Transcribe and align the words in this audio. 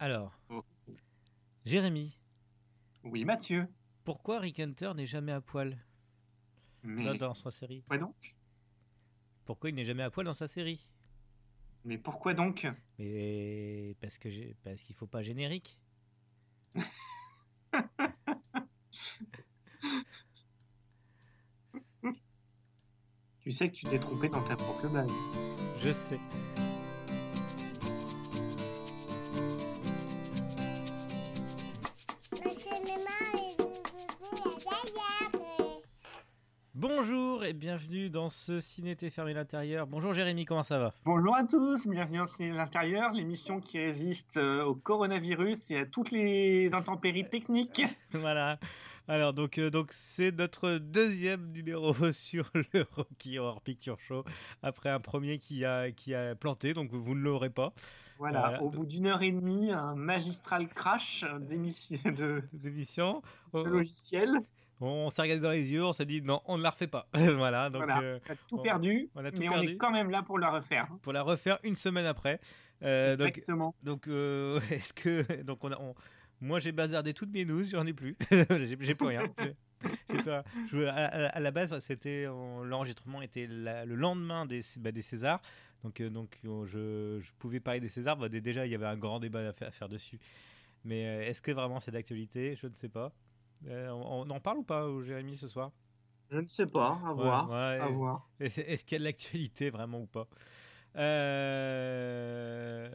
Alors, 0.00 0.32
Oh. 0.48 0.64
Jérémy, 1.66 2.18
Oui, 3.04 3.24
Mathieu. 3.24 3.68
pourquoi 4.04 4.38
Rick 4.40 4.58
Hunter 4.58 4.92
n'est 4.96 5.06
jamais 5.06 5.30
à 5.32 5.40
poil 5.42 5.78
Mais 6.82 7.04
dans, 7.04 7.14
dans 7.28 7.34
sa 7.34 7.50
série 7.50 7.80
pourquoi 7.82 7.98
donc? 7.98 8.34
Pourquoi 9.44 9.68
il 9.70 9.74
n'est 9.76 9.84
jamais 9.84 10.02
à 10.02 10.10
poil 10.10 10.24
dans 10.26 10.32
sa 10.32 10.48
série? 10.48 10.86
Mais 11.84 11.98
pourquoi 11.98 12.32
donc? 12.34 12.66
Mais 12.98 13.94
parce 14.00 14.16
que 14.18 14.30
j'ai- 14.30 14.56
parce 14.64 14.82
qu'il 14.82 14.96
faut 14.96 15.06
pas 15.06 15.22
générique. 15.22 15.78
Tu 23.40 23.52
sais 23.52 23.70
que 23.70 23.74
tu 23.74 23.86
t'es 23.86 23.98
trompé 23.98 24.28
dans 24.28 24.42
ta 24.42 24.56
propre 24.56 24.88
blague. 24.88 25.08
Je 25.78 25.92
sais. 25.92 26.20
Et 37.50 37.52
bienvenue 37.52 38.10
dans 38.10 38.30
ce 38.30 38.60
Cinété 38.60 39.10
fermé 39.10 39.34
l'intérieur. 39.34 39.88
Bonjour 39.88 40.14
Jérémy, 40.14 40.44
comment 40.44 40.62
ça 40.62 40.78
va? 40.78 40.94
Bonjour 41.04 41.34
à 41.34 41.42
tous, 41.42 41.84
bienvenue 41.88 42.18
dans 42.18 42.26
C'est 42.26 42.48
l'intérieur, 42.48 43.12
l'émission 43.12 43.58
qui 43.60 43.80
résiste 43.80 44.36
euh, 44.36 44.62
au 44.62 44.76
coronavirus 44.76 45.72
et 45.72 45.78
à 45.78 45.84
toutes 45.84 46.12
les 46.12 46.72
intempéries 46.74 47.28
techniques. 47.28 47.82
Voilà. 48.12 48.60
Alors 49.08 49.32
donc 49.32 49.58
euh, 49.58 49.68
donc 49.68 49.88
c'est 49.90 50.30
notre 50.30 50.78
deuxième 50.78 51.50
numéro 51.50 51.92
sur 52.12 52.48
le 52.54 52.86
Rocky 52.92 53.40
Horror 53.40 53.60
Picture 53.62 53.98
Show 53.98 54.24
après 54.62 54.90
un 54.90 55.00
premier 55.00 55.38
qui 55.38 55.64
a 55.64 55.90
qui 55.90 56.14
a 56.14 56.36
planté 56.36 56.72
donc 56.72 56.92
vous 56.92 57.16
ne 57.16 57.20
l'aurez 57.20 57.50
pas 57.50 57.72
Voilà, 58.18 58.54
Euh, 58.54 58.58
au 58.60 58.70
bout 58.70 58.86
d'une 58.86 59.08
heure 59.08 59.22
et 59.22 59.32
demie, 59.32 59.72
un 59.72 59.96
magistral 59.96 60.68
crash 60.68 61.24
d'émission 61.40 61.98
de, 62.04 62.44
d'émission. 62.52 63.22
de 63.52 63.58
logiciel. 63.64 64.28
On 64.80 65.10
s'est 65.10 65.22
regardé 65.22 65.42
dans 65.42 65.50
les 65.50 65.70
yeux, 65.70 65.84
on 65.84 65.92
s'est 65.92 66.06
dit 66.06 66.22
non, 66.22 66.40
on 66.46 66.56
ne 66.58 66.62
la 66.62 66.70
refait 66.70 66.86
pas. 66.86 67.06
voilà, 67.14 67.68
donc 67.70 67.84
voilà, 67.84 68.00
euh, 68.02 68.18
on 68.28 68.32
a 68.32 68.36
tout 68.48 68.58
perdu, 68.58 69.08
on 69.14 69.24
a 69.24 69.30
tout 69.30 69.38
mais 69.40 69.48
perdu. 69.48 69.66
on 69.68 69.70
est 69.72 69.76
quand 69.76 69.90
même 69.90 70.10
là 70.10 70.22
pour 70.22 70.38
la 70.38 70.50
refaire. 70.50 70.88
pour 71.02 71.12
la 71.12 71.22
refaire 71.22 71.58
une 71.62 71.76
semaine 71.76 72.06
après. 72.06 72.40
Euh, 72.82 73.12
Exactement. 73.12 73.74
donc 73.82 74.08
euh, 74.08 74.58
est-ce 74.70 74.94
que 74.94 75.42
donc 75.42 75.62
on 75.64 75.72
a 75.72 75.78
on- 75.78 75.94
moi 76.40 76.58
j'ai 76.60 76.72
bazardé 76.72 77.12
toutes 77.12 77.30
mes 77.30 77.44
news, 77.44 77.62
j'en 77.64 77.86
ai 77.86 77.92
plus. 77.92 78.16
j'ai 78.30 78.94
plus 78.94 79.06
rien. 79.06 79.24
Pas- 80.24 80.44
je- 80.70 80.84
à, 80.86 80.94
à- 81.06 81.40
la 81.40 81.50
base, 81.50 81.78
c'était 81.80 82.24
l'enregistrement 82.24 83.22
était 83.22 83.46
la- 83.46 83.84
le 83.84 83.94
lendemain 83.94 84.46
des, 84.46 84.60
bah, 84.78 84.92
des 84.92 85.02
Césars, 85.02 85.40
donc 85.84 86.00
donc 86.02 86.38
je, 86.42 87.18
je 87.20 87.30
pouvais 87.38 87.60
parler 87.60 87.80
des 87.80 87.88
Césars. 87.88 88.16
Bah, 88.16 88.28
dé- 88.28 88.40
déjà, 88.40 88.64
il 88.66 88.72
y 88.72 88.74
avait 88.74 88.86
un 88.86 88.96
grand 88.96 89.20
débat 89.20 89.40
à 89.48 89.52
faire, 89.52 89.68
à 89.68 89.70
faire 89.70 89.88
dessus. 89.88 90.18
Mais 90.84 91.02
est-ce 91.28 91.42
que 91.42 91.50
vraiment 91.52 91.80
c'est 91.80 91.90
d'actualité? 91.90 92.56
Je 92.60 92.66
ne 92.66 92.74
sais 92.74 92.88
pas. 92.88 93.12
Euh, 93.68 93.90
on, 93.90 94.26
on 94.26 94.30
en 94.30 94.40
parle 94.40 94.58
ou 94.58 94.62
pas, 94.62 94.82
euh, 94.84 95.02
Jérémy, 95.02 95.36
ce 95.36 95.48
soir? 95.48 95.70
Je 96.30 96.38
ne 96.38 96.46
sais 96.46 96.66
pas, 96.66 96.98
à 97.06 97.12
voir. 97.12 97.50
ouais, 97.50 97.92
voir. 97.92 98.28
Est-ce 98.40 98.84
qu'il 98.84 98.94
y 98.94 98.96
a 98.96 98.98
de 99.00 99.04
l'actualité 99.04 99.68
vraiment 99.70 100.00
ou 100.00 100.06
pas? 100.06 100.26
Euh, 100.96 102.88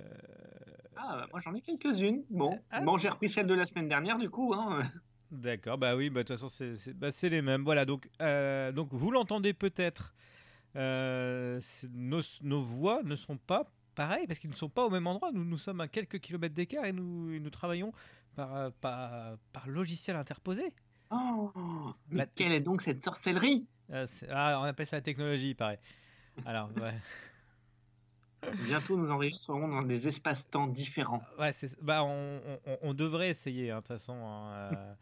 Ah, 0.95 1.17
bah, 1.17 1.27
moi 1.31 1.39
j'en 1.41 1.53
ai 1.53 1.61
quelques-unes. 1.61 2.23
Bon, 2.29 2.59
Ah. 2.71 2.81
bon 2.81 2.97
j'ai 2.97 3.09
repris 3.09 3.29
celle 3.29 3.47
de 3.47 3.53
la 3.53 3.65
semaine 3.65 3.87
dernière 3.89 4.17
du 4.17 4.29
coup. 4.29 4.53
Hein. 4.53 4.79
D'accord, 5.31 5.77
bah 5.77 5.95
oui, 5.95 6.09
bah, 6.09 6.23
de 6.23 6.27
toute 6.27 6.37
façon, 6.37 6.49
c'est 6.49 6.93
bah, 6.93 7.09
les 7.23 7.41
mêmes. 7.41 7.63
Voilà, 7.63 7.83
donc, 7.85 8.09
euh, 8.21 8.71
donc 8.71 8.89
vous 8.93 9.11
l'entendez 9.11 9.53
peut-être, 9.53 10.13
euh, 10.77 11.59
nos, 11.91 12.21
nos 12.41 12.61
voix 12.61 13.01
ne 13.03 13.15
sont 13.15 13.37
pas 13.37 13.65
pareilles 13.95 14.27
parce 14.27 14.39
qu'ils 14.39 14.49
ne 14.49 14.55
sont 14.55 14.69
pas 14.69 14.85
au 14.85 14.89
même 14.89 15.07
endroit. 15.07 15.31
Nous, 15.33 15.43
nous 15.43 15.57
sommes 15.57 15.81
à 15.81 15.87
quelques 15.89 16.19
kilomètres 16.19 16.55
d'écart 16.55 16.85
et 16.85 16.93
nous, 16.93 17.33
et 17.33 17.39
nous 17.39 17.49
travaillons 17.49 17.91
par, 18.35 18.55
euh, 18.55 18.69
par, 18.81 19.37
par 19.53 19.67
logiciel 19.67 20.15
interposé. 20.15 20.73
Oh, 21.11 21.51
mais 22.09 22.19
La- 22.19 22.25
quelle 22.25 22.51
est 22.51 22.59
donc 22.59 22.81
cette 22.81 23.03
sorcellerie? 23.03 23.67
Euh, 23.91 24.07
ah, 24.29 24.59
on 24.59 24.63
appelle 24.63 24.87
ça 24.87 24.97
la 24.97 25.01
technologie, 25.01 25.49
il 25.49 25.55
paraît. 25.55 25.79
Alors, 26.45 26.69
ouais, 26.77 26.93
Bientôt 28.65 28.97
nous 28.97 29.11
enregistrerons 29.11 29.67
dans 29.67 29.81
des 29.83 30.07
espaces-temps 30.07 30.67
différents. 30.67 31.23
ouais, 31.39 31.53
c'est- 31.53 31.81
bah, 31.81 32.03
on, 32.03 32.59
on- 32.65 32.77
on 32.81 32.93
devrait 32.93 33.29
essayer, 33.29 33.71
hein, 33.71 33.77
de 33.77 33.79
toute 33.81 33.87
façon, 33.87 34.13
hein, 34.13 34.51
euh, 34.53 34.93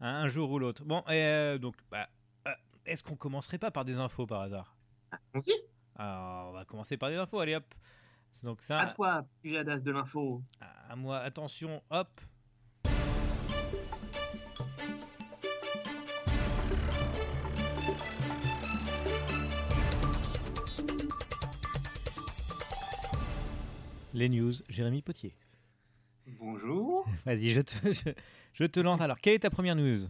un, 0.00 0.28
jour 0.28 0.50
ou 0.50 0.58
l'autre. 0.58 0.84
Bon, 0.84 1.02
et, 1.08 1.22
euh, 1.22 1.58
donc, 1.58 1.76
bah, 1.90 2.08
euh, 2.46 2.52
est-ce 2.86 3.02
qu'on 3.04 3.16
commencerait 3.16 3.58
pas 3.58 3.70
par 3.70 3.84
des 3.84 3.98
infos 3.98 4.26
par 4.26 4.42
hasard? 4.42 4.76
Allons-y, 5.10 5.52
Alors, 5.96 6.48
on 6.50 6.52
va 6.52 6.64
commencer 6.64 6.96
par 6.96 7.10
des 7.10 7.16
infos, 7.16 7.40
allez 7.40 7.56
hop. 7.56 7.74
Donc 8.42 8.62
ça, 8.62 8.80
à 8.80 8.86
toi, 8.86 9.26
Pujadas 9.42 9.80
de 9.80 9.90
l'info. 9.92 10.42
à 10.88 10.96
moi, 10.96 11.18
attention, 11.18 11.82
hop. 11.90 12.20
Les 24.12 24.28
news, 24.28 24.52
Jérémy 24.68 25.02
Potier. 25.02 25.34
Bonjour. 26.38 27.06
Vas-y, 27.26 27.52
je 27.52 27.60
te, 27.60 27.92
je, 27.92 28.10
je 28.52 28.64
te 28.64 28.80
lance. 28.80 29.00
Alors, 29.00 29.20
quelle 29.20 29.34
est 29.34 29.40
ta 29.40 29.50
première 29.50 29.76
news? 29.76 30.06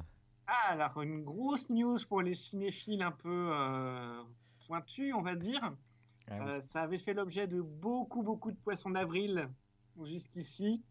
Ah, 0.47 0.71
alors 0.72 1.00
une 1.03 1.22
grosse 1.22 1.69
news 1.71 1.99
pour 2.09 2.22
les 2.22 2.34
cinéphiles 2.34 3.03
un 3.03 3.12
peu 3.12 3.50
euh, 3.53 4.22
pointus, 4.66 5.15
on 5.15 5.22
va 5.22 5.37
dire. 5.37 5.61
Ah 6.28 6.34
oui. 6.41 6.49
Euh, 6.49 6.61
ça 6.61 6.83
avait 6.83 6.99
fait 6.99 7.15
l'objet 7.15 7.47
de 7.47 7.61
beaucoup, 7.61 8.22
beaucoup 8.22 8.50
de 8.50 8.56
poissons 8.56 8.91
d'avril 8.91 9.49
jusqu'ici. 10.05 10.82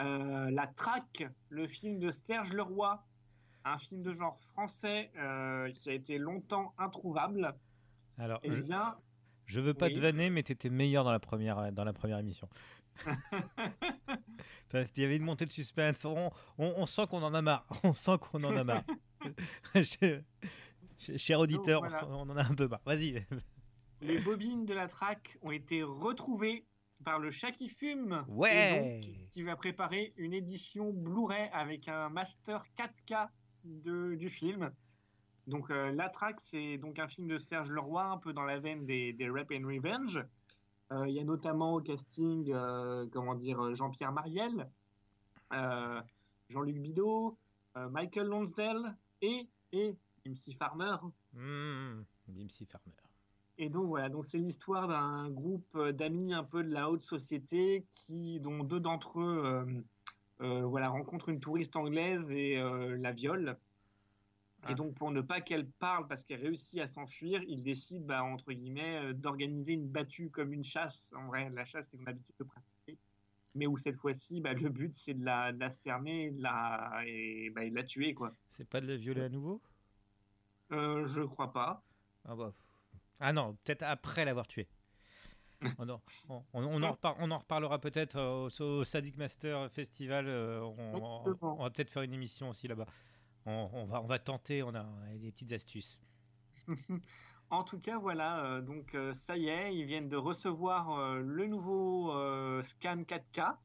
Euh, 0.00 0.50
La 0.50 0.66
Traque, 0.66 1.24
le 1.48 1.66
film 1.68 1.98
de 1.98 2.10
Serge 2.10 2.52
Leroy, 2.52 3.04
un 3.64 3.78
film 3.78 4.02
de 4.02 4.12
genre 4.12 4.38
français 4.40 5.10
qui 5.74 5.90
a 5.90 5.92
été 5.92 6.18
longtemps 6.18 6.72
introuvable. 6.78 7.54
Alors, 8.16 8.40
Eh 8.42 8.52
je, 8.52 8.62
bien, 8.62 8.96
je 9.48 9.60
veux 9.60 9.74
pas 9.74 9.86
oui. 9.86 9.94
te 9.94 9.98
vanner, 9.98 10.30
mais 10.30 10.42
t'étais 10.44 10.70
meilleur 10.70 11.02
dans 11.04 11.10
la 11.12 11.18
première, 11.18 11.72
dans 11.72 11.84
la 11.84 11.92
première 11.92 12.18
émission. 12.18 12.48
Il 14.74 15.02
y 15.02 15.04
avait 15.04 15.16
une 15.16 15.22
montée 15.24 15.46
de 15.46 15.52
suspense. 15.52 16.04
On, 16.04 16.30
on- 16.58 16.74
on 16.76 16.86
sent 16.86 17.06
qu'on 17.08 17.22
en 17.22 17.32
a 17.34 17.42
marre. 17.42 17.66
On 17.84 17.94
sent 17.94 18.18
qu'on 18.20 18.42
en 18.44 18.56
a 18.56 18.64
marre. 18.64 18.84
Cher- 19.82 20.22
Cher 20.98 21.38
auditeur, 21.40 21.82
on 21.82 21.86
voilà. 21.88 22.00
sent- 22.00 22.06
on, 22.10 22.28
en 22.28 22.36
a 22.36 22.42
un 22.44 22.54
peu 22.54 22.66
marre. 22.68 22.80
Vas-y. 22.84 23.24
les 24.00 24.18
bobines 24.20 24.64
de 24.66 24.74
la 24.74 24.88
traque 24.88 25.38
ont 25.42 25.52
été 25.52 25.82
retrouvées 25.82 26.66
par 27.04 27.18
le 27.20 27.30
chat 27.30 27.52
qui 27.52 27.68
fume. 27.68 28.24
Ouais. 28.28 29.00
Donc, 29.00 29.14
qui 29.32 29.42
va 29.44 29.56
préparer 29.56 30.12
une 30.16 30.34
édition 30.34 30.92
Blu-ray 30.92 31.48
avec 31.52 31.88
un 31.88 32.08
master 32.10 32.64
4K 32.76 33.28
de, 33.64 34.16
du 34.16 34.28
film. 34.28 34.72
Donc, 35.48 35.70
euh, 35.70 35.90
La 35.92 36.10
Traque, 36.10 36.40
c'est 36.40 36.76
donc 36.76 36.98
un 36.98 37.08
film 37.08 37.26
de 37.26 37.38
Serge 37.38 37.70
Leroy, 37.70 38.04
un 38.04 38.18
peu 38.18 38.34
dans 38.34 38.44
la 38.44 38.58
veine 38.58 38.84
des, 38.84 39.14
des 39.14 39.30
Rap 39.30 39.50
and 39.50 39.66
Revenge. 39.66 40.22
Euh, 40.92 41.08
Il 41.08 41.14
y 41.14 41.20
a 41.20 41.24
notamment 41.24 41.74
au 41.74 41.80
casting, 41.80 42.52
euh, 42.52 43.06
comment 43.10 43.34
dire, 43.34 43.74
Jean-Pierre 43.74 44.12
Mariel, 44.12 44.68
Jean-Luc 46.50 46.78
Bidot, 46.78 47.38
Michael 47.74 48.26
Lonsdale 48.26 48.94
et, 49.22 49.48
et 49.72 49.96
MC 50.26 50.54
Farmer. 50.58 50.96
Mmh, 51.32 52.02
Farmer. 52.70 52.92
Et 53.56 53.70
donc 53.70 53.86
voilà, 53.86 54.10
donc 54.10 54.24
c'est 54.24 54.38
l'histoire 54.38 54.86
d'un 54.86 55.30
groupe 55.30 55.78
d'amis 55.92 56.34
un 56.34 56.44
peu 56.44 56.62
de 56.62 56.70
la 56.70 56.90
haute 56.90 57.02
société 57.02 57.86
qui, 57.90 58.38
dont 58.40 58.64
deux 58.64 58.80
d'entre 58.80 59.20
eux, 59.20 59.66
voilà, 60.40 60.90
rencontrent 60.90 61.30
une 61.30 61.40
touriste 61.40 61.76
anglaise 61.76 62.30
et 62.32 62.56
la 62.56 63.12
violent. 63.12 63.54
Ah. 64.64 64.72
Et 64.72 64.74
donc 64.74 64.94
pour 64.94 65.10
ne 65.12 65.20
pas 65.20 65.40
qu'elle 65.40 65.68
parle 65.70 66.08
parce 66.08 66.24
qu'elle 66.24 66.40
réussit 66.42 66.80
à 66.80 66.86
s'enfuir, 66.88 67.42
ils 67.46 67.62
décident, 67.62 68.04
bah, 68.04 68.24
entre 68.24 68.52
guillemets, 68.52 68.96
euh, 69.10 69.12
d'organiser 69.12 69.72
une 69.74 69.88
battue 69.88 70.30
comme 70.30 70.52
une 70.52 70.64
chasse, 70.64 71.12
en 71.16 71.26
vrai, 71.28 71.48
la 71.50 71.64
chasse 71.64 71.86
qu'ils 71.88 72.00
ont 72.00 72.04
l'habitude 72.04 72.34
de 72.38 72.44
pratiquer. 72.44 72.98
Mais 73.54 73.66
où 73.66 73.76
cette 73.78 73.96
fois-ci, 73.96 74.40
bah, 74.40 74.54
le 74.54 74.68
but 74.68 74.92
c'est 74.94 75.14
de 75.14 75.24
la, 75.24 75.52
de 75.52 75.60
la 75.60 75.70
cerner 75.70 76.30
de 76.32 76.42
la, 76.42 77.02
et, 77.06 77.50
bah, 77.50 77.64
et 77.64 77.70
de 77.70 77.74
la 77.76 77.84
tuer, 77.84 78.14
quoi. 78.14 78.34
C'est 78.48 78.68
pas 78.68 78.80
de 78.80 78.86
le 78.86 78.94
violer 78.94 79.22
à 79.22 79.28
nouveau? 79.28 79.60
Euh, 80.72 81.04
je 81.04 81.22
crois 81.22 81.52
pas. 81.52 81.82
ah, 82.24 82.34
bah. 82.36 82.52
ah 83.20 83.32
non, 83.32 83.56
peut-être 83.64 83.82
après 83.84 84.24
l'avoir 84.24 84.46
tué. 84.48 84.68
on, 85.78 85.88
en, 85.88 86.00
on- 86.28 86.82
en 86.82 86.92
repar- 86.92 87.16
on 87.18 87.30
en 87.32 87.38
reparlera 87.38 87.80
peut-être 87.80 88.16
euh, 88.16 88.48
au, 88.60 88.62
au 88.80 88.84
Sadik 88.84 89.16
Master 89.16 89.70
Festival. 89.72 90.26
euh, 90.28 90.60
on 90.62 91.62
va 91.62 91.70
peut-être 91.70 91.90
faire 91.90 92.02
une 92.02 92.12
émission 92.12 92.50
aussi 92.50 92.68
là-bas. 92.68 92.86
On, 93.48 93.86
va, 93.86 94.18
tenter, 94.18 94.62
on 94.62 94.74
a, 94.74 94.84
des 95.16 95.32
petites 95.32 95.52
astuces. 95.52 95.98
En 97.50 97.64
tout 97.64 97.80
cas, 97.80 97.98
voilà, 97.98 98.44
euh, 98.44 98.60
donc 98.60 98.94
euh, 98.94 99.14
ça 99.14 99.38
y 99.38 99.48
est, 99.48 99.74
ils 99.74 99.86
viennent 99.86 100.10
de 100.10 100.18
recevoir 100.18 100.90
euh, 100.90 101.20
le 101.20 101.46
nouveau 101.46 102.12
scan 102.62 102.98
4K. 103.04 103.56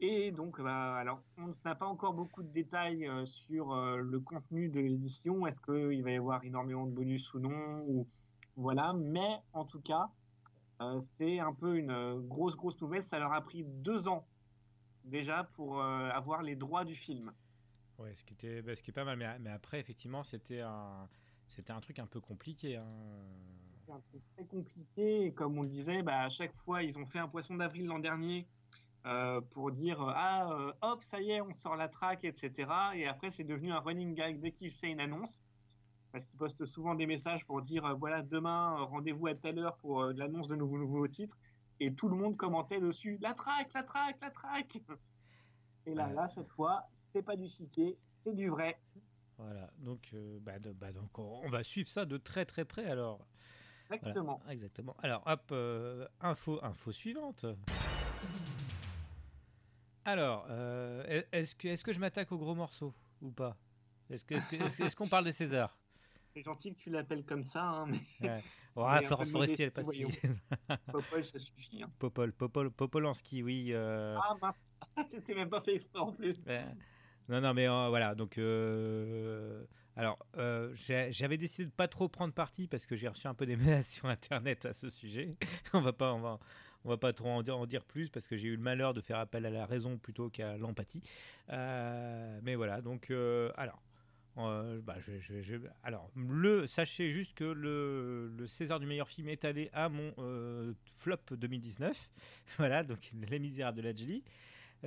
Et 0.00 0.30
donc, 0.30 0.60
bah, 0.60 0.96
alors, 0.96 1.22
on 1.38 1.50
n'a 1.64 1.74
pas 1.74 1.86
encore 1.86 2.12
beaucoup 2.12 2.42
de 2.42 2.48
détails 2.48 3.08
sur 3.24 3.74
le 3.74 4.20
contenu 4.20 4.68
de 4.68 4.80
l'édition. 4.80 5.46
Est-ce 5.46 5.60
qu'il 5.60 6.02
va 6.02 6.10
y 6.10 6.16
avoir 6.16 6.42
énormément 6.44 6.86
de 6.86 6.92
bonus 6.92 7.32
ou 7.34 7.38
non 7.38 7.84
ou, 7.86 8.06
Voilà, 8.56 8.94
mais 8.94 9.42
en 9.52 9.66
tout 9.66 9.80
cas, 9.80 10.08
c'est 11.02 11.38
un 11.38 11.52
peu 11.52 11.76
une 11.76 12.18
grosse, 12.28 12.56
grosse 12.56 12.80
nouvelle. 12.80 13.04
Ça 13.04 13.18
leur 13.18 13.34
a 13.34 13.42
pris 13.42 13.62
deux 13.62 14.08
ans 14.08 14.26
déjà 15.04 15.44
pour 15.44 15.82
avoir 15.82 16.42
les 16.42 16.56
droits 16.56 16.86
du 16.86 16.94
film. 16.94 17.30
Ouais, 18.00 18.14
ce 18.14 18.24
qui 18.24 18.32
était, 18.32 18.62
bah, 18.62 18.74
ce 18.74 18.82
qui 18.82 18.90
est 18.90 18.94
pas 18.94 19.04
mal, 19.04 19.18
mais, 19.18 19.50
après 19.50 19.78
effectivement 19.78 20.24
c'était 20.24 20.60
un, 20.60 21.06
c'était 21.48 21.72
un 21.72 21.80
truc 21.80 21.98
un 21.98 22.06
peu 22.06 22.20
compliqué. 22.20 22.76
Hein. 22.76 22.88
C'est 23.84 23.92
un 23.92 24.00
truc 24.00 24.22
très 24.34 24.44
compliqué, 24.46 25.26
et 25.26 25.32
comme 25.32 25.58
on 25.58 25.62
le 25.62 25.68
disait, 25.68 26.02
bah, 26.02 26.22
à 26.22 26.30
chaque 26.30 26.54
fois 26.54 26.82
ils 26.82 26.98
ont 26.98 27.04
fait 27.04 27.18
un 27.18 27.28
poisson 27.28 27.56
d'avril 27.56 27.86
l'an 27.86 27.98
dernier 27.98 28.46
euh, 29.06 29.40
pour 29.50 29.70
dire 29.70 29.98
ah 30.14 30.50
euh, 30.52 30.72
hop 30.82 31.02
ça 31.02 31.22
y 31.22 31.30
est 31.30 31.40
on 31.40 31.54
sort 31.54 31.74
la 31.74 31.88
track 31.88 32.22
etc 32.22 32.70
et 32.94 33.06
après 33.06 33.30
c'est 33.30 33.44
devenu 33.44 33.72
un 33.72 33.80
running 33.80 34.14
gag 34.14 34.38
dès 34.40 34.52
qu'il 34.52 34.70
fait 34.70 34.90
une 34.90 35.00
annonce. 35.00 35.42
Parce 36.12 36.24
qu'il 36.24 36.36
poste 36.36 36.66
souvent 36.66 36.94
des 36.94 37.06
messages 37.06 37.44
pour 37.46 37.62
dire 37.62 37.84
euh, 37.84 37.94
voilà 37.94 38.22
demain 38.22 38.76
rendez-vous 38.84 39.26
à 39.26 39.34
telle 39.34 39.58
heure 39.58 39.76
pour 39.76 40.04
l'annonce 40.04 40.48
de 40.48 40.56
nouveaux 40.56 40.78
nouveaux 40.78 41.08
titres. 41.08 41.38
Et 41.80 41.94
tout 41.94 42.08
le 42.08 42.16
monde 42.16 42.36
commentait 42.36 42.80
dessus 42.80 43.18
la 43.20 43.34
track 43.34 43.72
la 43.74 43.82
track 43.82 44.16
la 44.20 44.30
track 44.30 44.82
et 45.86 45.94
là 45.94 46.08
là 46.12 46.28
cette 46.28 46.48
fois 46.48 46.86
c'est 47.12 47.22
pas 47.22 47.36
du 47.36 47.46
chiquet 47.46 47.98
c'est 48.16 48.34
du 48.34 48.48
vrai. 48.48 48.80
Voilà. 49.38 49.70
Donc 49.78 50.14
bah, 50.40 50.58
bah, 50.58 50.92
donc 50.92 51.18
on, 51.18 51.48
va 51.48 51.64
suivre 51.64 51.88
ça 51.88 52.04
de 52.04 52.18
très 52.18 52.44
très 52.44 52.64
près 52.64 52.84
alors. 52.84 53.26
Exactement. 53.90 54.40
Exactement. 54.48 54.96
Alors 55.02 55.22
hop 55.26 55.52
info 56.20 56.60
info 56.62 56.92
suivante. 56.92 57.46
Alors, 60.04 60.46
euh, 60.50 61.22
est-ce 61.32 61.54
que, 61.54 61.68
est 61.68 61.82
que 61.82 61.92
je 61.92 62.00
m'attaque 62.00 62.32
au 62.32 62.38
gros 62.38 62.54
morceau 62.54 62.94
ou 63.20 63.30
pas? 63.30 63.56
Est-ce 64.08 64.24
qu'on 64.24 64.36
est 64.36 64.80
est 64.80 64.94
qu'on 64.94 65.08
parle 65.08 65.24
des 65.24 65.32
Césars? 65.32 65.78
C'est 66.34 66.42
gentil 66.42 66.74
que 66.74 66.78
tu 66.78 66.90
l'appelles 66.90 67.24
comme 67.24 67.42
ça. 67.42 67.64
Hein, 67.64 67.86
mais... 68.20 68.28
Ouais. 68.76 69.02
Florence 69.02 69.30
Forestier, 69.30 69.66
elle 69.66 69.72
passe. 69.72 69.86
Popol, 70.92 71.24
ça 71.24 71.38
suffit. 71.38 71.82
Hein. 71.82 71.90
Popol, 71.98 72.32
Popol, 72.32 72.70
Popolanski, 72.70 73.42
oui. 73.42 73.70
Euh... 73.72 74.16
Ah 74.22 74.36
mince, 74.40 74.64
c'était 75.10 75.34
même 75.34 75.50
pas 75.50 75.60
fait 75.60 75.74
exprès 75.74 75.98
en 75.98 76.12
plus. 76.12 76.44
Non, 77.28 77.40
non, 77.40 77.54
mais 77.54 77.68
euh, 77.68 77.88
voilà, 77.88 78.14
donc... 78.14 78.38
Euh, 78.38 79.64
alors, 79.96 80.18
j'avais 80.74 81.36
décidé 81.36 81.66
de 81.66 81.70
pas 81.70 81.88
trop 81.88 82.08
prendre 82.08 82.32
parti 82.32 82.68
parce 82.68 82.86
que 82.86 82.96
j'ai 82.96 83.08
reçu 83.08 83.26
un 83.26 83.34
peu 83.34 83.46
des 83.46 83.56
menaces 83.56 83.88
sur 83.88 84.06
Internet 84.06 84.66
à 84.66 84.72
ce 84.72 84.88
sujet. 84.88 85.36
on 85.72 85.80
va 85.80 85.92
pas... 85.92 86.12
On 86.14 86.20
va, 86.20 86.38
on 86.84 86.88
va 86.88 86.96
pas 86.96 87.12
trop 87.12 87.28
en 87.28 87.42
dire, 87.42 87.58
en 87.58 87.66
dire 87.66 87.84
plus 87.84 88.08
parce 88.08 88.26
que 88.26 88.36
j'ai 88.36 88.48
eu 88.48 88.56
le 88.56 88.62
malheur 88.62 88.94
de 88.94 89.00
faire 89.00 89.18
appel 89.18 89.44
à 89.46 89.50
la 89.50 89.66
raison 89.66 89.98
plutôt 89.98 90.30
qu'à 90.30 90.56
l'empathie. 90.56 91.02
Euh, 91.50 92.40
mais 92.42 92.54
voilà, 92.54 92.80
donc 92.80 93.10
euh, 93.10 93.52
alors. 93.56 93.82
Euh, 94.38 94.80
bah, 94.80 94.96
alors, 95.82 96.10
le, 96.16 96.66
sachez 96.66 97.10
juste 97.10 97.34
que 97.34 97.44
le, 97.44 98.28
le, 98.28 98.46
César 98.46 98.80
du 98.80 98.86
meilleur 98.86 99.08
film 99.08 99.28
est 99.28 99.44
allé 99.44 99.70
à 99.72 99.88
mon 99.88 100.14
flop 100.96 101.16
2019. 101.32 102.10
voilà, 102.58 102.84
donc 102.84 103.10
Les 103.28 103.38
Misérables 103.38 103.78
de 103.78 103.82
Ladjli. 103.82 104.22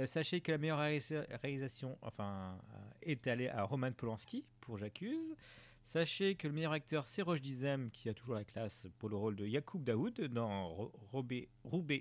sachez 0.06 0.42
que 0.42 0.51
la 0.51 0.57
meilleure 0.57 0.80
réalisation 0.80 1.98
enfin, 2.01 2.57
est 3.01 3.28
allée 3.28 3.50
à 3.50 3.63
Roman 3.63 3.92
Polanski 3.92 4.45
pour 4.62 4.78
J'accuse. 4.78 5.36
Sachez 5.84 6.36
que 6.36 6.48
le 6.48 6.54
meilleur 6.54 6.72
acteur, 6.72 7.07
c'est 7.07 7.22
Roche 7.22 7.42
Dizem, 7.42 7.92
qui 7.92 8.10
a 8.10 8.13
toujours 8.13 8.36
la 8.36 8.46
classe 8.46 8.88
pour 8.98 9.10
le 9.10 9.16
rôle 9.16 9.36
de 9.36 9.46
Yacoub 9.46 9.84
Daoud 9.84 10.22
dans 10.22 10.92
Roubaix, 11.12 11.50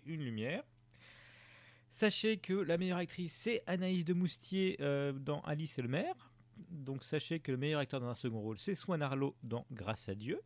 une 0.07 0.23
lumière. 0.23 0.63
Sachez 1.91 2.39
que 2.39 2.55
la 2.55 2.79
meilleure 2.79 2.99
actrice, 2.99 3.35
c'est 3.35 3.63
Anaïs 3.67 4.05
de 4.05 4.15
Moustier 4.15 4.79
euh, 4.81 5.13
dans 5.13 5.41
Alice 5.43 5.79
et 5.79 5.83
le 5.83 5.89
maire. 5.89 6.32
Donc 6.71 7.05
sachez 7.05 7.41
que 7.41 7.53
le 7.53 7.59
meilleur 7.59 7.81
acteur 7.81 8.01
dans 8.01 8.09
un 8.09 8.15
second 8.15 8.41
rôle, 8.41 8.59
c'est 8.59 8.75
Swan 8.75 9.03
Arlo 9.03 9.37
dans 9.43 9.67
Grâce 9.71 10.09
à 10.09 10.15
Dieu. 10.15 10.41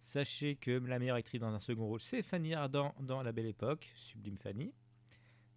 Sachez 0.00 0.56
que 0.56 0.70
la 0.70 0.98
meilleure 0.98 1.16
actrice 1.16 1.40
dans 1.40 1.52
un 1.52 1.60
second 1.60 1.86
rôle, 1.86 2.00
c'est 2.00 2.22
Fanny 2.22 2.54
Ardant 2.54 2.94
dans 3.00 3.22
La 3.22 3.32
Belle 3.32 3.46
Époque, 3.46 3.90
Sublime 3.94 4.38
Fanny. 4.38 4.72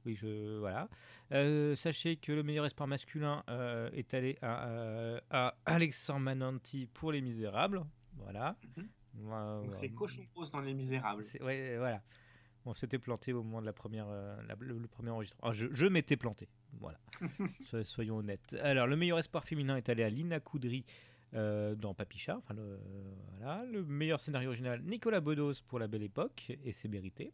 Oui, 0.05 0.15
je 0.15 0.57
voilà. 0.59 0.89
Euh, 1.31 1.75
sachez 1.75 2.17
que 2.17 2.31
le 2.33 2.43
meilleur 2.43 2.65
espoir 2.65 2.87
masculin 2.87 3.43
euh, 3.49 3.89
est 3.93 4.13
allé 4.13 4.37
à, 4.41 4.67
euh, 4.67 5.19
à, 5.29 5.55
Alexandre 5.65 6.19
Mananti 6.19 6.87
pour 6.93 7.11
Les 7.11 7.21
Misérables. 7.21 7.83
Voilà. 8.17 8.57
Mhm. 8.77 9.71
c'est 9.71 9.89
Cochon 9.89 10.25
Rose 10.35 10.51
dans 10.51 10.59
Les 10.59 10.73
Misérables. 10.73 11.23
Ouais, 11.41 11.77
voilà. 11.77 12.01
On 12.65 12.73
s'était 12.73 12.99
planté 12.99 13.33
au 13.33 13.43
moment 13.43 13.61
de 13.61 13.65
la 13.65 13.73
première, 13.73 14.07
le, 14.07 14.87
premier 14.87 15.09
enregistrement. 15.09 15.51
je, 15.51 15.85
m'étais 15.87 16.17
planté. 16.17 16.47
Voilà. 16.79 16.99
soyons 17.83 18.17
honnêtes. 18.17 18.55
Alors, 18.61 18.87
le 18.87 18.95
meilleur 18.95 19.19
espoir 19.19 19.43
féminin 19.43 19.77
est 19.77 19.89
allé 19.89 20.03
à 20.03 20.09
Lina 20.09 20.39
Coudry 20.39 20.85
dans 21.33 21.95
Papicha. 21.95 22.37
Enfin, 22.37 22.53
le, 22.53 22.79
voilà. 23.37 23.65
le 23.65 23.83
meilleur 23.83 24.19
scénario 24.19 24.49
original, 24.49 24.81
Nicolas 24.83 25.19
Bedos 25.19 25.63
pour 25.67 25.79
La 25.79 25.87
Belle 25.87 26.03
Époque, 26.03 26.55
et 26.63 26.71
c'est 26.71 26.87
mérité. 26.87 27.33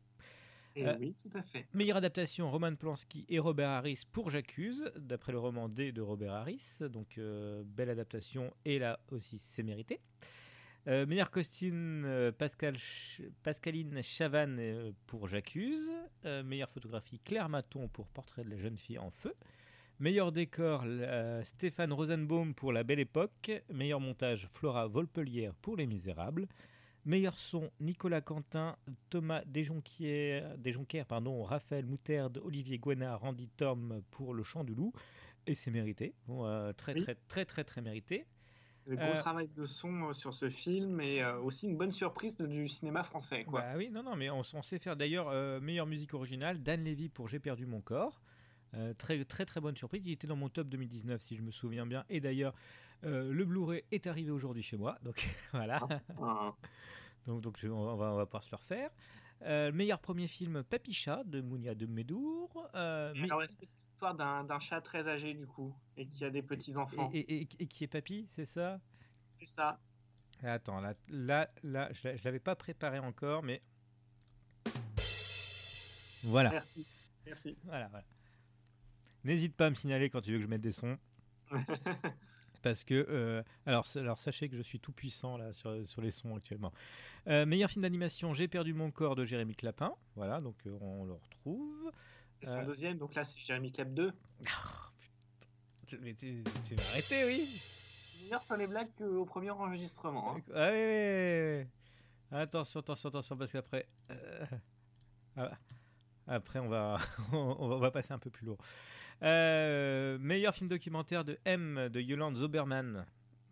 Euh, 0.77 0.95
oui, 0.99 1.15
tout 1.21 1.37
à 1.37 1.41
fait. 1.41 1.67
Meilleure 1.73 1.97
adaptation, 1.97 2.49
Roman 2.49 2.75
Polanski 2.75 3.25
et 3.29 3.39
Robert 3.39 3.69
Harris 3.69 4.03
pour 4.11 4.29
J'accuse, 4.29 4.91
d'après 4.95 5.31
le 5.31 5.39
roman 5.39 5.67
D 5.67 5.91
de 5.91 6.01
Robert 6.01 6.33
Harris. 6.33 6.77
Donc, 6.81 7.17
euh, 7.17 7.63
belle 7.65 7.89
adaptation, 7.89 8.53
et 8.65 8.79
là 8.79 8.99
aussi, 9.11 9.39
c'est 9.39 9.63
mérité. 9.63 9.99
Euh, 10.87 11.05
meilleur 11.05 11.29
costume, 11.29 12.31
Pascal 12.37 12.75
Pascaline 13.43 14.01
Chavannes 14.01 14.93
pour 15.07 15.27
J'accuse. 15.27 15.89
meilleure 16.43 16.69
photographie, 16.69 17.19
Claire 17.23 17.49
Maton 17.49 17.87
pour 17.87 18.07
Portrait 18.07 18.43
de 18.43 18.49
la 18.49 18.57
jeune 18.57 18.77
fille 18.77 18.99
en 18.99 19.11
feu. 19.11 19.33
Meilleur 19.99 20.31
décor, 20.31 20.85
Stéphane 21.43 21.91
Rosenbaum 21.91 22.53
pour 22.55 22.71
La 22.71 22.83
Belle 22.83 23.01
Époque. 23.01 23.51
Meilleur 23.71 23.99
montage, 23.99 24.47
Flora 24.53 24.87
Volpelière 24.87 25.53
pour 25.55 25.75
Les 25.75 25.85
Misérables. 25.85 26.47
Meilleur 27.05 27.39
son, 27.39 27.71
Nicolas 27.79 28.21
Quentin, 28.21 28.75
Thomas 29.09 29.41
Desjonquières, 29.45 30.55
pardon, 31.07 31.43
Raphaël 31.43 31.85
Moutarde, 31.85 32.39
Olivier 32.43 32.77
Guénard, 32.77 33.21
Randy 33.21 33.47
Tom 33.47 34.01
pour 34.11 34.33
Le 34.33 34.43
Chant 34.43 34.63
du 34.63 34.75
Loup. 34.75 34.93
Et 35.47 35.55
c'est 35.55 35.71
mérité. 35.71 36.13
Euh, 36.29 36.73
très, 36.73 36.93
très, 36.93 37.15
très, 37.15 37.45
très, 37.45 37.63
très, 37.63 37.81
mérité. 37.81 38.25
Le 38.85 38.95
gros 38.95 39.05
euh, 39.05 39.19
travail 39.19 39.47
de 39.55 39.65
son 39.65 40.09
euh, 40.09 40.13
sur 40.13 40.33
ce 40.33 40.49
film 40.49 40.99
et 41.01 41.23
aussi 41.25 41.67
une 41.67 41.77
bonne 41.77 41.91
surprise 41.91 42.37
du 42.37 42.67
cinéma 42.67 43.03
français. 43.03 43.43
Quoi. 43.45 43.61
Bah 43.61 43.73
oui, 43.77 43.89
non, 43.91 44.03
non, 44.03 44.15
mais 44.15 44.29
on, 44.29 44.43
sait 44.43 44.79
faire 44.79 44.95
d'ailleurs 44.95 45.61
meilleure 45.61 45.85
musique 45.85 46.13
originale, 46.13 46.61
Dan 46.61 46.83
Levy 46.83 47.09
pour 47.09 47.27
J'ai 47.27 47.39
perdu 47.39 47.65
mon 47.65 47.81
corps. 47.81 48.21
très, 48.97 49.23
très, 49.25 49.45
très 49.45 49.61
bonne 49.61 49.75
surprise. 49.77 50.05
Il 50.05 50.11
était 50.11 50.27
dans 50.27 50.35
mon 50.35 50.49
top 50.49 50.67
2019, 50.69 51.21
si 51.21 51.35
je 51.35 51.41
me 51.41 51.51
souviens 51.51 51.85
bien. 51.85 52.05
Et 52.09 52.19
d'ailleurs, 52.19 52.53
le 53.03 53.43
Blu-ray 53.43 53.83
est 53.91 54.07
arrivé 54.07 54.31
aujourd'hui 54.31 54.63
chez 54.63 54.77
moi. 54.77 54.97
Donc 55.03 55.27
voilà. 55.53 55.79
Ah, 55.89 55.99
ah. 56.21 56.53
Donc, 57.27 57.41
donc 57.41 57.59
on, 57.63 57.95
va, 57.95 58.13
on 58.13 58.15
va 58.15 58.25
pouvoir 58.25 58.43
se 58.43 58.51
le 58.51 58.57
refaire. 58.57 58.89
Euh, 59.43 59.71
meilleur 59.71 59.99
premier 59.99 60.27
film, 60.27 60.63
Papicha 60.63 61.23
de 61.25 61.39
Mounia 61.41 61.73
de 61.73 61.85
Médour. 61.85 62.69
Euh, 62.75 63.13
Alors, 63.23 63.41
est-ce 63.41 63.55
que 63.55 63.65
c'est 63.65 63.79
l'histoire 63.85 64.13
d'un 64.15 64.59
chat 64.59 64.81
très 64.81 65.07
âgé 65.07 65.33
du 65.33 65.47
coup 65.47 65.73
et 65.95 66.07
qui 66.07 66.25
a 66.25 66.29
des 66.29 66.41
petits 66.41 66.77
enfants 66.77 67.09
et, 67.13 67.41
et, 67.41 67.45
qui 67.45 67.83
est 67.85 67.87
papy, 67.87 68.27
c'est 68.29 68.45
ça? 68.45 68.79
C'est 69.39 69.45
ça. 69.45 69.79
Attends, 70.43 70.81
là, 70.81 70.93
là, 71.09 71.49
là 71.63 71.89
je, 71.93 72.17
je 72.17 72.23
l'avais 72.23 72.39
pas 72.39 72.55
préparé 72.55 72.99
encore, 72.99 73.43
mais 73.43 73.61
voilà. 76.23 76.49
Merci. 76.51 76.85
Merci. 77.25 77.57
Voilà, 77.63 77.87
voilà. 77.87 78.05
N'hésite 79.23 79.55
pas 79.55 79.67
à 79.67 79.69
me 79.69 79.75
signaler 79.75 80.09
quand 80.09 80.21
tu 80.21 80.31
veux 80.31 80.37
que 80.37 80.43
je 80.43 80.49
mette 80.49 80.61
des 80.61 80.71
sons. 80.71 80.97
parce 82.61 82.83
que 82.83 83.05
euh, 83.09 83.43
alors, 83.65 83.85
alors 83.95 84.19
sachez 84.19 84.49
que 84.49 84.57
je 84.57 84.61
suis 84.61 84.79
tout 84.79 84.91
puissant 84.91 85.37
là 85.37 85.53
sur, 85.53 85.87
sur 85.87 86.01
les 86.01 86.11
sons 86.11 86.35
actuellement. 86.35 86.73
Euh, 87.27 87.45
meilleur 87.45 87.69
film 87.69 87.83
d'animation, 87.83 88.33
J'ai 88.33 88.47
perdu 88.47 88.73
mon 88.73 88.91
corps 88.91 89.15
de 89.15 89.25
Jérémy 89.25 89.55
Clapin. 89.55 89.93
Voilà, 90.15 90.41
donc 90.41 90.55
euh, 90.65 90.77
on 90.81 91.05
le 91.05 91.13
retrouve. 91.13 91.91
Et 92.41 92.47
son 92.47 92.63
deuxième, 92.63 92.97
donc 92.97 93.15
là 93.15 93.25
c'est 93.25 93.39
Jérémy 93.39 93.71
Clap 93.71 93.93
2. 93.93 94.13
Mais 96.01 96.13
tu, 96.13 96.43
tu 96.65 96.75
vas 96.75 96.83
arrêter, 96.91 97.25
oui. 97.25 97.61
Meilleur 98.21 98.43
sur 98.43 98.57
les 98.57 98.67
blagues 98.67 98.89
qu'au 98.97 99.25
premier 99.25 99.49
enregistrement. 99.49 100.35
Hein. 100.35 100.41
Ah, 100.53 100.69
oui, 100.71 101.65
Attention, 102.31 102.81
attention, 102.81 103.09
attention, 103.09 103.37
parce 103.37 103.51
qu'après. 103.51 103.87
Ah, 105.35 105.57
après, 106.27 106.59
on 106.59 106.67
va, 106.69 106.99
on 107.33 107.77
va 107.79 107.89
passer 107.89 108.13
un 108.13 108.19
peu 108.19 108.29
plus 108.29 108.45
lourd. 108.45 108.59
Euh, 109.21 110.17
meilleur 110.19 110.53
film 110.53 110.69
documentaire 110.69 111.25
de 111.25 111.37
M 111.45 111.89
de 111.89 111.99
Yolande 111.99 112.35
Zoberman. 112.35 113.05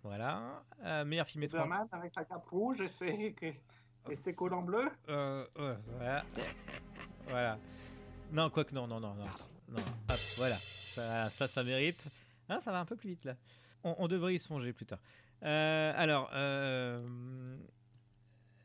Voilà. 0.04 0.64
Euh, 0.84 1.04
meilleur 1.04 1.28
film 1.28 1.44
étranger. 1.44 1.64
Zoberman 1.64 1.88
avec 1.92 2.12
sa 2.12 2.24
cape 2.24 2.48
rouge 2.48 2.80
et 2.82 2.88
ses, 2.88 3.36
et 4.10 4.16
ses 4.16 4.34
collants 4.34 4.62
bleus. 4.62 4.90
Euh, 5.10 5.46
voilà. 5.56 6.26
voilà. 7.28 7.60
Non, 8.32 8.50
quoique, 8.50 8.74
non, 8.74 8.88
non, 8.88 9.00
non, 9.00 9.14
non. 9.16 9.26
non. 9.70 9.82
Hop, 10.10 10.20
voilà. 10.38 10.56
Ça, 10.56 11.30
ça, 11.30 11.48
ça 11.48 11.64
mérite. 11.64 12.08
Ah, 12.48 12.60
ça 12.60 12.72
va 12.72 12.80
un 12.80 12.86
peu 12.86 12.96
plus 12.96 13.10
vite 13.10 13.26
là. 13.26 13.36
On, 13.84 14.08
devrait 14.08 14.36
y 14.36 14.40
songer 14.40 14.74
plus 14.74 14.86
tard. 14.86 15.00
alors, 15.42 16.32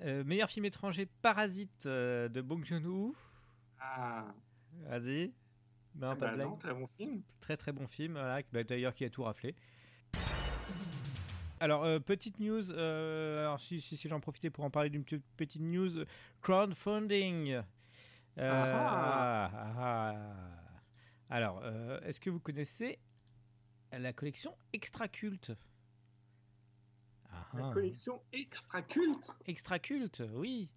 meilleur 0.01 0.49
film 0.49 0.65
étranger, 0.65 1.07
Parasite 1.21 1.87
de 1.87 2.41
Bong 2.41 2.65
Joon-ho. 2.65 3.15
Ah. 3.81 4.25
Vas-y. 4.89 5.33
Non, 5.97 6.17
pas 6.17 6.33
de 6.33 6.37
bah 6.37 6.57
très 6.59 6.75
bon 6.75 6.87
film. 6.87 7.23
Très 7.41 7.57
très 7.57 7.73
bon 7.73 7.87
film, 7.87 8.15
bah, 8.15 8.65
d'ailleurs 8.65 8.95
qui 8.95 9.05
a 9.05 9.11
tout 9.11 9.25
raflé. 9.25 9.55
Alors, 11.63 11.85
euh, 11.85 12.01
petite 12.01 12.41
news, 12.41 12.73
euh, 12.73 13.43
alors 13.43 13.61
si, 13.61 13.81
si, 13.81 14.09
j'en 14.09 14.19
profitais 14.19 14.51
pour 14.51 14.65
en 14.65 14.71
parler 14.71 14.91
d'une 14.91 15.05
petite 15.05 15.63
news, 15.63 16.05
crowdfunding. 16.41 17.53
Euh, 17.53 17.63
ah, 18.39 19.49
ah. 19.79 20.15
Alors, 21.31 21.65
est-ce 22.03 22.21
que 22.21 22.31
vous 22.31 22.41
connaissez 22.41 22.99
la 23.93 24.13
collection 24.13 24.57
Extra 24.73 25.07
Culte 25.07 25.53
ah, 27.31 27.47
La 27.55 27.71
collection 27.73 28.21
Extra 28.33 28.83
Culte 28.83 29.31
Extra 29.47 29.79
Culte, 29.79 30.25
oui. 30.35 30.69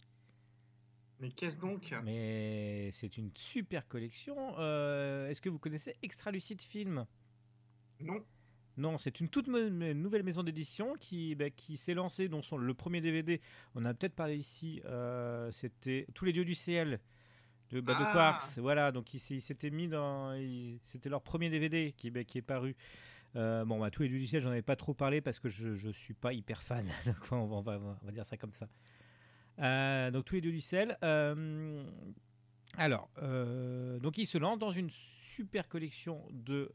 Mais 1.19 1.29
qu'est-ce 1.31 1.59
donc? 1.59 1.93
Mais 2.03 2.89
c'est 2.91 3.17
une 3.17 3.31
super 3.35 3.87
collection. 3.87 4.59
Euh, 4.59 5.29
est-ce 5.29 5.41
que 5.41 5.49
vous 5.49 5.59
connaissez 5.59 5.95
Extra 6.01 6.31
Lucide 6.31 6.61
Film? 6.61 7.05
Non. 8.01 8.23
Non, 8.77 8.97
c'est 8.97 9.21
une 9.21 9.29
toute 9.29 9.47
nouvelle 9.47 10.23
maison 10.23 10.43
d'édition 10.43 10.95
qui, 10.99 11.33
bah, 11.35 11.49
qui 11.49 11.77
s'est 11.77 11.93
lancée, 11.93 12.27
dont 12.27 12.41
son, 12.41 12.57
le 12.57 12.73
premier 12.73 12.99
DVD, 12.99 13.39
on 13.73 13.85
a 13.85 13.93
peut-être 13.93 14.15
parlé 14.15 14.35
ici, 14.35 14.81
euh, 14.85 15.49
c'était 15.51 16.07
Tous 16.13 16.25
les 16.25 16.33
dieux 16.33 16.43
du 16.43 16.53
ciel 16.53 16.99
de, 17.71 17.79
bah, 17.79 17.95
ah. 17.97 18.11
Quarks. 18.11 18.57
Voilà, 18.57 18.91
donc 18.91 19.13
ils 19.13 19.41
s'étaient 19.41 19.69
mis 19.69 19.87
dans. 19.87 20.37
C'était 20.83 21.09
leur 21.09 21.21
premier 21.21 21.49
DVD 21.49 21.93
qui, 21.95 22.11
bah, 22.11 22.25
qui 22.25 22.37
est 22.37 22.43
paru. 22.43 22.75
Euh, 23.35 23.65
bon, 23.65 23.79
bah, 23.79 23.91
tous 23.91 24.03
les 24.03 24.09
dieux 24.09 24.19
du 24.19 24.27
ciel, 24.27 24.41
j'en 24.41 24.51
avais 24.51 24.61
pas 24.61 24.75
trop 24.75 24.93
parlé 24.93 25.21
parce 25.21 25.39
que 25.39 25.49
je 25.49 25.87
ne 25.87 25.93
suis 25.93 26.13
pas 26.13 26.33
hyper 26.33 26.61
fan. 26.61 26.85
donc 27.05 27.31
on 27.31 27.61
va, 27.61 27.79
on 27.79 28.05
va, 28.05 28.11
dire 28.11 28.25
ça 28.25 28.37
comme 28.37 28.53
ça. 28.53 28.67
Euh, 29.59 30.11
donc 30.11 30.25
tous 30.25 30.35
les 30.35 30.41
dieux 30.41 30.51
du 30.51 30.61
ciel. 30.61 30.97
alors, 32.77 33.09
donc 33.99 34.17
ils 34.17 34.27
se 34.27 34.37
lancent 34.37 34.59
dans 34.59 34.71
une 34.71 34.89
super 34.89 35.67
collection 35.67 36.21
de 36.31 36.71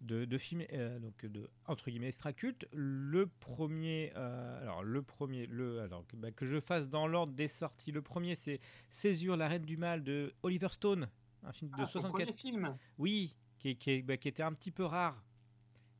de, 0.00 0.38
films 0.38 0.64
euh, 0.72 0.98
donc 0.98 1.24
de 1.24 1.48
entre 1.66 1.90
guillemets 1.90 2.08
extra 2.08 2.32
culte 2.32 2.66
le 2.72 3.26
premier 3.26 4.12
euh, 4.16 4.62
alors 4.62 4.82
le 4.82 5.02
premier 5.02 5.46
le 5.46 5.80
alors 5.80 6.06
que, 6.06 6.16
bah, 6.16 6.30
que 6.30 6.46
je 6.46 6.60
fasse 6.60 6.88
dans 6.88 7.06
l'ordre 7.06 7.32
des 7.32 7.48
sorties. 7.48 7.92
Le 7.92 8.02
premier 8.02 8.34
c'est 8.34 8.60
Césure 8.90 9.36
la 9.36 9.48
reine 9.48 9.64
du 9.64 9.76
mal 9.76 10.02
de 10.04 10.34
Oliver 10.42 10.68
Stone 10.70 11.08
un 11.42 11.52
film 11.52 11.70
de 11.70 11.82
ah, 11.82 11.86
64 11.86 12.34
film. 12.34 12.76
Oui 12.98 13.34
qui, 13.58 13.76
qui, 13.76 14.02
bah, 14.02 14.16
qui, 14.16 14.28
était 14.28 14.42
un 14.42 14.52
petit 14.52 14.70
peu 14.70 14.84
rare. 14.84 15.22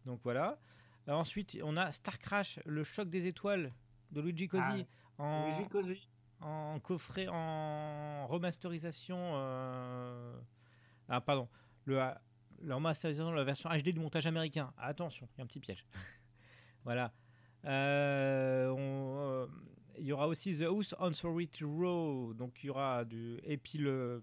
Donc 0.04 0.20
voilà. 0.22 0.58
Ensuite 1.06 1.58
on 1.62 1.76
a 1.76 1.90
Star 1.90 2.18
Crash 2.18 2.58
le 2.66 2.84
choc 2.84 3.08
des 3.08 3.26
étoiles 3.26 3.72
de 4.12 4.20
Luigi 4.20 4.48
Cosi 4.48 4.62
ah, 4.62 4.95
en 5.18 6.78
coffret 6.80 7.28
en 7.28 8.26
remasterisation 8.26 9.18
euh, 9.18 10.38
ah 11.08 11.20
pardon 11.20 11.48
le 11.84 11.98
leur 12.62 12.80
masterisation 12.80 13.30
de 13.30 13.36
la 13.36 13.44
version 13.44 13.70
HD 13.70 13.90
du 13.90 14.00
montage 14.00 14.26
américain. 14.26 14.72
Attention, 14.78 15.28
il 15.34 15.38
y 15.38 15.40
a 15.40 15.44
un 15.44 15.46
petit 15.46 15.60
piège. 15.60 15.84
voilà. 16.84 17.12
Euh, 17.64 18.74
euh, 18.76 19.46
il 19.98 20.06
y 20.06 20.12
aura 20.12 20.28
aussi 20.28 20.56
The 20.56 20.62
House 20.62 20.94
on 20.98 21.12
Sorority 21.12 21.64
Row. 21.64 22.34
Donc 22.34 22.62
il 22.62 22.66
y 22.66 22.70
aura 22.70 23.04
du. 23.04 23.40
Et 23.44 23.56
puis 23.56 23.78
le. 23.78 24.22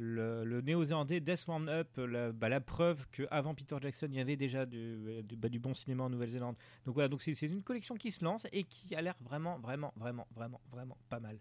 Le, 0.00 0.60
néo-zélandais 0.60 1.18
Death 1.20 1.44
Round 1.48 1.68
Up, 1.68 1.96
la, 1.96 2.30
bah, 2.30 2.48
la 2.48 2.60
preuve 2.60 3.06
qu'avant 3.10 3.54
Peter 3.54 3.76
Jackson, 3.80 4.06
il 4.10 4.16
y 4.16 4.20
avait 4.20 4.36
déjà 4.36 4.64
bah, 4.64 5.48
du 5.48 5.58
bon 5.58 5.74
cinéma 5.74 6.04
en 6.04 6.10
Nouvelle-Zélande. 6.10 6.54
Donc 6.86 6.94
voilà, 6.94 7.08
donc 7.08 7.20
c'est 7.22 7.40
une 7.42 7.62
collection 7.62 7.96
qui 7.96 8.12
se 8.12 8.24
lance 8.24 8.46
et 8.52 8.62
qui 8.62 8.94
a 8.94 9.02
l'air 9.02 9.16
vraiment, 9.20 9.58
vraiment, 9.58 9.92
vraiment, 9.96 10.28
vraiment, 10.34 10.60
vraiment 10.70 10.96
pas 11.08 11.18
mal. 11.18 11.38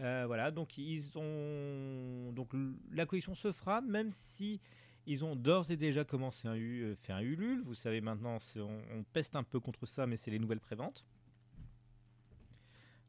Euh, 0.00 0.24
voilà, 0.26 0.50
donc 0.50 0.78
ils 0.78 1.18
ont 1.18 2.32
donc 2.32 2.52
la 2.90 3.04
collection 3.04 3.34
se 3.34 3.52
fera, 3.52 3.82
même 3.82 4.10
si 4.10 4.60
ils 5.06 5.24
ont 5.24 5.36
d'ores 5.36 5.70
et 5.70 5.76
déjà 5.76 6.04
commencé 6.04 6.48
à 6.48 6.52
euh, 6.52 6.94
faire 6.96 7.16
un 7.16 7.20
Ulule. 7.20 7.62
Vous 7.62 7.74
savez 7.74 8.00
maintenant, 8.00 8.38
on, 8.56 9.02
peste 9.12 9.34
un 9.34 9.42
peu 9.42 9.60
contre 9.60 9.84
ça, 9.86 10.06
mais 10.06 10.16
c'est 10.16 10.30
les 10.30 10.38
nouvelles 10.38 10.60
préventes. 10.60 11.04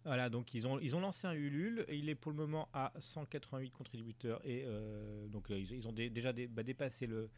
Voilà, 0.04 0.30
donc 0.30 0.54
ils 0.54 0.68
ont, 0.68 0.80
ils 0.80 0.96
ont 0.96 1.00
lancé 1.00 1.28
un 1.28 1.34
Ulule. 1.34 1.86
il 1.90 2.10
est 2.10 2.16
pour 2.16 2.32
le 2.32 2.38
moment 2.38 2.70
à 2.74 2.92
188 3.00 3.72
contributeurs. 3.72 4.42
Et 4.44 4.64
euh, 4.66 5.28
donc 5.28 5.50
ils, 5.50 5.88
ont 5.88 5.92
déjà 5.92 6.34
bah, 6.50 6.64
dépassé 6.64 7.08
le, 7.08 7.30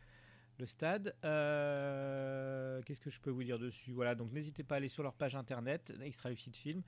stade. 0.65 1.13
Euh, 1.25 2.82
qu'est-ce 2.86 3.01
que 3.01 3.10
je 3.10 3.20
peux 3.20 3.32
vous 3.32 3.43
dire 3.43 3.60
dessus? 3.60 3.91
Voilà, 3.91 4.15
donc 4.15 4.32
n'hésitez 4.32 4.63
pas 4.63 4.75
à 4.75 4.77
aller 4.77 4.88
sur 4.88 5.03
leur 5.03 5.13
page 5.13 5.36
internet, 5.36 5.93
Extra 6.01 6.29
Lucid 6.29 6.55
Film. 6.55 6.84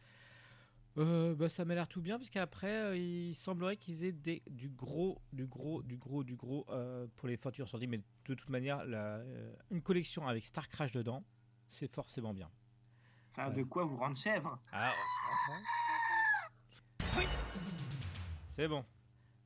Euh, 0.98 1.36
bah, 1.36 1.50
ça 1.50 1.66
m'a 1.66 1.76
l'air 1.76 1.88
tout 1.88 2.02
bien, 2.02 2.18
parce 2.18 2.30
qu'après, 2.30 2.72
euh, 2.72 2.98
il 2.98 3.36
semblerait 3.36 3.76
qu'ils 3.76 4.06
aient 4.06 4.14
des, 4.14 4.42
du 4.48 4.70
gros, 4.70 5.22
du 5.34 5.46
gros, 5.46 5.84
du 5.84 5.98
gros, 5.98 6.24
du 6.24 6.36
gros 6.36 6.66
euh, 6.70 7.06
pour 7.18 7.28
les 7.28 7.38
factures 7.38 7.68
sorties. 7.68 7.88
Mais 7.88 7.98
de 7.98 8.34
toute 8.34 8.50
manière, 8.50 8.86
la, 8.86 9.22
une 9.72 9.82
collection 9.82 10.28
avec 10.28 10.46
Star 10.46 10.70
Crash 10.70 10.94
dedans, 10.94 11.24
c'est 11.70 11.92
forcément 11.92 12.34
bien. 12.34 12.50
Ça 13.30 13.46
a 13.46 13.50
de 13.50 13.64
quoi 13.64 13.84
vous 13.84 13.98
rendre 13.98 14.16
chèvre. 14.16 14.58
Ah. 14.72 14.94
C'est 18.56 18.68
bon. 18.68 18.86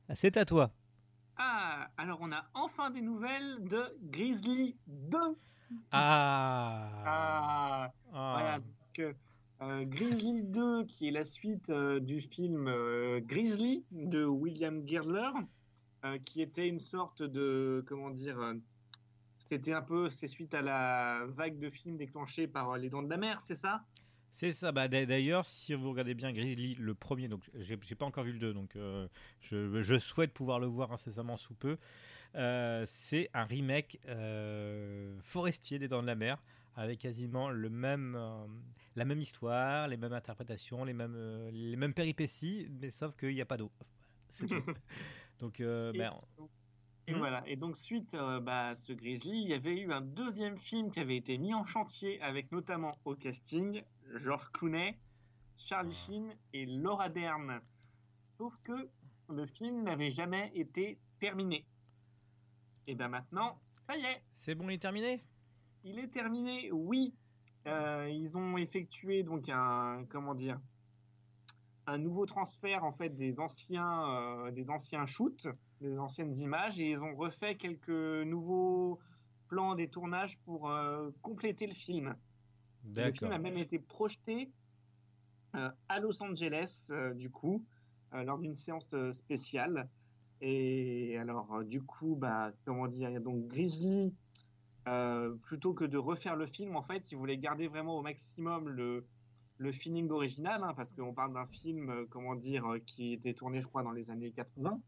Ah, 0.08 0.14
c'est 0.14 0.36
à 0.36 0.44
toi. 0.44 0.70
Ah, 1.36 1.90
alors 1.96 2.18
on 2.20 2.30
a 2.32 2.44
enfin 2.54 2.90
des 2.90 3.00
nouvelles 3.00 3.64
de 3.64 3.82
Grizzly 4.02 4.76
2. 4.86 5.18
Ah. 5.90 6.88
Ah. 7.04 7.92
ah. 8.12 8.36
Voilà, 8.38 8.58
donc 8.58 9.16
euh, 9.62 9.84
Grizzly 9.84 10.42
2, 10.42 10.84
qui 10.84 11.08
est 11.08 11.10
la 11.10 11.24
suite 11.24 11.70
euh, 11.70 11.98
du 12.00 12.20
film 12.20 12.68
euh, 12.68 13.20
Grizzly 13.20 13.84
de 13.90 14.24
William 14.24 14.86
Girdler, 14.86 15.30
qui 16.24 16.40
était 16.40 16.66
une 16.66 16.78
sorte 16.78 17.22
de, 17.22 17.84
comment 17.86 18.08
dire, 18.08 18.54
c'était 19.36 19.74
un 19.74 19.82
peu, 19.82 20.08
c'est 20.08 20.28
suite 20.28 20.54
à 20.54 20.62
la 20.62 21.26
vague 21.26 21.58
de 21.58 21.68
films 21.68 21.98
déclenchée 21.98 22.46
par 22.46 22.78
Les 22.78 22.88
Dents 22.88 23.02
de 23.02 23.10
la 23.10 23.18
Mer, 23.18 23.42
c'est 23.42 23.54
ça? 23.54 23.82
C'est 24.30 24.52
ça. 24.52 24.72
Bah, 24.72 24.88
D'ailleurs, 24.88 25.46
si 25.46 25.74
vous 25.74 25.90
regardez 25.90 26.14
bien 26.14 26.32
Grizzly, 26.32 26.74
le 26.76 26.94
premier, 26.94 27.28
donc 27.28 27.42
j'ai 27.54 27.76
pas 27.94 28.06
encore 28.06 28.24
vu 28.24 28.32
le 28.32 28.38
2, 28.38 28.52
donc 28.52 28.76
je, 29.40 29.82
je, 29.82 29.98
souhaite 29.98 30.32
pouvoir 30.32 30.58
le 30.60 30.66
voir 30.66 30.92
incessamment 30.92 31.36
sous 31.36 31.54
peu. 31.54 31.76
c'est 32.34 33.30
un 33.34 33.44
remake 33.44 33.98
forestier 35.22 35.78
des 35.78 35.88
Dents 35.88 36.02
de 36.02 36.06
la 36.06 36.14
Mer 36.14 36.38
avec 36.76 37.00
quasiment 37.00 37.50
le 37.50 37.68
même, 37.68 38.16
euh, 38.16 38.46
la 38.96 39.04
même 39.04 39.20
histoire, 39.20 39.88
les 39.88 39.96
mêmes 39.96 40.12
interprétations, 40.12 40.84
les 40.84 40.92
mêmes, 40.92 41.14
euh, 41.16 41.50
les 41.50 41.76
mêmes 41.76 41.94
péripéties, 41.94 42.68
mais 42.80 42.90
sauf 42.90 43.14
qu'il 43.16 43.34
n'y 43.34 43.40
a 43.40 43.46
pas 43.46 43.56
d'eau. 43.56 43.70
Donc, 45.40 45.60
euh, 45.60 45.92
et, 47.10 47.14
hmm 47.14 47.18
voilà. 47.18 47.42
Et 47.46 47.56
donc, 47.56 47.76
suite 47.76 48.16
bah, 48.42 48.68
à 48.68 48.74
ce 48.74 48.92
Grizzly, 48.92 49.42
il 49.42 49.48
y 49.48 49.54
avait 49.54 49.78
eu 49.78 49.92
un 49.92 50.00
deuxième 50.00 50.56
film 50.56 50.90
qui 50.90 51.00
avait 51.00 51.16
été 51.16 51.38
mis 51.38 51.54
en 51.54 51.64
chantier 51.64 52.20
avec 52.22 52.52
notamment 52.52 52.92
au 53.04 53.14
casting 53.14 53.82
George 54.22 54.50
Clooney, 54.52 54.98
Charlie 55.56 55.90
ah. 55.92 56.06
Sheen 56.06 56.34
et 56.52 56.66
Laura 56.66 57.08
Dern. 57.08 57.60
Sauf 58.38 58.54
que 58.64 58.88
le 59.28 59.46
film 59.46 59.82
n'avait 59.82 60.10
jamais 60.10 60.50
été 60.54 60.98
terminé. 61.18 61.64
Et 62.86 62.94
bien 62.94 63.08
maintenant, 63.08 63.60
ça 63.76 63.96
y 63.96 64.04
est. 64.04 64.22
C'est 64.32 64.54
bon, 64.54 64.68
il 64.68 64.74
est 64.74 64.78
terminé? 64.78 65.22
Il 65.84 65.98
est 65.98 66.08
terminé, 66.08 66.70
oui. 66.72 67.14
Euh, 67.66 68.08
ils 68.10 68.38
ont 68.38 68.56
effectué 68.56 69.22
donc 69.22 69.48
un 69.48 70.04
comment 70.08 70.34
dire 70.34 70.58
un 71.90 71.98
nouveau 71.98 72.26
transfert 72.26 72.84
en 72.84 72.92
fait 72.92 73.10
des 73.10 73.40
anciens 73.40 74.08
euh, 74.08 74.50
des 74.50 74.70
anciens 74.70 75.06
shoots, 75.06 75.48
des 75.80 75.98
anciennes 75.98 76.34
images 76.36 76.78
et 76.78 76.90
ils 76.90 77.02
ont 77.02 77.14
refait 77.14 77.56
quelques 77.56 77.88
nouveaux 78.24 78.98
plans 79.48 79.74
des 79.74 79.88
tournages 79.88 80.38
pour 80.40 80.70
euh, 80.70 81.10
compléter 81.22 81.66
le 81.66 81.74
film. 81.74 82.14
Le 82.94 83.12
film 83.12 83.32
a 83.32 83.38
même 83.38 83.58
été 83.58 83.78
projeté 83.78 84.50
à 85.52 85.98
Los 86.00 86.22
Angeles 86.22 86.90
du 87.16 87.28
coup 87.28 87.64
lors 88.12 88.38
d'une 88.38 88.54
séance 88.54 88.94
spéciale. 89.10 89.88
Et 90.40 91.18
alors 91.18 91.62
du 91.64 91.82
coup 91.82 92.16
bah 92.16 92.52
comment 92.64 92.88
dire 92.88 93.20
donc 93.20 93.48
Grizzly 93.48 94.14
euh, 94.88 95.34
plutôt 95.42 95.74
que 95.74 95.84
de 95.84 95.98
refaire 95.98 96.36
le 96.36 96.46
film, 96.46 96.74
en 96.74 96.82
fait, 96.82 97.12
ils 97.12 97.18
voulaient 97.18 97.36
garder 97.36 97.68
vraiment 97.68 97.98
au 97.98 98.02
maximum 98.02 98.68
le, 98.68 99.06
le 99.60 99.72
feeling 99.72 100.08
d'original, 100.08 100.64
hein, 100.64 100.72
parce 100.74 100.92
qu'on 100.94 101.12
parle 101.12 101.34
d'un 101.34 101.46
film, 101.46 101.90
euh, 101.90 102.06
comment 102.08 102.34
dire, 102.34 102.64
euh, 102.66 102.78
qui 102.78 103.12
était 103.12 103.34
tourné, 103.34 103.60
je 103.60 103.66
crois, 103.66 103.82
dans 103.82 103.92
les 103.92 104.10
années 104.10 104.32
80. 104.32 104.80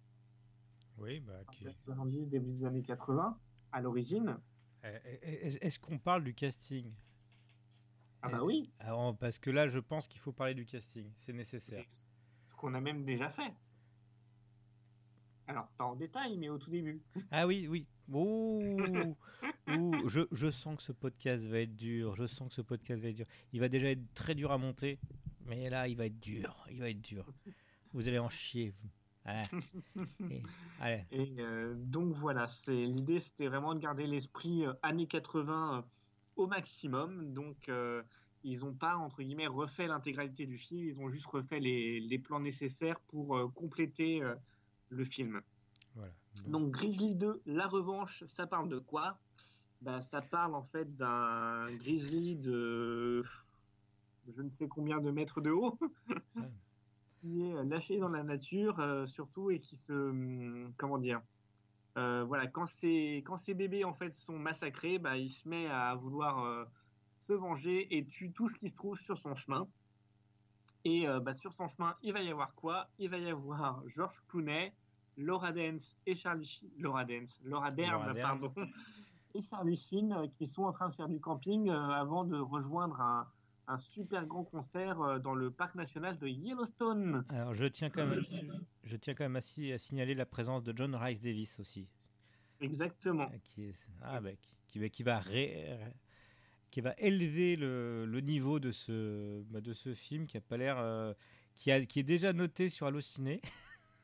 Oui, 0.96 1.20
bah, 1.20 1.40
qui... 1.52 1.66
70, 1.84 2.26
début 2.28 2.52
des 2.54 2.64
années 2.64 2.82
80, 2.82 3.38
à 3.70 3.80
l'origine. 3.82 4.38
Est-ce 4.82 5.78
qu'on 5.78 5.98
parle 5.98 6.24
du 6.24 6.34
casting? 6.34 6.90
Ah 8.22 8.30
bah 8.30 8.42
oui. 8.42 8.72
Alors, 8.78 9.16
parce 9.16 9.38
que 9.38 9.50
là, 9.50 9.68
je 9.68 9.78
pense 9.78 10.08
qu'il 10.08 10.20
faut 10.20 10.32
parler 10.32 10.54
du 10.54 10.64
casting, 10.64 11.12
c'est 11.18 11.32
nécessaire. 11.32 11.84
Ce 12.46 12.54
qu'on 12.54 12.72
a 12.74 12.80
même 12.80 13.04
déjà 13.04 13.28
fait. 13.30 13.52
Alors, 15.46 15.68
pas 15.76 15.84
en 15.84 15.96
détail, 15.96 16.38
mais 16.38 16.48
au 16.48 16.56
tout 16.56 16.70
début. 16.70 17.02
Ah 17.30 17.46
oui, 17.46 17.68
oui. 17.68 17.86
Ouh, 19.68 20.08
je, 20.08 20.22
je, 20.32 20.50
sens 20.50 20.76
que 20.76 20.82
ce 20.82 20.92
podcast 20.92 21.44
va 21.46 21.60
être 21.60 21.76
dur. 21.76 22.16
Je 22.16 22.26
sens 22.26 22.48
que 22.48 22.54
ce 22.54 22.62
podcast 22.62 23.02
va 23.02 23.08
être 23.08 23.16
dur. 23.16 23.26
Il 23.52 23.60
va 23.60 23.68
déjà 23.68 23.90
être 23.90 24.14
très 24.14 24.34
dur 24.34 24.50
à 24.50 24.58
monter, 24.58 24.98
mais 25.46 25.70
là, 25.70 25.88
il 25.88 25.96
va 25.96 26.06
être 26.06 26.20
dur. 26.20 26.66
Il 26.70 26.80
va 26.80 26.90
être 26.90 27.00
dur. 27.00 27.26
Vous 27.92 28.08
allez 28.08 28.18
en 28.18 28.30
chier. 28.30 28.74
Et, 30.84 31.00
euh, 31.38 31.74
donc 31.76 32.12
voilà, 32.12 32.48
c'est 32.48 32.74
l'idée, 32.74 33.20
c'était 33.20 33.46
vraiment 33.46 33.74
de 33.74 33.80
garder 33.80 34.06
l'esprit 34.06 34.66
euh, 34.66 34.72
années 34.82 35.06
80 35.06 35.78
euh, 35.78 35.82
au 36.36 36.46
maximum. 36.46 37.32
Donc 37.32 37.70
ils 38.44 38.60
n'ont 38.60 38.74
pas 38.74 38.96
entre 38.96 39.22
guillemets 39.22 39.46
refait 39.46 39.86
l'intégralité 39.86 40.46
du 40.46 40.58
film. 40.58 40.84
Ils 40.88 40.98
ont 40.98 41.08
juste 41.08 41.26
refait 41.26 41.60
les, 41.60 42.00
les 42.00 42.18
plans 42.18 42.40
nécessaires 42.40 42.98
pour 43.00 43.52
compléter 43.54 44.20
le 44.88 45.04
film. 45.04 45.40
Voilà. 45.94 46.12
Donc 46.46 46.70
Grizzly 46.70 47.14
2, 47.14 47.42
la 47.46 47.68
revanche, 47.68 48.24
ça 48.24 48.46
parle 48.46 48.68
de 48.68 48.78
quoi? 48.78 49.18
Bah, 49.82 50.00
Ça 50.02 50.22
parle 50.22 50.54
en 50.54 50.62
fait 50.62 50.96
d'un 50.96 51.70
grizzly 51.76 52.36
de 52.36 53.22
je 54.28 54.42
ne 54.42 54.50
sais 54.50 54.68
combien 54.68 55.00
de 55.00 55.10
mètres 55.10 55.40
de 55.40 55.50
haut, 55.50 55.78
qui 57.20 57.42
est 57.42 57.64
lâché 57.64 57.98
dans 57.98 58.08
la 58.08 58.22
nature 58.22 58.78
euh, 58.80 59.06
surtout 59.06 59.50
et 59.50 59.60
qui 59.60 59.76
se... 59.76 59.92
Hum, 59.92 60.72
comment 60.76 60.98
dire 60.98 61.20
euh, 61.98 62.24
voilà, 62.26 62.46
quand 62.46 62.64
ces, 62.64 63.22
quand 63.26 63.36
ces 63.36 63.52
bébés 63.52 63.84
en 63.84 63.92
fait 63.92 64.14
sont 64.14 64.38
massacrés, 64.38 64.98
bah, 64.98 65.18
il 65.18 65.28
se 65.28 65.46
met 65.46 65.66
à 65.66 65.94
vouloir 65.94 66.42
euh, 66.42 66.64
se 67.18 67.34
venger 67.34 67.94
et 67.94 68.06
tue 68.06 68.32
tout 68.32 68.48
ce 68.48 68.54
qui 68.54 68.70
se 68.70 68.74
trouve 68.74 68.98
sur 68.98 69.18
son 69.18 69.34
chemin. 69.34 69.68
Et 70.84 71.06
bah, 71.22 71.34
sur 71.34 71.52
son 71.52 71.68
chemin, 71.68 71.94
il 72.02 72.12
va 72.12 72.22
y 72.22 72.30
avoir 72.30 72.54
quoi? 72.54 72.88
Il 72.98 73.10
va 73.10 73.18
y 73.18 73.28
avoir 73.28 73.86
George 73.86 74.20
Clooney, 74.28 74.72
Laura 75.16 75.52
Dance 75.52 75.94
et 76.06 76.16
Charlie 76.16 76.44
Sheen, 76.44 76.70
Laura 76.78 77.04
Dance, 77.04 77.38
Laura 77.44 77.70
Dern, 77.70 78.14
pardon, 78.20 78.52
et 79.34 79.42
Charlie 79.42 79.76
Sheen 79.76 80.12
euh, 80.12 80.26
qui 80.36 80.46
sont 80.46 80.64
en 80.64 80.72
train 80.72 80.88
de 80.88 80.94
faire 80.94 81.08
du 81.08 81.20
camping 81.20 81.68
euh, 81.68 81.74
avant 81.74 82.24
de 82.24 82.38
rejoindre 82.38 83.00
un, 83.00 83.28
un 83.68 83.78
super 83.78 84.26
grand 84.26 84.44
concert 84.44 85.00
euh, 85.00 85.18
dans 85.18 85.34
le 85.34 85.50
parc 85.50 85.74
national 85.74 86.18
de 86.18 86.28
Yellowstone. 86.28 87.24
Alors 87.28 87.54
je 87.54 87.66
tiens 87.66 87.90
quand 87.90 88.06
même, 88.06 88.24
je 88.84 88.96
tiens 88.96 89.14
quand 89.14 89.24
même 89.24 89.36
à, 89.36 89.74
à 89.74 89.78
signaler 89.78 90.14
la 90.14 90.26
présence 90.26 90.62
de 90.62 90.72
John 90.76 90.94
Rice 90.94 91.20
Davis 91.20 91.58
aussi. 91.60 91.88
Exactement. 92.60 93.30
Qui, 93.44 93.64
est, 93.64 93.74
ah, 94.02 94.20
bah, 94.20 94.30
qui, 94.68 94.88
qui, 94.90 95.02
va 95.02 95.18
ré, 95.18 95.76
qui 96.70 96.80
va 96.80 96.94
élever 96.98 97.56
le, 97.56 98.06
le, 98.06 98.20
niveau 98.20 98.60
de 98.60 98.70
ce, 98.70 99.42
bah, 99.50 99.60
de 99.60 99.72
ce 99.72 99.94
film 99.94 100.26
qui 100.26 100.36
a 100.36 100.40
pas 100.40 100.56
l'air, 100.56 101.14
qui, 101.56 101.72
a, 101.72 101.84
qui 101.84 101.98
est 101.98 102.04
déjà 102.04 102.32
noté 102.32 102.68
sur 102.68 102.86
Allociné. 102.86 103.42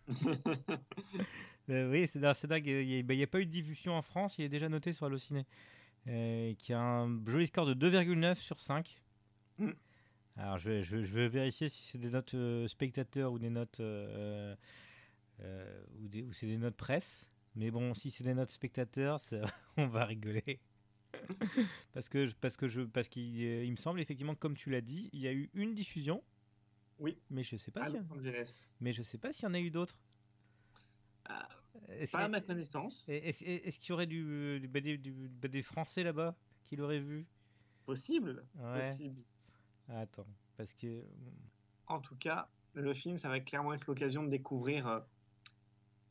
Euh, 1.71 1.91
oui, 1.91 2.07
c'est 2.07 2.19
dingue. 2.19 2.67
Il 2.67 3.05
n'y 3.07 3.23
a, 3.23 3.27
pas 3.27 3.41
eu 3.41 3.47
de 3.47 3.51
diffusion 3.51 3.95
en 3.95 4.03
France. 4.03 4.37
Il 4.39 4.45
est 4.45 4.49
déjà 4.49 4.69
noté 4.69 4.93
sur 4.93 5.07
Allociné. 5.07 5.47
Euh, 6.07 6.55
qui 6.55 6.73
a 6.73 6.81
un 6.81 7.25
joli 7.27 7.47
score 7.47 7.67
de 7.67 7.75
2,9 7.75 8.37
sur 8.37 8.61
5. 8.61 9.01
Mm. 9.59 9.71
Alors, 10.37 10.59
je 10.59 10.71
vais, 10.71 10.83
je, 10.83 10.97
vais, 10.97 11.29
vérifier 11.29 11.69
si 11.69 11.83
c'est 11.83 11.99
des 11.99 12.11
notes 12.11 12.35
euh, 12.35 12.69
spectateurs 12.69 13.33
ou 13.33 13.39
des 13.39 13.51
notes. 13.51 13.81
ou, 13.81 14.55
ou 15.41 16.33
c'est 16.33 16.47
des 16.47 16.59
notes 16.59 16.77
presse. 16.77 17.29
Mais 17.57 17.71
bon, 17.71 17.95
si 17.95 18.11
c'est 18.11 18.25
des 18.25 18.35
notes 18.35 18.53
spectateurs, 18.53 19.21
on 19.77 19.87
va 19.87 20.05
rigoler. 20.05 20.61
parce 21.95 22.09
que 22.09 22.31
parce 22.35 22.57
que 22.57 22.69
je 22.69 22.83
parce 22.83 23.09
qu'il 23.09 23.41
il 23.41 23.71
me 23.71 23.77
semble 23.77 23.99
effectivement 23.99 24.35
comme 24.35 24.55
tu 24.55 24.69
l'as 24.69 24.83
dit, 24.83 25.09
il 25.15 25.21
y 25.21 25.27
a 25.27 25.33
eu 25.33 25.49
une 25.55 25.75
diffusion 25.75 26.23
oui. 26.99 27.19
Mais 27.31 27.43
je 27.43 27.57
sais 27.57 27.71
pas 27.71 27.89
si. 27.91 27.97
Mais 28.81 28.93
je 28.93 29.03
sais 29.03 29.19
pas 29.19 29.33
s'il 29.33 29.45
y 29.45 29.47
en 29.47 29.55
a 29.55 29.61
eu 29.61 29.71
d'autres. 29.71 29.97
Euh, 31.31 31.35
pas 32.13 32.19
à 32.19 32.29
ma 32.29 32.41
connaissance. 32.41 33.09
Est-ce 33.09 33.79
qu'il 33.81 33.91
y 33.91 33.93
aurait 33.93 34.07
du, 34.07 34.61
du, 34.61 34.99
du, 34.99 35.29
des 35.49 35.63
Français 35.63 36.03
là-bas 36.03 36.37
qui 36.67 36.77
l'auraient 36.77 37.01
vu? 37.01 37.27
Possible. 37.87 38.45
Possible. 38.75 39.23
attends, 39.89 40.27
parce 40.57 40.75
que. 40.75 41.03
En 41.87 42.01
tout 42.01 42.17
cas, 42.17 42.49
le 42.75 42.93
film, 42.93 43.19
ça 43.19 43.29
va 43.29 43.41
clairement 43.41 43.73
être 43.73 43.87
l'occasion 43.87 44.23
de 44.23 44.29
découvrir 44.29 44.87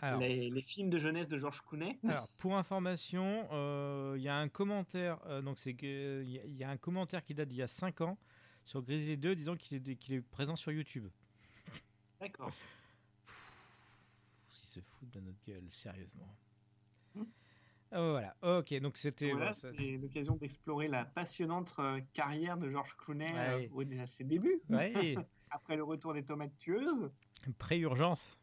euh, 0.04 0.18
les, 0.18 0.50
les, 0.50 0.62
films 0.62 0.90
de 0.90 0.98
jeunesse 0.98 1.28
de 1.28 1.38
Georges 1.38 1.62
Clooney. 1.62 2.00
Alors, 2.08 2.28
pour 2.40 2.58
information, 2.58 3.48
euh, 3.52 4.16
il 4.18 4.24
y 4.24 4.30
a 4.30 4.36
un 4.36 4.50
commentaire. 4.50 5.20
donc, 5.44 5.60
c'est 5.60 5.72
il 5.72 6.56
y, 6.56 6.64
a 6.64 6.70
un 6.70 6.78
commentaire 6.78 7.24
qui 7.24 7.36
date 7.36 7.50
d'il 7.50 7.58
y 7.58 7.64
a 7.64 7.68
5 7.68 8.02
ans 8.02 8.18
sur 8.66 8.82
Grizzly 8.82 9.18
2 9.18 9.36
disant 9.36 9.56
qu'il 9.56 9.78
est, 9.90 9.96
qu'il 9.96 10.16
est 10.16 10.22
présent 10.22 10.56
sur 10.56 10.72
YouTube. 10.72 11.08
D'accord. 12.20 12.52
Foutent 15.00 15.12
de 15.12 15.20
notre 15.20 15.44
gueule, 15.46 15.68
sérieusement. 15.72 16.36
Hmm. 17.16 17.24
Oh, 17.94 18.12
voilà, 18.12 18.36
ok, 18.42 18.74
donc 18.82 18.98
c'était. 18.98 19.32
Voilà, 19.32 19.54
c'est 19.54 19.98
l'occasion 19.98 20.36
d'explorer 20.36 20.90
la 20.90 21.06
passionnante 21.06 21.74
euh, 21.80 22.02
carrière 22.14 22.58
de 22.58 22.70
George 22.70 22.96
Clooney 22.98 23.32
euh, 23.34 24.02
à 24.02 24.06
ses 24.06 24.26
débuts. 24.26 24.62
Ouais. 24.70 25.16
Après 25.50 25.78
le 25.78 25.84
retour 25.84 26.14
des 26.14 26.26
tomates 26.26 26.56
tueuses. 26.58 27.10
Pré-urgence. 27.58 28.42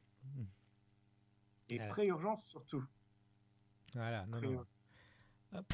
Et 1.68 1.78
pré-urgence 1.78 2.46
surtout. 2.46 2.82
Voilà, 3.94 4.24
non, 4.26 4.40
non. 4.40 4.66
Hop. 5.54 5.72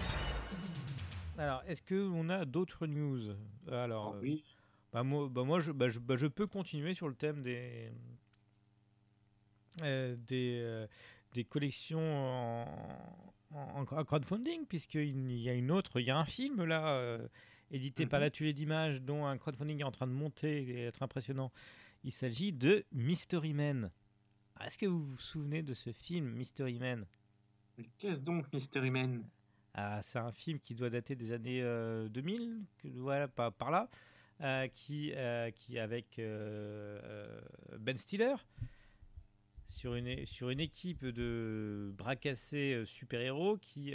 Alors, 1.39 1.63
est-ce 1.67 1.83
qu'on 1.83 2.29
a 2.29 2.45
d'autres 2.45 2.87
news? 2.87 3.35
Alors, 3.71 4.15
ah 4.17 4.19
oui. 4.21 4.45
bah, 4.93 5.03
moi, 5.05 5.29
bah, 5.31 5.45
moi 5.45 5.61
je, 5.61 5.73
bah, 5.73 5.89
je, 5.89 5.99
bah, 5.99 6.17
je, 6.17 6.27
peux 6.27 6.47
continuer 6.47 6.95
sur 6.95 7.09
le 7.09 7.15
thème 7.15 7.43
des, 7.43 7.89
euh, 7.89 7.93
des, 9.79 10.61
euh, 10.63 10.87
des 11.35 11.45
collections 11.45 12.01
en, 12.01 12.67
en, 13.53 14.05
crowdfunding, 14.05 14.67
puisqu'il 14.67 15.41
y 15.41 15.49
a 15.49 15.55
une 15.55 15.71
autre, 15.71 16.01
il 16.01 16.07
y 16.07 16.11
a 16.11 16.19
un 16.19 16.25
film 16.25 16.65
là, 16.65 16.95
euh, 16.95 17.27
édité 17.71 18.07
par 18.07 18.21
mhm. 18.21 18.25
l'atelier 18.25 18.53
d'images, 18.53 19.03
dont 19.03 19.27
un 19.27 19.39
crowdfunding 19.39 19.81
est 19.81 19.85
en 19.85 19.93
train 19.93 20.07
de 20.07 20.13
monter 20.13 20.63
et 20.63 20.85
être 20.87 21.03
impressionnant. 21.03 21.53
Il 22.05 22.13
s'agit 22.13 22.53
de 22.53 22.85
Mystery 22.93 23.53
Men. 23.53 23.91
Est-ce 24.65 24.79
que 24.79 24.87
vous 24.87 25.05
vous 25.05 25.19
souvenez 25.19 25.63
de 25.63 25.75
ce 25.75 25.93
film, 25.93 26.31
Mystery 26.33 26.79
Men? 26.79 27.07
Qu'est-ce 27.99 28.23
donc 28.23 28.53
Mystery 28.53 28.91
Men? 28.91 29.25
Ah, 29.75 30.03
c'est 30.03 30.19
un 30.19 30.33
film 30.33 30.59
qui 30.59 30.75
doit 30.75 30.91
dater 30.91 31.15
des 31.15 31.33
années 31.33 31.63
2000, 32.11 32.65
euh, 32.85 32.91
voilà, 32.97 33.29
par, 33.29 33.53
par 33.53 33.71
là, 33.71 33.89
euh, 34.41 34.67
qui, 34.69 35.13
euh, 35.15 35.51
qui 35.53 35.79
avec 35.79 36.21
Ben 37.79 37.97
Stiller 37.97 38.35
sur 39.71 39.95
une, 39.95 40.27
sur 40.27 40.51
une 40.51 40.61
équipe 40.61 41.05
de 41.05 41.93
bras 41.97 42.17
cassés 42.17 42.83
super-héros 42.85 43.57
qui, 43.59 43.95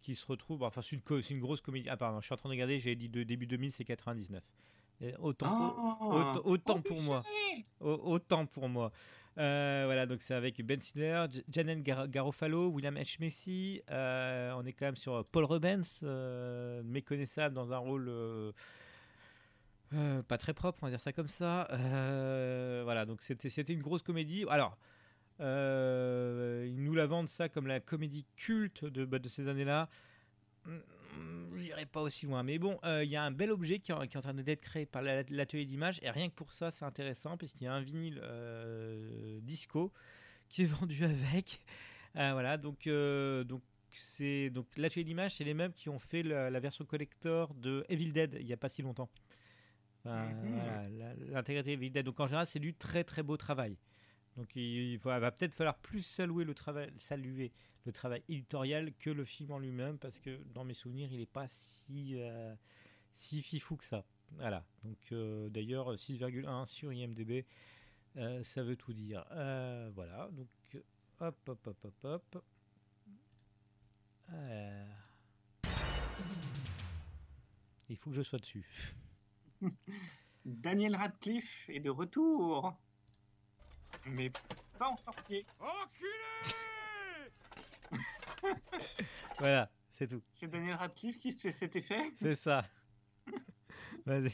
qui 0.00 0.14
se 0.14 0.26
retrouve. 0.26 0.62
Enfin, 0.62 0.82
c'est 0.82 0.96
une, 0.96 1.22
une, 1.30 1.40
grosse 1.40 1.60
comédie. 1.60 1.88
Ah, 1.88 1.96
pardon, 1.96 2.20
je 2.20 2.26
suis 2.26 2.32
en 2.32 2.36
train 2.36 2.48
de 2.48 2.54
regarder, 2.54 2.78
j'ai 2.78 2.94
dit 2.94 3.08
de 3.08 3.22
début 3.22 3.46
2000, 3.46 3.72
c'est 3.72 3.84
99. 3.84 4.42
autant, 5.18 5.98
oh, 6.00 6.40
autant, 6.44 6.80
pour 6.80 7.02
moi. 7.02 7.22
Autant 7.80 8.46
pour 8.46 8.68
moi. 8.68 8.92
Euh, 9.38 9.82
voilà, 9.84 10.06
donc 10.06 10.22
c'est 10.22 10.34
avec 10.34 10.64
Ben 10.64 10.80
Stiller, 10.80 11.26
Janet 11.48 11.82
Garofalo, 11.82 12.68
William 12.68 12.96
H. 12.96 13.20
Macy. 13.20 13.82
Euh, 13.90 14.52
on 14.56 14.64
est 14.64 14.72
quand 14.72 14.86
même 14.86 14.96
sur 14.96 15.24
Paul 15.26 15.44
Rubens, 15.44 15.84
euh, 16.04 16.82
méconnaissable 16.84 17.54
dans 17.54 17.72
un 17.72 17.78
rôle 17.78 18.10
pas 20.28 20.38
très 20.38 20.54
propre, 20.54 20.78
on 20.82 20.86
va 20.86 20.90
dire 20.90 21.00
ça 21.00 21.12
comme 21.12 21.28
ça. 21.28 21.68
voilà, 22.84 23.04
donc 23.06 23.22
c'était 23.22 23.72
une 23.72 23.82
grosse 23.82 24.02
comédie. 24.02 24.44
Alors, 24.48 24.76
ils 25.40 26.82
nous 26.82 26.94
la 26.94 27.06
vendent 27.06 27.28
ça 27.28 27.48
comme 27.48 27.66
la 27.66 27.80
comédie 27.80 28.26
culte 28.36 28.84
de, 28.84 29.04
bah, 29.04 29.18
ces 29.26 29.48
années-là 29.48 29.88
j'irai 31.56 31.86
pas 31.86 32.02
aussi 32.02 32.26
loin. 32.26 32.42
Mais 32.42 32.58
bon, 32.58 32.78
euh, 32.84 33.04
il 33.04 33.10
y 33.10 33.16
a 33.16 33.22
un 33.22 33.30
bel 33.30 33.50
objet 33.50 33.78
qui, 33.78 33.92
est 33.92 33.94
en 33.94 34.20
train 34.20 34.34
d'être 34.34 34.60
créé 34.60 34.86
par 34.86 35.02
l'atelier 35.02 35.64
d'image. 35.64 36.00
Et 36.02 36.10
rien 36.10 36.28
que 36.28 36.34
pour 36.34 36.52
ça, 36.52 36.70
c'est 36.70 36.84
intéressant, 36.84 37.36
puisqu'il 37.36 37.64
y 37.64 37.66
a 37.66 37.74
un 37.74 37.80
vinyle 37.80 38.20
euh, 38.22 39.38
disco 39.42 39.92
qui 40.48 40.62
est 40.62 40.66
vendu 40.80 41.04
avec. 41.04 41.60
Euh, 42.16 42.32
voilà, 42.32 42.56
donc, 42.56 42.88
donc 42.88 43.62
c'est 43.92 44.50
donc 44.50 44.66
l'atelier 44.76 45.04
d'image, 45.04 45.36
c'est 45.36 45.44
les 45.44 45.54
mêmes 45.54 45.72
qui 45.72 45.88
ont 45.88 45.98
fait 45.98 46.22
la, 46.22 46.60
version 46.60 46.84
collector 46.84 47.54
de 47.54 47.84
Evil 47.88 48.12
Dead 48.12 48.36
il 48.40 48.46
n'y 48.46 48.52
a 48.52 48.56
pas 48.56 48.68
si 48.68 48.82
longtemps. 48.82 49.08
Mhm. 50.06 51.30
L'intégrité 51.30 51.72
Evil 51.72 51.90
Dead. 51.90 52.04
Donc 52.04 52.20
en 52.20 52.26
général, 52.26 52.46
c'est 52.46 52.60
du 52.60 52.74
très 52.74 53.04
très 53.04 53.22
beau 53.22 53.36
travail. 53.36 53.76
Donc 54.36 54.54
il, 54.54 54.98
va, 54.98 55.30
peut-être 55.30 55.54
falloir 55.54 55.78
plus 55.78 56.02
saluer 56.02 56.44
le 56.44 56.54
travail, 56.54 56.92
saluer 56.98 57.52
le 57.86 57.92
travail 57.92 58.22
éditorial 58.28 58.92
que 58.98 59.10
le 59.10 59.24
film 59.24 59.52
en 59.52 59.58
lui-même, 59.58 59.98
parce 59.98 60.20
que 60.20 60.38
dans 60.52 60.64
mes 60.64 60.74
souvenirs, 60.74 61.08
il 61.10 61.18
n'est 61.20 61.26
pas 61.26 61.46
si, 61.48 62.20
euh, 62.20 62.54
si 63.14 63.42
fifou 63.42 63.76
que 63.76 63.84
ça. 63.84 64.04
Voilà. 64.32 64.64
Donc 64.84 64.98
euh, 65.12 65.48
d'ailleurs, 65.48 65.94
6,1 65.94 66.66
sur 66.66 66.92
IMDb, 66.92 67.46
euh, 68.16 68.42
ça 68.42 68.62
veut 68.62 68.76
tout 68.76 68.92
dire. 68.92 69.24
voilà. 69.94 70.28
Donc 70.32 70.48
hop, 71.20 71.48
hop, 71.48 71.66
hop, 71.66 71.84
hop, 71.84 72.04
hop. 72.04 72.44
Il 77.88 77.96
faut 77.96 78.10
que 78.10 78.16
je 78.16 78.22
sois 78.22 78.40
dessus. 78.40 78.66
Daniel 80.44 80.96
Radcliffe 80.96 81.68
est 81.68 81.80
de 81.80 81.90
retour 81.90 82.76
mais 84.04 84.30
pas 84.78 84.88
en 84.88 84.96
sorcier. 84.96 85.46
Enculé 85.58 86.10
Voilà, 89.38 89.70
c'est 89.90 90.08
tout. 90.08 90.22
C'est 90.34 90.48
Daniel 90.48 90.74
Radcliffe 90.74 91.18
qui 91.18 91.32
fait 91.32 91.52
cet 91.52 91.76
effet 91.76 92.12
C'est 92.20 92.36
ça. 92.36 92.64
Vas-y. 94.06 94.32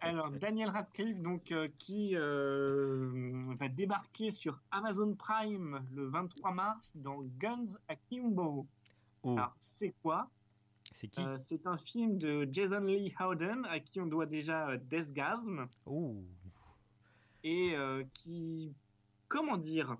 Alors, 0.00 0.30
Daniel 0.30 0.68
Radcliffe, 0.68 1.18
donc, 1.20 1.50
euh, 1.50 1.68
qui 1.76 2.14
euh, 2.14 3.54
va 3.58 3.68
débarquer 3.68 4.30
sur 4.30 4.60
Amazon 4.70 5.14
Prime 5.14 5.86
le 5.92 6.06
23 6.08 6.52
mars 6.52 6.92
dans 6.96 7.22
Guns 7.22 7.78
Akimbo. 7.88 8.66
Oh. 9.22 9.36
Alors, 9.38 9.54
c'est 9.58 9.94
quoi 10.02 10.28
C'est 10.94 11.08
qui? 11.08 11.20
Euh, 11.20 11.36
C'est 11.38 11.66
un 11.66 11.76
film 11.76 12.18
de 12.18 12.48
Jason 12.50 12.80
Lee 12.80 13.12
Howden, 13.18 13.66
à 13.66 13.80
qui 13.80 14.00
on 14.00 14.06
doit 14.06 14.26
déjà 14.26 14.76
Deathgasm. 14.76 15.68
Oh 15.86 16.16
et 17.46 17.76
euh, 17.76 18.02
qui 18.14 18.72
comment 19.28 19.58
dire 19.58 19.96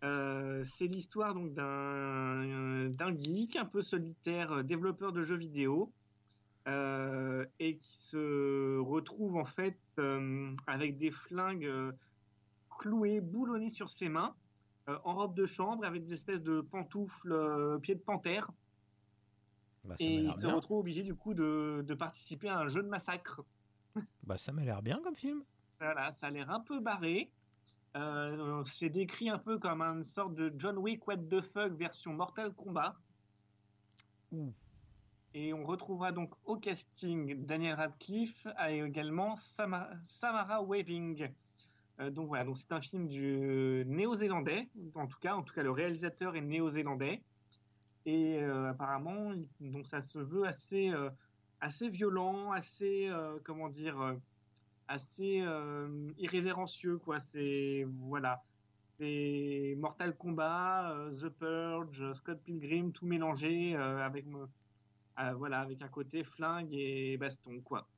C'est 0.00 0.86
l'histoire 0.86 1.34
donc 1.34 1.52
d'un 1.52 2.88
d'un 2.88 3.14
geek 3.18 3.56
un 3.56 3.66
peu 3.66 3.82
solitaire, 3.82 4.64
développeur 4.64 5.12
de 5.12 5.20
jeux 5.22 5.36
vidéo, 5.36 5.92
et 6.66 7.76
qui 7.76 7.98
se 7.98 8.78
retrouve 8.78 9.36
en 9.36 9.44
fait 9.44 9.76
avec 10.66 10.96
des 10.96 11.10
flingues 11.10 11.92
cloués, 12.70 13.20
boulonnés 13.20 13.70
sur 13.70 13.90
ses 13.90 14.08
mains, 14.08 14.34
en 14.86 15.14
robe 15.14 15.34
de 15.34 15.44
chambre, 15.44 15.84
avec 15.84 16.04
des 16.04 16.14
espèces 16.14 16.42
de 16.42 16.60
pantoufles 16.60 17.80
pieds 17.82 17.96
de 17.96 18.00
panthère. 18.00 18.50
Bah, 19.86 19.94
et 19.98 20.14
il 20.14 20.32
se 20.32 20.46
retrouve 20.46 20.78
obligé 20.78 21.02
du 21.02 21.14
coup 21.14 21.34
de, 21.34 21.84
de, 21.86 21.94
participer 21.94 22.48
à 22.48 22.58
un 22.58 22.68
jeu 22.68 22.82
de 22.82 22.88
massacre. 22.88 23.42
Bah 24.24 24.36
ça 24.36 24.52
m'a 24.52 24.64
l'air 24.64 24.82
bien 24.82 25.00
comme 25.02 25.14
film. 25.14 25.42
Voilà, 25.80 26.12
ça 26.12 26.26
a 26.26 26.30
l'air 26.30 26.50
un 26.50 26.60
peu 26.60 26.80
barré. 26.80 27.30
Euh, 27.96 28.62
c'est 28.64 28.90
décrit 28.90 29.30
un 29.30 29.38
peu 29.38 29.58
comme 29.58 29.80
une 29.80 30.02
sorte 30.02 30.34
de 30.34 30.52
John 30.56 30.76
Wick 30.76 31.06
What 31.06 31.18
the 31.30 31.40
Fuck 31.40 31.72
version 31.72 32.12
Mortal 32.12 32.52
Kombat. 32.52 32.94
Et 35.32 35.54
on 35.54 35.64
retrouvera 35.64 36.12
donc 36.12 36.34
au 36.44 36.56
casting 36.56 37.46
Daniel 37.46 37.74
Radcliffe 37.74 38.46
et 38.68 38.80
également 38.80 39.36
Samara, 39.36 40.62
Waving. 40.62 41.30
Euh, 42.00 42.10
donc 42.10 42.28
voilà, 42.28 42.44
donc 42.44 42.58
c'est 42.58 42.72
un 42.72 42.82
film 42.82 43.06
du 43.08 43.84
néo-zélandais, 43.86 44.68
en 44.94 45.06
tout 45.06 45.18
cas, 45.18 45.34
en 45.34 45.42
tout 45.42 45.54
cas 45.54 45.62
le 45.62 45.70
réalisateur 45.70 46.36
est 46.36 46.42
néo-zélandais. 46.42 47.22
Et 48.06 48.40
euh, 48.40 48.70
apparemment, 48.70 49.32
donc 49.60 49.84
ça 49.84 50.00
se 50.00 50.18
veut 50.18 50.46
assez, 50.46 50.90
euh, 50.90 51.10
assez 51.60 51.88
violent, 51.88 52.52
assez, 52.52 53.08
euh, 53.08 53.38
comment 53.42 53.68
dire, 53.68 54.16
assez 54.86 55.44
irrévérencieux, 56.16 56.98
quoi. 56.98 57.18
C'est, 57.18 57.84
voilà. 57.98 58.42
C'est 58.98 59.74
Mortal 59.78 60.16
Kombat, 60.16 60.96
The 61.20 61.28
Purge, 61.28 62.14
Scott 62.14 62.40
Pilgrim, 62.44 62.92
tout 62.92 63.04
mélangé 63.04 63.74
avec, 63.74 64.24
voilà, 65.34 65.60
avec 65.60 65.82
un 65.82 65.88
côté 65.88 66.22
flingue 66.22 66.72
et 66.72 67.16
baston, 67.18 67.60
quoi. 67.60 67.88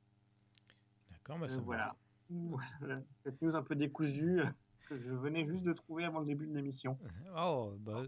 D'accord, 1.11 1.37
bah 1.37 1.47
voilà. 1.63 1.95
voilà. 2.29 2.99
Cette 3.19 3.41
news 3.41 3.55
un 3.55 3.63
peu 3.63 3.75
décousue 3.75 4.41
que 4.89 4.97
je 4.97 5.11
venais 5.13 5.43
juste 5.43 5.63
de 5.63 5.71
trouver 5.71 6.05
avant 6.05 6.19
le 6.19 6.25
début 6.25 6.47
de 6.47 6.53
l'émission. 6.55 6.97
Oh, 7.37 7.73
bah, 7.79 8.01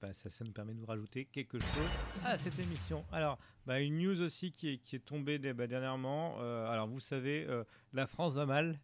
bah, 0.00 0.12
ça, 0.12 0.28
ça, 0.28 0.44
nous 0.44 0.50
permet 0.50 0.74
de 0.74 0.80
nous 0.80 0.86
rajouter 0.86 1.26
quelque 1.26 1.60
chose 1.60 1.88
à 2.24 2.36
cette 2.36 2.58
émission. 2.58 3.04
Alors, 3.12 3.38
bah, 3.66 3.80
une 3.80 3.98
news 3.98 4.20
aussi 4.20 4.50
qui 4.50 4.70
est, 4.70 4.78
qui 4.78 4.96
est 4.96 5.04
tombée 5.04 5.38
bah, 5.38 5.68
dernièrement. 5.68 6.36
Euh, 6.40 6.68
alors, 6.68 6.88
vous 6.88 6.98
savez, 6.98 7.46
euh, 7.48 7.62
la 7.92 8.08
France 8.08 8.34
va 8.34 8.46
mal. 8.46 8.80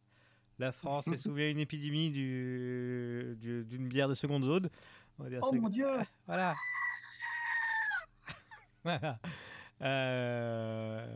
La 0.60 0.70
France 0.70 1.08
est 1.08 1.16
soumise 1.16 1.46
à 1.46 1.48
une 1.48 1.58
épidémie 1.58 2.12
d'une 2.12 3.34
du, 3.34 3.78
bière 3.78 4.08
de 4.08 4.14
seconde 4.14 4.44
zone. 4.44 4.70
oh 5.18 5.52
mon 5.52 5.68
Dieu 5.68 5.88
Voilà. 6.26 6.54
voilà. 8.84 9.18
Euh... 9.80 11.06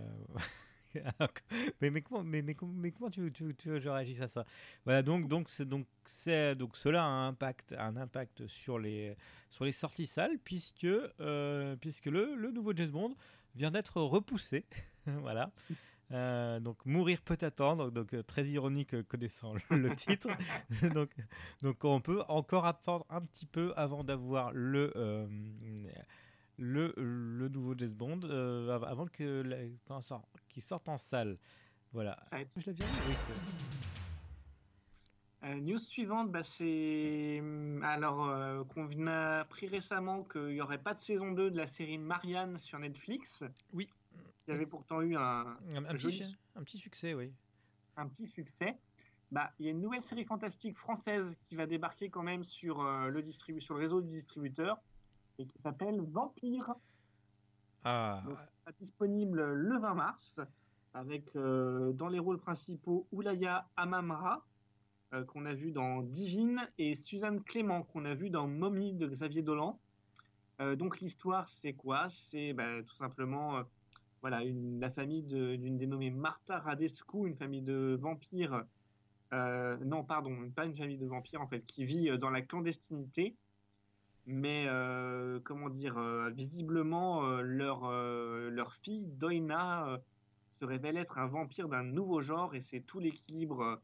mais, 1.81 1.91
mais, 1.91 2.03
comment, 2.03 2.23
mais, 2.23 2.43
mais, 2.43 2.55
comment 2.55 3.11
tu, 3.11 3.31
tu, 3.33 3.55
tu, 3.55 3.81
je 3.81 3.89
réagis 3.89 4.23
à 4.23 4.29
ça? 4.29 4.45
Voilà, 4.85 5.03
donc, 5.03 5.29
donc, 5.29 5.49
donc, 5.63 5.87
donc 6.59 6.77
cela 6.77 7.05
a 7.05 7.07
un 7.07 7.29
impact, 7.29 7.75
un 7.79 7.97
impact 7.97 8.47
sur, 8.47 8.79
les, 8.79 9.17
sur 9.51 9.65
les 9.65 9.73
sorties 9.73 10.07
salles, 10.07 10.39
puisque, 10.43 10.85
euh, 10.85 11.77
puisque 11.77 12.07
le, 12.07 12.35
le, 12.35 12.51
nouveau 12.51 12.73
James 12.75 12.91
Bond 12.91 13.15
vient 13.55 13.71
d'être 13.71 14.01
repoussé. 14.01 14.65
voilà. 15.07 15.51
Euh, 16.13 16.61
donc 16.61 16.85
mourir 16.85 17.23
peut 17.23 17.39
attendre, 17.41 17.91
donc 17.91 18.13
euh, 18.13 18.23
très 18.23 18.45
ironique 18.47 19.03
connaissant 19.09 19.55
le, 19.71 19.97
titre. 19.97 20.29
donc, 20.95 21.11
donc 21.63 21.83
on 21.83 22.01
peut 22.01 22.23
encore 22.29 22.67
attendre 22.67 23.07
un 23.09 23.23
petit 23.23 23.47
peu 23.47 23.73
avant 23.77 24.05
d'avoir 24.05 24.53
le 24.53 24.93
le, 26.59 26.93
le 26.97 27.49
nouveau 27.49 27.75
James 27.77 27.95
Bond 27.95 28.21
euh, 28.25 28.79
avant 28.81 29.07
que 29.07 29.43
qu'il 30.49 30.63
sorte 30.63 30.89
en 30.89 30.99
salle. 30.99 31.39
Voilà. 31.93 32.19
Ça 32.23 32.39
Je 32.57 32.71
l'ai 32.71 32.77
Oui, 33.09 33.15
euh, 35.45 35.61
news 35.61 35.79
suivante, 35.79 36.33
bah, 36.33 36.43
c'est 36.43 37.39
hum, 37.41 37.83
alors 37.83 38.29
euh, 38.31 38.65
qu'on 38.65 39.07
a 39.07 39.41
appris 39.41 39.67
récemment 39.67 40.25
qu'il 40.25 40.55
n'y 40.55 40.61
aurait 40.63 40.79
pas 40.79 40.95
de 40.95 41.03
saison 41.03 41.33
2 41.33 41.51
de 41.51 41.57
la 41.57 41.67
série 41.67 41.99
Marianne 41.99 42.57
sur 42.57 42.79
Netflix. 42.79 43.43
Oui. 43.75 43.89
Il 44.47 44.51
y 44.51 44.55
avait 44.55 44.67
pourtant 44.67 45.03
eu 45.03 45.17
un, 45.17 45.57
un, 45.75 45.83
petit, 45.95 46.37
un 46.57 46.63
petit 46.63 46.79
succès, 46.79 47.15
oui. 47.15 47.31
Un 47.97 48.09
petit 48.09 48.27
succès. 48.27 48.77
Bah, 49.31 49.53
il 49.59 49.67
y 49.67 49.69
a 49.69 49.73
une 49.73 49.81
nouvelle 49.81 50.03
série 50.03 50.25
fantastique 50.25 50.77
française 50.77 51.39
qui 51.45 51.57
va 51.57 51.67
débarquer 51.67 52.09
quand 52.09 52.23
même 52.23 52.45
sur, 52.45 52.83
le, 52.83 53.23
distribu 53.23 53.61
sur 53.61 53.75
le 53.75 53.81
réseau 53.81 54.01
du 54.01 54.09
distributeur 54.09 54.79
et 55.39 55.47
qui 55.47 55.59
s'appelle 55.59 56.01
Vampire. 56.01 56.75
Ah. 57.85 58.23
sera 58.51 58.73
disponible 58.79 59.45
le 59.45 59.79
20 59.79 59.95
mars 59.95 60.41
avec 60.95 61.25
euh, 61.37 61.93
dans 61.93 62.09
les 62.09 62.19
rôles 62.19 62.39
principaux 62.39 63.07
Oulaya 63.13 63.69
Amamra 63.77 64.43
euh, 65.13 65.25
qu'on 65.25 65.45
a 65.45 65.53
vu 65.53 65.71
dans 65.71 66.03
Divine 66.03 66.61
et 66.79 66.95
Suzanne 66.95 67.43
Clément 67.43 67.83
qu'on 67.83 68.05
a 68.07 68.15
vu 68.15 68.31
dans 68.31 68.47
Mommy 68.47 68.95
de 68.95 69.07
Xavier 69.07 69.43
Dolan. 69.43 69.79
Euh, 70.61 70.77
donc 70.77 71.01
l'histoire 71.01 71.49
c'est 71.49 71.75
quoi? 71.75 72.09
C'est 72.09 72.55
bah, 72.55 72.83
tout 72.87 72.95
simplement 72.95 73.63
voilà 74.23 74.45
une, 74.45 74.81
la 74.81 74.91
famille 74.91 75.23
d'une 75.23 75.77
dénommée 75.77 76.11
Martha 76.11 76.61
Radescu, 76.61 77.27
une 77.27 77.37
famille 77.37 77.61
de 77.61 77.99
vampires. 78.01 78.65
non 79.33 80.05
pardon, 80.05 80.49
pas 80.57 80.65
une 80.65 80.77
famille 80.77 80.97
de 80.97 81.07
vampires 81.07 81.43
en 81.43 81.49
fait 81.49 81.67
qui 81.67 81.85
vit 81.85 82.17
dans 82.19 82.31
la 82.31 82.41
clandestinité 82.41 83.37
mais 84.27 84.67
euh, 84.69 85.39
comment 85.45 85.69
dire, 85.69 85.99
euh, 85.99 86.31
visiblement 86.31 87.25
euh, 87.25 87.43
leur 88.51 88.75
fille 88.77 89.07
Doina 89.07 90.01
se 90.49 90.65
révèle 90.65 90.97
être 90.97 91.19
un 91.19 91.27
vampire 91.27 91.69
d'un 91.69 91.83
nouveau 91.83 92.23
genre 92.23 92.55
et 92.55 92.61
c'est 92.61 92.81
tout 92.81 93.01
l'équilibre 93.01 93.81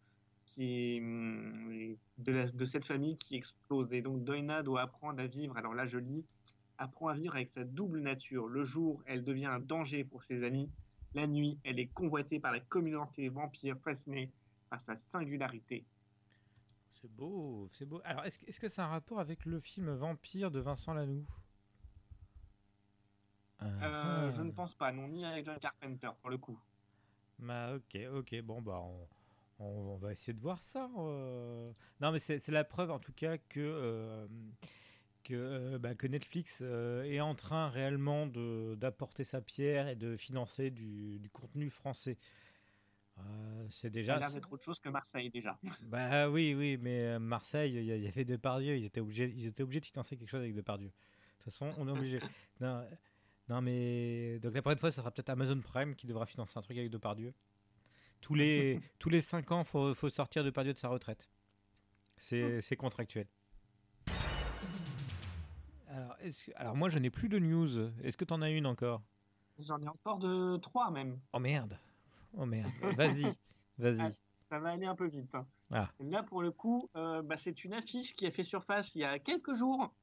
qui 0.46 1.00
mm, 1.00 1.96
de, 2.18 2.56
de, 2.56 2.64
cette 2.64 2.84
famille 2.84 3.16
qui 3.18 3.36
explose 3.36 3.92
et 3.92 4.02
donc 4.02 4.24
Doina 4.24 4.62
doit 4.62 4.82
apprendre 4.82 5.20
à 5.20 5.26
vivre. 5.26 5.56
Alors 5.56 5.74
là 5.74 5.84
je 5.84 5.98
lis, 5.98 6.24
apprend 6.78 7.08
à 7.08 7.14
vivre 7.14 7.34
avec 7.34 7.48
sa 7.48 7.64
double 7.64 8.00
nature. 8.00 8.46
Le 8.48 8.64
jour, 8.64 9.02
elle 9.06 9.22
devient 9.22 9.46
un 9.46 9.60
danger 9.60 10.04
pour 10.04 10.24
ses 10.24 10.42
amis. 10.44 10.70
La 11.14 11.26
nuit, 11.26 11.58
elle 11.64 11.78
est 11.78 11.88
convoitée 11.88 12.40
par 12.40 12.52
la 12.52 12.60
communauté 12.60 13.28
vampire 13.28 13.76
fascinée 13.84 14.30
par 14.70 14.80
sa 14.80 14.96
singularité. 14.96 15.84
C'est 17.00 17.10
beau, 17.10 17.68
c'est 17.72 17.86
beau. 17.86 18.02
Alors, 18.04 18.24
est-ce 18.26 18.38
est 18.46 18.52
-ce 18.52 18.60
que 18.60 18.68
c'est 18.68 18.82
un 18.82 18.88
rapport 18.88 19.20
avec 19.20 19.46
le 19.46 19.58
film 19.58 19.90
Vampire 19.94 20.50
de 20.50 20.60
Vincent 20.60 20.92
Lanoux? 20.92 21.26
Euh, 23.62 24.30
Je 24.30 24.42
ne 24.42 24.50
pense 24.50 24.74
pas, 24.74 24.92
non, 24.92 25.08
ni 25.08 25.24
avec 25.24 25.46
John 25.46 25.58
Carpenter 25.58 26.10
pour 26.20 26.28
le 26.28 26.36
coup. 26.36 26.58
Bah, 27.38 27.74
ok, 27.74 27.98
ok, 28.12 28.42
bon, 28.42 28.60
bah, 28.60 28.82
on, 29.58 29.64
on, 29.64 29.96
va 29.96 30.12
essayer 30.12 30.34
de 30.34 30.40
voir 30.40 30.60
ça. 30.60 30.90
Euh. 30.98 31.72
Non, 32.02 32.12
mais 32.12 32.18
c'est 32.18 32.46
la 32.48 32.64
preuve 32.64 32.90
en 32.90 32.98
tout 32.98 33.12
cas 33.12 33.38
que. 33.38 33.60
Euh, 33.60 34.26
que, 35.24 35.78
bah, 35.78 35.94
que, 35.94 36.06
Netflix 36.06 36.60
est 36.60 37.20
en 37.20 37.34
train 37.34 37.68
réellement 37.68 38.26
d'apporter 38.26 39.24
sa 39.24 39.40
pierre 39.40 39.88
et 39.88 39.96
de 39.96 40.16
financer 40.16 40.70
du, 40.70 41.18
du 41.18 41.30
contenu 41.30 41.70
français. 41.70 42.18
Euh, 43.26 43.66
c'est 43.70 43.90
déjà. 43.90 44.18
Ça 44.18 44.26
a 44.26 44.30
l'air 44.30 44.52
autre 44.52 44.64
chose 44.64 44.78
que 44.78 44.88
Marseille 44.88 45.30
déjà. 45.30 45.58
Bah 45.82 46.28
oui, 46.28 46.54
oui, 46.54 46.76
mais 46.76 47.00
euh, 47.00 47.18
Marseille, 47.18 47.72
il 47.74 47.84
y, 47.84 48.06
avait 48.06 48.24
Depardieu, 48.24 48.76
ils 48.76 48.84
étaient 48.84 49.00
obligés, 49.00 49.32
ils 49.36 49.46
étaient 49.46 49.62
obligés 49.62 49.80
de 49.80 49.86
financer 49.86 50.16
quelque 50.16 50.28
chose 50.28 50.40
avec 50.40 50.54
Depardieu. 50.54 50.88
De 50.88 50.92
toute 50.92 51.44
façon, 51.44 51.72
on 51.78 51.88
est 51.88 51.90
obligé. 51.90 52.20
non, 52.60 52.86
non, 53.48 53.60
mais 53.60 54.38
donc 54.40 54.54
la 54.54 54.62
prochaine 54.62 54.78
fois, 54.78 54.90
ce 54.90 54.96
sera 54.96 55.10
peut-être 55.10 55.30
Amazon 55.30 55.60
Prime 55.60 55.94
qui 55.94 56.06
devra 56.06 56.26
financer 56.26 56.58
un 56.58 56.62
truc 56.62 56.76
avec 56.76 56.90
Depardieu. 56.90 57.32
Tous 58.20 58.34
les 58.34 58.80
tous 58.98 59.10
les 59.10 59.20
5 59.20 59.50
ans, 59.52 59.64
faut 59.64 59.94
faut 59.94 60.10
sortir 60.10 60.44
Depardieu 60.44 60.72
de 60.72 60.78
sa 60.78 60.88
retraite. 60.88 61.28
C'est 62.16 62.60
c'est 62.60 62.76
contractuel. 62.76 63.26
Alors, 65.88 66.16
alors 66.54 66.76
moi, 66.76 66.88
je 66.88 66.98
n'ai 66.98 67.10
plus 67.10 67.28
de 67.28 67.38
news. 67.38 67.90
Est-ce 68.04 68.16
que 68.16 68.24
tu 68.24 68.32
en 68.32 68.42
as 68.42 68.50
une 68.50 68.66
encore? 68.66 69.02
J'en 69.58 69.80
ai 69.82 69.88
encore 69.88 70.18
de 70.18 70.56
3 70.56 70.90
même. 70.90 71.18
Oh 71.32 71.38
merde. 71.38 71.76
Oh 72.36 72.46
merde, 72.46 72.70
vas-y, 72.96 73.24
vas-y. 73.78 74.00
Ah, 74.00 74.10
ça 74.48 74.58
va 74.58 74.70
aller 74.70 74.86
un 74.86 74.96
peu 74.96 75.06
vite. 75.06 75.34
Hein. 75.34 75.46
Ah. 75.70 75.88
Là, 76.00 76.22
pour 76.22 76.42
le 76.42 76.50
coup, 76.50 76.88
euh, 76.96 77.22
bah, 77.22 77.36
c'est 77.36 77.64
une 77.64 77.72
affiche 77.72 78.14
qui 78.14 78.26
a 78.26 78.30
fait 78.30 78.44
surface 78.44 78.94
il 78.94 79.00
y 79.00 79.04
a 79.04 79.18
quelques 79.18 79.54
jours. 79.54 79.94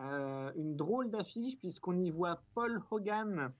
Euh, 0.00 0.52
une 0.56 0.76
drôle 0.76 1.10
d'affiche, 1.10 1.58
puisqu'on 1.58 1.98
y 1.98 2.10
voit 2.10 2.42
Paul 2.54 2.80
Hogan 2.90 3.52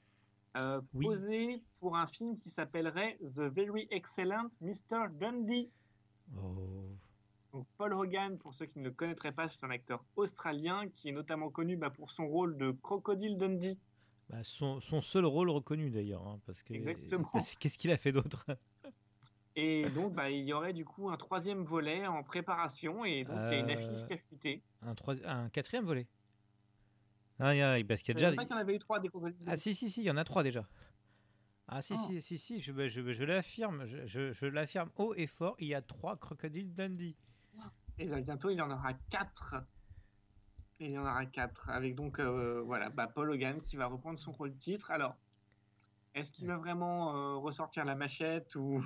euh, 0.61 0.81
posé 1.01 1.62
pour 1.81 1.97
un 1.97 2.07
film 2.07 2.38
qui 2.38 2.51
s'appellerait 2.51 3.19
The 3.21 3.41
Very 3.41 3.87
Excellent 3.91 4.49
Mr. 4.61 5.09
Dundee. 5.12 5.71
Oh. 6.37 6.88
Donc, 7.53 7.67
Paul 7.77 7.93
Hogan, 7.93 8.38
pour 8.38 8.55
ceux 8.55 8.67
qui 8.67 8.79
ne 8.79 8.85
le 8.85 8.93
connaîtraient 8.93 9.33
pas, 9.33 9.49
c'est 9.49 9.62
un 9.65 9.71
acteur 9.71 10.05
australien 10.17 10.88
qui 10.88 11.11
est 11.11 11.12
notamment 11.12 11.51
connu 11.51 11.77
bah, 11.77 11.91
pour 11.91 12.11
son 12.11 12.27
rôle 12.27 12.57
de 12.57 12.71
Crocodile 12.71 13.37
Dundee 13.37 13.79
bah, 14.33 14.42
son, 14.45 14.81
son, 14.81 15.03
seul 15.03 15.27
rôle 15.27 15.51
reconnu 15.51 15.90
d'ailleurs. 15.90 16.27
Hein, 16.27 16.40
parce 16.47 16.62
que, 16.62 16.73
Exactement. 16.73 17.29
Qu'est-ce 17.61 17.77
qu'il 17.79 17.90
a 17.92 17.99
fait 17.99 18.12
d'autre? 18.12 18.47
Et 19.55 19.90
donc, 19.90 20.14
bah, 20.14 20.31
il 20.31 20.47
y 20.47 20.55
aurait 20.55 20.73
du 20.73 20.87
coup 20.87 21.11
un 21.11 21.18
troisième 21.18 21.62
volet 21.62 22.07
en 22.07 22.23
préparation, 22.23 23.05
et 23.05 23.25
donc 23.25 23.38
il 23.45 23.53
y 23.53 23.55
a 23.57 23.59
une 23.59 23.71
affiche 23.71 23.99
Euh, 23.99 24.07
qui 24.07 24.12
a 24.14 24.16
fuité. 24.16 24.62
Un, 24.81 24.95
un 25.27 25.49
quatrième 25.51 25.85
volet. 25.85 26.07
Ah, 27.38 27.55
il 27.55 27.59
y 27.59 27.62
a- 27.62 27.85
parce 27.85 28.01
qu'il 28.01 28.14
y 28.14 28.25
a 28.25 28.31
déjà. 28.31 28.33
pas 28.35 28.45
qu'il 28.47 28.53
y 28.53 28.55
en 28.55 28.61
avait 28.62 28.75
eu 28.75 28.79
trois 28.79 28.99
des 28.99 29.11
Ah 29.47 29.59
si 29.59 29.75
si 29.75 29.90
si, 29.90 30.01
il 30.01 30.05
y 30.07 30.11
en 30.11 30.16
a 30.16 30.25
trois 30.25 30.42
déjà. 30.42 30.66
Ah 31.68 31.83
si 31.83 31.92
Oh. 31.95 31.97
si 32.07 32.23
si 32.23 32.38
si, 32.38 32.61
je, 32.61 32.73
je, 32.88 33.12
je 33.12 33.25
l'affirme, 33.25 33.85
je, 33.85 34.07
je, 34.07 34.33
je 34.33 34.47
l'affirme 34.47 34.90
haut 34.97 35.12
et 35.14 35.27
fort, 35.27 35.55
il 35.59 35.68
y 35.68 35.75
a 35.75 35.83
trois 35.83 36.16
crocodiles 36.16 36.73
Dundee. 36.75 37.16
Et 37.99 38.07
là, 38.07 38.21
bientôt, 38.23 38.49
il 38.49 38.57
y 38.57 38.61
en 38.62 38.71
aura 38.71 38.95
quatre. 39.11 39.57
Il 40.81 40.91
y 40.91 40.99
en 40.99 41.03
aura 41.03 41.27
quatre. 41.27 41.69
Avec 41.69 41.95
donc, 41.95 42.19
euh, 42.19 42.63
voilà, 42.63 42.91
bah, 42.91 43.07
Paul 43.07 43.31
Hogan 43.31 43.61
qui 43.61 43.77
va 43.77 43.87
reprendre 43.87 44.19
son 44.19 44.33
rôle 44.33 44.57
titre. 44.57 44.91
Alors, 44.91 45.17
est-ce 46.15 46.33
qu'il 46.33 46.47
va 46.47 46.57
vraiment 46.57 47.15
euh, 47.15 47.37
ressortir 47.37 47.85
la 47.85 47.95
machette 47.95 48.55
ou. 48.57 48.85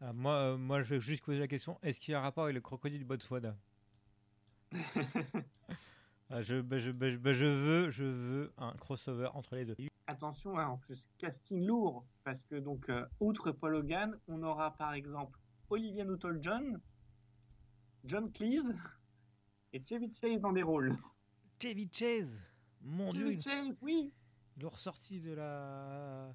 Ah, 0.00 0.12
moi, 0.12 0.34
euh, 0.34 0.56
moi, 0.58 0.82
je 0.82 0.94
vais 0.94 1.00
juste 1.00 1.24
poser 1.24 1.38
la 1.38 1.48
question 1.48 1.78
est-ce 1.82 1.98
qu'il 1.98 2.12
y 2.12 2.14
a 2.14 2.18
un 2.18 2.22
rapport 2.22 2.44
avec 2.44 2.54
le 2.54 2.60
crocodile 2.60 3.04
Botswana? 3.04 3.56
Ah, 6.30 6.40
je, 6.40 6.62
bah, 6.62 6.78
je, 6.78 6.90
bah, 6.90 7.10
je, 7.10 7.32
je 7.32 7.44
veux, 7.44 7.90
je 7.90 8.02
veux 8.02 8.52
un 8.56 8.72
crossover 8.76 9.28
entre 9.34 9.56
les 9.56 9.66
deux. 9.66 9.76
Attention, 10.06 10.58
hein, 10.58 10.68
en 10.68 10.78
plus, 10.78 11.08
casting 11.18 11.64
lourd. 11.64 12.06
Parce 12.24 12.42
que, 12.44 12.56
donc, 12.56 12.90
outre 13.20 13.52
Paul 13.52 13.76
Hogan, 13.76 14.18
on 14.26 14.42
aura 14.42 14.74
par 14.74 14.94
exemple 14.94 15.38
Olivia 15.68 16.02
Newton-John, 16.02 16.80
John 18.04 18.32
Cleese 18.32 18.74
et 19.74 19.82
Chevy 19.84 20.14
Chase 20.14 20.40
dans 20.40 20.52
des 20.52 20.62
rôles. 20.62 20.96
Chevy 21.60 21.90
Chase, 21.92 22.42
mon 22.80 23.12
dieu, 23.12 23.26
Chevy 23.26 23.34
ils 23.34 23.42
Chase, 23.42 23.78
oui, 23.82 24.12
ils 24.56 24.64
ressorti 24.68 25.20
de 25.20 25.32
la 25.32 26.32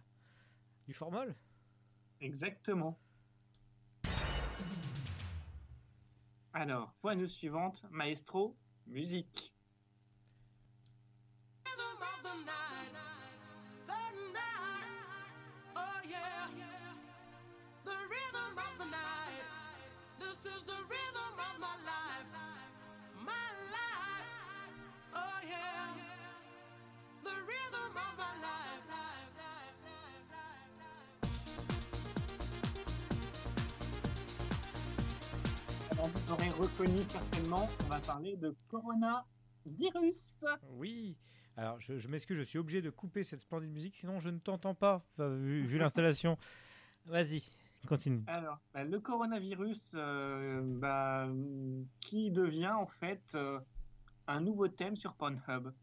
du 0.86 0.94
formol? 0.94 1.34
exactement. 2.20 3.00
Alors, 6.52 6.94
la 7.02 7.16
news 7.16 7.28
suivante, 7.28 7.86
Maestro, 7.92 8.58
musique. 8.88 9.54
oh. 11.66 11.70
This 20.20 20.46
is 20.46 20.64
the 20.66 20.72
rhythm 20.72 21.40
of 21.40 21.60
my 21.60 21.76
life, 21.86 22.39
vous 36.10 36.34
aurez 36.34 36.50
reconnu 36.50 37.04
certainement, 37.04 37.68
on 37.86 37.90
va 37.90 38.00
parler 38.00 38.36
de 38.38 38.56
coronavirus. 38.70 40.46
Oui. 40.78 41.18
Alors, 41.58 41.80
je, 41.82 41.98
je 41.98 42.08
m'excuse, 42.08 42.38
je 42.38 42.44
suis 42.44 42.58
obligé 42.58 42.82
de 42.82 42.90
couper 42.90 43.24
cette 43.24 43.42
splendide 43.42 43.72
musique, 43.72 43.96
sinon 43.98 44.20
je 44.20 44.30
ne 44.30 44.40
t'entends 44.40 44.76
pas, 44.76 45.04
vu, 45.18 45.66
vu 45.66 45.78
l'installation. 45.80 46.38
Vas-y, 47.06 47.44
continue. 47.88 48.24
Alors, 48.28 48.60
bah, 48.74 48.84
le 48.84 49.00
coronavirus, 49.00 49.94
euh, 49.96 50.62
bah, 50.64 51.28
qui 52.00 52.32
devient 52.32 52.74
en 52.78 52.86
fait 52.86 53.32
euh, 53.36 53.60
un 54.30 54.42
nouveau 54.42 54.68
thème 54.68 54.96
sur 54.96 55.16
Pornhub. 55.16 55.74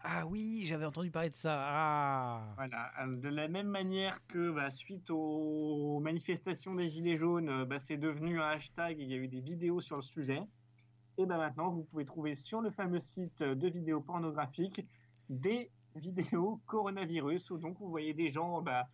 Ah 0.00 0.26
oui, 0.26 0.62
j'avais 0.64 0.84
entendu 0.84 1.10
parler 1.10 1.30
de 1.30 1.36
ça. 1.36 1.56
Ah. 1.60 2.52
Voilà, 2.56 2.92
euh, 3.02 3.16
de 3.16 3.28
la 3.28 3.48
même 3.48 3.66
manière 3.66 4.24
que 4.28 4.52
bah, 4.52 4.70
suite 4.70 5.10
aux 5.10 5.98
manifestations 6.00 6.74
des 6.76 6.88
Gilets 6.88 7.16
jaunes, 7.16 7.48
euh, 7.48 7.64
bah, 7.64 7.80
c'est 7.80 7.96
devenu 7.96 8.40
un 8.40 8.48
hashtag 8.50 9.00
et 9.00 9.02
il 9.02 9.10
y 9.10 9.14
a 9.14 9.16
eu 9.16 9.28
des 9.28 9.40
vidéos 9.40 9.80
sur 9.80 9.96
le 9.96 10.02
sujet. 10.02 10.42
Et 11.18 11.26
bah, 11.26 11.36
maintenant, 11.36 11.70
vous 11.70 11.82
pouvez 11.82 12.04
trouver 12.04 12.36
sur 12.36 12.60
le 12.60 12.70
fameux 12.70 13.00
site 13.00 13.42
de 13.42 13.68
vidéos 13.68 14.00
pornographiques 14.00 14.86
des 15.28 15.72
vidéos 15.96 16.60
coronavirus 16.66 17.50
où 17.50 17.58
donc 17.58 17.78
vous 17.80 17.90
voyez 17.90 18.14
des 18.14 18.28
gens 18.28 18.62
bah, 18.62 18.88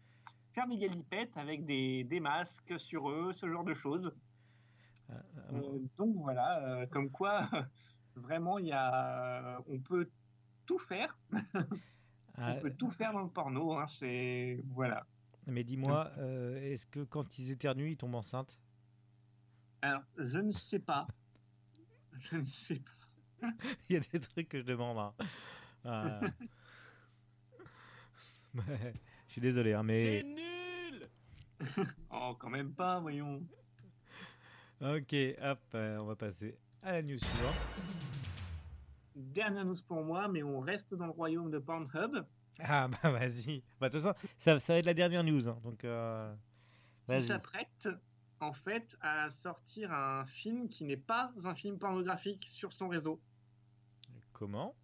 faire 0.53 0.67
des 0.67 0.79
galipettes 0.79 1.37
avec 1.37 1.67
des, 1.67 2.05
des 2.05 2.21
masques 2.21 2.81
sur 2.81 3.11
eux, 3.11 3.33
ce 3.35 3.47
genre 3.47 3.65
de 3.65 3.75
choses. 3.75 4.15
Euh, 5.11 5.21
Euh, 5.53 5.79
donc 5.97 6.17
voilà, 6.17 6.61
euh, 6.65 6.87
comme 6.87 7.11
quoi 7.11 7.49
vraiment 8.17 8.59
il 8.59 8.67
y 8.67 8.73
a, 8.73 9.61
on 9.69 9.79
peut 9.79 10.09
tout 10.67 10.79
faire, 10.79 11.17
ah, 12.37 12.55
on 12.57 12.61
peut 12.61 12.73
tout 12.73 12.91
faire 12.91 13.13
dans 13.13 13.23
le 13.23 13.29
porno. 13.29 13.73
Hein, 13.75 13.87
c'est 13.87 14.63
voilà. 14.71 15.07
mais 15.47 15.65
dis-moi, 15.65 16.11
euh, 16.19 16.57
est-ce 16.73 16.87
que 16.87 17.01
quand 17.05 17.39
ils 17.39 17.51
éternuent, 17.51 17.91
ils 17.91 17.97
tombent 17.97 18.15
enceintes? 18.15 18.59
Alors 19.83 20.03
je 20.17 20.39
ne 20.39 20.53
sais 20.53 20.79
pas, 20.79 21.07
je 22.19 22.37
ne 22.37 22.47
sais 22.47 22.81
pas. 22.81 23.49
Il 23.89 23.95
y 23.95 23.97
a 23.97 24.01
des 24.01 24.21
trucs 24.21 24.49
que 24.49 24.59
je 24.59 24.65
demande. 24.65 24.99
hein. 24.99 25.15
Ah. 25.85 26.21
Ouais, 28.55 28.95
je 29.27 29.33
suis 29.33 29.41
désolé, 29.41 29.73
hein, 29.73 29.83
mais. 29.83 30.23
nul! 30.23 31.09
Oh 32.11 32.37
quand 32.39 32.51
même 32.51 32.73
pas, 32.73 33.01
voyons. 33.01 33.43
Ok, 34.81 35.15
hop, 35.43 35.61
euh, 35.75 35.99
on 35.99 36.05
va 36.05 36.15
passer 36.17 36.57
à 36.85 36.93
la 36.93 37.03
news 37.03 37.19
suivante. 37.19 37.55
Dernière 39.17 39.65
news 39.65 39.81
pour 39.87 40.03
moi, 40.05 40.29
mais 40.29 40.43
on 40.43 40.61
reste 40.61 40.95
dans 40.95 41.07
le 41.07 41.13
royaume 41.13 41.51
de 41.51 41.59
Pornhub. 41.59 42.25
Ah 42.61 42.89
bah 43.03 43.11
vas-y. 43.11 43.63
Bah, 43.81 43.89
de 43.89 43.95
toute 43.95 44.03
façon, 44.03 44.15
ça, 44.37 44.61
ça 44.61 44.75
va 44.75 44.79
être 44.79 44.87
la 44.87 44.95
dernière 44.95 45.25
news. 45.25 45.49
hein, 45.49 45.59
donc, 45.65 45.85
euh, 45.85 46.33
qui 47.09 47.21
s'apprête 47.23 47.89
en 48.41 48.53
fait 48.53 48.97
à 49.01 49.31
sortir 49.31 49.93
un 49.93 50.27
film 50.27 50.69
qui 50.69 50.85
n'est 50.85 50.97
pas 50.97 51.33
un 51.45 51.55
film 51.55 51.79
pornographique 51.79 52.47
sur 52.47 52.73
son 52.73 52.89
réseau. 52.89 53.21
Comment? 54.33 54.75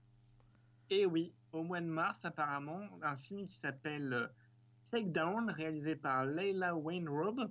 Et 0.89 1.07
oui, 1.07 1.33
au 1.53 1.63
mois 1.63 1.81
de 1.81 1.87
mars, 1.87 2.25
apparemment, 2.25 2.81
un 3.03 3.17
film 3.17 3.47
qui 3.47 3.55
s'appelle 3.55 4.13
euh, 4.13 4.27
Takedown, 4.91 5.51
réalisé 5.51 5.97
par 5.97 6.25
Leila 6.25 6.75
Wainrob, 6.75 7.51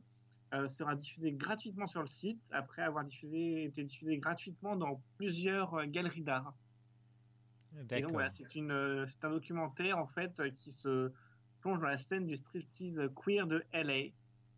euh, 0.54 0.68
sera 0.68 0.96
diffusé 0.96 1.34
gratuitement 1.34 1.86
sur 1.88 2.02
le 2.02 2.08
site 2.08 2.48
après 2.52 2.82
avoir 2.84 3.06
diffusé, 3.06 3.64
été 3.66 3.84
diffusé 3.84 4.18
gratuitement 4.20 4.76
dans 4.76 5.04
plusieurs 5.18 5.74
euh, 5.76 5.86
galeries 5.86 6.24
d'art. 6.24 6.56
Et 7.94 8.02
donc 8.02 8.12
D'accord. 8.12 8.14
voilà, 8.14 8.30
c'est 8.30 8.56
une, 8.56 8.72
euh, 8.72 9.06
c'est 9.06 9.24
un 9.26 9.32
documentaire 9.32 9.98
en 9.98 10.08
fait 10.08 10.54
qui 10.56 10.72
se 10.72 11.12
plonge 11.60 11.80
dans 11.82 11.88
la 11.88 11.98
scène 11.98 12.26
du 12.26 12.36
striptease 12.36 13.02
queer 13.16 13.48
de 13.48 13.66
LA. 13.72 14.14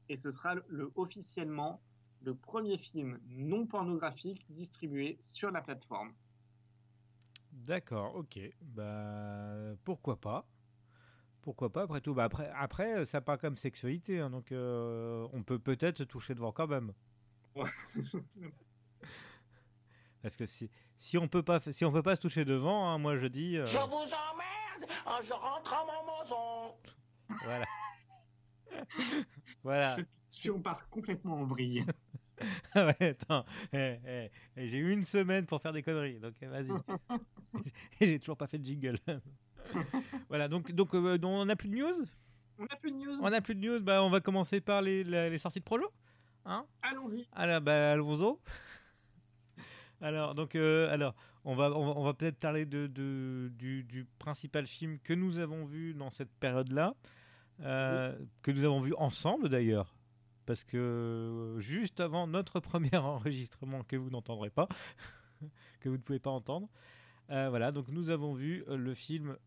Et 0.10 0.16
ce 0.18 0.32
sera 0.32 0.56
le, 0.56 0.64
le- 0.68 0.92
officiellement 0.96 1.84
le 2.20 2.36
premier 2.38 2.78
film 2.78 3.20
non 3.26 3.68
pornographique 3.68 4.46
distribué 4.50 5.18
sur 5.22 5.52
la 5.52 5.62
plateforme. 5.62 6.16
D'accord, 7.52 8.16
ok. 8.16 8.40
Bah 8.62 9.76
pourquoi 9.84 10.20
pas 10.20 10.48
Pourquoi 11.42 11.72
pas 11.72 11.84
après 11.84 12.02
tout 12.02 12.14
bah, 12.14 12.26
après, 12.26 12.52
après, 12.56 13.00
euh, 13.00 13.06
ça 13.06 13.20
part 13.22 13.40
comme 13.40 13.58
sexualité, 13.58 14.20
hein, 14.20 14.30
donc 14.30 14.52
euh, 14.52 15.28
on 15.34 15.42
peut 15.44 15.58
peut-être 15.58 15.98
se 16.00 16.04
toucher 16.04 16.36
devant 16.36 16.52
quand 16.52 16.68
même. 16.68 16.94
Parce 20.22 20.36
que 20.36 20.46
si, 20.46 20.70
si 21.00 21.18
on 21.18 21.28
peut 21.28 21.42
pas 21.42 21.60
si 21.60 21.84
on 21.84 21.92
peut 21.92 22.04
pas 22.04 22.16
se 22.16 22.22
toucher 22.22 22.46
devant, 22.46 22.88
hein, 22.88 23.00
moi 23.00 23.18
je 23.18 23.26
dis 23.26 23.58
euh, 23.58 23.66
Je 23.66 23.78
vous 23.78 23.84
emmerde, 23.84 24.86
oh, 25.08 25.20
je 25.24 25.34
rentre 25.34 25.74
à 25.74 25.86
mon 25.86 26.04
maison. 26.22 26.76
voilà. 27.44 27.66
voilà. 29.64 29.98
si 30.30 30.52
on 30.52 30.62
part 30.62 30.88
complètement 30.90 31.40
en 31.40 31.46
vrille. 31.46 31.86
Ah 32.74 32.88
ouais, 32.88 33.10
attends, 33.10 33.46
eh, 33.72 34.00
eh, 34.04 34.32
eh, 34.58 34.68
j'ai 34.68 34.78
eu 34.78 34.92
une 34.92 35.04
semaine 35.04 35.46
pour 35.46 35.62
faire 35.62 35.74
des 35.74 35.84
conneries, 35.84 36.20
donc 36.20 36.34
vas-y. 36.42 36.72
Et 38.02 38.08
j'ai 38.08 38.20
toujours 38.20 38.36
pas 38.36 38.48
fait 38.48 38.58
de 38.58 38.66
jingle. 38.66 38.98
voilà, 40.30 40.48
donc 40.48 40.72
donc 40.72 40.94
euh, 40.96 41.18
on 41.24 41.46
n'a 41.46 41.56
plus 41.56 41.70
de 41.70 41.76
news? 41.76 42.06
On 42.58 42.64
n'a 42.64 42.76
plus 42.76 42.92
de 42.92 42.98
news. 42.98 43.18
On 43.24 43.30
n'a 43.30 43.42
plus 43.42 43.56
de 43.56 43.60
news. 43.60 43.80
Bah 43.80 44.04
on 44.04 44.10
va 44.10 44.20
commencer 44.22 44.62
par 44.62 44.82
les, 44.82 45.04
la- 45.04 45.30
les 45.30 45.38
sorties 45.38 45.60
de 45.60 45.66
projo. 45.66 45.92
Hein? 46.46 46.66
Allons-y. 46.82 47.28
Alors 47.34 47.62
bah 47.62 47.92
allons-y. 47.94 48.36
Alors 50.02 50.34
donc 50.36 50.56
euh, 50.56 50.92
alors 50.92 51.14
on 51.46 51.54
va 51.56 51.72
on 51.72 51.86
va, 51.86 51.92
on 52.00 52.04
va 52.04 52.14
peut-être 52.14 52.38
parler 52.40 52.66
de, 52.66 52.88
de- 52.88 53.52
du, 53.56 53.84
du 53.84 54.06
principal 54.20 54.66
film 54.68 54.98
que 55.00 55.14
nous 55.14 55.38
avons 55.38 55.66
vu 55.66 55.94
dans 55.94 56.10
cette 56.10 56.32
période-là, 56.40 56.96
euh, 57.62 58.18
que 58.42 58.52
nous 58.52 58.64
avons 58.64 58.82
vu 58.82 58.94
ensemble 58.98 59.50
d'ailleurs. 59.50 59.96
Parce 60.48 60.64
que 60.64 60.78
euh, 60.78 61.60
juste 61.60 62.00
avant 62.00 62.26
notre 62.28 62.60
premier 62.60 62.96
enregistrement 62.98 63.84
que 63.84 63.96
vous 63.96 64.10
n'entendrez 64.10 64.50
pas, 64.50 64.68
que 65.80 65.90
vous 65.90 65.98
ne 65.98 66.02
pouvez 66.02 66.20
pas 66.20 66.32
entendre, 66.32 66.68
euh, 67.30 67.50
voilà, 67.50 67.72
donc 67.72 67.88
nous 67.90 68.10
avons 68.10 68.34
vu 68.34 68.64
euh, 68.68 68.76
le 68.78 68.94
film. 68.96 69.38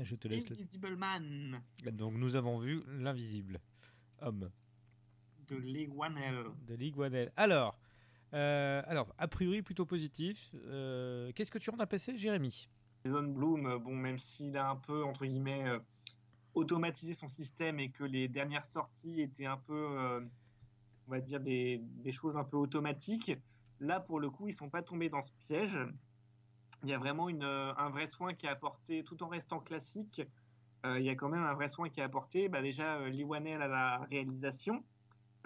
Je 0.00 0.16
te 0.16 0.28
laisse 0.28 0.48
le. 0.48 0.54
Invisible 0.54 0.96
Man 0.96 1.62
Donc 1.92 2.14
nous 2.14 2.36
avons 2.36 2.58
vu 2.58 2.82
l'invisible 2.88 3.60
homme 4.20 4.50
de 5.48 5.56
Lee 5.56 5.88
Wanell. 5.88 6.46
de 6.66 6.74
League 6.74 6.98
One 6.98 7.30
Alors, 7.36 7.78
euh, 8.34 8.82
alors 8.86 9.14
a 9.18 9.28
priori 9.28 9.62
plutôt 9.62 9.86
positif. 9.86 10.50
Euh, 10.54 11.32
Qu'est-ce 11.34 11.50
que 11.50 11.58
tu 11.58 11.70
en 11.70 11.78
as 11.78 11.86
passé, 11.86 12.16
Jérémy? 12.16 12.68
Jason 13.04 13.24
Bloom, 13.24 13.78
bon, 13.78 13.96
même 13.96 14.18
s'il 14.18 14.56
a 14.56 14.70
un 14.70 14.76
peu, 14.76 15.04
entre 15.04 15.26
guillemets, 15.26 15.68
euh, 15.68 15.78
automatisé 16.54 17.14
son 17.14 17.28
système 17.28 17.80
et 17.80 17.90
que 17.90 18.04
les 18.04 18.28
dernières 18.28 18.64
sorties 18.64 19.20
étaient 19.20 19.46
un 19.46 19.56
peu, 19.56 19.98
euh, 19.98 20.20
on 21.08 21.10
va 21.10 21.20
dire, 21.20 21.40
des, 21.40 21.78
des, 21.82 22.12
choses 22.12 22.36
un 22.36 22.44
peu 22.44 22.56
automatiques. 22.56 23.32
Là, 23.80 23.98
pour 23.98 24.20
le 24.20 24.30
coup, 24.30 24.46
ils 24.48 24.54
sont 24.54 24.70
pas 24.70 24.82
tombés 24.82 25.08
dans 25.08 25.22
ce 25.22 25.32
piège. 25.40 25.76
Il 26.82 26.90
y 26.90 26.94
a 26.94 26.98
vraiment 26.98 27.28
une, 27.28 27.44
un 27.44 27.90
vrai 27.90 28.06
soin 28.06 28.34
qui 28.34 28.46
est 28.46 28.50
apporté, 28.50 29.04
tout 29.04 29.22
en 29.22 29.28
restant 29.28 29.58
classique. 29.60 30.22
Euh, 30.84 30.98
il 30.98 31.04
y 31.04 31.10
a 31.10 31.14
quand 31.14 31.28
même 31.28 31.44
un 31.44 31.54
vrai 31.54 31.68
soin 31.68 31.88
qui 31.88 32.00
est 32.00 32.02
apporté. 32.02 32.48
Bah, 32.48 32.60
déjà, 32.60 32.96
euh, 32.96 33.08
Lee 33.08 33.22
Wanell 33.22 33.62
à 33.62 33.68
la 33.68 33.98
réalisation, 34.10 34.82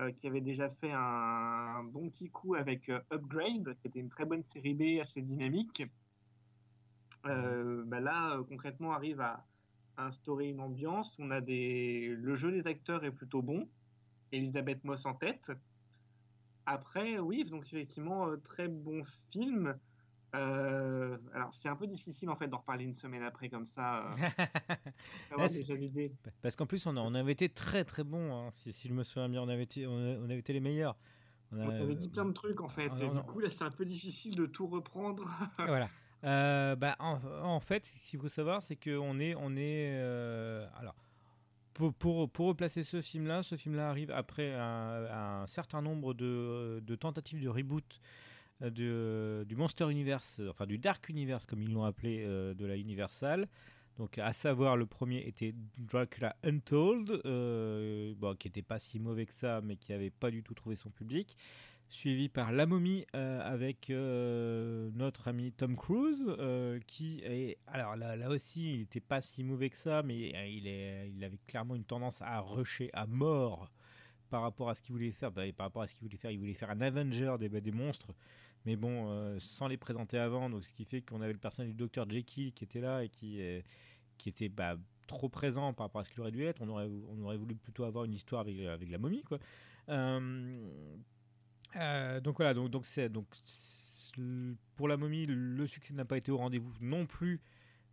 euh, 0.01 0.11
qui 0.13 0.27
avait 0.27 0.41
déjà 0.41 0.71
fait 0.71 0.93
un, 0.93 1.85
bon 1.85 2.09
petit 2.09 2.31
coup 2.31 2.55
avec 2.55 2.89
euh, 2.89 3.01
Upgrade, 3.13 3.77
qui 3.81 3.89
était 3.89 4.01
une 4.01 4.09
très 4.09 4.25
bonne 4.25 4.45
série 4.45 4.75
B 4.75 5.01
assez 5.01 5.21
dynamique. 5.21 5.83
Euh, 7.27 7.83
bah 7.87 8.01
là, 8.01 8.37
euh, 8.37 8.45
concrètement, 8.45 8.93
arrive 8.93 9.21
à, 9.21 9.45
à 9.97 10.07
instaurer 10.07 10.49
une 10.49 10.61
ambiance. 10.61 11.19
On 11.19 11.31
a 11.31 11.41
des, 11.41 12.15
le 12.19 12.35
jeu 12.35 12.53
des 12.53 12.67
acteurs 12.67 13.05
est 13.05 13.11
plutôt 13.11 13.43
bon. 13.43 13.69
Elisabeth 14.33 14.83
Moss 14.85 15.07
en 15.07 15.15
tête. 15.15 15.53
Après, 16.67 17.19
oui, 17.19 17.45
donc 17.45 17.65
effectivement, 17.67 18.29
euh, 18.29 18.37
très 18.37 18.69
bon 18.69 19.03
film. 19.31 19.79
Euh, 20.35 21.17
alors, 21.35 21.53
c'est 21.53 21.69
un 21.69 21.77
peu 21.77 21.87
difficile 21.87 22.29
en 22.31 22.37
fait 22.37 22.49
d'en 22.49 22.59
reparler 22.59 22.85
une 22.85 22.93
semaine 22.93 23.23
après 23.23 23.49
comme 23.49 23.67
ça. 23.67 24.05
Euh, 24.05 24.17
Là, 25.39 25.49
déjà 25.49 25.75
l'idée. 25.75 26.11
Parce 26.43 26.57
qu'en 26.57 26.67
plus, 26.67 26.87
on, 26.87 26.97
a, 26.97 27.01
on, 27.01 27.15
avait 27.15 27.33
été 27.33 27.49
très 27.49 27.85
très 27.85 28.05
bon. 28.05 28.35
Hein, 28.35 28.51
si, 28.53 28.73
si, 28.73 28.89
je 28.89 28.95
me 28.95 29.05
souviens 29.05 29.29
bien, 29.29 29.43
on 29.43 29.49
avait 29.49 29.63
été, 29.63 29.87
on, 29.87 29.97
a, 29.97 30.19
on 30.19 30.25
avait 30.25 30.39
été 30.39 30.53
les 30.53 30.61
meilleurs. 30.61 30.97
On, 31.53 31.61
a, 31.61 31.65
on 31.65 31.71
avait 31.71 31.95
dit 31.95 32.09
plein 32.09 32.25
de 32.25 32.33
trucs 32.33 32.61
en 32.61 32.69
fait. 32.69 32.91
et 33.01 33.09
du 33.09 33.23
coup, 33.23 33.39
là, 33.39 33.49
c'est 33.49 33.65
un 33.65 33.71
peu 33.71 33.85
difficile 33.85 34.35
de 34.37 34.47
tout 34.47 34.67
reprendre. 34.67 35.27
voilà. 35.59 35.89
Euh, 36.25 36.75
bah, 36.75 36.97
en, 36.99 37.21
en, 37.43 37.61
fait, 37.61 37.87
ce 37.87 38.11
qu'il 38.11 38.19
faut 38.19 38.29
savoir, 38.29 38.63
c'est 38.63 38.77
qu'on 38.77 39.21
est, 39.21 39.35
on 39.37 39.57
est, 39.57 39.97
alors, 40.77 40.97
pour, 41.73 41.95
pour, 41.95 42.31
pour, 42.31 42.47
replacer 42.49 42.83
ce 42.83 43.01
film-là, 43.01 43.43
ce 43.43 43.57
film-là 43.57 43.91
arrive 43.91 44.11
après 44.11 44.55
un, 44.55 45.43
un, 45.43 45.47
certain 45.47 45.83
nombre 45.83 46.15
de, 46.15 46.83
de, 46.85 46.97
tentatives 46.97 47.43
de 47.43 47.49
reboot 47.49 48.01
du 48.61 49.57
Monster 49.57 49.91
Universe, 49.91 50.41
enfin 50.49 50.67
du 50.67 50.79
Dark 50.79 51.09
Universe 51.09 51.47
comme 51.47 51.63
ils 51.63 51.73
l'ont 51.73 51.85
appelé 51.85 52.25
euh, 52.25 52.55
de 52.55 52.67
la 52.67 52.77
Universal. 52.77 53.49
Donc, 53.99 54.19
à 54.19 54.35
savoir, 54.35 54.77
le 54.77 54.85
premier 54.85 55.27
était 55.27 55.55
Dracula 55.79 56.37
Untold, 56.45 57.23
euh, 57.25 58.15
qui 58.39 58.49
n'était 58.49 58.61
pas 58.61 58.79
si 58.79 59.01
mauvais 59.01 59.25
que 59.25 59.33
ça, 59.33 59.63
mais 59.63 59.77
qui 59.77 59.93
n'avait 59.93 60.11
pas 60.11 60.31
du 60.31 60.43
tout 60.43 60.53
trouvé 60.53 60.77
son 60.77 60.91
public 60.91 61.35
suivi 61.89 62.29
par 62.29 62.53
La 62.53 62.67
Momie 62.67 63.07
euh, 63.15 63.41
avec 63.41 63.91
euh, 63.91 64.91
notre 64.95 65.29
ami 65.29 65.53
Tom 65.53 65.77
Cruise, 65.77 66.27
euh, 66.39 66.81
qui 66.87 67.21
est 67.25 67.59
alors 67.67 67.97
là, 67.97 68.29
aussi 68.29 68.75
il 68.75 68.81
n'était 68.81 69.01
pas 69.01 69.21
si 69.21 69.45
mauvais 69.45 69.71
que 69.71 69.77
ça, 69.77 70.03
mais 70.03 70.31
il, 70.51 70.67
il 70.67 71.25
avait 71.25 71.39
clairement 71.47 71.75
une 71.75 71.85
tendance 71.85 72.21
à 72.23 72.41
rusher 72.41 72.91
à 72.93 73.07
mort 73.07 73.71
par 74.31 74.43
rapport 74.43 74.69
à 74.69 74.75
ce 74.75 74.83
qu'il 74.83 74.93
voulait 74.93 75.13
faire. 75.13 75.31
Bah, 75.31 75.43
par 75.57 75.67
rapport 75.67 75.83
à 75.83 75.87
ce 75.87 75.95
qu'il 75.95 76.03
voulait 76.03 76.19
faire, 76.19 76.31
il 76.31 76.39
voulait 76.39 76.55
faire 76.55 76.71
un 76.71 76.81
Avenger 76.81 77.37
des, 77.39 77.49
bah, 77.49 77.61
des 77.61 77.73
monstres, 77.73 78.13
mais 78.67 78.77
bon, 78.77 79.39
sans 79.39 79.69
les 79.69 79.77
présenter 79.77 80.19
avant, 80.19 80.51
donc 80.51 80.65
ce 80.65 80.73
qui 80.73 80.85
fait 80.85 81.01
qu'on 81.01 81.23
avait 81.23 81.33
le 81.33 81.39
personnage 81.39 81.73
du 81.73 81.87
Dr 81.87 82.11
Jekyll 82.11 82.53
qui 82.53 82.65
était 82.65 82.81
là 82.81 83.05
et 83.05 83.09
qui, 83.09 83.41
qui 84.19 84.29
était 84.29 84.49
bah, 84.49 84.77
trop 85.07 85.29
présent 85.29 85.73
par 85.73 85.87
rapport 85.87 86.01
à 86.01 86.05
ce 86.05 86.11
qu'il 86.11 86.21
aurait 86.21 86.33
dû 86.33 86.45
être. 86.45 86.61
On 86.63 86.69
aurait, 86.69 86.89
on 87.11 87.23
aurait 87.23 87.37
voulu 87.37 87.55
plutôt 87.55 87.85
avoir 87.85 88.05
une 88.05 88.13
histoire 88.13 88.43
avec, 88.43 88.59
avec 88.61 88.91
la 88.91 88.99
momie, 88.99 89.23
quoi. 89.23 89.39
Euh, 89.89 90.61
donc 92.21 92.39
voilà, 92.39 92.55
donc 92.55 92.71
donc 92.71 92.87
c'est 92.87 93.09
donc 93.09 93.27
pour 94.77 94.89
la 94.89 94.97
momie, 94.97 95.27
le 95.27 95.67
succès 95.67 95.93
n'a 95.93 96.05
pas 96.05 96.17
été 96.17 96.33
au 96.33 96.39
rendez-vous 96.39 96.73
non 96.81 97.07
plus. 97.07 97.41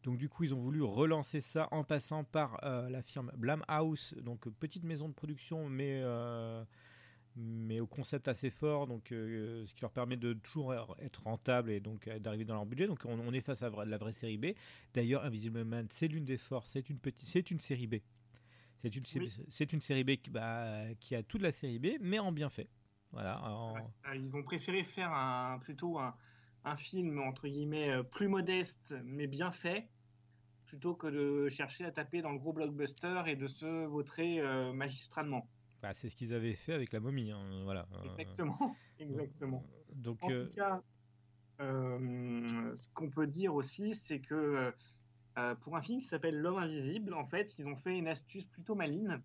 Donc 0.04 0.18
du 0.18 0.30
coup, 0.30 0.44
ils 0.44 0.54
ont 0.54 0.60
voulu 0.60 0.82
relancer 0.82 1.42
ça 1.42 1.68
en 1.72 1.84
passant 1.84 2.24
par 2.24 2.60
euh, 2.64 2.90
la 2.90 3.02
firme 3.02 3.32
Blumhouse, 3.38 4.16
donc 4.22 4.50
petite 4.60 4.84
maison 4.84 5.08
de 5.08 5.14
production, 5.14 5.70
mais 5.70 6.02
euh, 6.04 6.64
mais 7.36 7.80
au 7.80 7.88
concept 7.88 8.28
assez 8.28 8.50
fort, 8.50 8.88
donc 8.88 9.12
euh, 9.12 9.66
ce 9.66 9.74
qui 9.74 9.82
leur 9.82 9.92
permet 9.92 10.18
de 10.18 10.34
toujours 10.34 10.74
être 10.74 11.24
rentable 11.24 11.72
et 11.72 11.80
donc 11.80 12.08
d'arriver 12.20 12.46
dans 12.46 12.56
leur 12.56 12.66
budget. 12.66 12.88
Donc 12.88 13.00
on, 13.06 13.20
on 13.20 13.34
est 13.34 13.42
face 13.42 13.64
à 13.64 13.70
la 13.70 13.98
vraie 13.98 14.14
série 14.14 14.38
B. 14.38 14.48
D'ailleurs, 14.94 15.24
Invisible 15.24 15.64
Man, 15.64 15.88
c'est 15.90 16.08
l'une 16.08 16.26
des 16.26 16.38
forces, 16.38 16.70
c'est 16.70 16.90
une 16.90 17.00
petite, 17.00 17.28
c'est 17.28 17.52
une 17.52 17.60
série 17.60 17.88
B. 17.88 17.96
C'est 18.82 18.96
une, 18.96 19.04
oui. 19.16 19.32
c'est 19.50 19.72
une 19.72 19.80
série 19.80 20.04
B 20.04 20.18
qui, 20.18 20.30
bah, 20.30 20.94
qui 21.00 21.16
a 21.16 21.24
toute 21.24 21.42
la 21.42 21.54
série 21.54 21.80
B, 21.80 21.98
mais 22.02 22.20
en 22.20 22.34
bien 22.34 22.50
fait. 22.50 22.70
Voilà, 23.14 23.42
en... 23.44 23.76
ils 24.16 24.36
ont 24.36 24.44
préféré 24.44 24.84
faire 24.84 25.12
un, 25.14 25.60
plutôt 25.60 26.00
un, 26.00 26.16
un, 26.66 26.76
film 26.76 27.20
entre 27.20 27.48
guillemets 27.48 27.92
euh, 27.92 28.04
plus 28.04 28.28
modeste 28.28 28.96
mais 29.06 29.28
bien 29.28 29.52
fait 29.52 29.88
plutôt 30.66 30.96
que 30.96 31.06
de 31.06 31.50
chercher 31.50 31.86
à 31.86 31.92
taper 31.92 32.24
dans 32.24 32.32
le 32.32 32.40
gros 32.40 32.52
blockbuster 32.52 33.22
et 33.28 33.36
de 33.36 33.46
se 33.46 33.86
vautrer 33.86 34.40
euh, 34.40 34.74
magistralement. 34.74 35.48
Bah, 35.84 35.94
c'est 35.94 36.10
ce 36.10 36.16
qu'ils 36.16 36.34
avaient 36.34 36.56
fait 36.56 36.74
avec 36.74 36.92
la 36.92 37.00
momie, 37.00 37.32
hein, 37.32 37.44
voilà. 37.64 37.88
Exactement, 38.06 38.76
exactement. 39.00 39.64
Donc, 39.94 40.24
en 40.24 40.32
euh... 40.32 40.46
tout 40.46 40.54
cas, 40.54 40.82
euh, 41.62 42.76
ce 42.76 42.88
qu'on 42.96 43.12
peut 43.12 43.28
dire 43.28 43.54
aussi, 43.54 43.94
c'est 43.94 44.20
que 44.20 44.74
pour 45.62 45.76
un 45.76 45.82
film 45.82 46.00
qui 46.00 46.08
s'appelle 46.08 46.40
L'homme 46.40 46.58
invisible, 46.58 47.14
en 47.14 47.26
fait, 47.26 47.54
ils 47.60 47.68
ont 47.68 47.76
fait 47.76 47.96
une 47.96 48.08
astuce 48.08 48.48
plutôt 48.48 48.74
maligne 48.74 49.20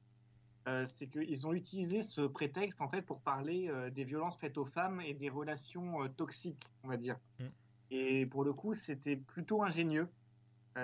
euh, 0.68 0.84
c'est 0.86 1.06
qu'ils 1.06 1.46
ont 1.46 1.54
utilisé 1.54 2.02
ce 2.02 2.20
prétexte 2.20 2.82
en 2.82 2.88
fait 2.88 3.00
pour 3.00 3.20
parler 3.20 3.68
euh, 3.70 3.88
des 3.88 4.04
violences 4.04 4.36
faites 4.36 4.58
aux 4.58 4.66
femmes 4.66 5.00
et 5.00 5.14
des 5.14 5.30
relations 5.30 6.02
euh, 6.02 6.08
toxiques, 6.08 6.66
on 6.82 6.88
va 6.88 6.98
dire. 6.98 7.16
Mm. 7.40 7.44
Et 7.90 8.26
pour 8.26 8.44
le 8.44 8.52
coup, 8.52 8.74
c'était 8.74 9.16
plutôt 9.16 9.62
ingénieux 9.62 10.08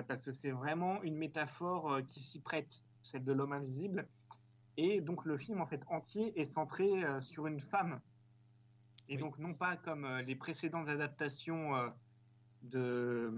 parce 0.07 0.25
que 0.25 0.33
c'est 0.33 0.51
vraiment 0.51 1.01
une 1.03 1.15
métaphore 1.15 2.01
qui 2.07 2.19
s'y 2.19 2.39
prête, 2.39 2.83
celle 3.01 3.23
de 3.23 3.31
l'homme 3.31 3.53
invisible. 3.53 4.07
Et 4.77 5.01
donc 5.01 5.25
le 5.25 5.37
film 5.37 5.61
en 5.61 5.65
fait 5.65 5.81
entier 5.87 6.39
est 6.39 6.45
centré 6.45 6.89
sur 7.21 7.47
une 7.47 7.59
femme. 7.59 8.01
Et 9.07 9.15
oui. 9.15 9.21
donc 9.21 9.37
non 9.39 9.53
pas 9.53 9.77
comme 9.77 10.07
les 10.25 10.35
précédentes 10.35 10.89
adaptations 10.89 11.71
de, 12.63 13.31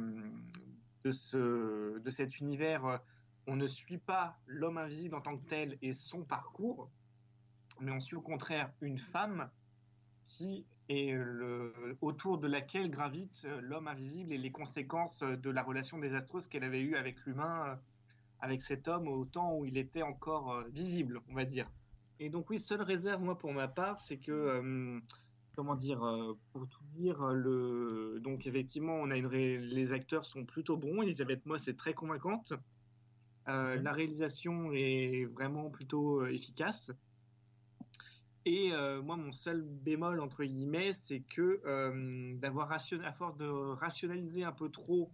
de, 1.03 1.11
ce, 1.11 1.99
de 1.99 2.09
cet 2.09 2.39
univers 2.39 3.01
on 3.47 3.55
ne 3.55 3.67
suit 3.67 3.97
pas 3.97 4.37
l'homme 4.45 4.77
invisible 4.77 5.15
en 5.15 5.21
tant 5.21 5.37
que 5.37 5.45
tel 5.45 5.77
et 5.81 5.93
son 5.93 6.23
parcours, 6.23 6.91
mais 7.79 7.91
on 7.91 7.99
suit 7.99 8.17
au 8.17 8.21
contraire 8.21 8.71
une 8.81 8.97
femme 8.97 9.49
qui 10.27 10.65
est 10.89 11.13
le, 11.13 11.97
autour 12.01 12.37
de 12.37 12.47
laquelle 12.47 12.91
gravite 12.91 13.47
l'homme 13.61 13.87
invisible 13.87 14.33
et 14.33 14.37
les 14.37 14.51
conséquences 14.51 15.23
de 15.23 15.49
la 15.49 15.63
relation 15.63 15.97
désastreuse 15.97 16.47
qu'elle 16.47 16.65
avait 16.65 16.81
eue 16.81 16.95
avec 16.95 17.25
l'humain, 17.25 17.79
avec 18.39 18.61
cet 18.61 18.87
homme 18.87 19.07
au 19.07 19.25
temps 19.25 19.55
où 19.55 19.65
il 19.65 19.77
était 19.77 20.03
encore 20.03 20.53
euh, 20.53 20.63
visible, 20.69 21.21
on 21.29 21.33
va 21.33 21.45
dire. 21.45 21.69
Et 22.19 22.29
donc 22.29 22.49
oui, 22.49 22.59
seule 22.59 22.81
réserve 22.81 23.21
moi 23.21 23.37
pour 23.37 23.53
ma 23.53 23.67
part, 23.67 23.97
c'est 23.97 24.17
que 24.17 24.31
euh, 24.31 24.99
comment 25.55 25.75
dire, 25.75 26.03
euh, 26.03 26.37
pour 26.51 26.67
tout 26.67 26.83
dire, 26.95 27.23
le 27.27 28.19
donc 28.21 28.47
effectivement, 28.47 28.95
on 28.95 29.11
a 29.11 29.17
une 29.17 29.27
ré... 29.27 29.57
les 29.57 29.91
acteurs 29.91 30.25
sont 30.25 30.45
plutôt 30.45 30.77
bons. 30.77 31.01
Elisabeth 31.03 31.45
Moss 31.45 31.67
est 31.67 31.77
très 31.77 31.93
convaincante. 31.93 32.53
Euh, 33.47 33.79
la 33.81 33.93
réalisation 33.93 34.71
est 34.73 35.25
vraiment 35.25 35.69
plutôt 35.69 36.25
efficace. 36.25 36.91
Et 38.45 38.71
moi, 39.03 39.17
mon 39.17 39.33
seul 39.33 39.61
bémol, 39.61 40.21
entre 40.21 40.45
guillemets, 40.45 40.93
c'est 40.93 41.19
que 41.19 41.59
d'avoir, 42.37 42.71
à 42.71 42.79
force 43.11 43.35
de 43.35 43.45
rationaliser 43.45 44.45
un 44.45 44.53
peu 44.53 44.69
trop 44.69 45.11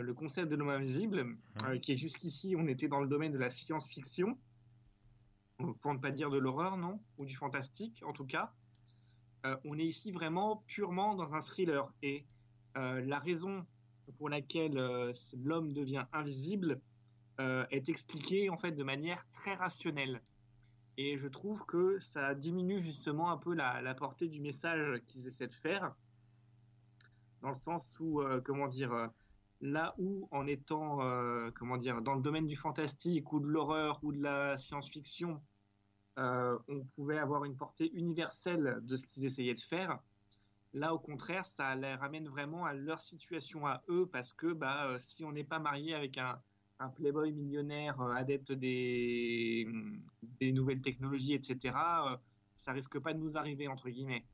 le 0.00 0.14
concept 0.14 0.50
de 0.50 0.56
l'homme 0.56 0.70
invisible, 0.70 1.24
mmh. 1.24 1.78
qui 1.80 1.92
est 1.92 1.96
jusqu'ici, 1.96 2.54
on 2.58 2.66
était 2.66 2.88
dans 2.88 3.00
le 3.00 3.08
domaine 3.08 3.32
de 3.32 3.38
la 3.38 3.50
science-fiction, 3.50 4.38
pour 5.80 5.94
ne 5.94 5.98
pas 5.98 6.10
dire 6.10 6.30
de 6.30 6.38
l'horreur, 6.38 6.76
non? 6.76 7.00
Ou 7.18 7.26
du 7.26 7.36
fantastique, 7.36 8.02
en 8.06 8.12
tout 8.12 8.24
cas. 8.24 8.52
on 9.64 9.78
est 9.78 9.84
ici 9.84 10.10
vraiment 10.10 10.64
purement 10.66 11.14
dans 11.14 11.34
un 11.34 11.40
thriller. 11.40 11.92
Et 12.02 12.26
la 12.74 13.18
raison 13.18 13.64
pour 14.18 14.28
laquelle 14.28 15.12
l'homme 15.34 15.72
devient 15.72 16.06
invisible, 16.12 16.80
euh, 17.40 17.64
est 17.70 17.88
expliqué 17.88 18.50
en 18.50 18.58
fait 18.58 18.72
de 18.72 18.84
manière 18.84 19.26
très 19.32 19.54
rationnelle. 19.54 20.20
Et 20.98 21.16
je 21.16 21.28
trouve 21.28 21.64
que 21.64 21.98
ça 21.98 22.34
diminue 22.34 22.78
justement 22.78 23.30
un 23.30 23.38
peu 23.38 23.54
la, 23.54 23.80
la 23.80 23.94
portée 23.94 24.28
du 24.28 24.38
message 24.40 25.00
qu'ils 25.06 25.26
essaient 25.26 25.48
de 25.48 25.54
faire, 25.54 25.94
dans 27.40 27.50
le 27.50 27.56
sens 27.56 27.94
où, 27.98 28.20
euh, 28.20 28.42
comment 28.44 28.68
dire, 28.68 28.92
euh, 28.92 29.08
là 29.62 29.94
où 29.96 30.28
en 30.32 30.46
étant, 30.46 31.02
euh, 31.02 31.50
comment 31.54 31.78
dire, 31.78 32.02
dans 32.02 32.14
le 32.14 32.20
domaine 32.20 32.46
du 32.46 32.56
fantastique 32.56 33.32
ou 33.32 33.40
de 33.40 33.46
l'horreur 33.46 34.00
ou 34.02 34.12
de 34.12 34.20
la 34.20 34.58
science-fiction, 34.58 35.40
euh, 36.18 36.58
on 36.68 36.84
pouvait 36.96 37.18
avoir 37.18 37.44
une 37.44 37.56
portée 37.56 37.90
universelle 37.94 38.80
de 38.82 38.96
ce 38.96 39.06
qu'ils 39.06 39.24
essayaient 39.24 39.54
de 39.54 39.60
faire. 39.60 40.00
Là, 40.74 40.94
au 40.94 40.98
contraire, 40.98 41.44
ça 41.44 41.74
les 41.74 41.94
ramène 41.94 42.28
vraiment 42.28 42.64
à 42.64 42.74
leur 42.74 43.00
situation 43.00 43.66
à 43.66 43.82
eux, 43.88 44.06
parce 44.06 44.32
que 44.32 44.52
bah, 44.52 44.96
si 44.98 45.24
on 45.24 45.32
n'est 45.32 45.44
pas 45.44 45.58
marié 45.58 45.94
avec 45.94 46.18
un, 46.18 46.40
playboy 46.96 47.30
millionnaire 47.32 48.00
euh, 48.00 48.12
adepte 48.14 48.50
des, 48.50 49.68
des 50.40 50.50
nouvelles 50.50 50.80
technologies, 50.80 51.34
etc., 51.34 51.76
euh, 51.76 52.16
ça 52.56 52.72
risque 52.72 52.98
pas 52.98 53.12
de 53.12 53.18
nous 53.20 53.36
arriver, 53.36 53.68
entre 53.68 53.88
guillemets. 53.88 54.24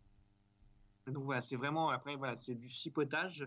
Donc 1.07 1.25
voilà, 1.25 1.43
c'est 1.43 1.57
vraiment, 1.57 1.91
après, 1.91 2.17
voilà, 2.17 2.37
c'est 2.37 2.55
du 2.55 2.69
chipotage, 2.69 3.47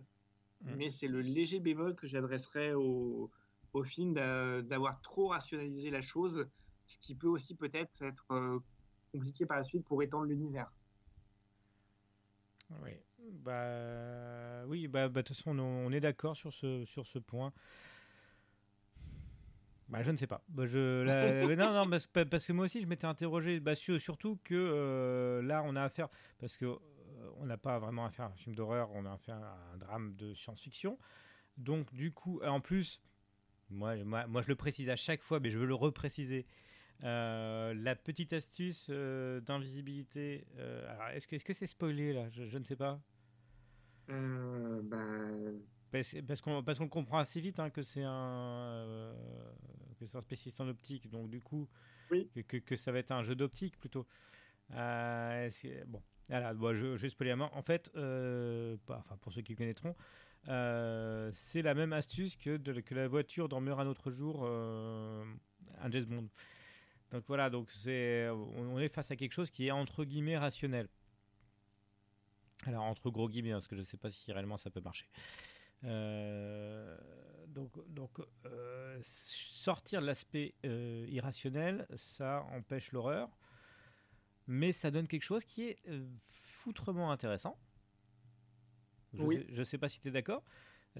mmh. 0.63 0.75
mais 0.75 0.89
c'est 0.89 1.07
le 1.07 1.21
léger 1.21 1.59
bémol 1.59 1.95
que 1.95 2.07
j'adresserai 2.07 2.73
aux, 2.73 3.31
au 3.73 3.83
film 3.83 4.13
d'a- 4.13 4.61
d'avoir 4.61 5.01
trop 5.01 5.27
rationalisé 5.29 5.89
la 5.89 6.01
chose, 6.01 6.47
ce 6.85 6.97
qui 6.99 7.15
peut 7.15 7.27
aussi 7.27 7.55
peut-être 7.55 8.01
être 8.01 8.25
euh, 8.31 8.59
compliqué 9.11 9.45
par 9.45 9.57
la 9.57 9.63
suite 9.63 9.85
pour 9.85 10.01
étendre 10.03 10.25
l'univers. 10.25 10.71
Oui, 12.83 12.91
bah, 13.43 14.65
oui, 14.67 14.87
bah, 14.87 15.09
bah, 15.09 15.21
de 15.21 15.27
toute 15.27 15.35
façon, 15.37 15.57
on, 15.57 15.87
on 15.87 15.91
est 15.91 15.99
d'accord 15.99 16.35
sur 16.35 16.53
ce, 16.53 16.85
sur 16.85 17.05
ce 17.05 17.19
point. 17.19 17.51
Bah, 19.89 20.01
je 20.03 20.11
ne 20.11 20.15
sais 20.15 20.27
pas. 20.27 20.41
Bah, 20.47 20.65
je, 20.65 21.03
la- 21.03 21.55
non, 21.55 21.73
non, 21.73 21.89
parce, 21.89 22.07
pa- 22.07 22.25
parce 22.25 22.45
que 22.45 22.53
moi 22.53 22.65
aussi, 22.65 22.81
je 22.81 22.87
m'étais 22.87 23.07
interrogé, 23.07 23.59
bah, 23.59 23.75
sur- 23.75 23.99
surtout 23.99 24.39
que 24.45 24.55
euh, 24.55 25.41
là, 25.41 25.63
on 25.65 25.75
a 25.75 25.83
affaire, 25.83 26.07
parce 26.39 26.55
que 26.55 26.77
on 27.41 27.45
n'a 27.45 27.57
pas 27.57 27.79
vraiment 27.79 28.05
affaire 28.05 28.25
à 28.25 28.29
un 28.29 28.35
film 28.35 28.55
d'horreur, 28.55 28.89
on 28.93 29.05
a 29.05 29.13
affaire 29.13 29.37
à 29.37 29.57
un 29.73 29.77
drame 29.77 30.15
de 30.15 30.33
science-fiction. 30.33 30.97
Donc, 31.57 31.93
du 31.93 32.11
coup, 32.13 32.41
en 32.43 32.61
plus, 32.61 33.01
moi, 33.69 33.95
moi, 34.03 34.27
moi, 34.27 34.41
je 34.41 34.47
le 34.49 34.55
précise 34.55 34.89
à 34.89 34.95
chaque 34.95 35.21
fois, 35.23 35.39
mais 35.39 35.49
je 35.49 35.59
veux 35.59 35.65
le 35.65 35.75
repréciser. 35.75 36.47
Euh, 37.03 37.73
la 37.73 37.95
petite 37.95 38.33
astuce 38.33 38.87
euh, 38.91 39.41
d'invisibilité. 39.41 40.47
euh, 40.57 41.09
est-ce 41.13 41.27
que 41.43 41.53
c'est 41.53 41.67
spoilé 41.67 42.13
là? 42.13 42.29
Je, 42.29 42.45
je 42.47 42.57
ne 42.57 42.63
sais 42.63 42.75
pas. 42.75 43.01
Euh, 44.09 44.81
bah, 44.83 44.97
Parce, 45.91 46.15
parce 46.65 46.79
qu'on 46.79 46.89
comprend 46.89 47.19
assez 47.19 47.41
vite 47.41 47.59
hein, 47.59 47.69
que 47.69 47.81
c'est 47.81 48.03
un 48.03 48.11
euh, 48.13 49.13
que 49.99 50.05
c'est 50.05 50.17
un 50.17 50.21
spécialiste 50.21 50.59
en 50.61 50.67
optique, 50.67 51.09
donc 51.09 51.29
du 51.29 51.41
coup 51.41 51.67
Oui. 52.11 52.29
que, 52.35 52.41
que, 52.41 52.57
que 52.57 52.75
ça 52.75 52.91
va 52.91 52.99
être 52.99 53.11
un 53.11 53.23
jeu 53.23 53.35
d'optique 53.35 53.79
plutôt. 53.79 54.07
Euh, 54.71 55.49
bon, 55.87 56.01
voilà, 56.31 56.53
bon, 56.53 56.73
je, 56.73 56.95
je 56.95 57.23
la 57.25 57.35
main. 57.35 57.49
En 57.53 57.61
fait, 57.61 57.91
euh, 57.97 58.77
pour 59.19 59.33
ceux 59.33 59.41
qui 59.41 59.53
connaîtront, 59.53 59.95
euh, 60.47 61.29
c'est 61.33 61.61
la 61.61 61.73
même 61.73 61.91
astuce 61.91 62.37
que 62.37 62.57
que 62.57 62.95
la 62.95 63.09
voiture 63.09 63.49
dans 63.49 63.59
Meurt 63.59 63.81
un 63.81 63.87
autre 63.87 64.11
jour, 64.11 64.43
euh, 64.45 65.25
un 65.81 65.91
James 65.91 66.05
Bond. 66.05 66.29
Donc 67.11 67.25
voilà, 67.27 67.49
donc 67.49 67.69
c'est 67.71 68.29
on, 68.29 68.79
est 68.79 68.87
face 68.87 69.11
à 69.11 69.17
quelque 69.17 69.33
chose 69.33 69.51
qui 69.51 69.67
est 69.67 69.71
entre 69.71 70.05
guillemets 70.05 70.37
rationnel. 70.37 70.87
Alors 72.65 72.83
entre 72.83 73.09
gros 73.09 73.27
guillemets, 73.27 73.51
hein, 73.51 73.55
parce 73.55 73.67
que 73.67 73.75
je 73.75 73.81
ne 73.81 73.85
sais 73.85 73.97
pas 73.97 74.09
si 74.09 74.31
réellement 74.31 74.55
ça 74.55 74.69
peut 74.69 74.79
marcher. 74.79 75.07
Euh, 75.83 76.97
donc, 77.47 77.71
donc 77.89 78.21
sortir 79.01 79.99
de 79.99 80.05
l'aspect 80.05 80.53
irrationnel, 80.63 81.85
ça 81.95 82.45
empêche 82.53 82.93
l'horreur, 82.93 83.27
mais 84.47 84.71
ça 84.71 84.91
donne 84.91 85.07
quelque 85.07 85.23
chose 85.23 85.45
qui 85.45 85.63
est 85.69 85.79
euh, 85.87 86.05
foutrement 86.29 87.11
intéressant. 87.11 87.57
Je 89.13 89.23
Oui. 89.23 89.35
sais, 89.35 89.45
je 89.49 89.63
sais 89.63 89.77
pas 89.77 89.89
si 89.89 89.99
tu 89.99 90.07
es 90.07 90.11
d'accord. 90.11 90.43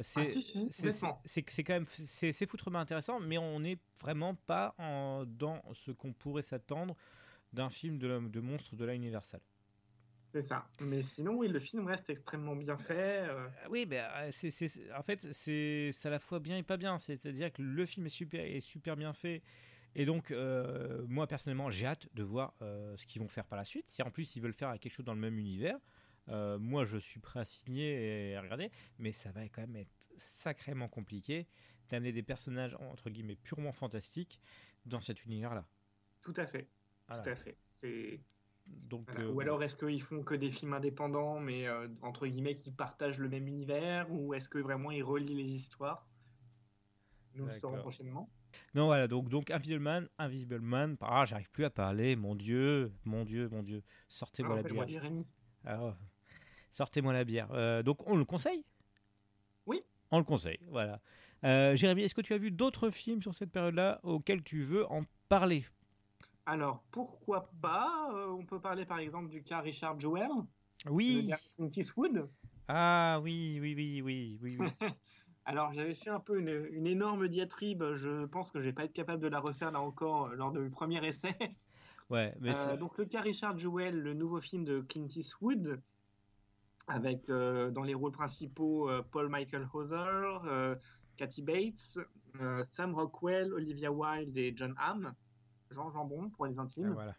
C'est 0.01 0.21
Ah, 0.21 0.25
si, 0.25 1.63
quand 1.63 1.73
même 1.73 1.85
c'est 1.89 2.45
foutrement 2.45 2.79
intéressant, 2.79 3.19
mais 3.19 3.37
on 3.37 3.59
n'est 3.59 3.77
vraiment 3.99 4.35
pas 4.35 4.73
en, 4.77 5.25
dans 5.25 5.61
ce 5.73 5.91
qu'on 5.91 6.13
pourrait 6.13 6.41
s'attendre 6.43 6.95
d'un 7.53 7.69
film 7.69 7.99
de, 7.99 8.07
la- 8.07 8.19
de 8.19 8.39
monstre 8.41 8.75
de 8.75 8.85
la 8.85 8.95
Universal. 8.95 9.41
c'est 10.33 10.41
ça. 10.41 10.69
Mais 10.79 11.01
sinon, 11.01 11.35
oui, 11.35 11.47
le 11.47 11.59
film 11.59 11.87
reste 11.87 12.09
extrêmement 12.09 12.55
bien 12.55 12.77
fait. 12.77 13.27
euh, 13.29 13.47
Oui, 13.69 13.85
ben, 13.85 14.09
euh, 14.15 14.29
c'est- 14.31 14.93
en 14.93 15.03
fait, 15.03 15.31
c'est 15.33 15.91
c'est 15.93 16.07
à 16.07 16.11
la 16.11 16.19
fois 16.19 16.39
bien 16.39 16.57
et 16.57 16.63
pas 16.63 16.77
bien. 16.77 16.97
C'est-à-dire 16.97 17.51
que 17.53 17.61
le 17.61 17.85
film 17.85 18.05
est 18.07 18.09
super, 18.09 18.43
est 18.43 18.59
super 18.59 18.95
bien 18.95 19.13
fait. 19.13 19.41
Et 19.95 20.05
donc, 20.05 20.31
euh, 20.31 21.03
moi, 21.07 21.27
personnellement, 21.27 21.69
j'ai 21.69 21.85
hâte 21.85 22.07
de 22.13 22.23
voir 22.23 22.53
euh, 22.61 22.95
ce 22.97 23.05
qu'ils 23.05 23.21
vont 23.21 23.27
faire 23.27 23.45
par 23.45 23.57
la 23.57 23.65
suite. 23.65 23.89
Si 23.89 24.01
en 24.01 24.09
plus 24.11 24.35
ils 24.35 24.41
veulent 24.41 24.53
faire 24.53 24.77
quelque 24.79 24.93
chose 24.93 25.05
dans 25.05 25.13
le 25.13 25.19
même 25.19 25.37
univers, 25.37 25.77
euh, 26.29 26.57
moi, 26.59 26.85
je 26.85 26.97
suis 26.97 27.19
prêt 27.19 27.39
à 27.41 27.45
signer 27.45 28.29
et 28.31 28.35
à 28.35 28.41
regarder. 28.41 28.71
Mais 28.99 29.11
ça 29.11 29.31
va 29.31 29.43
quand 29.49 29.61
même 29.61 29.75
être 29.75 30.09
sacrément 30.17 30.87
compliqué 30.87 31.47
d'amener 31.89 32.13
des 32.13 32.23
personnages, 32.23 32.75
entre 32.79 33.09
guillemets, 33.09 33.35
purement 33.35 33.73
fantastiques 33.73 34.39
dans 34.85 35.01
cet 35.01 35.25
univers-là. 35.25 35.65
tout 36.21 36.33
à 36.37 36.45
fait. 36.45 36.69
Voilà. 37.07 37.23
Tout 37.23 37.29
à 37.29 37.35
fait. 37.35 37.57
C'est- 37.81 38.19
Donc, 38.67 39.09
voilà. 39.09 39.25
euh, 39.29 39.33
Ou 39.33 39.39
alors, 39.41 39.63
est-ce 39.63 39.75
qu'ils 39.75 40.01
font 40.01 40.23
que 40.23 40.35
des 40.35 40.51
films 40.51 40.73
indépendants, 40.73 41.39
mais 41.39 41.67
euh, 41.67 41.87
entre 42.01 42.27
guillemets, 42.27 42.55
qui 42.55 42.71
partagent 42.71 43.17
le 43.17 43.27
même 43.27 43.47
univers 43.47 44.09
Ou 44.11 44.33
est-ce 44.33 44.47
que 44.47 44.59
vraiment 44.59 44.91
ils 44.91 45.03
relient 45.03 45.35
les 45.35 45.51
histoires? 45.53 46.07
Nous 47.33 47.45
le 47.45 47.51
saurons 47.51 47.79
prochainement. 47.79 48.29
Non, 48.73 48.85
voilà, 48.85 49.07
donc, 49.07 49.29
donc 49.29 49.51
Invisible 49.51 49.79
Man, 49.79 50.07
Invisible 50.17 50.59
Man, 50.59 50.97
ah, 51.01 51.25
j'arrive 51.25 51.49
plus 51.51 51.65
à 51.65 51.69
parler, 51.69 52.15
mon 52.15 52.35
Dieu, 52.35 52.91
mon 53.05 53.23
Dieu, 53.23 53.49
mon 53.49 53.63
Dieu, 53.63 53.83
sortez-moi 54.07 54.57
Ah, 54.59 54.61
la 54.61 54.69
bière. 54.69 54.87
Jérémy. 54.87 55.25
Alors, 55.65 55.95
sortez-moi 56.73 57.13
la 57.13 57.23
bière. 57.23 57.49
Euh, 57.51 57.83
donc, 57.83 58.05
on 58.07 58.15
le 58.15 58.25
conseille? 58.25 58.65
Oui. 59.65 59.81
On 60.11 60.17
le 60.17 60.23
conseille, 60.23 60.59
voilà. 60.69 60.99
Euh, 61.43 61.75
Jérémy, 61.75 62.03
est-ce 62.03 62.13
que 62.13 62.21
tu 62.21 62.33
as 62.33 62.37
vu 62.37 62.51
d'autres 62.51 62.91
films 62.91 63.21
sur 63.21 63.33
cette 63.33 63.51
période-là 63.51 63.99
auxquels 64.03 64.43
tu 64.43 64.63
veux 64.63 64.85
en 64.91 65.03
parler? 65.29 65.65
Alors, 66.45 66.83
pourquoi 66.91 67.51
pas 67.61 68.09
euh, 68.13 68.27
On 68.29 68.45
peut 68.45 68.59
parler 68.59 68.85
par 68.85 68.99
exemple 68.99 69.29
du 69.29 69.43
cas 69.43 69.61
Richard 69.61 69.99
Jewell, 69.99 70.29
Oui 70.89 71.31
Clint 71.55 71.69
Eastwood. 71.75 72.29
Ah 72.67 73.19
oui, 73.21 73.59
oui, 73.61 73.73
oui, 73.75 74.01
oui, 74.01 74.39
oui, 74.41 74.57
oui. 74.59 74.67
Alors, 75.45 75.73
j'avais 75.73 75.95
fait 75.95 76.09
un 76.09 76.19
peu 76.19 76.39
une, 76.39 76.67
une 76.71 76.87
énorme 76.87 77.27
diatribe. 77.27 77.83
Je 77.95 78.25
pense 78.25 78.51
que 78.51 78.59
je 78.59 78.65
vais 78.65 78.73
pas 78.73 78.85
être 78.85 78.93
capable 78.93 79.21
de 79.21 79.27
la 79.27 79.39
refaire 79.39 79.71
là 79.71 79.81
encore 79.81 80.27
euh, 80.27 80.35
lors 80.35 80.53
mon 80.53 80.69
premier 80.69 81.05
essai. 81.05 81.35
Ouais, 82.09 82.35
mais 82.41 82.51
Euh, 82.53 82.75
donc, 82.75 82.97
le 82.97 83.05
cas 83.05 83.21
Richard 83.21 83.57
Jewell, 83.57 83.97
le 83.97 84.13
nouveau 84.13 84.41
film 84.41 84.65
de 84.65 84.81
Clint 84.81 85.07
Eastwood, 85.07 85.81
avec 86.87 87.29
euh, 87.29 87.71
dans 87.71 87.83
les 87.83 87.93
rôles 87.93 88.11
principaux 88.11 88.89
euh, 88.89 89.01
Paul 89.11 89.29
Michael 89.29 89.65
Hauser, 89.73 90.75
Kathy 91.15 91.41
Bates, 91.41 91.99
Sam 92.69 92.95
Rockwell, 92.95 93.53
Olivia 93.53 93.93
Wilde 93.93 94.37
et 94.37 94.53
John 94.53 94.75
Hamm. 94.77 95.13
Jean 95.69 95.89
Jambon 95.89 96.29
pour 96.29 96.45
les 96.47 96.59
ah, 96.59 96.63
intimes. 96.63 96.91
voilà. 96.91 97.15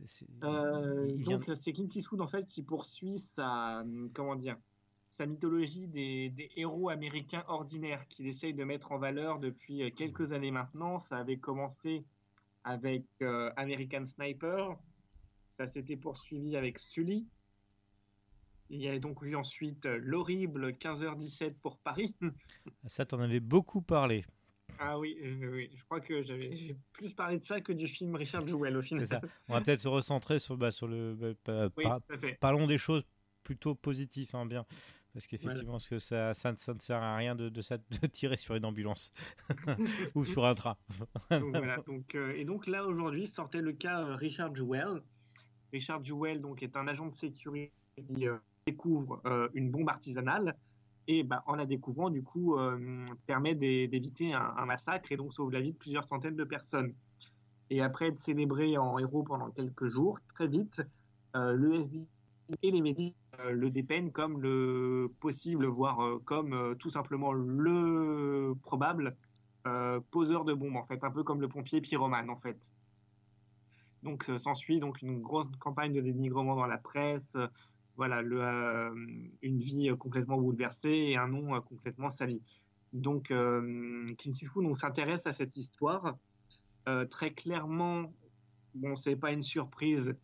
Il 0.00 1.24
vient- 1.24 1.38
donc 1.38 1.50
c'est 1.56 1.72
Clint 1.72 1.88
Eastwood 1.92 2.20
en 2.20 2.28
fait 2.28 2.46
qui 2.46 2.62
poursuit 2.62 3.18
sa 3.18 3.84
comment 4.14 4.36
dire 4.36 4.56
sa 5.18 5.26
mythologie 5.26 5.88
des, 5.88 6.30
des 6.30 6.48
héros 6.54 6.90
américains 6.90 7.44
ordinaires 7.48 8.06
qu'il 8.06 8.28
essaye 8.28 8.54
de 8.54 8.62
mettre 8.62 8.92
en 8.92 8.98
valeur 8.98 9.40
depuis 9.40 9.82
euh, 9.82 9.90
quelques 9.90 10.32
années 10.32 10.52
maintenant. 10.52 11.00
Ça 11.00 11.16
avait 11.18 11.38
commencé 11.38 12.04
avec 12.62 13.04
euh, 13.22 13.50
American 13.56 14.04
Sniper, 14.04 14.76
ça 15.48 15.66
s'était 15.66 15.96
poursuivi 15.96 16.56
avec 16.56 16.78
Sully. 16.78 17.26
Il 18.70 18.80
y 18.80 18.88
a 18.88 18.96
donc 19.00 19.22
eu 19.22 19.34
ensuite 19.34 19.86
euh, 19.86 19.98
l'horrible 20.00 20.68
15h17 20.74 21.54
pour 21.54 21.78
Paris. 21.78 22.14
Ça, 22.86 23.04
t'en 23.04 23.18
avais 23.18 23.40
beaucoup 23.40 23.82
parlé. 23.82 24.24
ah 24.78 24.98
oui, 24.98 25.18
euh, 25.22 25.50
oui, 25.52 25.70
je 25.74 25.82
crois 25.84 26.00
que 26.00 26.22
j'avais 26.22 26.76
plus 26.92 27.12
parlé 27.12 27.38
de 27.38 27.44
ça 27.44 27.60
que 27.60 27.72
du 27.72 27.88
film 27.88 28.14
Richard 28.14 28.46
Jewell 28.46 28.76
au 28.76 28.82
final. 28.82 29.08
Ça. 29.08 29.20
On 29.48 29.54
va 29.54 29.62
peut-être 29.62 29.80
se 29.80 29.88
recentrer 29.88 30.38
sur, 30.38 30.56
bah, 30.56 30.70
sur 30.70 30.86
le. 30.86 31.14
bah, 31.44 31.68
Oui, 31.76 31.84
par- 31.84 32.00
tout 32.04 32.12
à 32.12 32.18
fait. 32.18 32.38
parlons 32.38 32.66
des 32.68 32.78
choses 32.78 33.02
plutôt 33.42 33.74
positives, 33.74 34.30
hein, 34.34 34.44
bien. 34.46 34.66
Parce 35.14 35.26
qu'effectivement, 35.26 35.78
que 35.78 35.98
ça, 35.98 36.34
ça, 36.34 36.54
ça 36.56 36.74
ne 36.74 36.78
sert 36.80 37.02
à 37.02 37.16
rien 37.16 37.34
de, 37.34 37.48
de, 37.48 38.06
tirer 38.06 38.36
sur 38.36 38.54
une 38.54 38.64
ambulance 38.64 39.12
ou 40.14 40.24
sur 40.24 40.44
un 40.44 40.54
train. 40.54 40.76
Donc, 41.30 41.56
voilà, 41.56 41.78
donc, 41.86 42.14
euh, 42.14 42.34
et 42.36 42.44
donc 42.44 42.66
là 42.66 42.84
aujourd'hui 42.86 43.26
sortait 43.26 43.60
le 43.62 43.72
cas 43.72 44.02
euh, 44.04 44.14
Richard 44.14 44.54
Jewell. 44.54 45.02
Richard 45.72 46.02
Jewell 46.02 46.40
donc 46.40 46.62
est 46.62 46.76
un 46.76 46.86
agent 46.86 47.06
de 47.06 47.14
sécurité 47.14 47.72
qui 47.96 48.28
euh, 48.28 48.36
découvre 48.66 49.20
euh, 49.24 49.48
une 49.54 49.70
bombe 49.70 49.88
artisanale 49.88 50.56
et 51.08 51.22
bah, 51.24 51.42
en 51.46 51.54
la 51.54 51.64
découvrant 51.64 52.10
du 52.10 52.22
coup 52.22 52.58
permet 53.26 53.54
d'é- 53.54 53.88
d'éviter 53.88 54.34
un, 54.34 54.54
un 54.58 54.66
massacre 54.66 55.10
et 55.10 55.16
donc 55.16 55.32
sauve 55.32 55.50
la 55.50 55.60
vie 55.60 55.72
de 55.72 55.78
plusieurs 55.78 56.06
centaines 56.06 56.36
de 56.36 56.44
personnes. 56.44 56.92
Et 57.70 57.80
après 57.80 58.08
être 58.08 58.16
célébré 58.18 58.76
en 58.76 58.98
héros 58.98 59.22
pendant 59.22 59.50
quelques 59.50 59.86
jours, 59.86 60.18
très 60.34 60.46
vite, 60.48 60.82
le 61.34 61.72
FBI 61.74 62.06
et 62.62 62.70
les 62.70 62.80
médias 62.80 63.12
euh, 63.40 63.52
le 63.52 63.70
dépeignent 63.70 64.10
comme 64.10 64.40
le 64.40 65.12
possible, 65.20 65.66
voire 65.66 66.00
euh, 66.02 66.18
comme 66.24 66.52
euh, 66.52 66.74
tout 66.74 66.90
simplement 66.90 67.32
le 67.32 68.54
probable 68.62 69.16
poseur 70.10 70.46
de 70.46 70.54
bombes 70.54 70.76
en 70.76 70.84
fait, 70.84 71.04
un 71.04 71.10
peu 71.10 71.22
comme 71.22 71.42
le 71.42 71.48
pompier 71.48 71.82
pyromane 71.82 72.30
en 72.30 72.38
fait. 72.38 72.72
Donc 74.02 74.24
s'ensuit 74.38 74.80
donc 74.80 75.02
une 75.02 75.20
grosse 75.20 75.48
campagne 75.58 75.92
de 75.92 76.00
dénigrement 76.00 76.56
dans 76.56 76.64
la 76.64 76.78
presse, 76.78 77.36
voilà, 77.96 78.22
une 79.42 79.58
vie 79.58 79.90
complètement 79.98 80.38
bouleversée 80.38 81.10
et 81.10 81.18
un 81.18 81.28
nom 81.28 81.60
complètement 81.60 82.08
sali. 82.08 82.40
Donc 82.94 83.30
euh, 83.30 84.06
Clint 84.16 84.32
Eastwood 84.32 84.74
s'intéresse 84.74 85.26
à 85.26 85.34
cette 85.34 85.54
histoire 85.58 86.16
très 87.10 87.34
clairement. 87.34 88.10
Bon, 88.74 88.96
c'est 88.96 89.16
pas 89.16 89.32
une 89.32 89.42
surprise. 89.42 90.16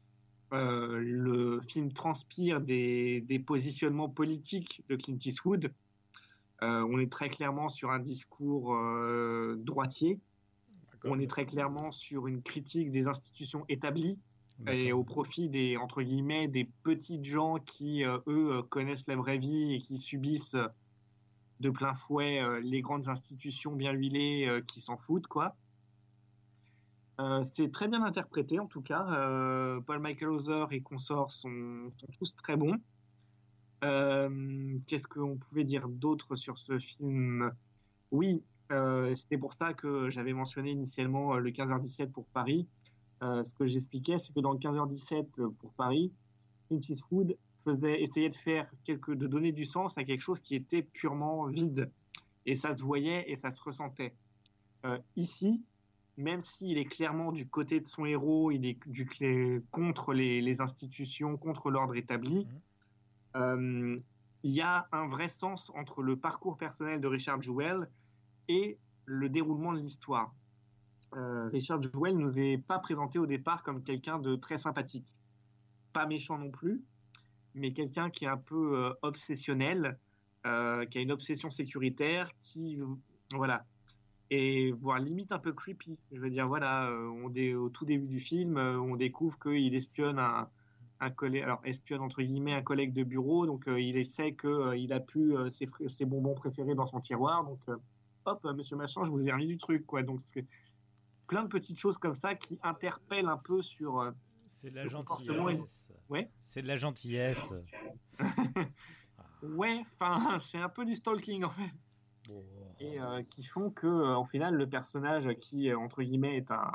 Euh, 0.54 1.00
le 1.00 1.60
film 1.62 1.92
transpire 1.92 2.60
des, 2.60 3.20
des 3.22 3.38
positionnements 3.38 4.08
politiques 4.08 4.82
de 4.88 4.96
Clint 4.96 5.18
Eastwood. 5.24 5.72
Euh, 6.62 6.86
on 6.88 6.98
est 6.98 7.10
très 7.10 7.28
clairement 7.28 7.68
sur 7.68 7.90
un 7.90 7.98
discours 7.98 8.74
euh, 8.74 9.56
droitier. 9.58 10.20
On 11.02 11.18
est 11.18 11.28
très 11.28 11.44
clairement 11.44 11.90
sur 11.90 12.28
une 12.28 12.40
critique 12.40 12.90
des 12.90 13.08
institutions 13.08 13.64
établies 13.68 14.18
et 14.68 14.92
au 14.92 15.02
profit 15.02 15.48
des 15.48 15.76
entre 15.76 16.00
guillemets 16.00 16.46
des 16.46 16.70
petites 16.84 17.24
gens 17.24 17.56
qui 17.56 18.04
eux 18.04 18.62
connaissent 18.70 19.08
la 19.08 19.16
vraie 19.16 19.36
vie 19.36 19.74
et 19.74 19.80
qui 19.80 19.98
subissent 19.98 20.56
de 21.58 21.70
plein 21.70 21.94
fouet 21.94 22.40
les 22.62 22.80
grandes 22.80 23.08
institutions 23.08 23.72
bien 23.72 23.92
huilées 23.92 24.62
qui 24.68 24.80
s'en 24.80 24.96
foutent, 24.96 25.26
quoi. 25.26 25.56
Euh, 27.20 27.44
c'est 27.44 27.70
très 27.70 27.86
bien 27.86 28.02
interprété 28.02 28.58
en 28.58 28.66
tout 28.66 28.82
cas. 28.82 29.06
Euh, 29.12 29.80
Paul 29.80 30.00
Michael 30.00 30.30
Hauser 30.30 30.64
et 30.70 30.80
consorts 30.80 31.30
sont, 31.30 31.92
tous 32.18 32.34
très 32.34 32.56
bons. 32.56 32.76
Euh, 33.84 34.78
Qu'est-ce 34.86 35.06
qu'on 35.06 35.36
pouvait 35.36 35.64
dire 35.64 35.88
d'autre 35.88 36.34
sur 36.34 36.58
ce 36.58 36.78
film? 36.78 37.52
Oui, 38.10 38.42
c'était 39.14 39.38
pour 39.38 39.52
ça 39.52 39.74
que 39.74 40.08
j'avais 40.08 40.32
mentionné 40.32 40.70
initialement 40.70 41.36
le 41.36 41.50
15h17 41.50 42.10
pour 42.10 42.26
Paris. 42.26 42.66
Ce 43.20 43.54
que 43.54 43.66
j'expliquais, 43.66 44.18
c'est 44.18 44.32
que 44.32 44.40
dans 44.40 44.52
le 44.52 44.58
15h17 44.58 45.48
pour 45.54 45.72
Paris, 45.74 46.12
Clint 46.68 46.80
Eastwood 46.88 47.36
faisait 47.64 48.00
de 48.02 48.34
faire 48.34 48.70
quelque, 48.84 49.12
de 49.12 49.26
donner 49.26 49.52
du 49.52 49.64
sens 49.64 49.96
à 49.96 50.04
quelque 50.04 50.20
chose 50.20 50.40
qui 50.40 50.54
était 50.54 50.82
purement 50.82 51.46
vide. 51.46 51.90
Et 52.46 52.56
ça 52.56 52.76
se 52.76 52.82
voyait 52.82 53.30
et 53.30 53.36
ça 53.36 53.50
se 53.50 53.62
ressentait. 53.62 54.14
Ici, 55.16 55.62
même 56.16 56.40
s'il 56.40 56.78
est 56.78 56.84
clairement 56.84 57.32
du 57.32 57.48
côté 57.48 57.80
de 57.80 57.86
son 57.86 58.04
héros, 58.04 58.50
il 58.50 58.66
est 58.66 58.78
du, 58.86 59.06
contre 59.70 60.12
les, 60.12 60.40
les 60.40 60.60
institutions, 60.60 61.36
contre 61.36 61.70
l'ordre 61.70 61.96
établi, 61.96 62.46
Mhm. 62.46 62.60
euh, 63.36 64.00
il 64.42 64.52
y 64.52 64.60
a 64.60 64.86
un 64.92 65.08
vrai 65.08 65.28
sens 65.28 65.70
entre 65.74 66.02
le 66.02 66.16
parcours 66.16 66.56
personnel 66.56 67.00
de 67.00 67.08
Richard 67.08 67.40
Jewell 67.42 67.88
et 68.48 68.78
le 69.06 69.28
déroulement 69.28 69.72
de 69.72 69.78
l'histoire. 69.78 70.34
Euh, 71.14 71.48
Richard 71.48 71.80
Jewell 71.82 72.16
nous 72.16 72.38
est 72.38 72.58
pas 72.58 72.78
présenté 72.78 73.18
au 73.18 73.26
départ 73.26 73.62
comme 73.62 73.82
quelqu'un 73.82 74.18
de 74.18 74.36
très 74.36 74.58
sympathique, 74.58 75.16
pas 75.92 76.06
méchant 76.06 76.38
non 76.38 76.50
plus, 76.50 76.84
mais 77.54 77.72
quelqu'un 77.72 78.10
qui 78.10 78.24
est 78.24 78.28
un 78.28 78.36
peu 78.36 78.78
euh, 78.78 78.94
obsessionnel, 79.02 79.98
qui 80.44 80.98
a 80.98 81.00
une 81.00 81.10
obsession 81.10 81.48
sécuritaire, 81.48 82.30
qui 82.42 82.78
voilà, 83.34 83.64
et 84.30 84.72
voire 84.72 84.98
limite 85.00 85.32
un 85.32 85.38
peu 85.38 85.52
creepy. 85.52 85.98
Je 86.12 86.20
veux 86.20 86.30
dire, 86.30 86.48
voilà, 86.48 86.88
euh, 86.88 87.08
on 87.08 87.28
dé- 87.28 87.54
au 87.54 87.68
tout 87.68 87.84
début 87.84 88.06
du 88.06 88.20
film, 88.20 88.56
euh, 88.56 88.78
on 88.78 88.96
découvre 88.96 89.38
qu'il 89.38 89.74
espionne 89.74 90.18
un, 90.18 90.48
un 91.00 91.10
collègue, 91.10 91.42
alors 91.42 91.60
espionne 91.64 92.00
entre 92.00 92.22
guillemets 92.22 92.54
un 92.54 92.62
collègue 92.62 92.92
de 92.92 93.04
bureau, 93.04 93.46
donc 93.46 93.68
euh, 93.68 93.80
il 93.80 93.96
essaie 93.96 94.32
que 94.32 94.48
euh, 94.48 94.76
il 94.76 94.92
a 94.92 95.00
pu 95.00 95.36
euh, 95.36 95.48
ses, 95.50 96.04
bonbons 96.04 96.34
préférés 96.34 96.74
dans 96.74 96.86
son 96.86 97.00
tiroir, 97.00 97.44
donc 97.44 97.60
hop, 98.24 98.44
Monsieur 98.54 98.76
Machin, 98.76 99.04
je 99.04 99.10
vous 99.10 99.28
ai 99.28 99.32
remis 99.32 99.46
du 99.46 99.58
truc, 99.58 99.86
quoi. 99.86 100.02
Donc 100.02 100.20
c'est 100.20 100.46
plein 101.26 101.42
de 101.42 101.48
petites 101.48 101.78
choses 101.78 101.98
comme 101.98 102.14
ça 102.14 102.34
qui 102.34 102.58
interpellent 102.62 103.28
un 103.28 103.38
peu 103.38 103.62
sur. 103.62 104.12
C'est 104.54 104.70
de 104.70 104.76
la 104.76 104.88
gentillesse. 104.88 105.88
Ouais. 106.08 106.30
C'est 106.46 106.62
de 106.62 106.68
la 106.68 106.76
gentillesse. 106.76 107.52
ouais, 109.42 109.82
enfin, 109.82 110.38
c'est 110.40 110.58
un 110.58 110.68
peu 110.68 110.84
du 110.84 110.94
stalking 110.94 111.44
en 111.44 111.50
fait. 111.50 111.70
Et 112.80 113.00
euh, 113.00 113.22
qui 113.22 113.44
font 113.44 113.70
que 113.70 113.86
euh, 113.86 114.24
final 114.24 114.54
le 114.54 114.68
personnage 114.68 115.32
qui 115.38 115.70
euh, 115.70 115.78
entre 115.78 116.02
guillemets 116.02 116.36
est 116.36 116.50
un 116.50 116.72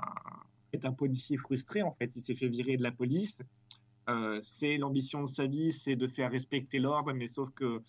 est 0.72 0.86
un 0.86 0.94
policier 0.94 1.38
frustré 1.38 1.82
en 1.82 1.92
fait 1.92 2.16
il 2.16 2.22
s'est 2.22 2.36
fait 2.36 2.48
virer 2.48 2.78
de 2.78 2.84
la 2.84 2.92
police. 2.92 3.44
C'est 4.42 4.78
l'ambition 4.78 5.22
de 5.22 5.28
sa 5.28 5.46
vie 5.46 5.72
c'est 5.72 5.96
de 5.96 6.08
faire 6.08 6.32
respecter 6.32 6.80
l'ordre 6.80 7.14
mais 7.14 7.28
sauf 7.28 7.52
que 7.52 7.84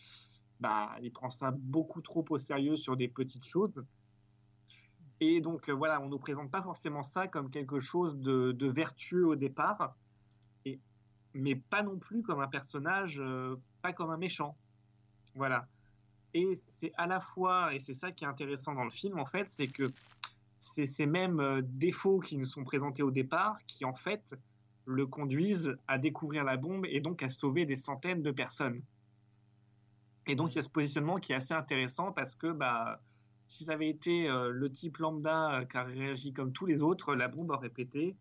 bah 0.60 0.94
il 1.02 1.10
prend 1.12 1.30
ça 1.30 1.50
beaucoup 1.50 2.02
trop 2.02 2.24
au 2.28 2.36
sérieux 2.36 2.76
sur 2.76 2.96
des 2.96 3.08
petites 3.08 3.46
choses. 3.46 3.82
Et 5.20 5.40
donc 5.40 5.70
voilà 5.70 6.00
on 6.02 6.08
nous 6.08 6.18
présente 6.18 6.50
pas 6.50 6.62
forcément 6.62 7.02
ça 7.02 7.26
comme 7.26 7.50
quelque 7.50 7.80
chose 7.80 8.18
de, 8.18 8.66
vertueux 8.66 9.26
au 9.26 9.36
départ 9.36 9.96
mais 11.32 11.56
pas 11.56 11.82
non 11.82 11.98
plus 11.98 12.22
comme 12.22 12.40
un 12.40 12.48
personnage 12.48 13.22
pas 13.80 13.94
comme 13.94 14.10
un 14.10 14.18
méchant. 14.18 14.56
Voilà 15.34 15.66
et 16.34 16.54
c'est 16.54 16.92
à 16.96 17.06
la 17.06 17.20
fois, 17.20 17.74
et 17.74 17.78
c'est 17.78 17.94
ça 17.94 18.12
qui 18.12 18.24
est 18.24 18.28
intéressant 18.28 18.74
dans 18.74 18.84
le 18.84 18.90
film 18.90 19.18
en 19.18 19.26
fait, 19.26 19.48
c'est 19.48 19.66
que 19.66 19.90
c'est 20.60 20.86
ces 20.86 21.06
mêmes 21.06 21.40
euh, 21.40 21.62
défauts 21.64 22.20
qui 22.20 22.36
nous 22.36 22.44
sont 22.44 22.64
présentés 22.64 23.02
au 23.02 23.10
départ 23.10 23.58
qui 23.66 23.84
en 23.84 23.94
fait 23.94 24.34
le 24.84 25.06
conduisent 25.06 25.76
à 25.88 25.98
découvrir 25.98 26.44
la 26.44 26.56
bombe 26.56 26.86
et 26.86 27.00
donc 27.00 27.22
à 27.22 27.30
sauver 27.30 27.64
des 27.64 27.76
centaines 27.76 28.22
de 28.22 28.30
personnes. 28.30 28.82
Et 30.26 30.34
donc 30.36 30.52
il 30.52 30.56
y 30.56 30.58
a 30.58 30.62
ce 30.62 30.68
positionnement 30.68 31.16
qui 31.16 31.32
est 31.32 31.36
assez 31.36 31.54
intéressant 31.54 32.12
parce 32.12 32.34
que 32.34 32.52
bah, 32.52 33.00
si 33.48 33.64
ça 33.64 33.72
avait 33.72 33.88
été 33.88 34.28
euh, 34.28 34.50
le 34.50 34.70
type 34.70 34.98
lambda 34.98 35.60
euh, 35.60 35.64
qui 35.64 35.76
a 35.76 35.84
réagi 35.84 36.32
comme 36.32 36.52
tous 36.52 36.66
les 36.66 36.82
autres, 36.82 37.14
la 37.14 37.28
bombe 37.28 37.50
aurait 37.50 37.70
pété 37.70 38.16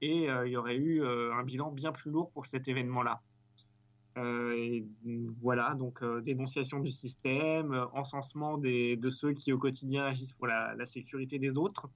et 0.00 0.24
il 0.26 0.48
y 0.48 0.56
aurait 0.58 0.76
eu 0.76 1.02
un 1.02 1.42
bilan 1.44 1.70
bien 1.70 1.90
plus 1.90 2.10
lourd 2.10 2.28
pour 2.28 2.44
cet 2.44 2.68
événement-là. 2.68 3.22
Euh, 4.16 4.52
et 4.56 4.86
voilà, 5.40 5.74
donc 5.74 6.02
euh, 6.02 6.20
dénonciation 6.20 6.78
du 6.78 6.90
système, 6.90 7.72
euh, 7.72 7.86
encensement 7.94 8.58
des, 8.58 8.96
de 8.96 9.10
ceux 9.10 9.32
qui 9.32 9.52
au 9.52 9.58
quotidien 9.58 10.04
agissent 10.04 10.32
pour 10.34 10.46
la, 10.46 10.74
la 10.76 10.86
sécurité 10.86 11.38
des 11.38 11.58
autres. 11.58 11.88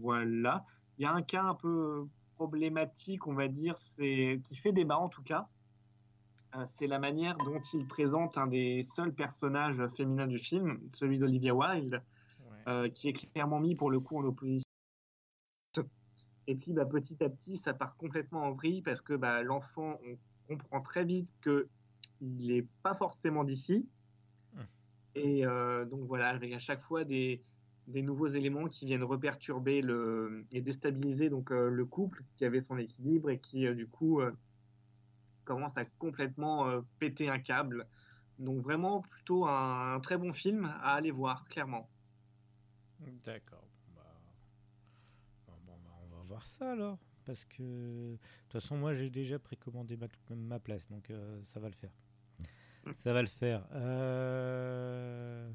Voilà. 0.00 0.64
Il 0.98 1.02
y 1.02 1.06
a 1.06 1.12
un 1.12 1.22
cas 1.22 1.42
un 1.42 1.54
peu 1.54 2.06
problématique, 2.34 3.26
on 3.26 3.34
va 3.34 3.48
dire, 3.48 3.78
c'est 3.78 4.40
qui 4.44 4.56
fait 4.56 4.72
débat 4.72 4.98
en 4.98 5.08
tout 5.08 5.22
cas. 5.22 5.48
Euh, 6.56 6.62
c'est 6.66 6.86
la 6.86 6.98
manière 6.98 7.36
dont 7.38 7.60
il 7.72 7.86
présente 7.86 8.36
un 8.36 8.46
des 8.46 8.82
seuls 8.82 9.14
personnages 9.14 9.86
féminins 9.96 10.26
du 10.26 10.38
film, 10.38 10.78
celui 10.90 11.18
d'Olivia 11.18 11.54
Wilde, 11.54 12.02
Ouais. 12.40 12.56
euh, 12.68 12.88
qui 12.88 13.08
est 13.08 13.12
clairement 13.32 13.60
mis 13.60 13.74
pour 13.74 13.90
le 13.90 14.00
coup 14.00 14.18
en 14.18 14.24
opposition. 14.24 14.62
Et 16.46 16.56
puis 16.56 16.72
bah, 16.72 16.84
petit 16.84 17.22
à 17.22 17.28
petit, 17.28 17.56
ça 17.58 17.72
part 17.72 17.96
complètement 17.96 18.44
en 18.44 18.52
vrille 18.52 18.82
parce 18.82 19.00
que 19.00 19.14
bah, 19.14 19.42
l'enfant, 19.42 19.98
on 20.04 20.56
comprend 20.56 20.80
très 20.80 21.04
vite 21.04 21.32
que 21.40 21.68
il 22.20 22.48
n'est 22.48 22.66
pas 22.82 22.94
forcément 22.94 23.44
d'ici. 23.44 23.88
Hum. 24.56 24.66
Et 25.14 25.46
euh, 25.46 25.84
donc 25.84 26.04
voilà, 26.04 26.38
il 26.42 26.48
y 26.48 26.52
a 26.52 26.56
à 26.56 26.58
chaque 26.60 26.82
fois 26.82 27.04
des, 27.04 27.42
des 27.86 28.02
nouveaux 28.02 28.26
éléments 28.26 28.66
qui 28.66 28.86
viennent 28.86 29.04
reperturber 29.04 29.82
le, 29.82 30.44
et 30.52 30.60
déstabiliser 30.60 31.30
donc, 31.30 31.50
euh, 31.50 31.68
le 31.68 31.84
couple 31.84 32.24
qui 32.36 32.44
avait 32.44 32.60
son 32.60 32.76
équilibre 32.76 33.30
et 33.30 33.38
qui 33.38 33.66
euh, 33.66 33.74
du 33.74 33.86
coup 33.86 34.20
commence 35.44 35.76
à 35.76 35.84
complètement 35.84 36.82
péter 37.00 37.28
un 37.28 37.40
câble. 37.40 37.86
Donc 38.38 38.62
vraiment 38.62 39.02
plutôt 39.02 39.46
un, 39.46 39.94
un 39.94 40.00
très 40.00 40.16
bon 40.16 40.32
film 40.32 40.64
à 40.64 40.94
aller 40.94 41.10
voir, 41.10 41.44
clairement. 41.46 41.88
D'accord. 43.24 43.71
Voir 46.32 46.46
ça 46.46 46.72
alors. 46.72 46.98
Parce 47.24 47.44
que 47.44 47.62
de 47.62 48.18
toute 48.44 48.52
façon, 48.52 48.76
moi 48.76 48.94
j'ai 48.94 49.10
déjà 49.10 49.38
précommandé 49.38 49.96
ma, 49.96 50.08
ma 50.34 50.58
place, 50.58 50.88
donc 50.88 51.08
euh, 51.10 51.40
ça 51.44 51.60
va 51.60 51.68
le 51.68 51.74
faire. 51.74 51.92
Ça 53.04 53.12
va 53.12 53.20
le 53.22 53.28
faire. 53.28 53.64
Euh, 53.72 55.48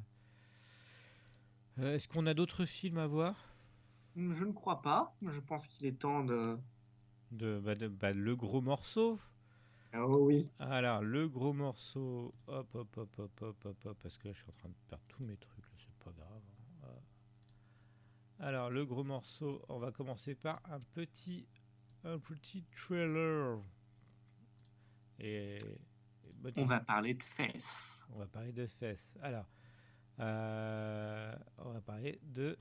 euh, 1.80 1.96
Est-ce 1.96 2.08
qu'on 2.08 2.26
a 2.26 2.34
d'autres 2.34 2.66
films 2.66 2.98
à 3.00 3.08
voir? 3.08 3.54
Je 4.16 4.44
ne 4.46 4.52
crois 4.54 4.82
pas. 4.82 5.14
Je 5.22 5.40
pense 5.42 5.68
qu'il 5.68 5.86
est 5.88 6.00
temps 6.00 6.24
de. 6.24 6.58
de, 7.32 7.60
bah, 7.60 7.76
de- 7.76 7.88
bah, 7.90 8.14
Le 8.14 8.36
gros 8.36 8.62
morceau. 8.62 9.20
Ah 9.94 10.06
oui. 10.08 10.50
Alors, 10.60 11.02
le 11.02 11.28
gros 11.28 11.54
morceau. 11.54 12.34
Hop, 12.48 12.74
hop, 12.76 12.98
hop, 12.98 13.20
hop, 13.20 13.42
hop, 13.42 13.66
hop, 13.66 13.86
hop. 13.86 13.98
Parce 14.02 14.18
que 14.18 14.28
là, 14.30 14.34
je 14.34 14.40
suis 14.40 14.50
en 14.50 14.54
train 14.54 14.70
de 14.70 14.76
perdre 14.88 15.04
tous 15.10 15.24
mes 15.24 15.36
trucs. 15.38 15.66
là, 15.66 15.78
C'est 15.78 16.04
pas 16.06 16.12
grave. 16.12 16.42
hein. 16.48 16.84
Ah. 16.84 17.02
Alors, 18.40 18.70
le 18.70 18.86
gros 18.86 19.04
morceau, 19.04 19.64
on 19.68 19.80
va 19.80 19.92
commencer 19.92 20.36
par 20.36 20.62
un 20.66 20.80
petit, 20.80 21.48
un 22.04 22.20
petit 22.20 22.64
trailer. 22.76 23.60
Et, 25.20 25.56
et 25.58 26.34
bonne 26.36 26.54
On 26.58 26.66
va 26.66 26.80
parler 26.80 27.16
de 27.16 27.24
fesses. 27.24 28.06
on 28.14 28.20
va 28.20 28.28
parler 28.28 28.52
de 28.52 28.68
fesses. 28.68 29.18
Alors, 29.22 29.46
euh, 30.20 31.36
on 31.58 31.72
va 31.72 31.82
parler 31.82 32.20
de. 32.24 32.58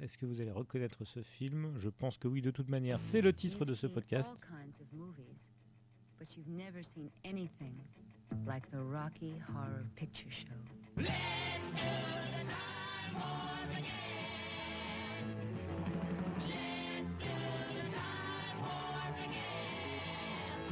Est-ce 0.00 0.16
que 0.16 0.24
vous 0.24 0.40
allez 0.40 0.50
reconnaître 0.50 1.04
ce 1.04 1.22
film? 1.22 1.76
Je 1.76 1.90
pense 1.90 2.16
que 2.16 2.26
oui, 2.26 2.40
de 2.40 2.50
toute 2.50 2.68
manière. 2.70 2.98
C'est 3.02 3.20
le 3.20 3.34
titre 3.34 3.66
de 3.66 3.74
ce 3.74 3.86
podcast. 3.86 4.30
like 8.46 8.70
the 8.70 8.78
Rocky 8.78 9.34
Horror 9.54 9.84
Picture 9.96 10.30
Show. 10.30 11.04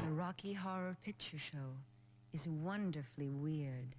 The 0.04 0.10
Rocky 0.14 0.52
Horror 0.52 0.96
Picture 1.04 1.38
Show 1.38 1.58
is 2.32 2.46
wonderfully 2.48 3.28
weird. 3.28 3.94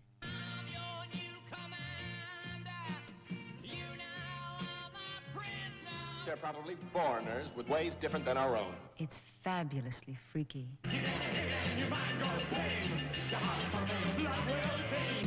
They're 6.26 6.38
probably 6.38 6.76
foreigners 6.93 7.52
with 7.56 7.68
ways 7.70 7.95
different 8.00 8.24
than 8.24 8.38
our 8.38 8.56
own. 8.56 8.74
It's 9.00 9.20
fabulously 9.43 10.16
freaky. 10.32 10.68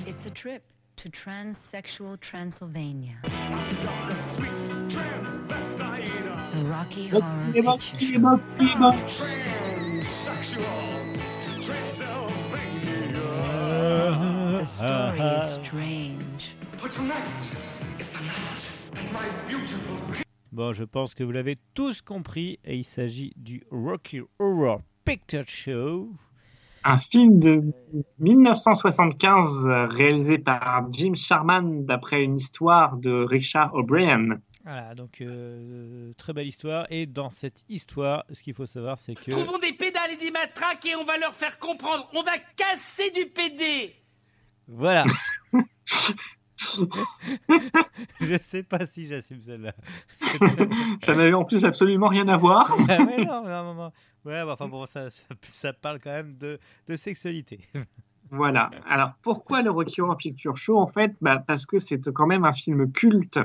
It's 0.07 0.27
a 0.27 0.31
trip 0.31 0.63
to 0.97 1.09
transsexual 1.11 2.19
Transylvania. 2.21 3.17
The 6.53 6.65
Rocky 6.65 7.09
Horror 7.09 8.39
Picture 8.59 9.09
Show. 9.09 10.63
Euh, 13.53 14.65
story 14.65 15.21
is 15.21 15.53
strange. 15.65 16.57
Bon, 20.53 20.73
je 20.73 20.85
pense 20.85 21.15
que 21.15 21.25
vous 21.25 21.31
l'avez 21.31 21.57
tous 21.75 22.03
compris 22.03 22.59
et 22.65 22.77
il 22.77 22.85
s'agit 22.85 23.33
du 23.37 23.63
Rocky 23.71 24.21
Horror 24.39 24.83
Picture 25.05 25.47
Show. 25.47 26.11
Un 26.85 26.99
film 26.99 27.39
de 27.39 27.61
1975 28.19 29.67
euh, 29.67 29.87
réalisé 29.87 30.39
par 30.39 30.87
Jim 30.91 31.15
Sharman 31.15 31.85
d'après 31.85 32.25
une 32.25 32.37
histoire 32.37 32.97
de 32.97 33.25
Richard 33.25 33.75
O'Brien. 33.75 34.41
Voilà, 34.65 34.95
donc 34.95 35.21
euh, 35.21 36.13
très 36.19 36.33
belle 36.33 36.47
histoire. 36.47 36.87
Et 36.91 37.07
dans 37.07 37.31
cette 37.31 37.65
histoire, 37.69 38.25
ce 38.33 38.43
qu'il 38.43 38.55
faut 38.55 38.67
savoir, 38.67 38.99
c'est 38.99 39.15
que. 39.15 39.31
Trouvons 39.31 39.59
des 39.59 39.73
pédales 39.73 40.13
et 40.13 40.17
des 40.17 40.31
matraques 40.31 40.87
et 40.87 40.95
on 40.97 41.05
va 41.05 41.19
leur 41.19 41.35
faire 41.35 41.59
comprendre. 41.59 42.09
On 42.15 42.23
va 42.23 42.39
casser 42.57 43.11
du 43.11 43.27
PD. 43.27 43.95
Voilà. 44.69 45.05
je 48.21 48.39
sais 48.41 48.63
pas 48.63 48.87
si 48.87 49.07
j'assume 49.07 49.43
celle-là. 49.43 49.75
Ça 51.03 51.15
n'avait 51.15 51.35
en 51.35 51.45
plus 51.45 51.65
absolument 51.65 52.09
rien 52.09 52.29
à 52.29 52.37
voir. 52.37 52.75
Ah 52.89 53.03
ouais, 53.03 53.25
non, 53.25 53.43
non, 53.45 53.65
non, 53.65 53.75
non. 53.75 53.93
Ouais, 54.25 54.45
bah, 54.45 54.53
enfin 54.53 54.69
bon, 54.69 54.87
ça, 54.87 55.11
ça, 55.11 55.25
ça 55.43 55.73
parle 55.73 55.99
quand 55.99 56.11
même 56.11 56.37
de, 56.37 56.59
de 56.89 56.97
sexualité. 56.97 57.61
Voilà. 58.31 58.71
Alors 58.89 59.13
pourquoi 59.23 59.63
le 59.63 59.71
Rocky 59.71 60.01
Horror 60.01 60.17
Picture 60.17 60.57
Show 60.57 60.79
En 60.79 60.87
fait, 60.87 61.15
bah, 61.21 61.43
parce 61.45 61.67
que 61.67 61.79
c'est 61.79 62.01
quand 62.13 62.27
même 62.27 62.45
un 62.45 62.53
film 62.53 62.91
culte 62.93 63.39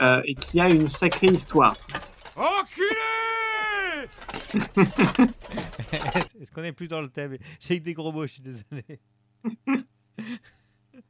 euh, 0.00 0.22
et 0.24 0.34
qui 0.34 0.60
a 0.60 0.68
une 0.70 0.88
sacrée 0.88 1.26
histoire. 1.26 1.76
Enculé 2.36 2.94
Est-ce 6.40 6.52
qu'on 6.52 6.62
est 6.62 6.72
plus 6.72 6.88
dans 6.88 7.00
le 7.00 7.08
thème? 7.08 7.36
J'ai 7.60 7.78
que 7.78 7.84
des 7.84 7.94
gros 7.94 8.12
mots, 8.12 8.26
je 8.26 8.32
suis 8.34 8.42
désolé. 8.42 9.00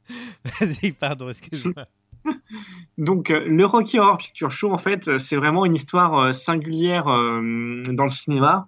Vas-y, 0.59 0.91
pardon, 0.91 1.29
excuse-moi. 1.29 1.85
Donc 2.97 3.29
euh, 3.29 3.45
le 3.45 3.65
Rocky 3.65 3.99
Horror 3.99 4.17
Picture 4.17 4.51
Show, 4.51 4.71
en 4.71 4.77
fait, 4.77 5.07
euh, 5.07 5.17
c'est 5.17 5.35
vraiment 5.35 5.65
une 5.65 5.75
histoire 5.75 6.17
euh, 6.17 6.33
singulière 6.33 7.05
dans 7.05 8.03
le 8.03 8.09
cinéma. 8.09 8.67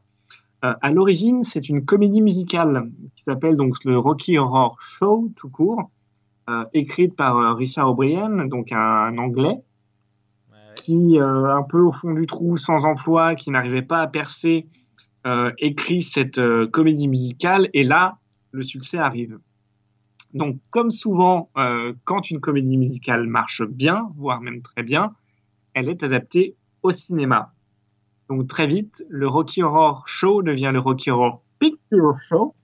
À 0.64 0.92
l'origine, 0.92 1.44
c'est 1.44 1.70
une 1.70 1.86
comédie 1.86 2.22
musicale 2.22 2.90
qui 3.16 3.24
s'appelle 3.24 3.56
donc 3.56 3.86
le 3.86 3.98
Rocky 3.98 4.40
Horror 4.40 4.82
Show 4.82 5.32
tout 5.36 5.50
court, 5.50 5.92
écrite 6.74 7.16
par 7.16 7.56
Richard 7.56 7.92
O'Brien, 7.92 8.48
donc 8.48 8.72
un, 8.72 9.16
Anglais 9.20 9.62
qui, 10.76 11.20
un 11.20 11.62
peu 11.62 11.80
au 11.80 11.92
fond 11.92 12.12
du 12.12 12.26
trou, 12.26 12.58
sans 12.58 12.86
emploi, 12.86 13.36
qui 13.36 13.52
n'arrivait 13.52 13.84
pas 13.84 14.02
à 14.02 14.08
percer, 14.08 14.66
écrit 15.60 16.02
cette 16.02 16.42
comédie 16.72 17.08
musicale 17.08 17.70
et 17.74 17.84
là, 17.84 18.18
le 18.52 18.64
succès 18.64 18.98
arrive. 18.98 19.38
Donc, 20.34 20.59
comme 20.69 20.91
souvent, 20.91 21.49
euh, 21.57 21.93
quand 22.03 22.30
une 22.30 22.39
comédie 22.39 22.78
musicale 22.78 23.28
marche 23.28 23.63
bien, 23.63 24.09
voire 24.17 24.41
même 24.41 24.61
très 24.61 24.84
bien, 24.84 25.13
elle 25.73 25.89
est 25.89 26.03
adaptée 26.03 26.55
au 26.84 26.91
cinéma. 26.91 27.53
Donc, 28.30 28.47
très 28.47 28.67
vite, 28.67 29.03
le 29.09 29.28
Rocky 29.28 29.63
Horror 29.63 30.07
Show 30.07 30.43
devient 30.43 30.71
le 30.73 30.80
Rocky 30.80 31.11
Horror 31.11 31.41
Picture 31.59 32.13
Show 32.28 32.55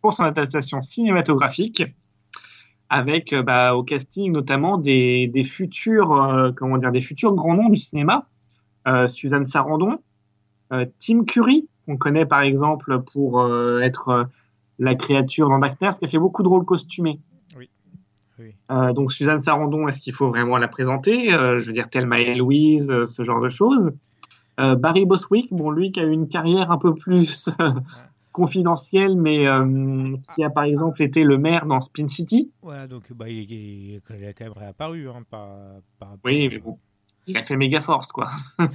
pour 0.00 0.12
son 0.12 0.24
adaptation 0.24 0.80
cinématographique, 0.80 1.82
avec 2.88 3.32
euh, 3.32 3.42
bah, 3.42 3.74
au 3.74 3.82
casting 3.82 4.32
notamment 4.32 4.78
des, 4.78 5.30
futurs, 5.44 6.12
euh, 6.12 6.52
comment 6.52 6.78
dire, 6.78 6.92
des 6.92 7.00
futurs 7.00 7.34
grands 7.34 7.54
noms 7.54 7.68
du 7.68 7.80
cinéma. 7.80 8.26
Suzanne 9.06 9.44
Sarandon, 9.44 9.98
Tim 10.70 11.24
Curry, 11.26 11.68
qu'on 11.84 11.98
connaît 11.98 12.24
par 12.24 12.40
exemple 12.40 13.02
pour 13.02 13.46
être 13.82 14.30
la 14.78 14.94
créature 14.94 15.48
dans 15.48 15.58
Darkness, 15.58 15.98
qui 15.98 16.04
a 16.04 16.08
fait 16.08 16.18
beaucoup 16.18 16.42
de 16.42 16.48
rôles 16.48 16.64
costumés. 16.64 17.20
Oui. 17.56 17.68
Oui. 18.38 18.54
Euh, 18.70 18.92
donc 18.92 19.12
Suzanne 19.12 19.40
Sarandon, 19.40 19.88
est-ce 19.88 20.00
qu'il 20.00 20.12
faut 20.12 20.28
vraiment 20.28 20.56
la 20.58 20.68
présenter? 20.68 21.32
Euh, 21.34 21.58
Je 21.58 21.66
veux 21.66 21.72
dire 21.72 21.88
Thelma 21.90 22.20
et 22.20 22.34
Louise, 22.36 22.90
euh, 22.90 23.04
ce 23.06 23.22
genre 23.22 23.40
de 23.40 23.48
choses. 23.48 23.92
Barry 24.58 25.04
Boswick, 25.06 25.52
bon 25.52 25.70
lui 25.70 25.92
qui 25.92 26.00
a 26.00 26.04
eu 26.04 26.10
une 26.10 26.26
carrière 26.26 26.72
un 26.72 26.78
peu 26.78 26.92
plus 26.92 27.48
confidentielle, 28.32 29.14
mais 29.16 29.44
qui 30.34 30.42
a 30.42 30.50
par 30.50 30.64
exemple 30.64 31.00
été 31.00 31.22
le 31.22 31.38
maire 31.38 31.64
dans 31.66 31.80
Spin 31.80 32.08
City. 32.08 32.50
Voilà, 32.62 32.88
donc 32.88 33.04
bah, 33.12 33.28
il, 33.28 33.48
il- 33.52 34.00
il 34.18 34.24
a 34.26 34.32
quand 34.32 34.44
même 34.46 34.52
réapparu. 34.56 35.08
Hein, 35.08 35.22
par, 35.30 35.48
par 36.00 36.08
rapport- 36.10 36.20
Oui, 36.24 36.48
mais 36.48 36.58
bon, 36.58 36.76
il 37.28 37.36
a 37.36 37.44
fait 37.44 37.56
méga 37.56 37.80
force 37.80 38.10
quoi. 38.10 38.30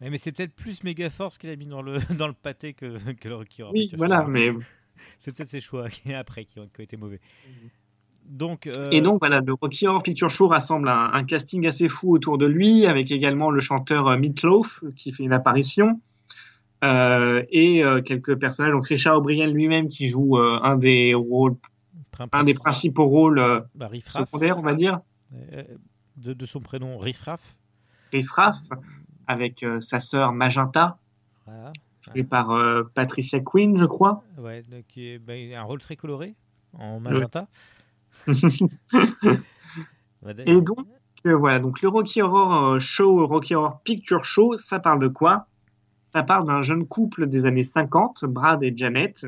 Mais, 0.00 0.16
c'est 0.18 0.30
peut-être 0.30 0.54
plus 0.54 0.84
Megaforce 0.84 1.38
qu'il 1.38 1.50
a 1.50 1.56
mis 1.56 1.66
dans 1.66 1.82
le, 1.82 1.98
dans 2.16 2.28
le 2.28 2.32
pâté 2.32 2.72
que, 2.72 2.98
que 3.14 3.28
le 3.28 3.38
Oui, 3.72 3.90
voilà, 3.96 4.22
mais 4.24 4.52
C'est 5.18 5.36
peut-être 5.36 5.48
ses 5.48 5.60
choix 5.60 5.88
qui, 5.90 6.12
après 6.14 6.44
qui 6.44 6.58
ont, 6.58 6.68
été 6.78 6.96
mauvais. 6.96 7.20
Donc, 8.24 8.66
euh, 8.66 8.90
Et 8.90 9.00
donc 9.00 9.20
voilà, 9.20 9.40
le 9.40 9.54
Rocky 9.54 9.86
Horror 9.86 10.02
Picture 10.02 10.28
Show 10.28 10.48
rassemble 10.48 10.88
un, 10.88 11.10
un 11.12 11.24
casting 11.24 11.66
assez 11.66 11.88
fou 11.88 12.12
autour 12.12 12.36
de 12.36 12.46
lui, 12.46 12.86
avec 12.86 13.10
également 13.10 13.50
le 13.50 13.60
chanteur 13.60 14.06
euh, 14.06 14.18
Meatloaf 14.18 14.84
qui 14.96 15.12
fait 15.12 15.22
une 15.22 15.32
apparition, 15.32 15.98
euh, 16.84 17.42
et 17.50 17.82
euh, 17.82 18.02
quelques 18.02 18.38
personnages. 18.38 18.72
Donc 18.72 18.86
Richard 18.86 19.16
O'Brien 19.16 19.46
lui-même 19.46 19.88
qui 19.88 20.08
joue 20.08 20.38
euh, 20.38 20.60
un 20.62 20.76
des 20.76 21.14
rôles, 21.14 21.56
un 22.32 22.44
des 22.44 22.54
principaux 22.54 23.06
rôles 23.06 23.38
euh, 23.38 23.60
bah, 23.74 23.90
secondaires, 24.08 24.58
on 24.58 24.62
va 24.62 24.74
dire, 24.74 25.00
de, 26.16 26.32
de 26.32 26.46
son 26.46 26.60
prénom 26.60 26.98
Riff 26.98 27.20
Raff. 27.22 27.56
Riff 28.12 28.30
Raff, 28.30 28.58
avec 29.26 29.62
euh, 29.62 29.80
sa 29.80 30.00
sœur 30.00 30.32
Magenta, 30.32 30.98
Voilà. 31.46 31.72
Jouée 32.12 32.24
par 32.24 32.50
euh, 32.50 32.82
Patricia 32.94 33.40
Quinn, 33.40 33.76
je 33.76 33.84
crois. 33.84 34.22
Ouais, 34.38 34.62
qui 34.88 35.06
est- 35.08 35.54
a 35.54 35.60
un 35.60 35.64
rôle 35.64 35.80
très 35.80 35.96
coloré 35.96 36.34
en 36.72 37.00
magenta. 37.00 37.46
Et 40.46 40.60
donc, 40.60 40.86
euh, 41.26 41.36
voilà, 41.36 41.58
donc 41.60 41.80
le 41.82 41.88
Rocky 41.88 42.22
Horror 42.22 42.64
euh, 42.74 42.78
Show, 42.78 43.26
Rocky 43.26 43.54
Horror 43.54 43.80
Picture 43.82 44.24
Show, 44.24 44.56
ça 44.56 44.78
parle 44.80 45.00
de 45.00 45.08
quoi? 45.08 45.46
Ça 46.12 46.22
parle 46.22 46.44
d'un 46.46 46.62
jeune 46.62 46.86
couple 46.86 47.26
des 47.28 47.46
années 47.46 47.64
50, 47.64 48.24
Brad 48.24 48.62
et 48.62 48.72
Janet. 48.76 49.26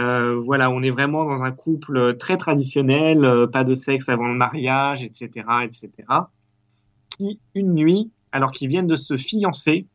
Euh, 0.00 0.40
voilà, 0.40 0.70
on 0.70 0.82
est 0.82 0.90
vraiment 0.90 1.24
dans 1.24 1.42
un 1.42 1.52
couple 1.52 2.16
très 2.16 2.36
traditionnel, 2.36 3.46
pas 3.52 3.62
de 3.62 3.74
sexe 3.74 4.08
avant 4.08 4.26
le 4.26 4.34
mariage, 4.34 5.02
etc., 5.04 5.46
etc. 5.62 5.90
Qui, 7.10 7.38
une 7.54 7.74
nuit, 7.74 8.10
alors 8.32 8.50
qu'ils 8.50 8.68
viennent 8.68 8.88
de 8.88 8.96
se 8.96 9.16
fiancer, 9.16 9.86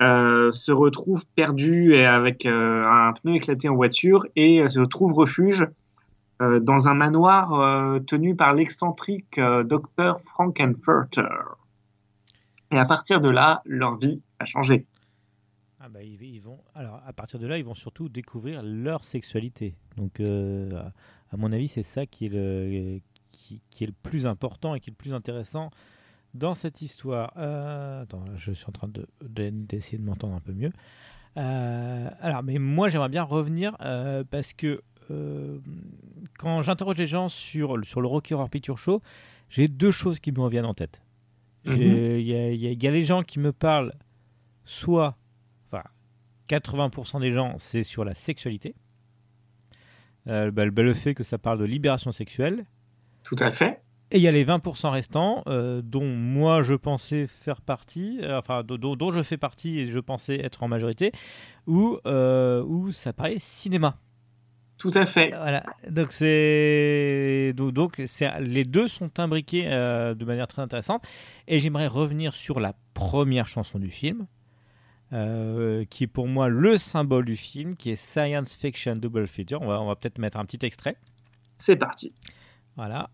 euh, 0.00 0.52
se 0.52 0.70
retrouvent 0.70 1.26
perdus 1.34 1.94
et 1.94 2.06
avec 2.06 2.46
euh, 2.46 2.84
un 2.86 3.12
pneu 3.14 3.34
éclaté 3.34 3.68
en 3.68 3.74
voiture 3.74 4.26
et 4.36 4.68
se 4.68 4.78
trouvent 4.80 5.14
refuge 5.14 5.66
euh, 6.40 6.60
dans 6.60 6.88
un 6.88 6.94
manoir 6.94 8.00
tenu 8.06 8.36
par 8.36 8.54
l'excentrique 8.54 9.40
docteur 9.64 10.20
Frankenfurter. 10.20 11.28
Et 12.70 12.78
à 12.78 12.84
partir 12.84 13.20
de 13.20 13.28
là, 13.28 13.62
leur 13.64 13.96
vie 13.96 14.22
a 14.38 14.44
changé. 14.44 14.86
Ah 15.80 15.88
bah, 15.88 16.02
ils, 16.02 16.40
vont, 16.40 16.60
alors, 16.74 17.00
à 17.06 17.12
partir 17.12 17.40
de 17.40 17.46
là, 17.46 17.58
ils 17.58 17.64
vont 17.64 17.74
surtout 17.74 18.08
découvrir 18.08 18.62
leur 18.62 19.04
sexualité. 19.04 19.74
Donc, 19.96 20.20
à- 20.20 21.36
mon 21.36 21.52
avis, 21.52 21.68
c'est 21.68 21.82
ça 21.82 22.06
qui 22.06 22.26
est, 22.26 22.28
le, 22.28 23.00
qui 23.32 23.84
est 23.84 23.86
le 23.86 23.94
plus 24.02 24.26
important 24.26 24.74
et 24.74 24.80
qui 24.80 24.90
est 24.90 24.92
le 24.92 24.96
plus 24.96 25.14
intéressant 25.14 25.70
dans 26.34 26.54
cette 26.54 26.82
histoire. 26.82 27.32
Euh, 27.36 28.02
attends, 28.02 28.24
je 28.36 28.52
suis 28.52 28.66
en 28.68 28.72
train 28.72 28.88
de- 28.88 29.06
de- 29.22 29.50
d'essayer 29.50 29.98
de, 29.98 30.04
m'entendre 30.04 30.34
un 30.34 30.40
peu 30.40 30.52
mieux. 30.52 30.70
Euh, 31.36 32.08
alors, 32.20 32.42
mais 32.42 32.58
moi, 32.58 32.88
j'aimerais 32.88 33.08
bien 33.08 33.22
revenir 33.22 33.76
euh, 33.80 34.24
parce 34.30 34.52
que 34.52 34.82
quand 36.38 36.60
j'interroge 36.60 36.98
les 36.98 37.06
gens 37.06 37.28
sur, 37.28 37.82
sur 37.84 38.00
le 38.02 38.08
Rocky 38.08 38.34
Horror 38.34 38.50
Picture 38.50 38.76
Show, 38.76 39.00
j'ai 39.48 39.66
deux 39.66 39.90
choses 39.90 40.20
qui 40.20 40.32
me 40.32 40.40
reviennent 40.40 40.66
en 40.66 40.74
tête. 40.74 41.02
J'ai- 41.64 42.20
Il 42.20 42.26
y, 42.26 42.34
a, 42.34 42.50
il 42.52 42.60
y 42.60 42.66
a- 42.66 42.70
il 42.72 42.82
y 42.82 42.86
a 42.86 42.90
les 42.90 43.00
gens 43.00 43.22
qui 43.22 43.38
me 43.38 43.52
parlent 43.52 43.94
soit, 44.66 45.16
enfin, 45.70 45.82
80% 46.48 47.20
des 47.20 47.30
gens, 47.30 47.54
c'est 47.58 47.82
sur 47.82 48.04
la 48.04 48.14
sexualité. 48.14 48.74
Bah, 50.26 50.50
bah, 50.50 50.64
le 50.82 50.92
fait 50.94 51.14
que 51.14 51.22
ça 51.24 51.38
parle 51.38 51.58
de 51.58 51.64
libération 51.64 52.12
sexuelle. 52.12 52.66
Tout 53.24 53.36
à 53.40 53.50
fait. 53.50 53.80
Et 54.10 54.16
il 54.18 54.22
y 54.22 54.28
a 54.28 54.32
les 54.32 54.44
20% 54.44 54.90
restants, 54.90 55.42
euh, 55.48 55.82
dont 55.82 56.06
moi 56.06 56.62
je 56.62 56.74
pensais 56.74 57.26
faire 57.26 57.60
partie, 57.60 58.20
euh, 58.22 58.38
enfin 58.38 58.62
dont, 58.64 59.10
je 59.10 59.22
fais 59.22 59.36
partie 59.36 59.80
et 59.80 59.86
je 59.86 59.98
pensais 59.98 60.36
être 60.36 60.62
en 60.62 60.68
majorité, 60.68 61.12
où, 61.66 61.98
euh, 62.06 62.62
où 62.64 62.90
ça 62.90 63.12
parlait 63.12 63.38
cinéma. 63.38 63.98
Tout 64.78 64.92
à 64.94 65.04
fait. 65.06 65.30
Voilà, 65.30 65.64
donc 65.90 66.12
c'est 66.12 67.52
donc, 67.56 67.98
les 68.40 68.64
deux 68.64 68.86
sont 68.86 69.18
imbriqués 69.18 69.64
de 69.64 70.24
manière 70.24 70.46
très 70.46 70.62
intéressante. 70.62 71.02
Et 71.48 71.58
j'aimerais 71.58 71.88
revenir 71.88 72.32
sur 72.32 72.60
la 72.60 72.74
première 72.94 73.48
chanson 73.48 73.80
du 73.80 73.90
film, 73.90 74.26
euh, 75.12 75.84
qui 75.88 76.04
est 76.04 76.08
pour 76.08 76.28
moi 76.28 76.48
le 76.48 76.76
symbole 76.76 77.24
du 77.24 77.36
film, 77.36 77.74
qui 77.76 77.90
est 77.90 77.96
Science 77.96 78.54
Fiction 78.54 78.96
Double 78.96 79.26
Feature. 79.26 79.62
On 79.62 79.66
va, 79.66 79.80
on 79.80 79.86
va 79.86 79.96
peut-être 79.96 80.18
mettre 80.18 80.38
un 80.38 80.44
petit 80.44 80.64
extrait. 80.64 80.96
C'est 81.56 81.76
parti. 81.76 82.12
Voilà. 82.76 83.08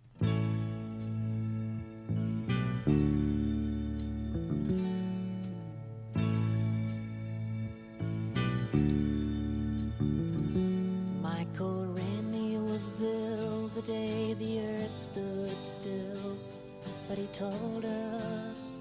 But 17.08 17.18
he 17.18 17.26
told 17.32 17.84
us 17.84 18.78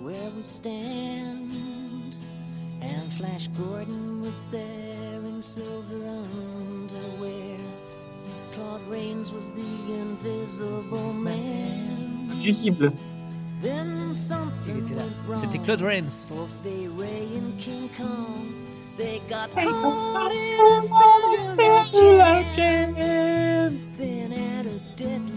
where 0.00 0.30
we 0.36 0.42
stand. 0.42 1.52
And 2.82 3.12
Flash 3.14 3.48
Gordon 3.48 4.22
was 4.22 4.38
there 4.50 5.20
in 5.24 5.42
silver 5.42 6.06
underwear. 6.06 7.58
Claude 8.54 8.82
Rains 8.88 9.32
was 9.32 9.50
the 9.52 9.92
invisible 9.92 11.12
man. 11.12 12.26
Visible. 12.42 12.90
Then 13.60 14.12
something 14.14 14.76
Il 14.78 14.84
était 14.84 14.94
là. 14.94 15.02
went 15.02 15.16
wrong. 15.28 15.40
C'était 15.42 15.58
Claude 15.64 15.82
Rains. 15.82 16.24
For 16.28 16.48
Fay 16.62 16.88
Ray 16.88 17.26
and 17.36 17.58
King 17.60 17.90
Kong, 17.98 18.54
they 18.96 19.20
got 19.28 19.50
caught 19.52 20.32
in 20.32 20.58
a 20.58 20.80
cellular 20.88 22.42
jam. 22.56 22.94
Then 23.98 24.32
at 24.32 24.64
a 24.64 24.78
deadly 24.96 24.96
pace, 24.96 25.28
it 25.28 25.29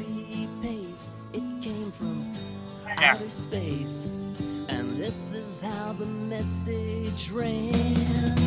from 2.04 2.26
outer 2.98 3.30
space. 3.30 4.18
And 4.70 4.98
this 4.98 5.34
is 5.34 5.62
how 5.62 5.94
the 5.94 6.06
message 6.06 7.30
ran. 7.32 8.43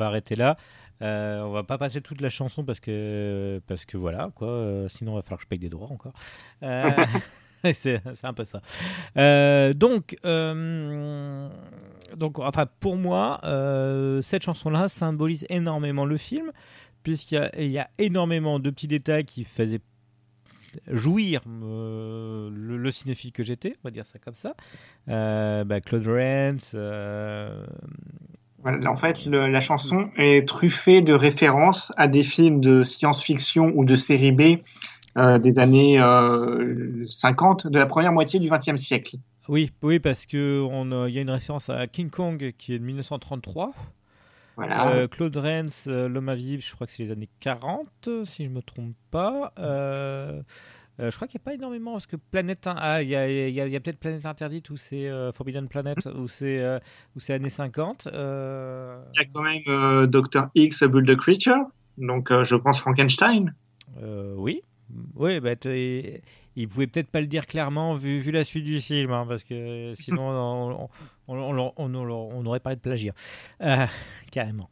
Va 0.00 0.06
arrêter 0.06 0.36
là. 0.36 0.56
Euh, 1.02 1.40
on 1.40 1.52
va 1.52 1.62
pas 1.62 1.78
passer 1.78 2.02
toute 2.02 2.20
la 2.20 2.28
chanson 2.28 2.62
parce 2.64 2.80
que 2.80 3.60
parce 3.66 3.84
que 3.86 3.96
voilà 3.96 4.30
quoi. 4.34 4.48
euh, 4.48 4.88
sinon, 4.88 5.12
il 5.12 5.16
va 5.16 5.22
falloir 5.22 5.38
que 5.38 5.44
je 5.44 5.48
paye 5.48 5.58
des 5.58 5.70
droits 5.70 5.90
encore. 5.90 6.12
Euh, 6.62 6.90
c'est 7.74 8.00
un 8.22 8.32
peu 8.32 8.44
ça. 8.44 8.62
Euh, 9.18 9.74
donc 9.74 10.16
donc 12.16 12.38
enfin 12.38 12.66
pour 12.80 12.96
moi, 12.96 13.40
cette 14.22 14.42
chanson-là 14.42 14.88
symbolise 14.88 15.46
énormément 15.48 16.04
le 16.04 16.16
film 16.16 16.52
puisqu'il 17.02 17.50
y 17.58 17.70
y 17.70 17.78
a 17.78 17.88
énormément 17.98 18.58
de 18.58 18.70
petits 18.70 18.88
détails 18.88 19.24
qui 19.24 19.44
faisaient 19.44 19.80
jouir 20.88 21.40
euh, 21.48 22.50
le, 22.52 22.76
le 22.76 22.90
cinéphile 22.90 23.32
que 23.32 23.42
j'étais, 23.42 23.72
on 23.82 23.88
va 23.88 23.90
dire 23.90 24.06
ça 24.06 24.18
comme 24.18 24.34
ça. 24.34 24.54
Euh, 25.08 25.64
bah, 25.64 25.80
Claude 25.80 26.06
Rains, 26.06 26.58
euh, 26.74 27.66
Voilà, 28.62 28.90
en 28.90 28.96
fait, 28.96 29.24
le- 29.26 29.46
la 29.48 29.60
chanson 29.60 30.10
est 30.16 30.46
truffée 30.46 31.00
de 31.00 31.12
références 31.14 31.92
à 31.96 32.08
des 32.08 32.22
films 32.22 32.60
de 32.60 32.84
science-fiction 32.84 33.72
ou 33.74 33.84
de 33.84 33.94
série 33.94 34.32
B 34.32 34.58
euh, 35.16 35.38
des 35.38 35.58
années 35.58 36.00
euh, 36.00 37.04
50, 37.08 37.66
de 37.66 37.78
la 37.78 37.86
première 37.86 38.12
moitié 38.12 38.38
du 38.38 38.48
XXe 38.50 38.76
siècle. 38.80 39.16
Oui, 39.48 39.72
oui, 39.82 39.98
parce 39.98 40.26
que 40.26 40.64
on 40.70 40.92
a- 40.92 41.08
il 41.08 41.14
y 41.14 41.18
a 41.18 41.22
une 41.22 41.30
référence 41.30 41.68
à 41.70 41.86
King 41.86 42.10
Kong 42.10 42.52
qui 42.58 42.74
est 42.74 42.78
de 42.78 42.84
1933. 42.84 43.72
Voilà. 44.56 44.88
Euh, 44.90 45.08
Claude 45.08 45.36
Rains, 45.38 45.66
euh, 45.86 46.06
L'homme 46.08 46.28
invisible, 46.28 46.62
je 46.62 46.72
crois 46.74 46.86
que 46.86 46.92
c'est 46.92 47.02
les 47.02 47.10
années 47.10 47.30
40, 47.40 48.08
si 48.24 48.44
je 48.44 48.50
me 48.50 48.60
trompe 48.62 48.94
pas. 49.10 49.52
Euh, 51.00 51.10
je 51.10 51.16
crois 51.16 51.26
qu'il 51.26 51.38
n'y 51.38 51.42
a 51.42 51.46
pas 51.46 51.54
énormément, 51.54 51.92
parce 51.92 52.06
que 52.06 52.16
Planète, 52.16 52.66
ah, 52.66 53.02
il 53.02 53.08
y 53.08 53.16
a, 53.16 53.28
il 53.28 53.54
y 53.54 53.60
a- 53.60 53.66
il 53.66 53.72
y 53.72 53.76
a 53.76 53.80
peut-être 53.80 53.98
Planète 53.98 54.26
Interdite 54.26 54.68
ou 54.70 54.76
c'est 54.76 55.08
euh, 55.08 55.32
Forbidden 55.32 55.66
Planet 55.68 55.96
ou 56.14 56.28
c'est 56.28 56.58
euh, 56.60 56.78
ou 57.16 57.20
c'est 57.20 57.32
années 57.32 57.48
50. 57.50 58.08
euh, 58.12 59.02
Il 59.14 59.20
y 59.20 59.24
a 59.24 59.26
quand 59.32 59.42
même 59.42 60.06
Dr. 60.06 60.48
X, 60.54 60.84
Build 60.84 61.08
a 61.10 61.16
Creature, 61.16 61.56
donc 61.98 62.30
je 62.42 62.54
pense 62.56 62.80
Frankenstein. 62.80 63.54
oui, 64.36 64.62
oui, 65.14 65.40
bah, 65.40 65.54
il 66.56 66.68
pouvait 66.68 66.86
peut-être 66.88 67.10
pas 67.10 67.20
le 67.20 67.26
dire 67.28 67.46
clairement 67.46 67.94
vu, 67.94 68.18
vu 68.18 68.32
la 68.32 68.44
suite 68.44 68.64
du 68.64 68.80
film, 68.80 69.12
hein, 69.12 69.24
parce 69.28 69.44
que 69.44 69.92
sinon 69.94 70.22
on, 70.28 70.88
on, 71.28 71.34
on- 71.36 71.72
on- 71.76 71.94
on- 71.94 72.30
on 72.34 72.46
aurait 72.46 72.60
parlé 72.60 72.76
de 72.76 72.80
plagiat, 72.82 73.14
Euh, 73.62 73.86
carrément. 74.32 74.68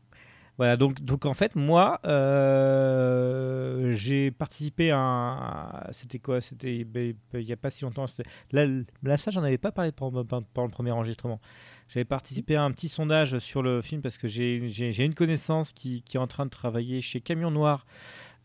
Voilà, 0.58 0.76
donc, 0.76 1.00
donc 1.00 1.24
en 1.24 1.34
fait, 1.34 1.54
moi, 1.54 2.00
euh, 2.04 3.92
j'ai 3.92 4.32
participé 4.32 4.90
à 4.90 4.98
un. 4.98 5.92
C'était 5.92 6.18
quoi 6.18 6.40
C'était 6.40 6.84
ben, 6.84 7.14
il 7.34 7.44
n'y 7.46 7.52
a 7.52 7.56
pas 7.56 7.70
si 7.70 7.84
longtemps. 7.84 8.06
Là, 8.50 8.66
là, 9.04 9.16
ça, 9.16 9.30
j'en 9.30 9.44
avais 9.44 9.56
pas 9.58 9.70
parlé 9.70 9.92
pendant, 9.92 10.24
pendant 10.24 10.66
le 10.66 10.72
premier 10.72 10.90
enregistrement. 10.90 11.40
J'avais 11.88 12.04
participé 12.04 12.56
à 12.56 12.64
un 12.64 12.72
petit 12.72 12.88
sondage 12.88 13.38
sur 13.38 13.62
le 13.62 13.80
film 13.82 14.02
parce 14.02 14.18
que 14.18 14.26
j'ai 14.28 15.04
une 15.04 15.14
connaissance 15.14 15.72
qui, 15.72 16.02
qui 16.02 16.16
est 16.16 16.20
en 16.20 16.26
train 16.26 16.44
de 16.44 16.50
travailler 16.50 17.00
chez 17.00 17.20
Camion 17.20 17.50
Noir 17.50 17.86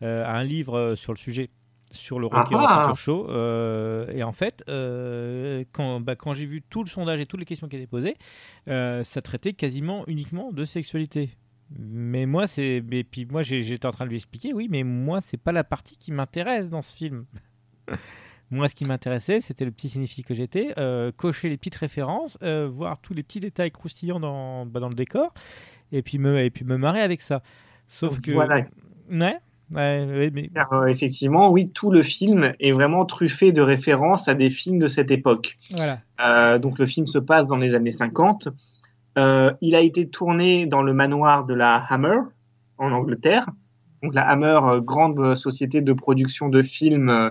euh, 0.02 0.24
à 0.24 0.36
un 0.36 0.44
livre 0.44 0.78
euh, 0.78 0.96
sur 0.96 1.12
le 1.12 1.18
sujet, 1.18 1.50
sur 1.90 2.18
le 2.20 2.26
Horror 2.26 2.46
Ah 2.52 2.88
ah. 2.90 2.94
Show. 2.94 3.28
euh, 3.28 4.06
et 4.12 4.22
en 4.22 4.32
fait, 4.32 4.64
euh, 4.68 5.64
quand, 5.72 6.00
bah, 6.00 6.16
quand 6.16 6.32
j'ai 6.32 6.46
vu 6.46 6.62
tout 6.62 6.82
le 6.84 6.88
sondage 6.88 7.20
et 7.20 7.26
toutes 7.26 7.40
les 7.40 7.46
questions 7.46 7.68
qui 7.68 7.76
étaient 7.76 7.86
posées, 7.86 8.16
euh, 8.68 9.04
ça 9.04 9.20
traitait 9.20 9.52
quasiment 9.52 10.04
uniquement 10.06 10.52
de 10.52 10.64
sexualité. 10.64 11.30
Mais 11.70 12.26
moi, 12.26 12.46
c'est. 12.46 12.82
Et 12.90 13.04
puis 13.04 13.26
moi, 13.26 13.42
j'étais 13.42 13.86
en 13.86 13.90
train 13.90 14.04
de 14.04 14.10
lui 14.10 14.16
expliquer, 14.16 14.52
oui, 14.52 14.68
mais 14.70 14.84
moi, 14.84 15.20
c'est 15.20 15.36
pas 15.36 15.52
la 15.52 15.64
partie 15.64 15.96
qui 15.96 16.12
m'intéresse 16.12 16.68
dans 16.68 16.82
ce 16.82 16.94
film. 16.94 17.24
moi, 18.50 18.68
ce 18.68 18.74
qui 18.74 18.84
m'intéressait, 18.84 19.40
c'était 19.40 19.64
le 19.64 19.70
petit 19.70 19.88
cinéphile 19.88 20.24
que 20.24 20.34
j'étais, 20.34 20.74
euh, 20.78 21.10
cocher 21.12 21.48
les 21.48 21.56
petites 21.56 21.74
références, 21.76 22.38
euh, 22.42 22.68
voir 22.68 23.00
tous 23.00 23.14
les 23.14 23.22
petits 23.22 23.40
détails 23.40 23.70
croustillants 23.70 24.20
dans, 24.20 24.66
bah, 24.66 24.80
dans 24.80 24.88
le 24.88 24.94
décor, 24.94 25.32
et 25.92 26.02
puis 26.02 26.18
me, 26.18 26.40
et 26.40 26.50
puis 26.50 26.64
me 26.64 26.76
marrer 26.76 27.00
avec 27.00 27.20
ça. 27.20 27.42
Sauf 27.88 28.20
que. 28.20 28.32
Voilà. 28.32 28.66
Ouais. 29.10 29.38
Ouais, 29.70 30.06
ouais, 30.06 30.30
mais 30.32 30.48
Car, 30.48 30.72
euh, 30.72 30.86
effectivement, 30.86 31.50
oui, 31.50 31.70
tout 31.70 31.90
le 31.90 32.02
film 32.02 32.52
est 32.60 32.72
vraiment 32.72 33.04
truffé 33.06 33.50
de 33.52 33.62
références 33.62 34.28
à 34.28 34.34
des 34.34 34.50
films 34.50 34.78
de 34.78 34.88
cette 34.88 35.10
époque. 35.10 35.56
voilà. 35.70 36.00
Euh, 36.20 36.58
donc 36.58 36.78
le 36.78 36.86
film 36.86 37.06
se 37.06 37.18
passe 37.18 37.48
dans 37.48 37.56
les 37.56 37.74
années 37.74 37.90
50. 37.90 38.48
Euh, 39.18 39.52
il 39.60 39.74
a 39.74 39.80
été 39.80 40.08
tourné 40.08 40.66
dans 40.66 40.82
le 40.82 40.92
manoir 40.92 41.44
de 41.44 41.54
la 41.54 41.76
Hammer 41.76 42.18
en 42.78 42.92
Angleterre. 42.92 43.46
Donc 44.02 44.14
la 44.14 44.28
Hammer, 44.28 44.60
euh, 44.64 44.80
grande 44.80 45.18
euh, 45.18 45.34
société 45.34 45.80
de 45.80 45.92
production 45.92 46.48
de 46.48 46.62
films 46.62 47.08
euh, 47.08 47.30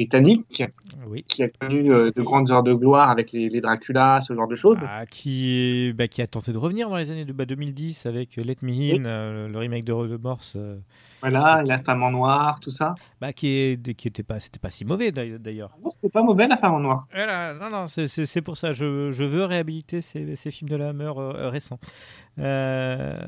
britannique, 0.00 0.62
Oui. 1.06 1.24
qui 1.28 1.42
a 1.42 1.48
connu 1.48 1.92
euh, 1.92 2.10
de 2.14 2.22
grandes 2.22 2.50
heures 2.50 2.62
de 2.62 2.72
gloire 2.72 3.10
avec 3.10 3.32
les, 3.32 3.50
les 3.50 3.60
Dracula, 3.60 4.20
ce 4.22 4.32
genre 4.32 4.48
de 4.48 4.54
choses. 4.54 4.78
Ah, 4.82 5.04
qui, 5.04 5.92
bah, 5.94 6.08
qui 6.08 6.22
a 6.22 6.26
tenté 6.26 6.52
de 6.52 6.58
revenir 6.58 6.88
dans 6.88 6.96
les 6.96 7.10
années 7.10 7.26
de, 7.26 7.32
bah, 7.34 7.44
2010 7.44 8.06
avec 8.06 8.38
euh, 8.38 8.42
Let 8.42 8.56
Me 8.62 8.72
In, 8.98 9.04
euh, 9.04 9.48
le 9.48 9.58
remake 9.58 9.84
de, 9.84 9.92
de 10.06 10.16
Morse, 10.16 10.54
euh, 10.56 10.78
Voilà, 11.20 11.62
la 11.66 11.78
femme 11.78 12.02
en 12.02 12.10
noir, 12.10 12.60
tout 12.60 12.70
ça. 12.70 12.94
bah, 13.20 13.34
qui, 13.34 13.48
est, 13.48 13.94
qui 13.94 14.08
était 14.08 14.22
pas, 14.22 14.40
c'était 14.40 14.58
pas 14.58 14.70
si 14.70 14.86
mauvais 14.86 15.12
d'ailleurs-. 15.12 15.76
Non, 15.84 15.90
c'était 15.90 16.08
pas 16.08 16.22
mauvais 16.22 16.46
la 16.48 16.56
femme 16.56 16.72
en 16.74 16.80
noir. 16.80 17.06
Voilà, 17.12 17.52
non, 17.52 17.68
non, 17.68 17.86
c'est- 17.86 18.08
c'est 18.08 18.24
c'est 18.24 18.40
pour 18.42 18.56
ça. 18.56 18.72
Je, 18.72 19.10
je 19.12 19.24
veux 19.24 19.44
réhabiliter 19.44 20.00
ces, 20.00 20.34
ces 20.34 20.50
films 20.50 20.70
de 20.70 20.76
la 20.76 20.88
euh, 20.90 21.50
récents. 21.50 21.78
Euh, 22.38 23.18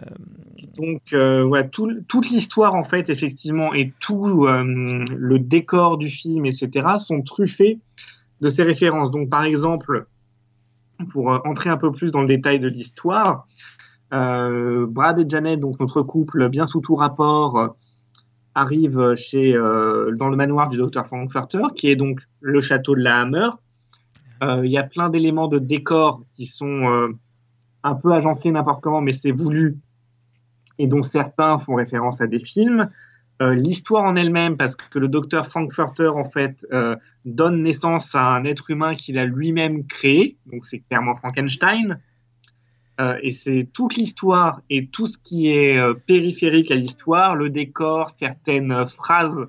Donc 0.77 1.13
euh, 1.13 1.43
ouais, 1.45 1.69
tout- 1.69 2.01
toute 2.09 2.31
l'histoire 2.31 2.75
en 2.75 2.85
fait 2.85 3.11
effectivement 3.11 3.75
et 3.75 3.93
tout 4.01 4.47
euh, 4.47 4.63
le 4.65 5.39
décor 5.39 5.99
du 5.99 6.09
film 6.09 6.47
etc 6.47 6.87
sont 6.97 7.21
truffés 7.23 7.81
de 8.41 8.49
ces 8.49 8.63
références. 8.63 9.11
Donc 9.11 9.29
par 9.29 9.45
exemple, 9.45 10.07
pour 11.11 11.29
entrer 11.45 11.69
un 11.69 11.77
peu 11.77 11.91
plus 11.93 12.11
dans 12.13 12.21
le 12.23 12.27
détail 12.27 12.59
de 12.61 12.69
l'histoire, 12.69 13.47
Brad 14.11 15.19
et 15.19 15.25
Janet, 15.29 15.59
donc 15.59 15.81
notre 15.81 16.03
couple 16.03 16.49
bien 16.49 16.65
sous 16.67 16.81
tout 16.81 16.95
rapport, 16.95 17.59
euh, 17.59 17.69
arrivent 18.55 19.15
chez 19.15 19.53
dans 19.53 20.29
le 20.29 20.37
manoir 20.37 20.69
du 20.69 20.77
docteur 20.77 21.07
Frankfurter, 21.07 21.63
qui 21.75 21.89
est 21.89 21.97
donc 21.97 22.21
le 22.41 22.61
château 22.61 22.95
de 22.95 23.01
la 23.03 23.21
Hammer. 23.21 23.49
Il 24.43 24.71
y 24.71 24.77
a 24.79 24.83
plein 24.83 25.09
d'éléments 25.09 25.49
de 25.49 25.59
décor 25.59 26.23
qui 26.35 26.47
sont 26.47 27.15
un 27.85 27.95
peu 27.95 28.13
agencés 28.13 28.51
n'importe 28.51 28.83
comment, 28.83 29.01
mais 29.01 29.13
c'est 29.13 29.33
voulu 29.33 29.79
et 30.79 30.87
dont 30.87 31.03
certains 31.03 31.59
font 31.59 31.75
référence 31.75 32.21
à 32.21 32.27
des 32.27 32.39
films. 32.39 32.91
Euh, 33.41 33.55
L'histoire 33.55 34.05
en 34.05 34.17
elle-même, 34.17 34.57
parce 34.57 34.75
que 34.75 34.99
le 34.99 35.09
docteur 35.09 35.47
Frankfurter, 35.47 36.09
en 36.09 36.29
fait, 36.29 36.67
euh, 36.73 36.97
donne 37.25 37.63
naissance 37.63 38.15
à 38.15 38.35
un 38.35 38.45
être 38.45 38.71
humain 38.71 38.95
qu'il 38.95 39.19
a 39.19 39.25
lui-même 39.25 39.87
créé, 39.87 40.39
donc 40.47 40.65
c'est 40.65 40.81
clairement 40.81 41.17
Frankenstein. 41.17 42.01
Euh, 43.01 43.19
et 43.23 43.33
c'est 43.33 43.69
toute 43.73 43.97
l'histoire 43.97 44.61
et 44.71 44.89
tout 44.89 45.07
ce 45.07 45.19
qui 45.19 45.49
est 45.49 45.81
périphérique 46.07 46.71
à 46.71 46.75
l'histoire, 46.75 47.35
le 47.35 47.49
décor, 47.49 48.11
certaines 48.11 48.87
phrases, 48.87 49.47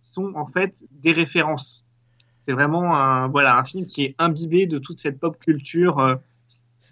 sont 0.00 0.32
en 0.34 0.48
fait 0.48 0.84
des 0.90 1.12
références. 1.12 1.84
C'est 2.40 2.52
vraiment 2.52 2.96
un, 2.96 3.28
voilà, 3.28 3.58
un 3.58 3.64
film 3.64 3.86
qui 3.86 4.04
est 4.04 4.14
imbibé 4.18 4.66
de 4.66 4.78
toute 4.78 4.98
cette 4.98 5.20
pop 5.20 5.38
culture 5.38 6.18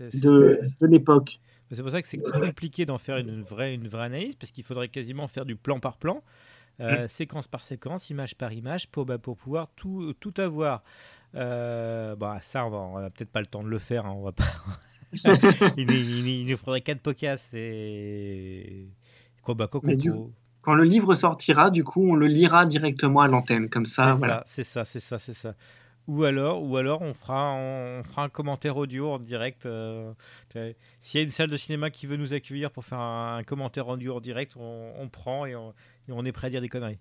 de, 0.00 0.60
de 0.80 0.86
l'époque. 0.86 1.40
C'est 1.72 1.82
pour 1.82 1.90
ça 1.90 2.02
que 2.02 2.08
c'est 2.08 2.18
compliqué 2.18 2.86
d'en 2.86 2.98
faire 2.98 3.16
une 3.16 3.42
vraie, 3.42 3.74
une 3.74 3.88
vraie 3.88 4.04
analyse, 4.06 4.36
parce 4.36 4.52
qu'il 4.52 4.64
faudrait 4.64 4.88
quasiment 4.88 5.26
faire 5.28 5.44
du 5.44 5.56
plan 5.56 5.80
par 5.80 5.96
plan, 5.96 6.22
euh, 6.80 7.08
séquence 7.08 7.48
par 7.48 7.62
séquence, 7.62 8.10
image 8.10 8.36
par 8.36 8.52
image, 8.52 8.88
pour, 8.88 9.06
bah, 9.06 9.18
pour 9.18 9.36
pouvoir 9.36 9.68
tout, 9.76 10.12
tout 10.20 10.34
avoir. 10.38 10.82
Euh, 11.34 12.14
bah, 12.16 12.38
ça, 12.42 12.66
on 12.66 13.00
n'a 13.00 13.10
peut-être 13.10 13.30
pas 13.30 13.40
le 13.40 13.46
temps 13.46 13.62
de 13.64 13.68
le 13.68 13.78
faire. 13.78 14.06
hein, 14.06 14.14
on 14.16 14.22
va 14.22 14.32
pas. 14.32 14.44
il, 15.76 15.90
il- 15.90 16.28
il 16.28 16.46
nous 16.46 16.56
faudrait 16.56 16.80
quatre 16.80 17.00
podcasts 17.00 17.52
et. 17.54 18.86
Quoi, 19.42 19.54
bah, 19.54 19.68
quoi 19.68 19.80
du- 19.96 20.10
Quand 20.62 20.74
le 20.74 20.84
livre 20.84 21.14
sortira, 21.14 21.70
du 21.70 21.84
coup, 21.84 22.08
on 22.08 22.14
le 22.14 22.26
lira 22.26 22.66
directement 22.66 23.20
à 23.20 23.28
l'antenne. 23.28 23.68
Comme 23.68 23.84
ça, 23.86 24.12
c'est 24.12 24.18
voilà. 24.18 24.38
ça, 24.38 24.44
c'est 24.46 24.62
ça, 24.64 24.84
c'est 24.84 25.00
ça, 25.00 25.18
c'est 25.18 25.34
ça. 25.34 25.54
Ou 26.06 26.24
alors, 26.24 26.62
ou 26.62 26.76
alors 26.76 27.00
on 27.00 27.14
fera, 27.14 27.54
on, 27.54 28.02
fera 28.04 28.24
un 28.24 28.28
commentaire 28.28 28.76
audio 28.76 29.10
en 29.12 29.18
direct. 29.18 29.64
euh. 29.66 30.12
S'il 31.00 31.18
y 31.18 31.22
a 31.22 31.24
une 31.24 31.30
salle 31.30 31.48
de 31.50 31.56
cinéma 31.56 31.90
qui 31.90 32.06
veut 32.06 32.16
nous 32.16 32.34
accueillir 32.34 32.70
pour 32.70 32.84
faire 32.84 32.98
un, 33.00 33.38
un 33.38 33.42
commentaire 33.42 33.88
audio 33.88 34.16
en 34.16 34.20
direct, 34.20 34.54
on, 34.56 34.92
on 34.98 35.08
prend 35.08 35.46
et 35.46 35.56
on, 35.56 35.70
et 36.08 36.12
on 36.12 36.24
est 36.24 36.32
prêt 36.32 36.48
à 36.48 36.50
dire 36.50 36.60
des 36.60 36.68
conneries. 36.68 36.98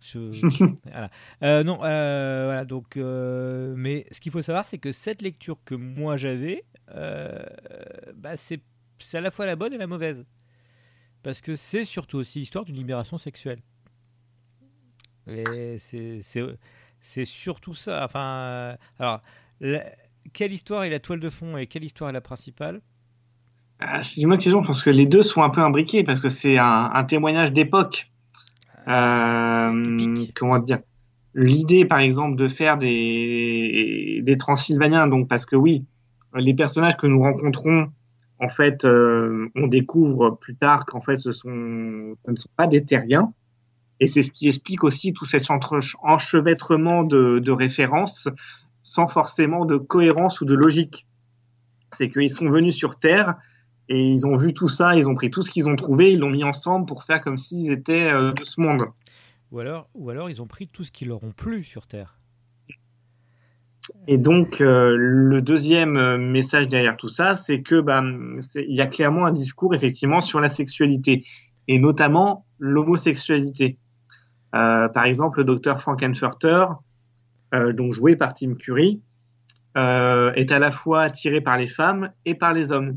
Je- 0.00 0.30
voilà. 0.84 1.10
Euh, 1.42 1.62
non, 1.64 1.80
euh, 1.84 2.44
voilà. 2.46 2.64
Donc, 2.64 2.96
mais 2.96 4.06
ce 4.10 4.20
qu'il 4.20 4.32
faut 4.32 4.42
savoir, 4.42 4.64
c'est 4.64 4.78
que 4.78 4.92
cette 4.92 5.20
lecture 5.22 5.58
que 5.64 5.74
moi 5.74 6.16
j'avais, 6.16 6.64
bah, 6.88 8.36
c'est 8.36 8.60
c'est 8.98 9.18
à 9.18 9.20
la 9.20 9.30
fois 9.30 9.44
la 9.44 9.56
bonne 9.56 9.72
et 9.74 9.78
la 9.78 9.86
mauvaise, 9.86 10.24
parce 11.22 11.40
que 11.40 11.54
c'est 11.54 11.84
surtout 11.84 12.18
aussi 12.18 12.38
l'histoire 12.38 12.64
d'une 12.64 12.76
libération 12.76 13.18
sexuelle. 13.18 13.60
Et 15.26 15.78
c'est 15.78 16.20
c'est- 17.04 17.24
surtout 17.24 17.74
ça. 17.74 18.04
Enfin, 18.04 18.20
euh, 18.20 18.76
alors, 18.98 19.20
la- 19.60 19.84
quelle 20.32 20.52
histoire 20.52 20.84
est 20.84 20.90
la 20.90 21.00
toile 21.00 21.20
de 21.20 21.30
fond 21.30 21.56
et 21.56 21.66
quelle 21.66 21.84
histoire 21.84 22.10
est 22.10 22.14
la 22.14 22.20
principale? 22.20 22.80
Ah, 23.80 24.00
c'est 24.02 24.20
une 24.22 24.28
bonne 24.30 24.38
question 24.38 24.62
parce 24.62 24.82
que 24.82 24.90
les 24.90 25.06
deux 25.06 25.22
sont 25.22 25.42
un 25.42 25.50
peu 25.50 25.60
imbriqués 25.60 26.04
parce 26.04 26.20
que 26.20 26.28
c'est 26.28 26.58
un, 26.58 26.90
un 26.92 27.04
témoignage 27.04 27.52
d'époque. 27.52 28.10
Euh, 28.88 29.98
Épique. 29.98 30.32
comment 30.34 30.58
dire? 30.58 30.78
L'idée, 31.34 31.84
par 31.84 31.98
exemple, 31.98 32.36
de 32.36 32.48
faire 32.48 32.78
des, 32.78 34.20
des 34.22 34.38
Transylvaniens, 34.38 35.08
donc 35.08 35.28
parce 35.28 35.44
que 35.46 35.56
oui, 35.56 35.84
les 36.34 36.54
personnages 36.54 36.96
que 36.96 37.06
nous 37.06 37.20
rencontrons, 37.20 37.90
en 38.40 38.48
fait, 38.48 38.84
euh, 38.84 39.48
on 39.56 39.66
découvre 39.66 40.30
plus 40.40 40.54
tard 40.56 40.86
qu'en 40.86 41.00
fait, 41.00 41.16
ce, 41.16 41.32
sont, 41.32 42.14
ce 42.24 42.30
ne 42.30 42.36
sont 42.36 42.48
pas 42.56 42.66
des 42.66 42.84
terriens. 42.84 43.32
Et 44.04 44.06
c'est 44.06 44.22
ce 44.22 44.30
qui 44.30 44.48
explique 44.48 44.84
aussi 44.84 45.14
tout 45.14 45.24
cet 45.24 45.46
enchevêtrement 46.02 47.04
de, 47.04 47.38
de 47.38 47.52
références 47.52 48.28
sans 48.82 49.08
forcément 49.08 49.64
de 49.64 49.78
cohérence 49.78 50.42
ou 50.42 50.44
de 50.44 50.52
logique. 50.52 51.06
C'est 51.90 52.10
qu'ils 52.10 52.30
sont 52.30 52.50
venus 52.50 52.76
sur 52.76 52.98
Terre 52.98 53.36
et 53.88 53.98
ils 53.98 54.26
ont 54.26 54.36
vu 54.36 54.52
tout 54.52 54.68
ça, 54.68 54.94
ils 54.94 55.08
ont 55.08 55.14
pris 55.14 55.30
tout 55.30 55.40
ce 55.40 55.50
qu'ils 55.50 55.70
ont 55.70 55.76
trouvé, 55.76 56.12
ils 56.12 56.18
l'ont 56.18 56.28
mis 56.28 56.44
ensemble 56.44 56.84
pour 56.84 57.04
faire 57.04 57.22
comme 57.22 57.38
s'ils 57.38 57.72
étaient 57.72 58.12
euh, 58.12 58.32
de 58.32 58.44
ce 58.44 58.60
monde. 58.60 58.82
ou 59.50 59.60
alors, 59.60 59.88
ou 59.94 60.10
alors 60.10 60.28
ils 60.28 60.42
ont 60.42 60.46
pris 60.46 60.68
tout 60.68 60.84
ce 60.84 60.92
qui 60.92 61.06
leur 61.06 61.24
ont 61.24 61.32
plu 61.32 61.64
sur 61.64 61.86
Terre. 61.86 62.18
Et 64.06 64.18
donc, 64.18 64.60
euh, 64.60 64.94
le 64.98 65.40
deuxième 65.40 65.96
euh, 65.96 66.18
message 66.18 66.68
derrière 66.68 66.98
tout 66.98 67.08
ça, 67.08 67.34
c'est 67.34 67.62
que 67.62 67.80
bah, 67.80 68.04
il 68.04 68.76
y 68.76 68.82
a 68.82 68.86
clairement 68.86 69.24
un 69.24 69.32
discours 69.32 69.74
effectivement 69.74 70.20
sur 70.20 70.40
la 70.40 70.50
sexualité 70.50 71.24
et 71.68 71.78
notamment 71.78 72.44
l'homosexualité. 72.58 73.78
Euh, 74.54 74.88
par 74.88 75.04
exemple, 75.04 75.38
le 75.38 75.44
docteur 75.44 75.80
Frankenfurter, 75.80 76.66
euh, 77.54 77.72
donc 77.72 77.92
joué 77.92 78.16
par 78.16 78.34
Tim 78.34 78.54
Curry, 78.54 79.00
euh, 79.76 80.32
est 80.34 80.52
à 80.52 80.58
la 80.58 80.70
fois 80.70 81.02
attiré 81.02 81.40
par 81.40 81.56
les 81.58 81.66
femmes 81.66 82.12
et 82.24 82.34
par 82.34 82.52
les 82.52 82.70
hommes 82.70 82.96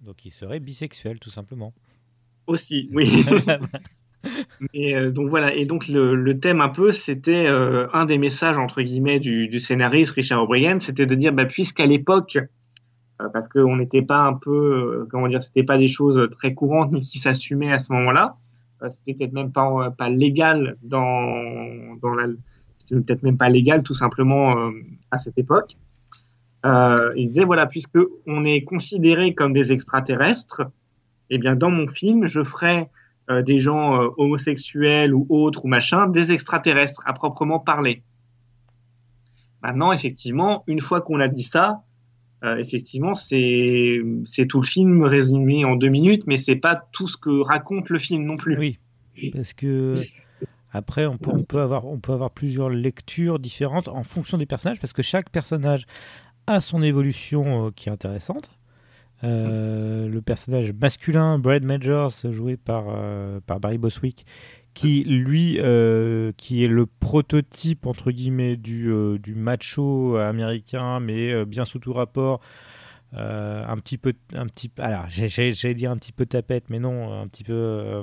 Donc 0.00 0.24
ils 0.24 0.32
seraient 0.32 0.58
bisexuels, 0.60 1.20
tout 1.20 1.30
simplement. 1.30 1.72
aussi. 2.46 2.88
Oui. 2.92 3.24
Et 4.74 4.96
euh, 4.96 5.10
donc 5.12 5.28
voilà, 5.28 5.54
et 5.54 5.64
donc 5.64 5.86
le, 5.86 6.16
le 6.16 6.40
thème 6.40 6.60
un 6.60 6.68
peu, 6.68 6.90
c'était 6.90 7.46
euh, 7.46 7.86
un 7.92 8.04
des 8.04 8.18
messages 8.18 8.58
entre 8.58 8.82
guillemets 8.82 9.20
du, 9.20 9.46
du 9.48 9.60
scénariste 9.60 10.12
Richard 10.12 10.42
O'Brien, 10.42 10.80
c'était 10.80 11.06
de 11.06 11.14
dire 11.14 11.32
bah, 11.32 11.46
puisqu'à 11.46 11.86
l'époque, 11.86 12.36
euh, 13.22 13.28
parce 13.32 13.48
qu'on 13.48 13.76
n'était 13.76 14.02
pas 14.02 14.18
un 14.18 14.34
peu, 14.34 15.06
comment 15.10 15.28
dire, 15.28 15.42
c'était 15.42 15.62
pas 15.62 15.78
des 15.78 15.86
choses 15.86 16.28
très 16.32 16.52
courantes 16.52 16.90
ni 16.92 17.00
qui 17.00 17.20
s'assumaient 17.20 17.72
à 17.72 17.78
ce 17.78 17.92
moment-là, 17.92 18.36
c'était 18.88 19.14
peut-être 19.14 19.32
même 19.32 19.52
pas 19.52 19.86
euh, 19.86 19.90
pas 19.90 20.08
légal 20.08 20.76
dans 20.82 21.96
dans 22.00 22.14
la, 22.14 22.26
c'était 22.78 23.00
peut-être 23.00 23.22
même 23.22 23.36
pas 23.36 23.48
légal 23.48 23.82
tout 23.82 23.94
simplement 23.94 24.56
euh, 24.56 24.70
à 25.10 25.18
cette 25.18 25.38
époque. 25.38 25.76
Euh, 26.66 27.12
il 27.16 27.28
disait 27.28 27.44
voilà, 27.44 27.66
puisque 27.66 27.98
on 28.26 28.44
est 28.44 28.62
considéré 28.64 29.34
comme 29.34 29.52
des 29.52 29.72
extraterrestres, 29.72 30.62
eh 31.30 31.38
bien 31.38 31.56
dans 31.56 31.70
mon 31.70 31.86
film, 31.86 32.26
je 32.26 32.42
ferai 32.42 32.88
des 33.44 33.58
gens 33.58 34.10
homosexuels 34.16 35.12
ou 35.14 35.26
autres 35.28 35.66
ou 35.66 35.68
machin, 35.68 36.06
des 36.06 36.32
extraterrestres 36.32 37.02
à 37.04 37.12
proprement 37.12 37.58
parler. 37.58 38.02
Maintenant, 39.62 39.92
effectivement, 39.92 40.64
une 40.66 40.80
fois 40.80 41.02
qu'on 41.02 41.20
a 41.20 41.28
dit 41.28 41.42
ça, 41.42 41.82
euh, 42.44 42.56
effectivement, 42.56 43.14
c'est 43.14 44.00
tout 44.48 44.60
le 44.60 44.66
film 44.66 45.02
résumé 45.02 45.64
en 45.64 45.74
deux 45.74 45.88
minutes, 45.88 46.24
mais 46.26 46.36
c'est 46.36 46.56
pas 46.56 46.80
tout 46.92 47.08
ce 47.08 47.16
que 47.16 47.40
raconte 47.40 47.90
le 47.90 47.98
film 47.98 48.24
non 48.24 48.36
plus. 48.36 48.56
Oui, 48.56 48.78
parce 49.32 49.52
que 49.54 49.94
après 50.70 51.06
on 51.06 51.16
peut, 51.16 51.60
avoir 51.60 52.30
plusieurs 52.30 52.70
lectures 52.70 53.38
différentes 53.40 53.88
en 53.88 54.04
fonction 54.04 54.38
des 54.38 54.46
personnages, 54.46 54.78
parce 54.80 54.92
que 54.92 55.02
chaque 55.02 55.30
personnage 55.30 55.86
a 56.46 56.60
son 56.60 56.82
évolution 56.82 57.66
euh, 57.66 57.70
qui 57.74 57.88
est 57.88 57.92
intéressante. 57.92 58.50
Euh, 59.24 60.06
le 60.08 60.22
personnage 60.22 60.72
masculin, 60.72 61.40
Brad 61.40 61.64
Majors, 61.64 62.12
joué 62.30 62.56
par 62.56 62.84
Barry 63.60 63.78
Boswick, 63.78 64.26
qui 64.74 65.02
lui, 65.04 65.58
euh, 65.58 66.32
qui 66.36 66.64
est 66.64 66.68
le 66.68 66.86
prototype 66.86 67.86
entre 67.86 68.10
guillemets 68.12 68.56
du, 68.56 68.90
euh, 68.90 69.18
du 69.18 69.34
macho 69.34 70.16
américain, 70.16 71.00
mais 71.00 71.32
euh, 71.32 71.44
bien 71.44 71.64
sous 71.64 71.78
tout 71.78 71.92
rapport, 71.92 72.40
un 73.12 73.76
petit 73.78 73.98
peu, 73.98 74.12
un 74.34 74.46
petit, 74.46 74.70
alors 74.78 75.06
j'ai- 75.08 75.74
dire 75.74 75.90
un 75.90 75.96
petit 75.96 76.12
peu 76.12 76.26
tapette, 76.26 76.64
mais 76.68 76.78
non, 76.78 77.20
un 77.20 77.26
petit 77.26 77.42
peu 77.44 78.02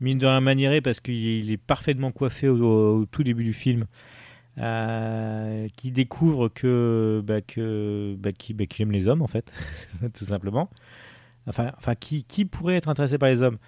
mine 0.00 0.18
de 0.18 0.26
rien 0.26 0.40
maniéré 0.40 0.80
parce 0.80 1.00
qu'il 1.00 1.16
il 1.16 1.50
est 1.50 1.56
parfaitement 1.56 2.12
coiffé 2.12 2.48
au, 2.48 3.06
tout 3.06 3.22
début 3.22 3.44
du 3.44 3.54
film. 3.54 3.86
qui 5.76 5.90
découvre 5.90 6.48
que 6.48 7.22
bah, 7.24 7.40
que 7.40 8.14
bah, 8.18 8.32
qu'il 8.32 8.56
bah, 8.56 8.66
qu'il 8.66 8.82
aime 8.82 8.92
les 8.92 9.08
hommes 9.08 9.22
en 9.22 9.26
fait 9.26 9.52
tout 10.14 10.24
simplement 10.24 10.70
enfin 11.46 11.72
enfin 11.78 11.94
qui, 11.94 12.24
qui 12.24 12.44
pourrait 12.44 12.76
être 12.76 12.88
intéressé 12.88 13.18
par 13.18 13.28
les 13.30 13.42
hommes 13.42 13.58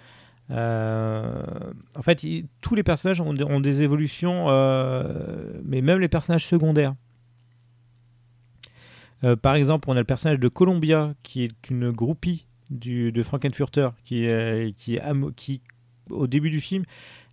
en 0.51 2.01
fait 2.01 2.25
tous 2.61 2.75
les 2.75 2.83
personnages 2.83 3.21
ont, 3.21 3.33
des- 3.33 3.81
évolutions 3.81 4.45
euh, 4.49 5.53
mais 5.63 5.81
même 5.81 5.99
les 5.99 6.07
personnages 6.09 6.45
secondaires 6.45 6.95
Euh, 9.25 9.35
par 9.35 9.55
exemple 9.55 9.89
on 9.89 9.95
a 9.97 9.99
le 9.99 10.05
personnage 10.05 10.39
de 10.39 10.47
Columbia 10.47 11.13
qui 11.23 11.43
est 11.43 11.69
une 11.69 11.91
groupie 11.91 12.45
de 12.69 13.21
Frankenfurter 13.21 13.89
qui, 14.05 14.29
qui, 14.77 15.61
au 16.09 16.25
début 16.27 16.49
du 16.49 16.61
film 16.61 16.85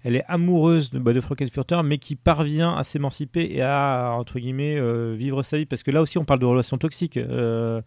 elle 0.07 0.15
est 0.15 0.25
amoureuse 0.29 0.91
de, 0.91 1.01
bah, 1.01 1.13
de 1.13 1.21
Frankenfurter, 1.21 1.81
mais 1.85 1.99
qui 1.99 2.15
parvient 2.15 2.77
à 2.77 2.85
s'émanciper 2.85 3.49
et 3.53 3.63
à, 3.63 4.13
entre 4.17 4.39
guillemets, 4.39 4.79
euh, 4.79 5.17
vivre 5.19 5.43
sa 5.43 5.57
vie. 5.57 5.67
Parce 5.67 5.83
que 5.83 5.91
là 5.91 6.01
aussi, 6.01 6.17
on 6.17 6.25
parle 6.25 6.39
de 6.39 6.45
relations 6.47 6.79
toxiques. 6.79 7.17
Euh, 7.17 7.83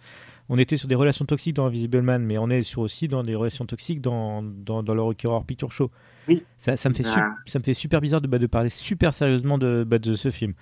on 0.50 0.58
était 0.58 0.78
sur 0.78 0.88
des 0.88 0.96
relations 0.96 1.26
toxiques 1.26 1.56
dans 1.56 1.66
Invisible 1.68 2.02
Man, 2.02 2.24
mais 2.24 2.38
on 2.38 2.50
est 2.50 2.64
sur 2.64 2.82
aussi 2.82 3.08
dans 3.08 3.24
des 3.24 3.36
relations 3.36 3.66
toxiques 3.66 4.02
dans, 4.02 4.42
dans, 4.44 4.82
dans 4.84 4.94
le 4.96 5.02
Rocky 5.02 5.28
Horror 5.28 5.46
Picture 5.46 5.72
Show. 5.72 5.92
Oui. 6.28 6.44
Ça, 6.58 6.76
ça, 6.76 6.90
me 6.90 6.94
fait 6.96 7.04
su- 7.04 7.12
Ah. 7.16 7.30
ça 7.46 7.60
me 7.60 7.64
fait 7.64 7.74
super 7.74 8.02
bizarre 8.02 8.22
de, 8.22 8.28
bah, 8.28 8.38
de 8.40 8.48
parler 8.48 8.70
super 8.70 9.14
sérieusement 9.14 9.58
de, 9.58 9.84
bah, 9.88 10.00
de 10.00 10.14
ce 10.16 10.30
film. 10.32 10.54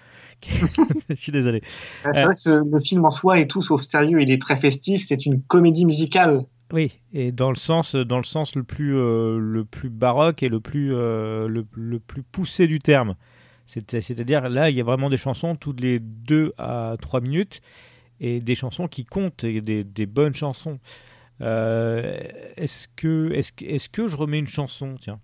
Je 1.09 1.15
suis 1.15 1.31
désolé. 1.31 1.61
Euh, 2.05 2.09
C'est 2.13 2.23
vrai 2.25 2.33
que 2.35 2.39
ce- 2.41 2.69
le 2.71 2.79
film 2.79 3.05
en 3.05 3.09
soi 3.09 3.39
est 3.39 3.47
tout 3.47 3.61
sauf 3.61 3.81
sérieux, 3.81 4.21
il 4.21 4.29
est 4.31 4.41
très 4.41 4.57
festif, 4.57 5.01
c'est 5.05 5.25
une 5.25 5.41
comédie 5.41 5.85
musicale. 5.85 6.43
Oui, 6.73 6.99
et 7.13 7.31
dans 7.31 7.49
le 7.49 7.55
sens, 7.55 7.95
dans 7.95 8.17
le 8.17 8.23
sens 8.25 8.55
le 8.55 8.63
plus, 8.63 8.95
euh, 8.97 9.37
le 9.39 9.63
plus 9.63 9.89
baroque 9.89 10.43
et 10.43 10.49
le 10.49 10.59
plus, 10.59 10.93
euh, 10.93 11.47
le, 11.47 11.65
le 11.73 11.99
plus 11.99 12.23
poussé 12.23 12.67
du 12.67 12.79
terme. 12.79 13.15
C'est- 13.67 13.99
C'est-à-dire 14.01 14.49
là, 14.49 14.69
il 14.69 14.75
y 14.75 14.81
a 14.81 14.83
vraiment 14.83 15.09
des 15.09 15.17
chansons 15.17 15.55
toutes 15.55 15.79
les 15.81 15.99
2 15.99 16.53
à 16.57 16.95
3 17.01 17.19
minutes 17.21 17.61
et 18.19 18.39
des 18.39 18.55
chansons 18.55 18.87
qui 18.87 19.05
comptent 19.05 19.43
et 19.43 19.61
des, 19.61 19.83
des 19.83 20.05
bonnes 20.05 20.35
chansons. 20.35 20.79
Euh, 21.41 22.17
est-ce 22.55 22.87
que, 22.95 23.31
est-ce, 23.33 23.51
que- 23.53 23.65
est-ce 23.65 23.89
que 23.89 24.07
je 24.07 24.15
remets 24.15 24.39
une 24.39 24.47
chanson? 24.47 24.95
Tiens, 24.99 25.19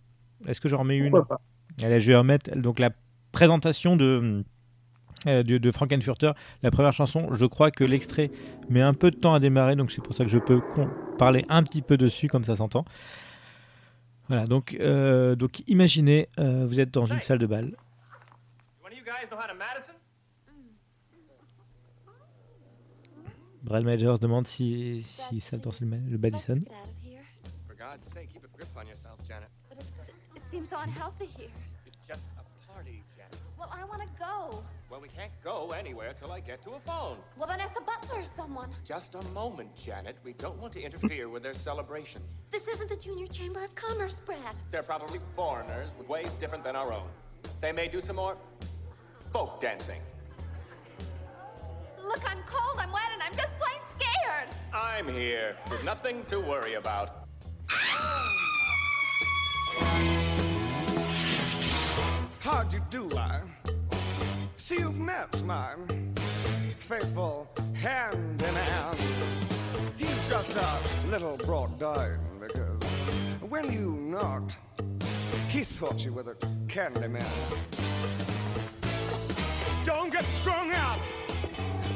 est-ce 0.48 0.62
que 0.62 0.70
j'en 0.70 0.80
remets 0.80 0.98
une? 0.98 1.12
Pas? 1.12 1.41
Allez, 1.82 2.00
je 2.00 2.08
vais 2.08 2.16
remettre 2.16 2.56
donc 2.56 2.78
la 2.78 2.91
présentation 3.32 3.96
de, 3.96 4.44
euh, 5.26 5.41
de, 5.41 5.58
de 5.58 5.72
Frankenfurter, 5.72 6.34
la 6.62 6.70
première 6.70 6.94
chanson. 6.94 7.34
Je 7.34 7.48
crois 7.48 7.72
que 7.72 7.84
l'extrait 7.84 8.30
met 8.70 8.82
un 8.82 8.94
peu 8.94 9.10
de 9.10 9.16
temps 9.16 9.34
à 9.34 9.39
démarrer, 9.39 9.76
donc 9.76 9.91
c'est 9.91 10.04
pour 10.04 10.14
ça 10.14 10.24
que 10.24 10.30
je 10.30 10.38
peux 10.38 10.62
parler 11.18 11.46
un 11.50 11.64
petit 11.64 11.82
peu 11.82 11.98
dessus, 11.98 12.28
comme 12.28 12.44
ça 12.44 12.56
s'entend. 12.56 12.86
Voilà, 14.28 14.46
donc, 14.46 14.78
euh, 14.80 15.36
donc 15.36 15.64
imaginez, 15.68 16.30
euh, 16.39 16.66
vous 16.68 16.80
êtes 16.80 16.91
dans 16.91 17.06
une 17.06 17.22
salle 17.22 17.39
de 17.39 17.48
bal. 17.48 17.76
Si, 18.91 18.96
si 19.26 19.30
ça 19.30 19.38
danse 19.38 20.03
grip 28.55 28.68
on 28.78 28.88
yourself, 28.88 29.18
Janet. 29.28 29.49
But 29.70 29.80
it's, 29.80 29.89
it 30.36 30.41
seems 30.49 30.70
so 30.70 30.78
unhealthy 30.80 31.30
here. 31.38 31.47
It's 31.86 31.97
just 32.07 32.22
a 32.38 32.72
party, 32.72 33.03
Janet. 33.16 33.36
Well, 33.57 33.70
I 33.72 33.86
want 33.86 34.01
to 34.01 34.07
go. 34.20 34.64
Well, 34.89 35.01
we 35.01 35.07
can't 35.07 35.32
go 35.43 35.72
anywhere 35.72 36.14
till 36.14 36.32
I 36.32 36.39
get 36.39 36.61
to 36.64 36.72
a 36.72 36.80
phone. 36.80 37.18
Well, 37.38 37.47
then 37.47 37.59
ask 37.59 37.74
the 37.74 37.82
butler 37.82 38.20
or 38.22 38.26
someone. 38.36 38.70
Just 38.86 39.16
a 39.16 39.22
moment, 39.30 39.70
Janet. 39.76 40.18
We 40.24 40.34
don't 40.34 40.57
want 40.59 40.74
to 40.74 40.82
interfere 40.82 41.30
with 41.30 41.43
their 41.43 41.53
celebrations. 41.53 42.39
This 42.51 42.68
isn't 42.68 42.89
the 42.89 42.97
Junior 42.97 43.28
Chamber 43.28 43.64
of 43.64 43.74
Commerce, 43.76 44.22
Brad. 44.26 44.55
They're 44.72 44.84
probably 44.84 45.20
foreigners 45.36 45.91
with 45.97 46.07
ways 46.09 46.30
different 46.39 46.64
than 46.64 46.76
our 46.76 46.91
own. 46.91 47.07
They 47.59 47.72
may 47.72 47.88
do 47.88 48.01
some 48.01 48.18
more 48.18 48.38
folk 49.32 49.59
dancing. 49.59 50.01
Look, 52.04 52.22
I'm 52.30 52.39
cold, 52.45 52.80
I'm 52.80 52.91
wet, 52.91 53.10
and 53.14 53.22
I'm 53.24 53.34
just 53.34 53.54
plain 53.58 53.80
scared. 53.89 54.49
I'm 54.74 55.08
here. 55.08 55.56
There's 55.70 55.84
nothing 55.86 56.24
to 56.24 56.39
worry 56.39 56.74
about. 56.74 57.28
How'd 62.39 62.74
you 62.74 62.82
do, 62.89 63.10
I? 63.18 63.41
See, 64.58 64.80
you've 64.80 64.99
met 64.99 65.43
my 65.43 65.76
faithful 66.78 67.49
hand 67.74 68.41
in 68.41 68.54
hand. 68.54 68.97
He's 69.97 70.30
just 70.30 70.54
a 70.58 70.80
little 71.10 71.38
brought 71.38 71.80
down 71.80 72.20
because 72.39 72.84
when 73.41 73.72
you 73.72 73.91
knocked, 73.91 74.58
he 75.47 75.64
thought 75.64 76.04
you 76.04 76.12
were 76.12 76.24
the 76.24 76.36
candy 76.68 77.08
man. 77.08 77.26
Don't 79.86 80.12
get 80.12 80.26
strung 80.26 80.72
out 80.72 80.99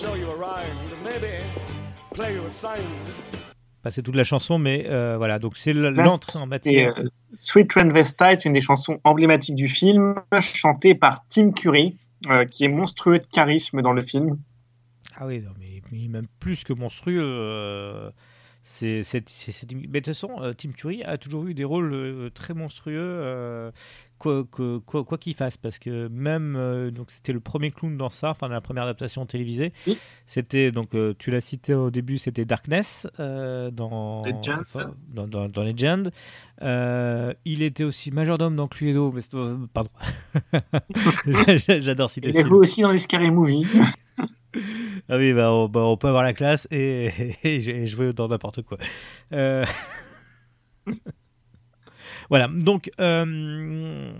show 0.00 0.14
you 0.16 0.28
around, 0.30 0.76
maybe 1.02 1.42
play 2.14 2.34
you 2.34 2.44
a 2.44 2.50
sign. 2.50 2.82
Pas 3.82 3.90
c'est 3.90 4.02
toute 4.02 4.16
la 4.16 4.24
chanson, 4.24 4.58
mais 4.58 4.86
euh, 4.88 5.16
voilà. 5.18 5.38
Donc 5.38 5.56
c'est 5.56 5.72
l'entrée 5.72 6.38
en 6.38 6.46
Et 6.46 6.48
matière. 6.48 6.98
euh, 6.98 7.04
Sweet 7.36 7.68
Transvestite, 7.70 8.44
une 8.44 8.52
des 8.52 8.60
chansons 8.60 9.00
emblématiques 9.04 9.54
du 9.54 9.68
film, 9.68 10.14
chantée 10.40 10.94
par 10.94 11.26
Tim 11.28 11.52
Curry, 11.52 11.96
euh, 12.28 12.44
qui 12.44 12.64
est 12.64 12.68
monstrueux 12.68 13.18
de 13.18 13.26
charisme 13.26 13.82
dans 13.82 13.92
le 13.92 14.02
film. 14.02 14.38
Ah 15.16 15.26
oui, 15.26 15.40
non, 15.40 15.50
mais, 15.58 15.82
mais 15.92 16.08
même 16.08 16.26
plus 16.40 16.64
que 16.64 16.72
monstrueux. 16.72 17.20
euh, 17.22 18.10
c'est, 18.64 19.02
c'est, 19.02 19.26
c'est- 19.28 19.52
c'est- 19.52 19.72
mais 19.72 19.86
de 19.86 19.92
toute 19.98 20.06
façon, 20.08 20.52
Tim 20.58 20.72
Curry 20.72 21.02
a 21.04 21.16
toujours 21.16 21.46
eu 21.46 21.54
des 21.54 21.64
rôles 21.64 21.92
euh, 21.94 22.30
très 22.30 22.52
monstrueux, 22.54 22.96
euh, 22.98 23.70
quoi, 24.18 24.44
que- 24.50 24.78
quoi, 24.78 25.04
quoi 25.04 25.16
qu'il 25.18 25.34
fasse, 25.34 25.56
parce 25.56 25.78
que 25.78 26.08
même 26.08 26.56
euh, 26.56 26.90
donc 26.90 27.10
c'était 27.10 27.32
le 27.32 27.40
premier 27.40 27.70
clown 27.70 27.96
dans 27.96 28.10
ça, 28.10 28.30
enfin 28.30 28.48
la 28.48 28.60
première 28.60 28.82
adaptation 28.84 29.24
télévisée. 29.26 29.72
Oui. 29.86 29.96
C'était 30.26 30.70
donc 30.70 30.94
euh, 30.94 31.14
tu 31.18 31.30
l'as 31.30 31.40
cité 31.40 31.74
au 31.74 31.90
début, 31.90 32.18
c'était 32.18 32.44
Darkness 32.44 33.06
euh, 33.20 33.70
dans, 33.70 34.24
Legend. 34.24 34.58
enfin, 34.60 34.94
dans, 35.08 35.26
dans, 35.26 35.48
dans 35.48 35.62
Legend. 35.62 36.10
Il 37.44 37.62
était 37.62 37.84
aussi 37.84 38.10
majordome 38.10 38.56
dans 38.56 38.68
Cluedo, 38.68 39.12
mais 39.12 39.20
c'est- 39.22 39.72
pardon. 39.72 39.90
J'adore 41.80 42.10
citer 42.10 42.28
Il 42.28 42.34
ce 42.34 42.40
a 42.40 42.44
joué 42.44 42.58
aussi 42.58 42.82
dans 42.82 42.90
les 42.92 42.98
Scary 42.98 43.30
Movie. 43.30 43.64
Ah 45.10 45.16
oui, 45.16 45.32
bah, 45.32 45.52
on, 45.52 45.68
bah, 45.68 45.84
on 45.84 45.96
peut 45.96 46.08
avoir 46.08 46.22
la 46.24 46.32
classe 46.34 46.66
et, 46.70 47.06
et, 47.44 47.56
et 47.56 47.86
jouer 47.86 48.12
dans 48.12 48.28
n'importe 48.28 48.62
quoi. 48.62 48.76
Voilà, 52.30 52.48
donc, 52.48 52.90
euh, 53.00 54.12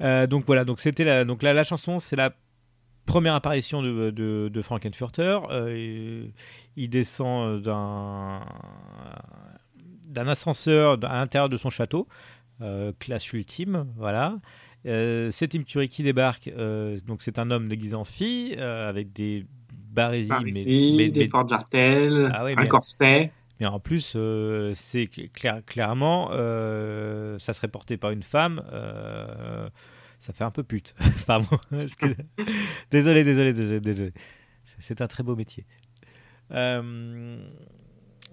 euh, 0.00 0.26
donc 0.26 0.44
voilà, 0.46 0.64
donc 0.64 0.80
c'était 0.80 1.04
la, 1.04 1.24
donc 1.24 1.42
la, 1.42 1.52
la 1.52 1.64
chanson, 1.64 1.98
c'est 1.98 2.16
la 2.16 2.32
première 3.06 3.34
apparition 3.34 3.82
de, 3.82 4.10
de, 4.10 4.48
de 4.52 4.62
Frankenfurter. 4.62 5.38
Euh, 5.50 6.26
il- 6.76 6.88
descend 6.88 7.60
d'un 7.62 8.40
d'un 10.08 10.28
ascenseur 10.28 10.98
à 11.04 11.14
l'intérieur 11.18 11.48
de 11.48 11.56
son 11.56 11.70
château, 11.70 12.06
euh, 12.60 12.92
classe 12.98 13.32
ultime, 13.32 13.86
voilà. 13.96 14.36
C'est 14.84 15.48
Tim 15.48 15.62
Curry 15.62 15.88
qui 15.88 16.02
débarque. 16.02 16.50
donc 17.06 17.22
c'est 17.22 17.38
un 17.38 17.50
homme 17.50 17.68
déguisé 17.68 17.94
en 17.96 18.04
fille 18.04 18.54
avec 18.58 19.12
des 19.12 19.46
barésies, 19.70 20.30
mais, 20.44 20.52
mais- 20.96 21.10
des 21.10 21.20
mais- 21.20 21.28
portes 21.28 21.48
jartelles, 21.48 22.30
Ah 22.34 22.44
un 22.44 22.54
mais- 22.54 22.68
corset. 22.68 23.32
Mais 23.60 23.66
en 23.66 23.80
plus 23.80 24.14
euh, 24.16 24.72
c'est 24.74 25.04
cl- 25.04 25.30
clair- 25.32 25.64
clairement 25.64 26.28
euh, 26.32 27.38
ça 27.38 27.52
serait 27.52 27.68
porté 27.68 27.96
par 27.96 28.10
une 28.10 28.22
femme. 28.22 28.62
euh, 28.72 29.68
ça 30.20 30.32
fait 30.32 30.44
un 30.44 30.50
peu 30.50 30.62
pute. 30.62 30.94
Pardon. 31.26 31.58
Désolé, 32.90 33.24
désolé, 33.24 33.52
désolé, 33.52 33.80
désolé. 33.80 34.12
C'est- 34.78 35.00
un 35.02 35.06
très 35.06 35.22
beau 35.22 35.36
métier. 35.36 35.66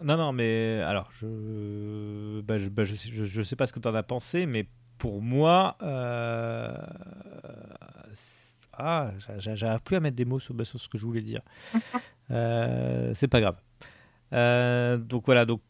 Non, 0.03 0.17
non, 0.17 0.32
mais 0.32 0.82
alors, 0.86 1.11
je, 1.11 2.41
bah, 2.41 2.57
je, 2.57 2.69
bah, 2.69 2.84
je, 2.84 2.95
sais- 2.95 3.09
je- 3.11 3.24
je 3.26 3.43
sais 3.43 3.55
pas 3.55 3.67
ce 3.67 3.74
que 3.74 3.80
tu 3.80 3.88
en 3.88 3.93
as 3.93 4.01
pensé, 4.03 4.45
mais 4.47 4.67
pour 4.97 5.22
moi, 5.22 5.78
ah, 8.74 9.11
j'a- 9.19 9.38
j'a- 9.38 9.55
j'arrive 9.55 9.82
plus 9.82 9.95
à 9.95 9.99
mettre 9.99 10.15
des 10.15 10.26
mots 10.26 10.39
sur, 10.39 10.53
bah, 10.53 10.65
sur 10.65 10.80
ce 10.80 10.88
que 10.89 10.97
je 10.97 11.05
voulais 11.05 11.22
dire. 11.22 11.41
C'est 12.30 13.28
pas 13.28 13.41
grave. 13.41 13.57
Euh, 14.34 14.97
donc 14.97 15.25
voilà, 15.25 15.45
donc, 15.45 15.61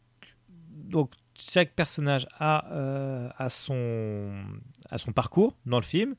chaque 1.34 1.74
personnage 1.74 2.26
a, 2.38 2.70
euh, 2.72 3.28
a, 3.38 3.48
son, 3.48 4.32
parcours 5.14 5.56
dans 5.66 5.78
le 5.78 5.84
film. 5.84 6.14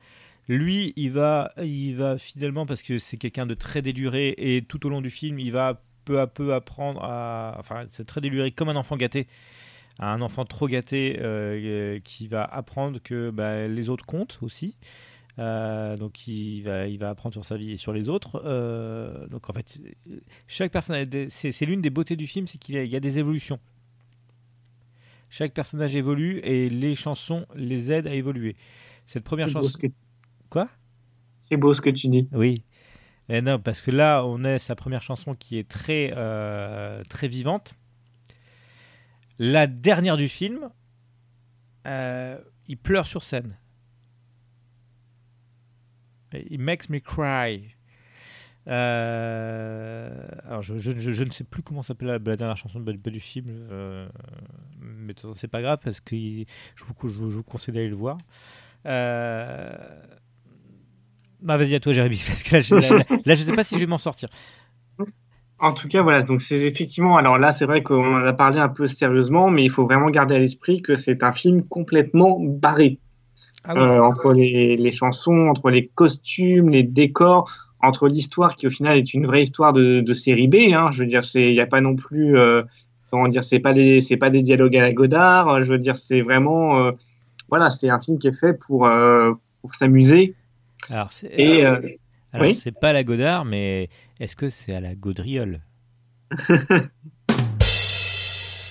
Lui, 0.50 0.94
il 0.98 1.12
va, 1.12 1.54
il 1.62 1.96
va 1.96 2.18
fidèlement, 2.18 2.66
parce 2.66 2.82
que 2.82 2.98
c'est 2.98 3.18
quelqu'un 3.18 3.46
de 3.46 3.54
très 3.54 3.82
déluré, 3.82 4.34
et 4.38 4.64
tout 4.64 4.86
au 4.86 4.90
long 4.90 5.02
du 5.02 5.10
film, 5.10 5.40
il 5.40 5.52
va 5.52 5.82
peu 6.06 6.20
à 6.20 6.28
peu 6.28 6.54
apprendre 6.54 7.04
à. 7.04 7.56
Enfin, 7.60 7.86
c'est 7.90 8.06
très 8.06 8.22
déluré, 8.22 8.52
comme 8.52 8.70
un 8.70 8.76
enfant 8.76 8.98
gâté. 8.98 9.28
Un 10.00 10.22
enfant 10.22 10.44
trop 10.44 10.68
gâté 10.68 11.20
euh, 11.22 12.00
qui 12.04 12.28
va 12.28 12.44
apprendre 12.44 13.00
que 13.02 13.30
bah, 13.30 13.68
les 13.68 13.90
autres 13.90 14.06
comptent 14.06 14.40
aussi. 14.42 14.76
Euh, 15.40 15.98
donc 15.98 16.28
il 16.28 16.62
va, 16.62 16.88
il 16.88 17.00
va 17.00 17.10
apprendre 17.10 17.34
sur 17.34 17.44
sa 17.44 17.58
vie 17.58 17.72
et 17.72 17.78
sur 17.78 17.92
les 17.92 18.08
autres. 18.10 18.42
Euh, 18.46 19.28
donc 19.28 19.50
en 19.50 19.54
fait, 19.54 19.80
chaque 20.48 20.72
personne, 20.72 20.96
a 20.96 21.06
des- 21.06 21.30
c'est 21.30 21.66
l'une 21.66 21.82
des 21.82 21.90
beautés 21.90 22.16
du 22.16 22.28
film, 22.28 22.46
c'est 22.48 22.58
qu'il 22.60 22.76
y, 22.76 22.78
a- 22.78 22.84
y 22.84 22.96
a 22.96 23.00
des 23.00 23.18
évolutions. 23.18 23.60
Chaque 25.30 25.54
personnage 25.54 25.96
évolue 25.96 26.40
et 26.44 26.70
les 26.70 26.94
chansons 26.94 27.48
les 27.56 27.92
aident 27.92 28.06
à 28.08 28.14
évoluer. 28.14 28.56
Cette 29.08 29.24
première 29.24 29.50
chanson. 29.50 29.70
ce 29.70 29.78
que- 29.78 29.88
Quoi? 30.50 30.70
C'est 31.42 31.58
beau 31.58 31.74
ce 31.74 31.82
que 31.82 31.90
tu 31.90 32.08
dis. 32.08 32.28
Oui. 32.32 32.64
Mais 33.28 33.42
non, 33.42 33.58
parce 33.60 33.82
que 33.82 33.90
là, 33.90 34.24
on 34.26 34.44
est 34.44 34.60
sa 34.60 34.76
première 34.76 35.02
chanson 35.02 35.34
qui 35.34 35.58
est 35.58 35.68
très, 35.68 36.14
euh, 36.16 37.02
très 37.10 37.28
vivante. 37.28 37.74
La 39.40 39.66
dernière 39.66 40.18
du 40.18 40.28
film, 40.28 40.70
il 41.86 42.78
pleure 42.78 43.08
sur 43.08 43.24
scène. 43.24 43.58
Il 46.50 46.60
makes 46.60 46.90
me 46.90 47.00
cry. 47.00 47.76
Euh, 48.68 50.10
alors, 50.46 50.62
je, 50.62 50.78
je- 50.78 50.98
je- 50.98 51.24
ne 51.24 51.30
sais 51.30 51.44
plus 51.44 51.62
comment 51.64 51.82
s'appelle 51.84 52.08
la, 52.08 52.20
dernière 52.20 52.56
chanson 52.56 52.80
de- 52.80 52.94
du 52.94 53.20
film, 53.20 53.48
euh, 53.50 54.08
mais 54.80 55.14
c'est 55.36 55.50
pas 55.50 55.62
grave 55.62 55.80
parce 55.84 56.00
que 56.00 56.16
je, 56.16 56.84
vous, 56.86 57.44
conseille 57.44 57.74
d'aller 57.74 57.90
le 57.90 57.96
voir. 57.96 58.18
Euh, 58.86 59.74
bah, 61.42 61.58
vas-y 61.58 61.76
à 61.76 61.80
toi, 61.80 61.92
Jérémy, 61.92 62.22
parce 62.28 62.44
que 62.44 62.56
là, 62.56 62.62
je, 62.62 62.76
là, 62.76 63.04
là, 63.26 63.36
sais 63.36 63.54
pas 63.54 63.64
si 63.66 63.76
je 63.76 63.82
vais 63.82 63.86
m'en 63.86 63.98
sortir. 63.98 64.30
En 65.60 65.74
tout 65.74 65.88
cas, 65.88 66.02
voilà, 66.02 66.24
donc 66.24 66.42
c'est 66.42 66.60
effectivement, 66.60 67.16
alors 67.16 67.38
là, 67.38 67.54
c'est 67.54 67.66
vrai 67.66 67.84
qu'on 67.84 68.16
a 68.26 68.34
parlé 68.34 68.60
un 68.60 68.70
peu 68.70 68.88
sérieusement, 68.88 69.50
mais 69.50 69.64
il 69.64 69.70
faut 69.70 69.86
vraiment 69.86 70.10
garder 70.10 70.36
à 70.36 70.40
l'esprit 70.40 70.82
que 70.82 70.96
c'est 70.96 71.24
un 71.24 71.32
film 71.32 71.64
complètement 71.68 72.38
barré. 72.40 73.00
Ah. 73.66 73.74
Euh, 73.76 74.00
entre 74.02 74.34
les, 74.34 74.76
les 74.76 74.92
chansons, 74.92 75.48
entre 75.48 75.70
les 75.70 75.88
costumes, 75.88 76.70
les 76.70 76.84
décors, 76.84 77.50
entre 77.82 78.08
l'histoire 78.08 78.56
qui 78.56 78.68
au 78.68 78.70
final 78.70 78.98
est 78.98 79.14
une 79.14 79.26
vraie 79.26 79.44
histoire 79.44 79.74
de, 79.74 80.02
de 80.02 80.14
série 80.14 80.48
B. 80.48 80.74
Hein, 80.74 80.90
je 80.92 81.00
veux 81.00 81.08
dire, 81.08 81.24
c'est, 81.26 81.50
il 81.50 81.54
n'y 81.54 81.62
a 81.62 81.66
pas 81.66 81.82
non 81.82 81.96
plus, 81.96 82.38
euh, 82.38 82.64
comment 83.12 83.28
dire, 83.28 83.44
c'est 83.44 83.60
pas 83.60 83.74
des, 83.74 84.02
c'est 84.02 84.18
pas 84.18 84.30
des 84.30 84.42
dialogues 84.42 84.76
à 84.78 84.82
la 84.82 84.94
Godard. 84.94 85.64
Je 85.64 85.72
veux 85.72 85.78
dire, 85.78 85.98
c'est 85.98 86.22
vraiment, 86.22 86.78
euh, 86.80 86.92
voilà, 87.50 87.70
c'est 87.70 87.90
un 87.90 88.00
film 88.00 88.20
qui 88.20 88.28
est 88.28 88.38
fait 88.38 88.54
pour, 88.54 88.86
euh, 88.86 89.34
pour 89.62 89.76
s'amuser. 89.76 90.36
Alors, 90.90 91.14
c'est, 91.14 91.32
Et 91.38 91.66
euh, 91.66 91.80
alors 92.34 92.48
oui. 92.48 92.54
c'est 92.54 92.78
pas 92.78 92.92
la 92.92 93.04
Godard, 93.04 93.46
mais 93.46 93.90
est-ce 94.20 94.36
que 94.36 94.50
c'est 94.50 94.74
à 94.76 94.82
la 94.82 94.96
Gaudriole? 94.96 95.62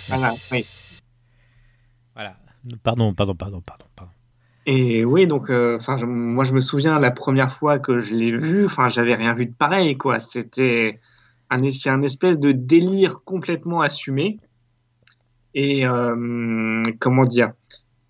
Voilà, 0.08 0.34
oui. 0.50 0.66
Voilà. 2.14 2.36
Pardon, 2.82 3.14
pardon, 3.14 3.34
pardon, 3.34 3.62
pardon, 3.62 3.86
pardon. 3.96 4.12
Et 4.66 5.04
oui, 5.04 5.26
donc, 5.26 5.50
euh, 5.50 5.76
enfin, 5.76 5.96
moi, 6.06 6.44
je 6.44 6.52
me 6.52 6.60
souviens 6.60 6.98
la 6.98 7.10
première 7.10 7.50
fois 7.50 7.78
que 7.78 7.98
je 7.98 8.14
l'ai 8.14 8.36
vu, 8.36 8.64
enfin, 8.64 8.88
j'avais 8.88 9.14
rien 9.14 9.34
vu 9.34 9.46
de 9.46 9.52
pareil, 9.52 9.96
quoi. 9.96 10.18
C'était 10.18 11.00
un, 11.50 11.70
c'est 11.72 11.90
un 11.90 12.02
espèce 12.02 12.38
de 12.38 12.52
délire 12.52 13.22
complètement 13.24 13.80
assumé. 13.80 14.38
Et 15.54 15.86
euh, 15.86 16.82
comment 16.98 17.24
dire? 17.24 17.52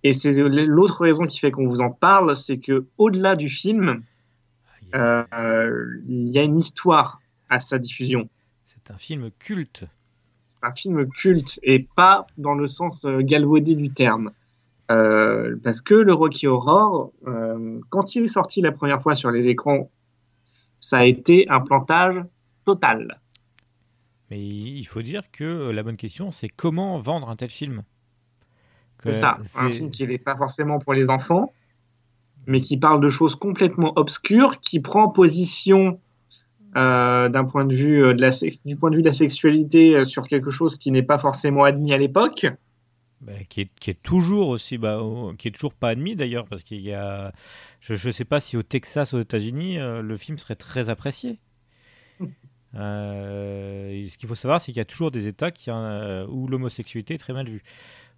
Et 0.04 0.12
c'est 0.12 0.34
l'autre 0.34 1.02
raison 1.02 1.26
qui 1.26 1.38
fait 1.38 1.50
qu'on 1.50 1.66
vous 1.66 1.80
en 1.80 1.90
parle, 1.90 2.36
c'est 2.36 2.58
que 2.58 2.86
au-delà 2.98 3.36
du 3.36 3.48
film, 3.48 4.02
euh, 4.94 5.86
il 6.06 6.28
y 6.28 6.38
a 6.38 6.42
une 6.42 6.56
histoire 6.56 7.20
à 7.48 7.60
sa 7.60 7.78
diffusion. 7.78 8.28
C'est 8.66 8.90
un 8.92 8.98
film 8.98 9.30
culte. 9.38 9.84
C'est 10.46 10.64
un 10.66 10.72
film 10.72 11.08
culte 11.08 11.60
et 11.62 11.86
pas 11.96 12.26
dans 12.36 12.54
le 12.54 12.66
sens 12.66 13.04
euh, 13.04 13.20
galvaudé 13.22 13.74
du 13.74 13.90
terme. 13.90 14.32
Euh, 14.92 15.56
parce 15.62 15.80
que 15.80 15.94
le 15.94 16.12
Rocky 16.12 16.46
Horror, 16.46 17.12
euh, 17.26 17.78
quand 17.88 18.14
il 18.14 18.24
est 18.24 18.28
sorti 18.28 18.60
la 18.60 18.72
première 18.72 19.00
fois 19.00 19.14
sur 19.14 19.30
les 19.30 19.48
écrans, 19.48 19.90
ça 20.80 20.98
a 20.98 21.04
été 21.04 21.48
un 21.48 21.60
plantage 21.60 22.22
total. 22.64 23.20
Mais 24.30 24.40
il 24.40 24.84
faut 24.84 25.02
dire 25.02 25.22
que 25.30 25.70
la 25.70 25.82
bonne 25.82 25.96
question, 25.96 26.30
c'est 26.30 26.48
comment 26.48 26.98
vendre 26.98 27.28
un 27.30 27.36
tel 27.36 27.50
film 27.50 27.82
C'est 29.02 29.12
ça, 29.14 29.38
un 29.56 29.68
film 29.70 29.90
qui 29.90 30.06
n'est 30.06 30.18
pas 30.18 30.36
forcément 30.36 30.78
pour 30.78 30.94
les 30.94 31.10
enfants, 31.10 31.52
mais 32.46 32.60
qui 32.60 32.76
parle 32.76 33.00
de 33.00 33.08
choses 33.08 33.36
complètement 33.36 33.92
obscures, 33.96 34.58
qui 34.60 34.80
prend 34.80 35.08
position 35.08 36.00
euh, 36.76 37.28
d'un 37.28 37.44
point 37.44 37.64
de 37.64 37.74
vue 37.74 38.14
de 38.14 38.20
la 38.20 38.32
sex- 38.32 38.62
du 38.64 38.76
point 38.76 38.90
de 38.90 38.96
vue 38.96 39.02
de 39.02 39.08
la 39.08 39.12
sexualité 39.12 40.04
sur 40.04 40.26
quelque 40.26 40.50
chose 40.50 40.76
qui 40.76 40.90
n'est 40.90 41.02
pas 41.02 41.18
forcément 41.18 41.64
admis 41.64 41.92
à 41.92 41.98
l'époque. 41.98 42.46
Bah, 43.22 43.32
qui, 43.48 43.62
est, 43.62 43.70
qui 43.80 43.90
est 43.90 44.02
toujours 44.02 44.48
aussi, 44.48 44.78
bah, 44.78 45.00
au- 45.00 45.32
qui 45.34 45.48
est 45.48 45.52
toujours 45.52 45.74
pas 45.74 45.90
admis 45.90 46.16
d'ailleurs, 46.16 46.46
parce 46.46 46.62
qu'il 46.64 46.80
y 46.80 46.92
a, 46.92 47.32
je 47.80 47.94
ne 47.94 48.12
sais 48.12 48.24
pas 48.24 48.40
si 48.40 48.56
au 48.56 48.62
Texas, 48.62 49.14
aux 49.14 49.20
États-Unis, 49.20 49.78
euh, 49.78 50.02
le 50.02 50.16
film 50.16 50.38
serait 50.38 50.56
très 50.56 50.88
apprécié. 50.90 51.38
Euh, 52.74 54.06
ce 54.08 54.16
qu'il 54.16 54.30
faut 54.30 54.34
savoir, 54.34 54.58
c'est 54.58 54.72
qu'il 54.72 54.78
y 54.78 54.80
a 54.80 54.86
toujours 54.86 55.10
des 55.10 55.26
États 55.26 55.50
qui, 55.50 55.68
euh, 55.70 56.26
où 56.28 56.48
l'homosexualité 56.48 57.12
est 57.14 57.18
très 57.18 57.34
mal 57.34 57.46
vue, 57.46 57.62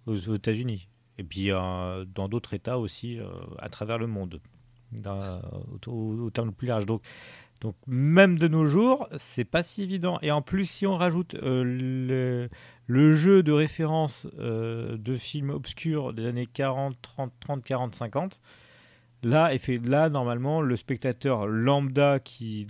aux, 0.05 0.15
aux 0.29 0.35
États-Unis. 0.35 0.87
Et 1.17 1.23
puis 1.25 1.49
dans 1.49 2.29
d'autres 2.29 2.53
États 2.53 2.77
aussi, 2.79 3.19
à 3.59 3.67
travers 3.67 3.97
le 3.97 4.07
monde, 4.07 4.39
dans- 4.93 5.41
au, 5.87 6.29
terme 6.29 6.47
le 6.47 6.53
plus 6.53 6.67
large. 6.69 6.85
Donc, 6.85 7.01
donc 7.59 7.75
même 7.87 8.37
de 8.37 8.47
nos 8.47 8.65
jours, 8.65 9.09
c'est 9.17 9.43
pas 9.43 9.61
si 9.61 9.83
évident. 9.83 10.19
Et 10.21 10.31
en 10.31 10.41
plus, 10.41 10.69
si 10.69 10.87
on 10.87 10.95
rajoute 10.95 11.35
le, 11.41 12.49
le 12.87 13.13
jeu 13.13 13.43
de 13.43 13.51
référence 13.51 14.27
euh, 14.39 14.97
de 14.97 15.15
films 15.15 15.49
obscurs 15.51 16.13
des 16.13 16.25
années 16.25 16.47
40, 16.47 16.95
30, 17.01 17.31
30, 17.39 17.63
40, 17.63 17.95
50, 17.95 18.41
là, 19.23 19.53
et 19.53 19.57
fait, 19.59 19.79
là 19.85 20.09
normalement, 20.09 20.61
le 20.61 20.75
spectateur 20.77 21.47
lambda 21.47 22.19
qui, 22.19 22.67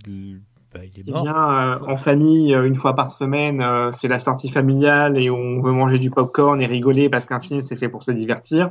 bah, 0.72 0.80
il 0.84 1.00
est 1.00 1.02
vient 1.04 1.34
euh, 1.34 1.78
en 1.86 1.96
famille 1.96 2.54
euh, 2.54 2.66
une 2.66 2.74
fois 2.76 2.94
par 2.94 3.10
semaine, 3.12 3.60
euh, 3.62 3.90
c'est 3.92 4.08
la 4.08 4.18
sortie 4.18 4.48
familiale 4.50 5.18
et 5.18 5.30
on 5.30 5.60
veut 5.60 5.72
manger 5.72 5.98
du 5.98 6.10
popcorn 6.10 6.60
et 6.60 6.66
rigoler 6.66 7.08
parce 7.08 7.26
qu'un 7.26 7.40
film 7.40 7.60
c'est 7.60 7.76
fait 7.76 7.88
pour 7.88 8.02
se 8.02 8.10
divertir. 8.10 8.68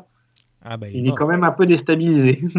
Ah 0.62 0.78
bah, 0.78 0.90
il 0.90 0.98
est 0.98 1.02
Il 1.02 1.08
est 1.08 1.12
mort. 1.12 1.16
quand 1.16 1.28
même 1.28 1.44
un 1.44 1.52
peu 1.52 1.66
déstabilisé. 1.66 2.42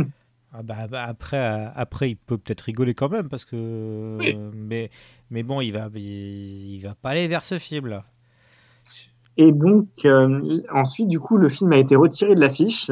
Ah 0.52 0.62
bah, 0.62 0.86
bah, 0.88 1.04
après, 1.04 1.36
euh, 1.38 1.68
après, 1.74 2.10
il 2.10 2.16
peut 2.16 2.38
peut-être 2.38 2.62
rigoler 2.62 2.94
quand 2.94 3.08
même 3.10 3.28
parce 3.28 3.44
que, 3.44 3.56
Oui. 4.20 4.36
mais, 4.54 4.90
mais 5.30 5.42
bon, 5.42 5.60
il 5.60 5.72
va, 5.72 5.88
il, 5.94 6.74
il 6.76 6.80
va 6.80 6.94
pas 6.94 7.10
aller 7.10 7.28
vers 7.28 7.42
ce 7.44 7.58
film 7.58 7.86
là. 7.88 8.04
Et 9.36 9.52
donc, 9.52 9.88
euh, 10.04 10.60
ensuite, 10.72 11.08
du 11.08 11.20
coup, 11.20 11.36
le 11.36 11.48
film 11.48 11.72
a 11.72 11.78
été 11.78 11.96
retiré 11.96 12.34
de 12.34 12.40
l'affiche. 12.40 12.90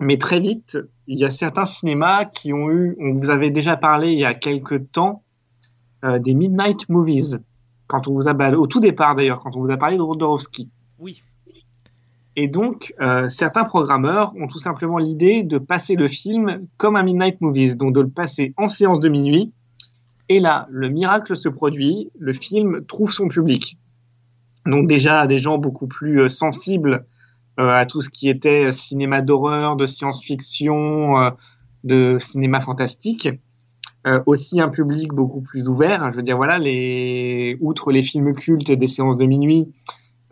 Mais 0.00 0.16
très 0.16 0.40
vite, 0.40 0.78
il 1.06 1.18
y 1.18 1.24
a 1.24 1.30
certains 1.30 1.64
cinémas 1.64 2.24
qui 2.24 2.52
ont 2.52 2.70
eu, 2.70 2.96
on 3.00 3.12
vous 3.12 3.30
avait 3.30 3.50
déjà 3.50 3.76
parlé 3.76 4.12
il 4.12 4.18
y 4.18 4.24
a 4.24 4.34
quelques 4.34 4.90
temps, 4.92 5.22
euh, 6.04 6.18
des 6.18 6.34
Midnight 6.34 6.88
Movies. 6.88 7.38
Quand 7.88 8.06
on 8.06 8.14
vous 8.14 8.28
a, 8.28 8.50
au 8.52 8.66
tout 8.66 8.80
départ 8.80 9.16
d'ailleurs, 9.16 9.38
quand 9.40 9.56
on 9.56 9.60
vous 9.60 9.70
a 9.70 9.76
parlé 9.76 9.96
de 9.96 10.02
Rodorowski. 10.02 10.70
Oui. 10.98 11.22
Et 12.36 12.46
donc, 12.46 12.94
euh, 13.00 13.28
certains 13.28 13.64
programmeurs 13.64 14.32
ont 14.36 14.46
tout 14.46 14.60
simplement 14.60 14.98
l'idée 14.98 15.42
de 15.42 15.58
passer 15.58 15.96
le 15.96 16.06
film 16.06 16.68
comme 16.76 16.94
un 16.94 17.02
Midnight 17.02 17.40
Movies, 17.40 17.76
donc 17.76 17.94
de 17.94 18.00
le 18.00 18.08
passer 18.08 18.54
en 18.56 18.68
séance 18.68 19.00
de 19.00 19.08
minuit. 19.08 19.52
Et 20.28 20.38
là, 20.38 20.68
le 20.70 20.88
miracle 20.88 21.36
se 21.36 21.48
produit, 21.48 22.10
le 22.16 22.32
film 22.32 22.84
trouve 22.86 23.10
son 23.10 23.26
public. 23.26 23.76
Donc 24.68 24.86
déjà, 24.86 25.26
des 25.26 25.38
gens 25.38 25.58
beaucoup 25.58 25.88
plus 25.88 26.20
euh, 26.20 26.28
sensibles 26.28 27.06
euh, 27.58 27.68
à 27.68 27.86
tout 27.86 28.00
ce 28.00 28.10
qui 28.10 28.28
était 28.28 28.70
cinéma 28.70 29.22
d'horreur, 29.22 29.76
de 29.76 29.86
science-fiction, 29.86 31.18
euh, 31.18 31.30
de 31.84 32.18
cinéma 32.18 32.60
fantastique. 32.60 33.28
Euh, 34.06 34.22
aussi 34.26 34.60
un 34.60 34.68
public 34.68 35.12
beaucoup 35.12 35.40
plus 35.40 35.68
ouvert. 35.68 36.10
Je 36.12 36.16
veux 36.16 36.22
dire, 36.22 36.36
voilà, 36.36 36.58
les... 36.58 37.56
outre 37.60 37.90
les 37.90 38.02
films 38.02 38.34
cultes 38.34 38.70
des 38.70 38.88
séances 38.88 39.16
de 39.16 39.26
minuit, 39.26 39.72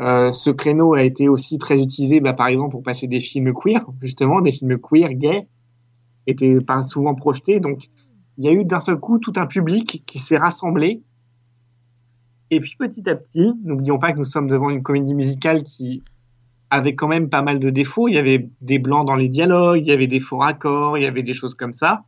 euh, 0.01 0.31
ce 0.31 0.51
créneau 0.51 0.95
a 0.95 1.03
été 1.03 1.29
aussi 1.29 1.59
très 1.59 1.81
utilisé, 1.81 2.21
bah, 2.21 2.33
par 2.33 2.47
exemple, 2.47 2.71
pour 2.71 2.83
passer 2.83 3.09
des 3.09 3.21
films 3.21 3.53
queer, 3.53 3.85
justement, 4.01 4.41
des 4.41 4.53
films 4.53 4.79
queer, 4.79 5.15
gays, 5.15 5.49
étaient 6.27 6.59
souvent 6.85 7.15
projetés. 7.15 7.59
Donc, 7.59 7.87
il 8.39 8.45
y 8.45 8.49
a 8.49 8.53
eu 8.53 8.65
d'un 8.65 8.81
seul 8.81 8.99
coup 8.99 9.19
tout 9.19 9.33
un 9.37 9.47
public 9.47 10.03
qui 10.07 10.19
s'est 10.19 10.37
rassemblé. 10.37 11.03
Et 12.51 12.61
puis, 12.61 12.77
petit 12.79 13.09
à 13.09 13.15
petit, 13.15 13.53
n'oublions 13.65 13.99
pas 13.99 14.13
que 14.13 14.19
nous 14.19 14.25
sommes 14.25 14.47
devant 14.47 14.71
une 14.71 14.83
comédie 14.83 15.15
musicale 15.15 15.63
qui 15.63 16.03
avait 16.71 16.95
quand 16.95 17.09
même 17.09 17.29
pas 17.29 17.43
mal 17.43 17.59
de 17.59 17.71
défauts. 17.71 18.09
Il 18.09 18.15
y 18.15 18.19
avait 18.19 18.49
des 18.61 18.79
blancs 18.79 19.07
dans 19.07 19.17
les 19.17 19.29
dialogues, 19.29 19.81
il 19.81 19.89
y 19.89 19.93
avait 19.93 20.07
des 20.07 20.21
faux 20.21 20.39
raccords, 20.39 20.99
il 20.99 21.05
y 21.05 21.07
avait 21.07 21.23
des 21.23 21.33
choses 21.33 21.55
comme 21.55 21.73
ça. 21.73 22.05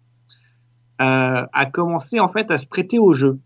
Euh, 1.01 1.47
a 1.53 1.67
commencé 1.67 2.19
en 2.19 2.29
fait 2.29 2.51
à 2.51 2.59
se 2.59 2.67
prêter 2.67 2.99
au 2.99 3.13
jeu. 3.13 3.41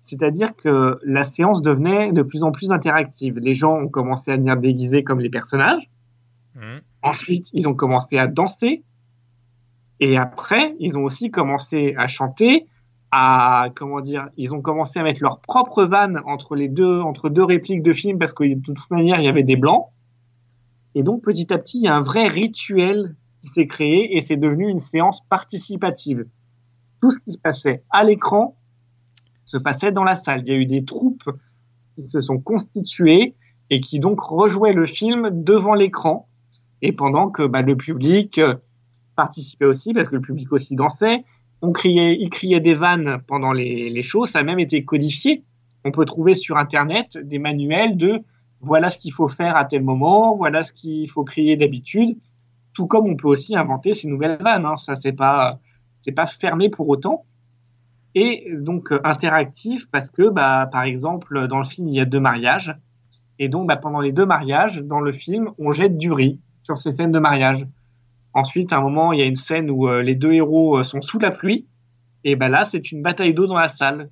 C'est-à-dire 0.00 0.54
que 0.56 0.98
la 1.02 1.24
séance 1.24 1.60
devenait 1.60 2.12
de 2.12 2.22
plus 2.22 2.42
en 2.42 2.52
plus 2.52 2.72
interactive. 2.72 3.38
Les 3.38 3.54
gens 3.54 3.74
ont 3.74 3.88
commencé 3.88 4.30
à 4.30 4.36
venir 4.36 4.56
déguisés 4.56 5.04
comme 5.04 5.20
les 5.20 5.28
personnages. 5.28 5.90
Mhm. 6.54 6.80
Ensuite, 7.02 7.48
ils 7.52 7.68
ont 7.68 7.74
commencé 7.74 8.18
à 8.18 8.26
danser. 8.26 8.84
Et 10.00 10.16
après, 10.16 10.76
ils 10.78 10.96
ont 10.96 11.02
aussi 11.02 11.30
commencé 11.30 11.94
à 11.96 12.06
chanter, 12.06 12.66
à 13.10 13.68
comment 13.74 14.00
dire, 14.00 14.28
ils 14.36 14.54
ont 14.54 14.60
commencé 14.60 14.98
à 14.98 15.02
mettre 15.02 15.22
leur 15.22 15.40
propre 15.40 15.84
vanne 15.84 16.20
entre 16.26 16.54
les 16.54 16.68
deux, 16.68 17.00
entre 17.00 17.28
deux 17.28 17.44
répliques 17.44 17.82
de 17.82 17.92
films 17.92 18.18
parce 18.18 18.32
que 18.32 18.44
de 18.44 18.60
toute 18.60 18.90
manière, 18.90 19.18
il 19.18 19.24
y 19.24 19.28
avait 19.28 19.42
des 19.42 19.56
blancs. 19.56 19.86
Et 20.94 21.02
donc, 21.02 21.22
petit 21.22 21.52
à 21.52 21.58
petit, 21.58 21.78
il 21.78 21.84
y 21.84 21.88
a 21.88 21.96
un 21.96 22.02
vrai 22.02 22.28
rituel 22.28 23.16
qui 23.42 23.48
s'est 23.48 23.66
créé 23.66 24.16
et 24.16 24.22
c'est 24.22 24.36
devenu 24.36 24.68
une 24.68 24.78
séance 24.78 25.22
participative. 25.28 26.26
Tout 27.00 27.10
ce 27.10 27.18
qui 27.18 27.32
se 27.32 27.38
passait 27.38 27.84
à 27.90 28.04
l'écran 28.04 28.56
se 29.44 29.56
passait 29.56 29.92
dans 29.92 30.04
la 30.04 30.16
salle. 30.16 30.42
Il 30.44 30.48
y 30.48 30.56
a 30.56 30.58
eu 30.58 30.66
des 30.66 30.84
troupes 30.84 31.30
qui 31.94 32.02
se 32.02 32.20
sont 32.20 32.38
constituées 32.38 33.34
et 33.70 33.80
qui 33.80 34.00
donc 34.00 34.20
rejouaient 34.20 34.72
le 34.72 34.86
film 34.86 35.30
devant 35.32 35.74
l'écran. 35.74 36.28
Et 36.82 36.92
pendant 36.92 37.30
que 37.30 37.46
bah, 37.46 37.62
le 37.62 37.76
public 37.76 38.38
euh, 38.38 38.54
participait 39.16 39.64
aussi, 39.64 39.92
parce 39.92 40.08
que 40.08 40.16
le 40.16 40.20
public 40.20 40.52
aussi 40.52 40.76
dansait, 40.76 41.24
on 41.62 41.72
criait, 41.72 42.16
il 42.20 42.30
criait 42.30 42.60
des 42.60 42.74
vannes 42.74 43.20
pendant 43.26 43.52
les, 43.52 43.90
les 43.90 44.02
shows, 44.02 44.26
ça 44.26 44.40
a 44.40 44.42
même 44.42 44.60
été 44.60 44.84
codifié. 44.84 45.44
On 45.84 45.90
peut 45.90 46.04
trouver 46.04 46.34
sur 46.34 46.56
Internet 46.56 47.18
des 47.22 47.38
manuels 47.38 47.96
de 47.96 48.22
voilà 48.60 48.90
ce 48.90 48.98
qu'il 48.98 49.12
faut 49.12 49.28
faire 49.28 49.56
à 49.56 49.64
tel 49.64 49.82
moment, 49.82 50.34
voilà 50.34 50.64
ce 50.64 50.72
qu'il 50.72 51.08
faut 51.10 51.24
crier 51.24 51.56
d'habitude, 51.56 52.18
tout 52.72 52.86
comme 52.86 53.06
on 53.06 53.16
peut 53.16 53.28
aussi 53.28 53.56
inventer 53.56 53.94
ces 53.94 54.08
nouvelles 54.08 54.38
vannes. 54.40 54.66
Hein. 54.66 54.76
Ça, 54.76 54.96
c'est 54.96 55.12
pas, 55.12 55.60
c'est 56.00 56.12
pas 56.12 56.26
fermé 56.26 56.68
pour 56.68 56.88
autant. 56.88 57.24
Et 58.14 58.48
donc 58.58 58.90
euh, 58.90 59.00
interactif 59.04 59.88
parce 59.90 60.10
que, 60.10 60.28
bah, 60.28 60.68
par 60.70 60.82
exemple, 60.82 61.46
dans 61.46 61.58
le 61.58 61.64
film, 61.64 61.88
il 61.88 61.94
y 61.94 62.00
a 62.00 62.04
deux 62.04 62.20
mariages. 62.20 62.74
Et 63.38 63.48
donc, 63.48 63.68
bah, 63.68 63.76
pendant 63.76 64.00
les 64.00 64.12
deux 64.12 64.26
mariages, 64.26 64.82
dans 64.82 65.00
le 65.00 65.12
film, 65.12 65.50
on 65.58 65.70
jette 65.70 65.96
du 65.96 66.10
riz 66.10 66.40
sur 66.62 66.78
ces 66.78 66.90
scènes 66.90 67.12
de 67.12 67.18
mariage. 67.18 67.66
Ensuite, 68.34 68.72
à 68.72 68.78
un 68.78 68.82
moment, 68.82 69.12
il 69.12 69.20
y 69.20 69.22
a 69.22 69.26
une 69.26 69.36
scène 69.36 69.70
où 69.70 69.88
euh, 69.88 70.02
les 70.02 70.14
deux 70.14 70.32
héros 70.32 70.78
euh, 70.78 70.82
sont 70.82 71.00
sous 71.00 71.18
la 71.18 71.30
pluie. 71.30 71.66
Et 72.24 72.36
bah, 72.36 72.48
là, 72.48 72.64
c'est 72.64 72.92
une 72.92 73.02
bataille 73.02 73.34
d'eau 73.34 73.46
dans 73.46 73.58
la 73.58 73.68
salle. 73.68 74.10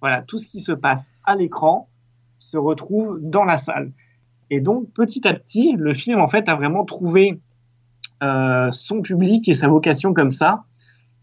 Voilà, 0.00 0.22
tout 0.22 0.38
ce 0.38 0.48
qui 0.48 0.60
se 0.60 0.72
passe 0.72 1.12
à 1.24 1.36
l'écran 1.36 1.88
se 2.38 2.56
retrouve 2.56 3.18
dans 3.20 3.44
la 3.44 3.58
salle. 3.58 3.92
Et 4.48 4.60
donc, 4.60 4.92
petit 4.92 5.28
à 5.28 5.34
petit, 5.34 5.74
le 5.76 5.92
film, 5.94 6.20
en 6.20 6.28
fait, 6.28 6.48
a 6.48 6.54
vraiment 6.54 6.84
trouvé 6.84 7.40
euh, 8.22 8.72
son 8.72 9.02
public 9.02 9.48
et 9.48 9.54
sa 9.54 9.68
vocation 9.68 10.14
comme 10.14 10.30
ça. 10.30 10.64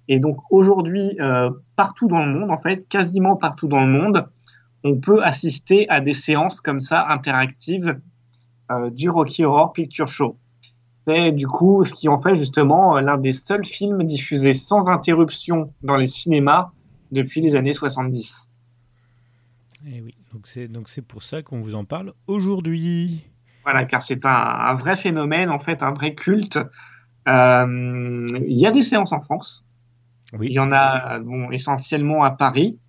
Et 0.08 0.20
donc, 0.20 0.38
aujourd'hui, 0.52 1.18
partout 1.76 2.08
dans 2.08 2.26
le 2.26 2.32
monde, 2.32 2.50
en 2.50 2.58
fait, 2.58 2.88
quasiment 2.88 3.36
partout 3.36 3.68
dans 3.68 3.82
le 3.82 3.92
monde, 3.92 4.30
on 4.86 4.98
peut 4.98 5.22
assister 5.22 5.90
à 5.90 6.00
des 6.00 6.14
séances 6.14 6.62
comme 6.62 6.80
ça, 6.80 7.06
interactives, 7.10 8.00
du 8.92 9.10
Rocky 9.10 9.44
Horror 9.44 9.74
Picture 9.74 10.08
Show. 10.08 10.38
C'est 11.08 11.32
du 11.32 11.48
coup 11.48 11.86
ce 11.86 11.94
qui 11.94 12.10
en 12.10 12.22
fait 12.22 12.36
justement 12.36 12.98
euh, 12.98 13.02
l'un 13.02 13.18
des 13.18 13.34
seuls 13.34 13.66
films 13.66 14.04
diffusés 14.04 14.54
sans 14.54 14.88
interruption 14.88 15.74
dans 15.82 15.96
les 15.96 16.08
cinémas 16.08 16.72
depuis 17.12 17.40
les 17.40 17.56
années 17.56 17.74
70. 17.74 18.50
Eh 19.88 20.02
oui, 20.02 20.16
donc 20.34 20.48
c'est 20.48 20.68
donc 20.68 20.90
c'est 20.90 21.02
pour 21.02 21.24
ça 21.24 21.42
qu'on 21.42 21.62
vous 21.62 21.76
en 21.76 21.86
parle 21.86 22.14
aujourd'hui. 22.28 23.24
Voilà, 23.64 23.86
car 23.86 24.02
c'est 24.02 24.26
un, 24.26 24.30
un 24.30 24.76
vrai 24.76 24.96
phénomène, 24.96 25.50
en 25.50 25.60
fait, 25.60 25.84
un 25.84 25.92
vrai 25.92 26.16
culte. 26.16 26.58
Euh, 27.28 28.26
Il 28.48 28.58
y 28.58 28.66
a 28.66 28.72
des 28.72 28.84
séances 28.84 29.12
en 29.12 29.20
France. 29.20 29.66
Oui. 30.32 30.48
Il 30.50 30.54
y 30.54 30.60
en 30.60 30.72
a 30.72 31.20
bon, 31.20 31.52
essentiellement 31.52 32.24
à 32.24 32.32
Paris. 32.32 32.80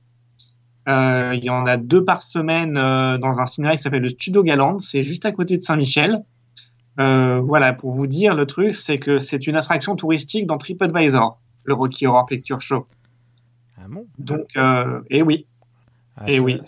Euh, 0.89 1.35
il 1.35 1.45
y 1.45 1.51
en 1.51 1.67
a 1.67 1.77
deux 1.77 2.05
par 2.05 2.23
semaine 2.23 2.77
euh, 2.79 3.19
dans 3.19 3.41
un 3.41 3.47
cinéma 3.47 3.73
qui 3.73 3.83
s'appelle 3.83 4.03
le 4.03 4.09
Studio 4.09 4.43
Galande. 4.45 4.81
C'est 4.81 5.03
juste 5.03 5.27
à 5.27 5.33
côté 5.33 5.57
de 5.57 5.63
Saint-Michel. 5.63 6.23
Euh, 6.99 7.41
voilà, 7.41 7.73
pour 7.73 7.93
vous 7.93 8.07
dire, 8.07 8.35
le 8.35 8.47
truc, 8.47 8.75
c'est 8.75 8.99
que 8.99 9.19
c'est 9.19 9.47
une 9.47 9.57
attraction 9.57 9.95
touristique 9.97 10.47
dans 10.47 10.59
TripAdvisor, 10.59 11.39
le 11.65 11.75
Rocky 11.75 12.07
Horror 12.07 12.27
Picture 12.27 12.61
Show. 12.61 12.87
Ah 13.79 13.87
bon? 13.89 14.07
Donc, 14.19 14.49
euh, 14.57 15.01
et 15.11 15.23
oui, 15.23 15.47
Ah, 16.17 16.25
et 16.29 16.37
ça- 16.39 16.43
oui. 16.43 16.61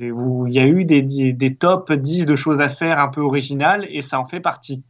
Il 0.00 0.52
y 0.54 0.60
a 0.60 0.66
eu 0.66 0.84
des, 0.84 1.02
des, 1.02 1.32
des 1.32 1.54
top 1.56 1.92
10 1.92 2.24
de 2.26 2.36
choses 2.36 2.60
à 2.60 2.68
faire 2.68 3.00
un 3.00 3.08
peu 3.08 3.20
originales 3.20 3.84
et 3.90 4.00
ça 4.02 4.20
en 4.20 4.24
fait 4.26 4.38
partie. 4.40 4.82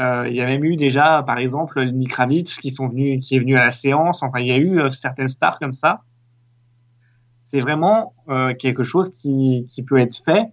Euh, 0.00 0.28
il 0.28 0.36
y 0.36 0.40
a 0.40 0.46
même 0.46 0.64
eu 0.64 0.76
déjà, 0.76 1.24
par 1.26 1.38
exemple, 1.38 1.80
Lenny 1.80 2.06
Kravitz 2.06 2.56
qui, 2.60 2.70
sont 2.70 2.86
venus, 2.86 3.26
qui 3.26 3.34
est 3.34 3.40
venu 3.40 3.56
à 3.56 3.64
la 3.64 3.70
séance. 3.72 4.22
Enfin, 4.22 4.38
il 4.38 4.46
y 4.46 4.52
a 4.52 4.56
eu 4.56 4.78
euh, 4.78 4.90
certaines 4.90 5.26
stars 5.28 5.58
comme 5.58 5.72
ça. 5.72 6.02
C'est 7.42 7.58
vraiment 7.60 8.14
euh, 8.28 8.54
quelque 8.54 8.84
chose 8.84 9.10
qui, 9.10 9.66
qui 9.68 9.82
peut 9.82 9.98
être 9.98 10.16
fait. 10.24 10.46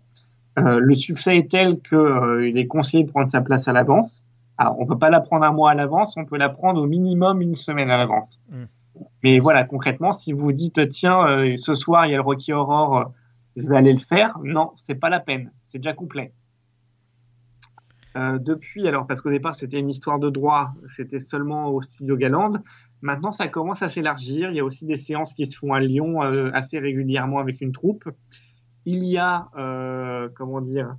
Euh, 0.58 0.80
le 0.80 0.96
succès 0.96 1.38
est 1.38 1.52
tel 1.52 1.80
qu'il 1.82 2.58
est 2.58 2.68
conseillé 2.68 3.04
de 3.04 3.10
prendre 3.10 3.28
sa 3.28 3.42
place 3.42 3.68
à 3.68 3.74
l'avance. 3.74 4.24
Alors, 4.58 4.80
on 4.80 4.86
peut 4.86 4.98
pas 4.98 5.10
la 5.10 5.20
prendre 5.20 5.44
un 5.44 5.52
mois 5.52 5.72
à 5.72 5.76
l'avance, 5.76 6.16
on 6.18 6.26
peut 6.26 6.38
la 6.38 6.50
prendre 6.50 6.82
au 6.82 6.88
minimum 6.88 7.42
une 7.42 7.56
semaine 7.56 7.90
à 7.90 7.98
l'avance. 7.98 8.42
Mm. 8.50 8.64
Mais 9.24 9.40
voilà, 9.40 9.64
concrètement, 9.64 10.12
si 10.12 10.32
vous 10.32 10.54
dites 10.54 10.88
tiens, 10.90 11.28
euh, 11.28 11.58
ce 11.58 11.74
soir 11.74 12.06
il 12.06 12.12
y 12.12 12.14
a 12.14 12.18
le 12.18 12.24
Rocky 12.24 12.54
Horror, 12.54 12.98
euh, 12.98 13.04
je 13.58 13.68
vais 13.68 13.76
aller 13.76 13.92
le 13.92 14.00
faire, 14.00 14.38
non, 14.44 14.72
c'est 14.76 14.96
pas 14.96 15.10
la 15.10 15.20
peine, 15.20 15.52
c'est 15.66 15.80
déjà 15.80 15.94
complet. 15.94 16.34
Euh, 18.16 18.38
depuis, 18.40 18.88
alors 18.88 19.08
parce 19.08 19.20
qu'au 19.20 19.30
départ 19.30 19.56
c'était 19.56 19.80
une 19.80 19.90
histoire 19.90 20.20
de 20.20 20.30
droit, 20.30 20.74
c'était 20.88 21.20
seulement 21.20 21.68
au 21.68 21.82
studio 21.82 22.16
Galande. 22.16 22.62
Maintenant, 23.02 23.32
ça 23.32 23.48
commence 23.48 23.82
à 23.82 23.90
s'élargir. 23.90 24.50
Il 24.50 24.56
y 24.56 24.60
a 24.60 24.66
aussi 24.66 24.86
des 24.86 24.98
séances 24.98 25.34
qui 25.34 25.46
se 25.46 25.58
font 25.58 25.74
à 25.74 25.80
Lyon 25.80 26.24
euh, 26.24 26.50
assez 26.54 26.80
régulièrement 26.80 27.40
avec 27.40 27.62
une 27.62 27.72
troupe. 27.72 28.10
Il 28.86 29.04
y 29.04 29.18
a, 29.18 29.50
euh, 29.58 30.30
comment 30.36 30.62
dire, 30.62 30.96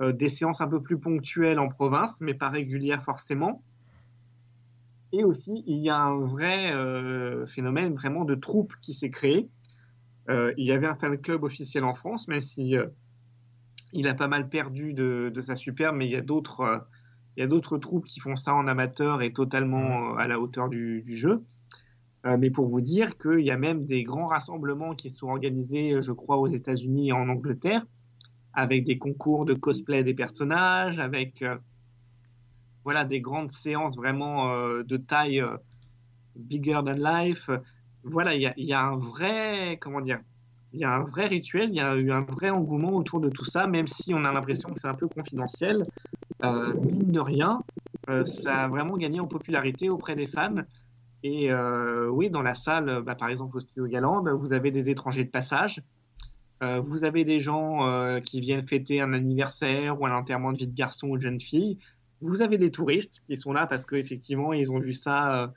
euh, 0.00 0.12
des 0.12 0.28
séances 0.28 0.60
un 0.60 0.68
peu 0.68 0.82
plus 0.82 0.98
ponctuelles 0.98 1.58
en 1.58 1.68
province, 1.68 2.20
mais 2.20 2.34
pas 2.34 2.50
régulières 2.50 3.02
forcément. 3.02 3.62
Et 5.12 5.24
aussi, 5.24 5.64
il 5.66 5.78
y 5.78 5.88
a 5.88 5.98
un 5.98 6.18
vrai 6.18 6.72
euh, 6.72 7.46
phénomène 7.46 7.94
vraiment 7.94 8.24
de 8.24 8.34
troupe 8.34 8.74
qui 8.82 8.92
s'est 8.92 9.10
créé. 9.10 9.48
Il 10.28 10.64
y 10.64 10.72
avait 10.72 10.88
un 10.88 10.94
fan 10.94 11.16
club 11.18 11.44
officiel 11.44 11.84
en 11.84 11.94
France, 11.94 12.26
même 12.26 12.40
si 12.40 12.74
il 13.92 14.08
a 14.08 14.14
pas 14.14 14.26
mal 14.26 14.48
perdu 14.48 14.92
de, 14.92 15.30
de 15.32 15.40
sa 15.40 15.54
superbe, 15.54 15.94
mais 15.94 16.06
il 16.06 16.10
y 16.10 16.16
a 16.16 16.20
d'autres 16.20 16.84
il 17.36 17.40
y 17.40 17.42
a 17.44 17.46
d'autres 17.46 17.78
troupes 17.78 18.06
qui 18.06 18.18
font 18.18 18.34
ça 18.34 18.54
en 18.54 18.66
amateur 18.66 19.22
et 19.22 19.32
totalement 19.32 20.16
à 20.16 20.26
la 20.26 20.40
hauteur 20.40 20.68
du, 20.68 21.02
du 21.02 21.16
jeu. 21.16 21.44
Euh, 22.26 22.36
mais 22.36 22.50
pour 22.50 22.66
vous 22.66 22.80
dire 22.80 23.16
qu'il 23.18 23.40
y 23.40 23.50
a 23.50 23.56
même 23.56 23.84
des 23.84 24.02
grands 24.02 24.26
rassemblements 24.26 24.94
qui 24.94 25.10
sont 25.10 25.28
organisés, 25.28 26.00
je 26.00 26.12
crois, 26.12 26.38
aux 26.38 26.48
États-Unis 26.48 27.08
et 27.08 27.12
en 27.12 27.28
Angleterre, 27.28 27.84
avec 28.52 28.84
des 28.84 28.98
concours 28.98 29.44
de 29.44 29.54
cosplay 29.54 30.02
des 30.02 30.14
personnages, 30.14 30.98
avec 30.98 31.42
euh, 31.42 31.56
voilà 32.82 33.04
des 33.04 33.20
grandes 33.20 33.52
séances 33.52 33.96
vraiment 33.96 34.50
euh, 34.50 34.82
de 34.82 34.96
taille 34.96 35.44
bigger 36.34 36.80
than 36.84 36.94
life. 36.94 37.48
Voilà, 38.02 38.34
il 38.34 38.42
y 38.56 38.72
a, 38.72 38.82
un 38.82 38.96
vrai, 38.96 39.78
comment 39.80 40.00
dire, 40.00 40.20
il 40.72 40.80
y 40.80 40.84
a 40.84 40.92
un 40.92 41.02
vrai 41.02 41.28
rituel, 41.28 41.70
il 41.70 41.76
y 41.76 41.80
a 41.80 41.96
eu 41.96 42.10
un 42.10 42.22
vrai 42.22 42.50
engouement 42.50 42.92
autour 42.94 43.20
de 43.20 43.28
tout 43.28 43.44
ça, 43.44 43.66
même 43.66 43.86
si 43.86 44.14
on 44.14 44.24
a 44.24 44.32
l'impression 44.32 44.72
que 44.72 44.80
c'est 44.80 44.88
un 44.88 44.94
peu 44.94 45.08
confidentiel. 45.08 45.86
Mine 46.42 47.10
de 47.10 47.20
rien, 47.20 47.62
ça 48.22 48.64
a 48.64 48.68
vraiment 48.68 48.96
gagné 48.96 49.18
en 49.18 49.26
popularité 49.26 49.90
auprès 49.90 50.14
des 50.14 50.28
fans. 50.28 50.62
Et 51.26 51.50
euh, 51.50 52.08
oui, 52.08 52.30
dans 52.30 52.40
la 52.40 52.54
salle, 52.54 53.02
bah, 53.04 53.16
par 53.16 53.28
exemple 53.28 53.56
au 53.56 53.60
Studio 53.60 53.88
Galande, 53.88 54.28
vous 54.28 54.52
avez 54.52 54.70
des 54.70 54.90
étrangers 54.90 55.24
de 55.24 55.28
passage. 55.28 55.82
Euh, 56.62 56.78
vous 56.78 57.02
avez 57.02 57.24
des 57.24 57.40
gens 57.40 57.84
euh, 57.84 58.20
qui 58.20 58.40
viennent 58.40 58.62
fêter 58.62 59.00
un 59.00 59.12
anniversaire 59.12 60.00
ou 60.00 60.06
un 60.06 60.16
enterrement 60.16 60.52
de 60.52 60.58
vie 60.58 60.68
de 60.68 60.74
garçon 60.74 61.08
ou 61.08 61.16
de 61.16 61.22
jeune 61.22 61.40
fille. 61.40 61.78
Vous 62.20 62.42
avez 62.42 62.58
des 62.58 62.70
touristes 62.70 63.24
qui 63.26 63.36
sont 63.36 63.52
là 63.52 63.66
parce 63.66 63.84
qu'effectivement, 63.84 64.52
ils 64.52 64.70
ont 64.70 64.78
vu 64.78 64.92
ça 64.92 65.52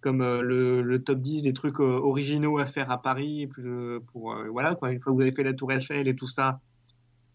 comme 0.00 0.18
le, 0.18 0.98
top 0.98 1.20
10 1.20 1.42
des 1.42 1.52
trucs 1.52 1.78
originaux 1.78 2.58
à 2.58 2.66
faire 2.66 2.90
à 2.90 3.00
Paris. 3.00 3.48
Pour, 4.12 4.36
voilà. 4.50 4.76
Une 4.90 5.00
fois 5.00 5.12
que 5.12 5.16
vous 5.16 5.22
avez 5.22 5.32
fait 5.32 5.44
la 5.44 5.54
Tour 5.54 5.70
Eiffel 5.70 6.08
et 6.08 6.16
tout 6.16 6.26
ça, 6.26 6.60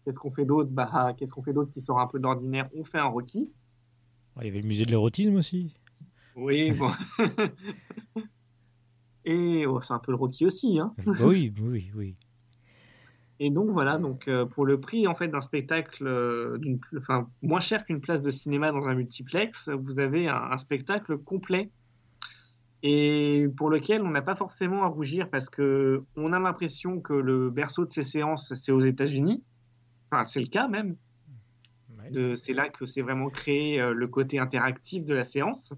qu'est-ce 0.04 0.18
qu'on 0.18 0.30
fait 0.30 0.44
d'autre? 0.44 0.70
Bah, 0.70 1.14
Qu'est-ce 1.16 1.32
qu'on 1.32 1.42
fait 1.42 1.54
d'autre 1.54 1.72
qui 1.72 1.80
sort 1.80 2.00
un 2.00 2.06
peu 2.06 2.20
d'ordinaire? 2.20 2.68
On 2.76 2.84
fait 2.84 2.98
un 2.98 3.06
Rocky. 3.06 3.50
Il 4.40 4.46
y 4.46 4.48
avait 4.48 4.60
le 4.60 4.68
musée 4.68 4.84
de 4.84 4.90
l'érotisme 4.90 5.36
aussi. 5.36 5.74
Oui, 6.36 6.72
bon. 6.72 6.90
Et 9.24 9.66
oh, 9.66 9.80
c'est 9.80 9.92
un 9.92 9.98
peu 9.98 10.12
le 10.12 10.16
Rocky 10.16 10.46
aussi. 10.46 10.78
Hein. 10.80 10.94
Bah 11.06 11.12
oui, 11.26 11.52
oui, 11.60 11.90
oui. 11.94 12.16
Et 13.38 13.50
donc 13.50 13.70
voilà, 13.70 13.98
donc 13.98 14.28
euh, 14.28 14.44
pour 14.46 14.64
le 14.66 14.78
prix 14.78 15.06
en 15.06 15.14
fait 15.14 15.28
d'un 15.28 15.40
spectacle, 15.40 16.06
euh, 16.06 16.58
enfin 16.96 17.28
moins 17.40 17.60
cher 17.60 17.84
qu'une 17.84 18.00
place 18.00 18.22
de 18.22 18.30
cinéma 18.30 18.70
dans 18.70 18.88
un 18.88 18.94
multiplex, 18.94 19.68
vous 19.68 19.98
avez 19.98 20.28
un, 20.28 20.36
un 20.52 20.56
spectacle 20.58 21.18
complet 21.18 21.70
et 22.84 23.46
pour 23.56 23.70
lequel 23.70 24.02
on 24.02 24.10
n'a 24.10 24.22
pas 24.22 24.36
forcément 24.36 24.84
à 24.84 24.86
rougir 24.86 25.28
parce 25.28 25.50
que 25.50 26.04
on 26.16 26.32
a 26.32 26.38
l'impression 26.38 27.00
que 27.00 27.14
le 27.14 27.50
berceau 27.50 27.84
de 27.84 27.90
ces 27.90 28.04
séances 28.04 28.54
c'est 28.54 28.70
aux 28.72 28.80
États-Unis. 28.80 29.42
Enfin, 30.10 30.24
c'est 30.24 30.40
le 30.40 30.46
cas 30.48 30.68
même. 30.68 30.96
Ouais. 31.98 32.10
De- 32.10 32.34
c'est 32.36 32.52
là 32.54 32.68
que 32.68 32.86
c'est 32.86 33.02
vraiment 33.02 33.28
créé 33.30 33.80
euh, 33.80 33.92
le 33.92 34.06
côté 34.08 34.38
interactif 34.38 35.04
de 35.04 35.14
la 35.14 35.24
séance. 35.24 35.74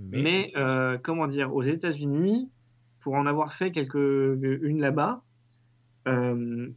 Mais, 0.00 0.52
euh, 0.56 0.98
comment 1.02 1.26
dire, 1.26 1.54
aux 1.54 1.62
États-Unis, 1.62 2.50
pour 3.00 3.14
en 3.14 3.26
avoir 3.26 3.52
fait 3.52 3.72
quelques 3.72 3.94
une 3.94 4.80
là-bas, 4.80 5.22
euh, 6.08 6.68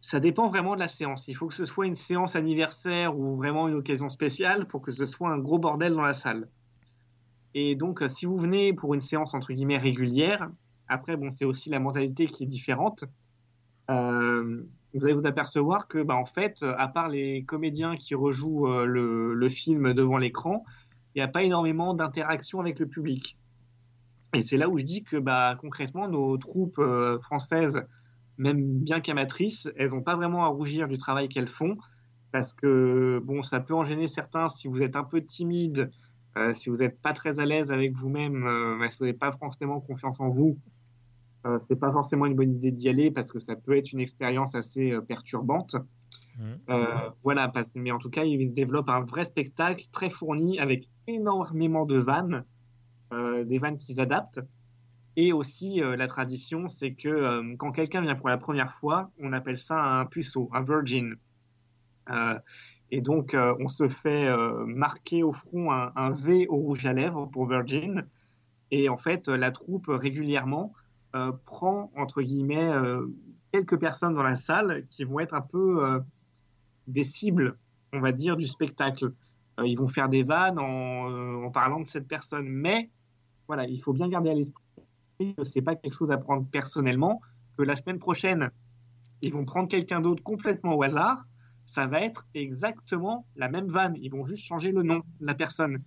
ça 0.00 0.20
dépend 0.20 0.48
vraiment 0.48 0.74
de 0.74 0.80
la 0.80 0.88
séance. 0.88 1.28
Il 1.28 1.34
faut 1.34 1.48
que 1.48 1.54
ce 1.54 1.64
soit 1.64 1.86
une 1.86 1.96
séance 1.96 2.36
anniversaire 2.36 3.18
ou 3.18 3.34
vraiment 3.34 3.68
une 3.68 3.74
occasion 3.74 4.08
spéciale 4.08 4.66
pour 4.66 4.80
que 4.80 4.90
ce 4.90 5.04
soit 5.04 5.30
un 5.30 5.38
gros 5.38 5.58
bordel 5.58 5.92
dans 5.92 6.02
la 6.02 6.14
salle. 6.14 6.48
Et 7.54 7.74
donc, 7.74 8.02
si 8.08 8.26
vous 8.26 8.36
venez 8.36 8.72
pour 8.72 8.94
une 8.94 9.00
séance 9.00 9.34
entre 9.34 9.52
guillemets 9.52 9.78
régulière, 9.78 10.50
après, 10.86 11.16
bon, 11.16 11.28
c'est 11.28 11.44
aussi 11.44 11.68
la 11.68 11.80
mentalité 11.80 12.26
qui 12.26 12.44
est 12.44 12.46
différente. 12.46 13.04
Euh, 13.90 14.62
vous 14.94 15.04
allez 15.04 15.14
vous 15.14 15.26
apercevoir 15.26 15.86
que, 15.86 16.02
bah, 16.02 16.16
en 16.16 16.24
fait, 16.24 16.62
à 16.62 16.88
part 16.88 17.08
les 17.08 17.44
comédiens 17.44 17.96
qui 17.96 18.14
rejouent 18.14 18.66
le, 18.84 19.34
le 19.34 19.48
film 19.48 19.92
devant 19.92 20.16
l'écran, 20.16 20.64
il 21.18 21.22
n'y 21.22 21.24
a 21.24 21.28
pas 21.28 21.42
énormément 21.42 21.94
d'interaction 21.94 22.60
avec 22.60 22.78
le 22.78 22.86
public. 22.86 23.36
Et 24.34 24.42
c'est 24.42 24.56
là 24.56 24.68
où 24.68 24.78
je 24.78 24.84
dis 24.84 25.02
que 25.02 25.16
bah, 25.16 25.56
concrètement, 25.60 26.08
nos 26.08 26.36
troupes 26.36 26.78
euh, 26.78 27.18
françaises, 27.18 27.82
même 28.36 28.62
bien 28.78 29.00
qu'amatrices, 29.00 29.68
elles 29.76 29.90
n'ont 29.90 30.02
pas 30.02 30.14
vraiment 30.14 30.44
à 30.44 30.48
rougir 30.48 30.86
du 30.86 30.96
travail 30.96 31.28
qu'elles 31.28 31.48
font, 31.48 31.76
parce 32.30 32.52
que 32.52 33.20
bon, 33.24 33.42
ça 33.42 33.58
peut 33.58 33.74
en 33.74 33.82
gêner 33.82 34.06
certains 34.06 34.46
si 34.46 34.68
vous 34.68 34.80
êtes 34.80 34.94
un 34.94 35.02
peu 35.02 35.24
timide, 35.24 35.90
euh, 36.36 36.54
si 36.54 36.70
vous 36.70 36.76
n'êtes 36.76 37.00
pas 37.00 37.12
très 37.12 37.40
à 37.40 37.46
l'aise 37.46 37.72
avec 37.72 37.96
vous-même, 37.96 38.46
euh, 38.46 38.88
si 38.88 38.98
vous 38.98 39.06
n'avez 39.06 39.18
pas 39.18 39.32
forcément 39.32 39.80
confiance 39.80 40.20
en 40.20 40.28
vous, 40.28 40.56
euh, 41.46 41.58
c'est 41.58 41.74
pas 41.74 41.90
forcément 41.90 42.26
une 42.26 42.36
bonne 42.36 42.54
idée 42.54 42.70
d'y 42.70 42.88
aller 42.88 43.10
parce 43.10 43.32
que 43.32 43.40
ça 43.40 43.56
peut 43.56 43.76
être 43.76 43.92
une 43.92 44.00
expérience 44.00 44.54
assez 44.54 44.96
perturbante. 45.08 45.74
Euh, 46.40 47.10
voilà, 47.24 47.50
mais 47.74 47.90
en 47.90 47.98
tout 47.98 48.10
cas, 48.10 48.24
il 48.24 48.44
se 48.44 48.52
développe 48.52 48.88
un 48.88 49.00
vrai 49.00 49.24
spectacle 49.24 49.86
très 49.90 50.10
fourni 50.10 50.58
avec 50.58 50.88
énormément 51.06 51.84
de 51.84 51.96
vannes, 51.96 52.44
euh, 53.12 53.44
des 53.44 53.58
vannes 53.58 53.78
qu'ils 53.78 54.00
adaptent. 54.00 54.40
Et 55.16 55.32
aussi, 55.32 55.82
euh, 55.82 55.96
la 55.96 56.06
tradition, 56.06 56.68
c'est 56.68 56.94
que 56.94 57.56
quand 57.56 57.72
quelqu'un 57.72 58.02
vient 58.02 58.14
pour 58.14 58.28
la 58.28 58.38
première 58.38 58.70
fois, 58.70 59.10
on 59.18 59.32
appelle 59.32 59.58
ça 59.58 59.82
un 59.82 60.06
puceau, 60.06 60.48
un 60.52 60.62
virgin. 60.62 61.16
Et 62.90 63.02
donc, 63.02 63.36
on 63.36 63.68
se 63.68 63.88
fait 63.88 64.34
marquer 64.66 65.22
au 65.22 65.32
front 65.32 65.72
un, 65.72 65.92
un 65.94 66.10
V 66.10 66.46
au 66.48 66.56
rouge 66.56 66.86
à 66.86 66.92
lèvres 66.94 67.26
pour 67.26 67.46
virgin. 67.46 68.06
Et 68.70 68.88
en 68.88 68.96
fait, 68.96 69.28
la 69.28 69.50
troupe 69.50 69.88
régulièrement 69.88 70.72
prend, 71.44 71.90
entre 71.96 72.22
guillemets, 72.22 72.70
quelques 73.52 73.78
personnes 73.78 74.14
dans 74.14 74.22
la 74.22 74.36
salle 74.36 74.86
qui 74.88 75.04
vont 75.04 75.20
être 75.20 75.34
un 75.34 75.42
peu 75.42 76.00
des 76.88 77.04
cibles, 77.04 77.56
on 77.92 78.00
va 78.00 78.12
dire, 78.12 78.36
du 78.36 78.46
spectacle. 78.46 79.12
Euh, 79.60 79.66
ils 79.66 79.76
vont 79.76 79.88
faire 79.88 80.08
des 80.08 80.24
vannes 80.24 80.58
en, 80.58 81.10
euh, 81.10 81.44
en 81.44 81.50
parlant 81.50 81.80
de 81.80 81.86
cette 81.86 82.08
personne. 82.08 82.46
Mais 82.48 82.90
voilà, 83.46 83.64
il 83.66 83.80
faut 83.80 83.92
bien 83.92 84.08
garder 84.08 84.30
à 84.30 84.34
l'esprit 84.34 84.62
que 85.36 85.44
c'est 85.44 85.62
pas 85.62 85.76
quelque 85.76 85.92
chose 85.92 86.10
à 86.10 86.16
prendre 86.16 86.46
personnellement, 86.46 87.20
que 87.56 87.62
la 87.62 87.76
semaine 87.76 87.98
prochaine, 87.98 88.50
ils 89.22 89.32
vont 89.32 89.44
prendre 89.44 89.68
quelqu'un 89.68 90.00
d'autre 90.00 90.22
complètement 90.22 90.74
au 90.74 90.82
hasard. 90.82 91.26
Ça 91.64 91.86
va 91.86 92.00
être 92.00 92.26
exactement 92.34 93.26
la 93.36 93.48
même 93.48 93.68
vanne. 93.68 93.94
Ils 94.00 94.10
vont 94.10 94.24
juste 94.24 94.44
changer 94.44 94.72
le 94.72 94.82
nom 94.82 95.02
de 95.20 95.26
la 95.26 95.34
personne. 95.34 95.82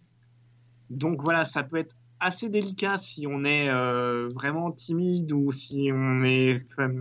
Donc 0.90 1.22
voilà, 1.24 1.46
ça 1.46 1.64
peut 1.64 1.78
être 1.78 1.96
assez 2.20 2.50
délicat 2.50 2.98
si 2.98 3.26
on 3.28 3.44
est 3.46 3.70
euh, 3.70 4.30
vraiment 4.30 4.72
timide 4.72 5.32
ou 5.32 5.52
si 5.52 5.90
on 5.92 6.24
est, 6.24 6.64
enfin, 6.72 6.92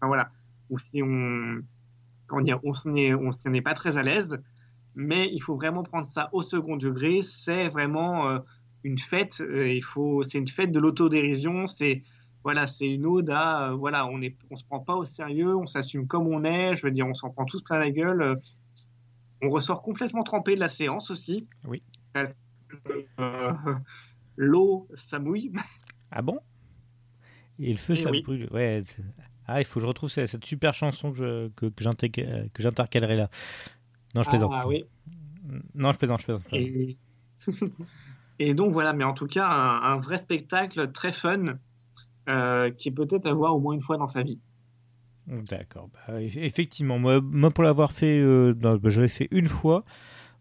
voilà, 0.00 0.30
ou 0.70 0.78
si 0.78 1.02
on, 1.02 1.60
comment 2.32 2.42
dire, 2.44 2.60
on 2.64 2.72
s'en 2.72 2.94
est, 2.96 3.12
on 3.12 3.30
s'en 3.30 3.52
est 3.52 3.60
pas 3.60 3.74
très 3.74 3.98
à 3.98 4.02
l'aise, 4.02 4.40
mais 4.94 5.28
il 5.30 5.40
faut 5.40 5.54
vraiment 5.54 5.82
prendre 5.82 6.06
ça 6.06 6.30
au 6.32 6.40
second 6.40 6.78
degré. 6.78 7.20
C'est 7.20 7.68
vraiment 7.68 8.26
euh, 8.30 8.38
une 8.84 8.98
fête. 8.98 9.42
euh, 9.42 9.68
il 9.68 9.84
faut, 9.84 10.22
c'est 10.22 10.38
une 10.38 10.48
fête 10.48 10.72
de 10.72 10.80
l'autodérision. 10.80 11.66
C'est 11.66 12.02
voilà, 12.42 12.66
c'est 12.66 12.88
une 12.88 13.04
ode 13.04 13.28
à 13.28 13.68
euh, 13.68 13.74
voilà, 13.74 14.06
on 14.06 14.22
est, 14.22 14.34
on 14.50 14.56
se 14.56 14.64
prend 14.64 14.80
pas 14.80 14.94
au 14.96 15.04
sérieux, 15.04 15.54
on 15.54 15.66
s'assume 15.66 16.06
comme 16.06 16.26
on 16.26 16.42
est. 16.44 16.74
Je 16.74 16.86
veux 16.86 16.90
dire, 16.90 17.06
on 17.06 17.12
s'en 17.12 17.28
prend 17.28 17.44
tous 17.44 17.62
plein 17.62 17.78
la 17.78 17.90
gueule. 17.90 18.22
euh, 18.22 18.34
on 19.42 19.50
ressort 19.50 19.82
complètement 19.82 20.22
trempé 20.22 20.54
de 20.54 20.60
la 20.60 20.68
séance 20.68 21.10
aussi. 21.10 21.46
Oui. 21.66 21.82
L'eau, 24.36 24.88
ça 24.94 25.18
mouille. 25.18 25.52
Ah 26.10 26.22
bon? 26.22 26.38
Et 27.58 27.72
le 27.72 27.78
feu, 27.78 27.92
Eh 27.94 27.96
ça 27.96 28.10
oui. 28.10 28.22
brûle. 28.22 28.48
Ouais. 28.52 28.82
Ah, 29.46 29.60
il 29.60 29.64
faut 29.64 29.74
que 29.74 29.80
je 29.80 29.86
retrouve 29.86 30.10
cette, 30.10 30.28
cette 30.28 30.44
super 30.44 30.74
chanson 30.74 31.12
que 31.12 31.50
que, 31.56 31.66
que 31.66 32.20
euh, 32.20 32.44
que 32.52 32.62
j'intercalerai 32.62 33.16
là. 33.16 33.30
Non, 34.14 34.22
je 34.22 34.30
plaisante. 34.30 34.52
Ah 34.54 34.66
oui. 34.66 34.84
Non, 35.74 35.92
je 35.92 35.98
plaisante, 35.98 36.20
je 36.20 36.26
plaisante. 36.26 36.44
Et... 36.52 36.96
et 38.38 38.54
donc 38.54 38.72
voilà, 38.72 38.92
mais 38.92 39.04
en 39.04 39.14
tout 39.14 39.26
cas, 39.26 39.46
un, 39.46 39.82
un 39.94 39.96
vrai 39.98 40.18
spectacle 40.18 40.92
très 40.92 41.12
fun 41.12 41.44
euh, 42.28 42.70
qui 42.70 42.88
est 42.88 42.92
peut-être 42.92 43.26
à 43.26 43.34
voir 43.34 43.54
au 43.56 43.60
moins 43.60 43.74
une 43.74 43.80
fois 43.80 43.96
dans 43.96 44.06
sa 44.06 44.22
vie. 44.22 44.38
D'accord. 45.26 45.88
Bah, 45.92 46.20
eff- 46.20 46.38
effectivement, 46.38 46.98
moi, 46.98 47.20
moi 47.20 47.50
pour 47.50 47.64
l'avoir 47.64 47.92
fait, 47.92 48.20
euh, 48.20 48.54
non, 48.60 48.76
bah, 48.76 48.90
je 48.90 49.00
l'ai 49.00 49.08
fait 49.08 49.28
une 49.30 49.46
fois 49.46 49.84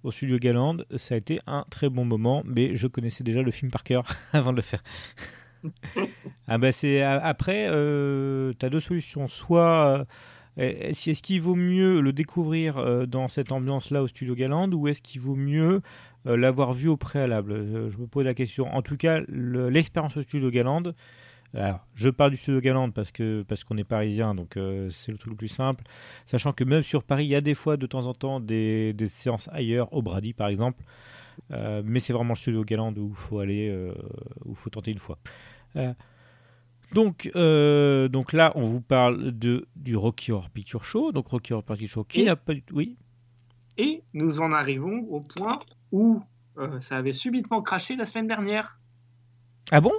au 0.04 0.12
studio 0.12 0.40
Galand, 0.40 0.78
ça 0.96 1.14
a 1.14 1.18
été 1.18 1.40
un 1.46 1.64
très 1.70 1.90
bon 1.90 2.06
moment, 2.06 2.42
mais 2.46 2.76
je 2.76 2.88
connaissais 2.88 3.24
déjà 3.24 3.44
le 3.44 3.52
film 3.52 3.70
par 3.70 3.84
cœur 3.84 4.04
avant 4.34 4.52
de 4.52 4.58
le 4.58 4.64
faire. 4.64 4.82
ah 6.48 6.58
bah 6.58 6.70
après, 7.24 7.68
tu 8.60 8.66
as 8.66 8.70
deux 8.70 8.80
solutions. 8.80 9.28
Soit 9.28 10.06
euh, 10.60 10.74
est-ce 10.92 11.22
qu'il 11.22 11.42
vaut 11.42 11.56
mieux 11.56 12.02
le 12.02 12.14
découvrir 12.14 12.78
euh, 12.78 13.06
dans 13.06 13.28
cette 13.28 13.52
ambiance-là 13.52 14.04
au 14.04 14.08
studio 14.08 14.36
Galand, 14.36 14.70
ou 14.72 14.88
est-ce 14.88 15.02
qu'il 15.02 15.22
vaut 15.22 15.36
mieux 15.36 15.82
euh, 16.28 16.36
l'avoir 16.38 16.74
vu 16.74 16.88
au 16.90 16.98
préalable? 16.98 17.54
Euh, 17.54 17.90
Je 17.90 17.98
me 17.98 18.08
pose 18.08 18.26
la 18.26 18.34
question. 18.34 18.74
En 18.74 18.82
tout 18.82 18.98
cas, 18.98 19.22
le- 19.28 19.70
l'expérience 19.70 20.18
au 20.18 20.24
studio 20.24 20.50
Galand. 20.50 20.84
Alors, 21.54 21.86
je 21.96 22.10
parle 22.10 22.32
du 22.32 22.38
studio 22.38 22.62
Galand 22.62 22.92
parce 22.92 23.12
que 23.12 23.44
parce 23.46 23.66
qu'on 23.66 23.78
est 23.78 23.84
parisien, 23.84 24.34
donc 24.36 24.56
euh, 24.56 24.90
c'est 24.90 25.12
le 25.12 25.18
truc 25.18 25.32
le 25.32 25.38
plus 25.38 25.50
simple. 25.50 25.84
Sachant 26.26 26.54
que 26.54 26.64
même 26.64 26.82
sur 26.82 27.04
Paris, 27.04 27.26
il 27.26 27.30
y 27.30 27.36
a 27.36 27.42
des 27.42 27.56
fois 27.56 27.76
de 27.76 27.86
temps 27.88 28.06
en 28.06 28.14
temps 28.14 28.40
des, 28.40 28.94
des 28.94 29.06
séances 29.06 29.50
ailleurs, 29.52 29.92
au 29.94 30.02
Brady 30.02 30.32
par 30.34 30.48
exemple. 30.48 30.82
Euh, 31.52 31.82
mais 31.84 32.00
c'est 32.00 32.14
vraiment 32.14 32.34
le 32.34 32.38
studio 32.38 32.64
Galand 32.64 32.94
où 32.96 33.10
il 33.10 33.16
faut 33.16 33.40
aller, 33.40 33.68
euh, 33.70 33.94
où 34.46 34.52
il 34.52 34.56
faut 34.56 34.70
tenter 34.70 34.92
une 34.92 35.00
fois. 35.00 35.18
Euh, 35.76 35.94
donc, 36.94 37.32
euh, 37.36 38.08
donc 38.10 38.34
là, 38.34 38.52
on 38.56 38.64
vous 38.64 38.82
parle 38.82 39.32
de, 39.32 39.68
du 39.76 39.96
Rocky 39.96 40.32
Horror 40.32 40.50
Picture 40.50 40.84
Show. 40.84 41.12
Donc 41.12 41.28
Rocky 41.28 41.54
Horror 41.54 41.64
Picture 41.64 41.88
Show 41.88 42.04
qui 42.04 42.24
n'a 42.26 42.36
pas 42.36 42.54
du 42.54 42.62
tout... 42.62 42.76
Oui 42.76 42.98
Et 43.78 44.04
nous 44.14 44.42
en 44.42 44.52
arrivons 44.52 45.06
au 45.10 45.22
point 45.22 45.60
où 45.92 46.22
euh, 46.58 46.80
ça 46.82 46.98
avait 46.98 47.14
subitement 47.14 47.62
craché 47.62 47.96
la 47.96 48.06
semaine 48.06 48.28
dernière. 48.28 48.80
Ah 49.72 49.80
bon? 49.80 49.94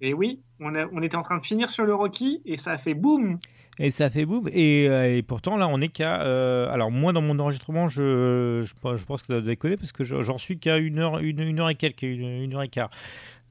Et 0.00 0.12
oui, 0.12 0.40
on, 0.58 0.74
a- 0.74 0.88
on 0.92 1.00
était 1.02 1.16
en 1.16 1.22
train 1.22 1.38
de 1.38 1.44
finir 1.44 1.70
sur 1.70 1.84
le 1.84 1.94
Rocky 1.94 2.42
et 2.44 2.56
ça 2.56 2.72
a 2.72 2.78
fait 2.78 2.94
boum 2.94 3.38
Et 3.78 3.92
ça 3.92 4.10
fait 4.10 4.24
boum. 4.26 4.48
Et, 4.52 4.88
euh, 4.88 5.16
et 5.16 5.22
pourtant, 5.22 5.56
là, 5.56 5.68
on 5.68 5.80
est 5.80 5.86
qu'à. 5.88 6.22
euh, 6.22 6.68
alors, 6.72 6.90
moi, 6.90 7.12
dans 7.12 7.22
mon 7.22 7.38
enregistrement, 7.38 7.86
je, 7.86 8.62
je, 8.64 8.74
pense- 8.80 8.96
je 8.98 9.04
pense 9.06 9.20
que 9.22 9.28
ça 9.28 9.34
doit 9.34 9.42
déconner 9.48 9.76
parce 9.76 9.92
que 9.92 10.02
je- 10.02 10.22
j'en 10.22 10.38
suis 10.38 10.58
qu'à 10.58 10.78
une 10.78 10.98
heure, 10.98 11.18
une, 11.20 11.38
une 11.38 11.60
heure 11.60 11.70
et 11.70 11.76
quelques, 11.76 12.02
une, 12.02 12.24
une 12.42 12.54
heure 12.54 12.64
et 12.64 12.68
quart 12.68 12.90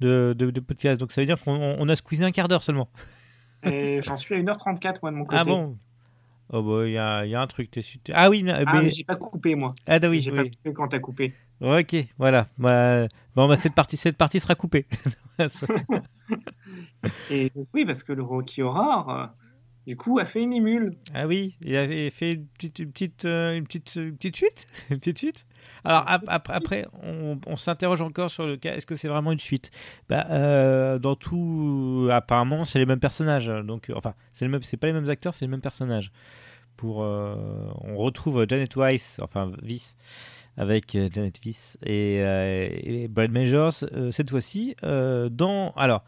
de, 0.02 0.36
de, 0.38 0.52
de 0.52 0.60
podcast. 0.60 1.00
Donc, 1.00 1.12
ça 1.14 1.22
veut 1.22 1.26
dire 1.26 1.42
qu'on 1.42 1.54
on 1.80 1.88
a 1.90 1.96
squeezé 1.96 2.26
un 2.26 2.32
quart 2.32 2.48
d'heure 2.50 2.64
seulement. 2.64 2.90
Et 3.64 4.02
j'en 4.02 4.18
suis 4.18 4.36
à 4.36 4.40
1h34 4.40 4.96
moi 5.02 5.12
de 5.12 5.16
mon 5.16 5.24
côté. 5.26 5.40
Ah 5.40 5.44
bon? 5.46 5.78
Oh, 6.54 6.62
bah, 6.62 6.86
il 6.88 6.92
y 6.92 6.98
a, 6.98 7.26
y 7.26 7.34
a 7.36 7.42
un 7.42 7.48
truc. 7.48 7.70
su- 7.82 8.00
Ah 8.14 8.30
oui, 8.30 8.44
mais. 8.44 8.52
Ah, 8.52 8.82
mais 8.82 8.90
j'ai 8.90 9.06
pas 9.06 9.16
coupé 9.16 9.56
moi. 9.56 9.72
Ah, 9.88 10.00
bah 10.00 10.10
oui, 10.10 10.20
J'ai 10.20 10.32
pas 10.32 10.42
oui. 10.42 10.52
coupé 10.52 10.74
quand 10.74 10.88
t'as 10.90 11.00
coupé. 11.00 11.34
Ok, 11.62 11.96
voilà. 12.18 12.48
Bah, 12.58 13.08
bon, 13.36 13.48
bah, 13.48 13.56
cette, 13.56 13.76
partie, 13.76 13.96
cette 13.96 14.18
partie 14.18 14.40
sera 14.40 14.56
coupée. 14.56 14.86
Et 17.30 17.50
donc, 17.56 17.68
oui, 17.74 17.86
parce 17.86 18.04
que 18.04 18.14
le 18.14 18.24
Rocky 18.24 18.62
Horror, 18.62 19.10
euh, 19.10 19.26
du 19.88 19.98
coup, 19.98 20.20
a 20.20 20.26
fait 20.26 20.42
une 20.44 20.54
émule. 20.54 20.96
Ah 21.14 21.26
oui, 21.28 21.58
il 21.64 21.76
avait 21.76 22.10
fait 22.10 22.34
une 22.34 22.46
petite, 22.46 22.80
une 22.80 22.92
petite, 22.92 23.26
euh, 23.26 23.56
une 23.58 23.66
petite, 23.66 23.90
suite, 24.36 24.68
une 24.90 25.00
petite 25.00 25.18
suite. 25.18 25.46
Alors 25.84 26.04
ap- 26.08 26.26
ap- 26.28 26.50
après, 26.52 26.86
on, 27.02 27.56
s'interroge 27.56 28.02
encore 28.02 28.30
sur 28.30 28.46
le 28.46 28.58
cas. 28.58 28.76
Est-ce 28.76 28.86
que 28.86 28.96
c'est 28.96 29.08
vraiment 29.08 29.32
une 29.32 29.40
suite? 29.40 29.72
Bah, 30.10 30.28
euh, 30.30 31.00
Dans 31.00 31.16
tout, 31.16 32.08
apparemment, 32.12 32.64
c'est 32.64 32.78
les 32.78 32.86
mêmes 32.86 33.00
personnages. 33.00 33.48
Donc, 33.48 33.90
euh, 33.90 33.94
enfin, 33.96 34.14
c'est 34.34 34.46
les 34.46 34.50
mêmes, 34.52 34.62
c'est 34.64 34.78
pas 34.78 34.88
les 34.88 34.94
mêmes 34.94 35.10
acteurs, 35.10 35.34
c'est 35.34 35.46
les 35.46 35.50
mêmes 35.52 35.62
personnages. 35.62 36.12
Pour, 36.78 36.98
on 37.00 37.96
retrouve 37.98 38.46
Janet 38.50 38.76
Weiss, 38.76 39.20
enfin 39.22 39.52
Viss, 39.62 39.98
avec 40.58 40.92
Janet 40.94 41.40
Weiss 41.46 41.78
et, 41.84 42.18
euh, 42.22 43.08
Brad 43.08 43.32
Majors 43.32 43.74
cette 44.12 44.30
fois-ci 44.30 44.76
dans. 44.84 45.72
Alors. 45.76 46.04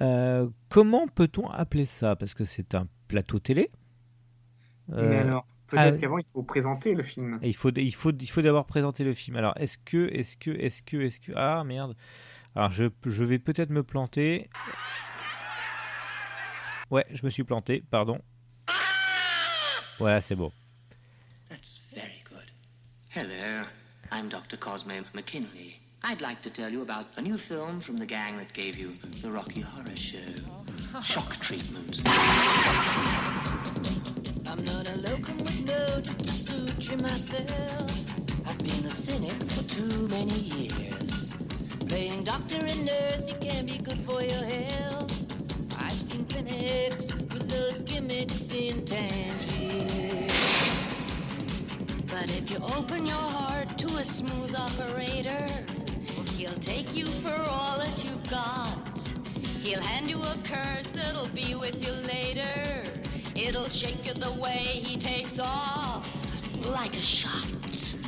Euh, 0.00 0.48
comment 0.68 1.08
peut-on 1.08 1.48
appeler 1.48 1.86
ça? 1.86 2.16
Parce 2.16 2.34
que 2.34 2.44
c'est 2.44 2.74
un 2.74 2.86
plateau 3.08 3.38
télé. 3.38 3.70
Mais 4.88 4.96
Euh, 4.96 5.20
alors, 5.20 5.46
peut-être 5.66 5.94
ah, 5.96 5.98
qu'avant, 5.98 6.18
il 6.18 6.24
faut 6.32 6.42
présenter 6.42 6.94
le 6.94 7.02
film. 7.02 7.38
il 7.42 7.54
faut, 7.56 7.70
il 7.70 7.94
faut, 7.94 8.12
il 8.12 8.26
faut 8.30 8.42
d'abord 8.42 8.66
présenter 8.66 9.04
le 9.04 9.14
film. 9.14 9.36
Alors, 9.36 9.54
est-ce 9.56 9.78
que, 9.78 10.08
est-ce 10.12 10.36
que, 10.36 10.50
est-ce 10.50 10.82
que, 10.82 10.96
est-ce 10.98 11.20
que, 11.20 11.32
ah 11.36 11.62
merde. 11.64 11.96
Alors, 12.54 12.70
je, 12.70 12.86
je 13.04 13.24
vais 13.24 13.38
peut-être 13.38 13.70
me 13.70 13.82
planter. 13.82 14.48
Ouais, 16.90 17.04
je 17.10 17.24
me 17.24 17.30
suis 17.30 17.44
planté. 17.44 17.84
Pardon. 17.90 18.18
Voilà, 19.98 20.20
c'est 20.20 20.36
bon. 20.36 20.52
That's 21.50 21.80
very 21.94 22.22
good. 22.30 22.46
Hello, 23.14 23.66
I'm 24.12 24.28
Dr. 24.28 24.56
Cosme 24.58 24.92
McKinley. 25.14 25.80
I'd 26.02 26.20
like 26.20 26.42
to 26.42 26.50
tell 26.50 26.70
you 26.70 26.82
about 26.82 27.06
a 27.16 27.20
new 27.20 27.36
film 27.36 27.80
from 27.80 27.96
the 27.98 28.06
gang 28.06 28.36
that 28.38 28.52
gave 28.52 28.76
you 28.78 28.94
the 29.20 29.30
Rocky 29.30 29.60
Horror 29.60 29.96
Show. 29.96 30.18
Shock 31.02 31.40
Treatment. 31.40 32.00
I'm 34.46 34.64
not 34.64 34.88
a 34.88 34.96
locum 34.96 35.36
with 35.38 35.66
no 35.66 36.00
to 36.00 36.96
myself. 37.02 37.90
I've 38.46 38.58
been 38.58 38.86
a 38.86 38.90
cynic 38.90 39.42
for 39.42 39.64
too 39.64 40.08
many 40.08 40.34
years. 40.34 41.34
Playing 41.88 42.22
doctor 42.24 42.56
and 42.56 42.86
nurse, 42.86 43.28
it 43.28 43.40
can 43.40 43.66
be 43.66 43.78
good 43.78 43.98
for 44.00 44.22
your 44.22 44.44
health. 44.44 45.32
I've 45.80 45.92
seen 45.92 46.24
clinics 46.26 47.12
with 47.14 47.50
those 47.50 47.80
gimmicks 47.80 48.52
in 48.54 48.84
Tangiers. 48.84 50.32
But 52.06 52.30
if 52.38 52.50
you 52.50 52.58
open 52.76 53.06
your 53.06 53.16
heart 53.36 53.76
to 53.78 53.86
a 53.88 54.04
smooth 54.04 54.54
operator, 54.56 55.46
he'll 56.38 56.60
take 56.60 56.96
you 56.96 57.04
for 57.04 57.34
all 57.50 57.76
that 57.78 58.04
you've 58.04 58.30
got. 58.30 58.96
He'll 59.60 59.82
hand 59.82 60.08
you 60.08 60.18
a 60.22 60.36
curse 60.44 60.86
that'll 60.92 61.26
be 61.34 61.56
with 61.56 61.84
you 61.84 61.92
later. 62.06 62.88
It'll 63.34 63.68
shake 63.68 64.06
you 64.06 64.14
the 64.14 64.40
way 64.40 64.62
he 64.86 64.96
takes 64.96 65.40
off, 65.40 66.06
like 66.72 66.94
a 66.94 67.00
shot. 67.00 67.98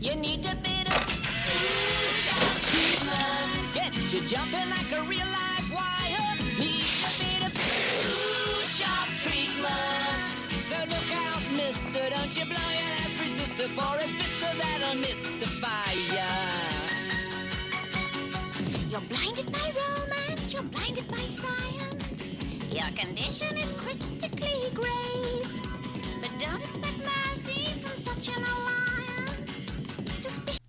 You 0.00 0.16
need 0.16 0.46
a 0.46 0.56
bit 0.64 0.86
of 0.88 1.02
ooh, 1.44 2.08
shock 2.24 2.56
treatment. 2.72 3.74
Get 3.74 3.92
you 4.12 4.20
jumping 4.26 4.70
like 4.72 4.90
a 4.96 5.02
real 5.04 5.28
live 5.28 5.68
wire. 5.76 6.36
Need 6.58 6.88
a 7.04 7.12
bit 7.20 7.40
of 7.44 7.52
ooh, 7.52 8.64
shock 8.64 9.08
treatment. 9.20 10.24
So 10.56 10.76
look 10.88 11.10
out, 11.28 11.44
mister, 11.54 12.00
don't 12.00 12.32
you 12.38 12.46
blow 12.46 12.70
your 12.80 12.88
last 12.96 13.14
resistor 13.20 13.68
for 13.76 13.92
a 14.02 14.08
vista 14.16 14.48
that'll 14.56 14.96
mystify 14.96 15.92
ya. 16.16 16.69
Your 22.80 22.88
condition 22.96 23.54
is 23.58 23.72
critically 23.72 24.70
grave. 24.72 25.52
But 26.22 26.30
don't 26.38 26.62
expect 26.64 26.96
mercy 27.00 27.78
from 27.78 27.94
such 27.94 28.34
an 28.34 28.42
alliance. 28.42 29.92
Suspicion. 30.16 30.64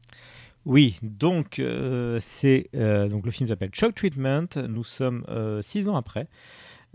Oui, 0.66 1.00
donc 1.04 1.60
euh, 1.60 2.20
c'est 2.20 2.70
euh, 2.76 3.08
donc 3.08 3.26
le 3.26 3.32
film 3.32 3.48
s'appelle 3.48 3.70
Shock 3.74 3.96
Treatment. 3.96 4.48
Nous 4.68 4.84
sommes 4.84 5.24
euh, 5.30 5.62
six 5.62 5.88
ans 5.88 5.96
après. 5.96 6.28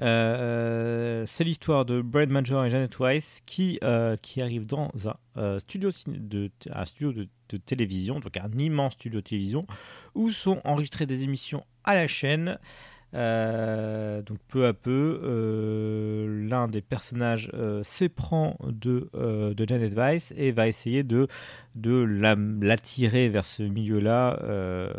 Euh, 0.02 1.24
c'est 1.26 1.44
l'histoire 1.44 1.86
de 1.86 2.02
Brad 2.02 2.28
Major 2.28 2.66
et 2.66 2.68
Janet 2.68 2.98
Weiss 2.98 3.40
qui 3.46 3.78
qui 4.20 4.42
arrivent 4.42 4.66
dans 4.66 4.90
un 5.36 5.58
studio 5.60 5.88
de 6.06 6.50
studio 6.84 7.12
de, 7.14 7.26
de 7.48 7.56
télévision, 7.56 8.20
donc 8.20 8.36
un 8.36 8.50
immense 8.58 8.92
studio 8.92 9.20
de 9.20 9.24
télévision 9.24 9.66
où 10.14 10.28
sont 10.28 10.60
enregistrées 10.64 11.06
des 11.06 11.22
émissions 11.22 11.64
à 11.84 11.94
la 11.94 12.06
chaîne. 12.06 12.58
Euh, 13.16 14.20
donc 14.20 14.38
peu 14.48 14.66
à 14.66 14.74
peu, 14.74 15.20
euh, 15.22 16.46
l'un 16.48 16.68
des 16.68 16.82
personnages 16.82 17.50
euh, 17.54 17.82
s'éprend 17.82 18.58
de, 18.62 19.08
de 19.14 19.66
Janet 19.66 19.94
Weiss 19.94 20.34
et 20.36 20.52
va 20.52 20.68
essayer 20.68 21.02
de, 21.02 21.26
de 21.76 21.92
la- 21.92 22.36
l'attirer 22.60 23.28
vers 23.28 23.44
ce 23.44 23.62
milieu-là, 23.62 24.40
euh, 24.42 24.92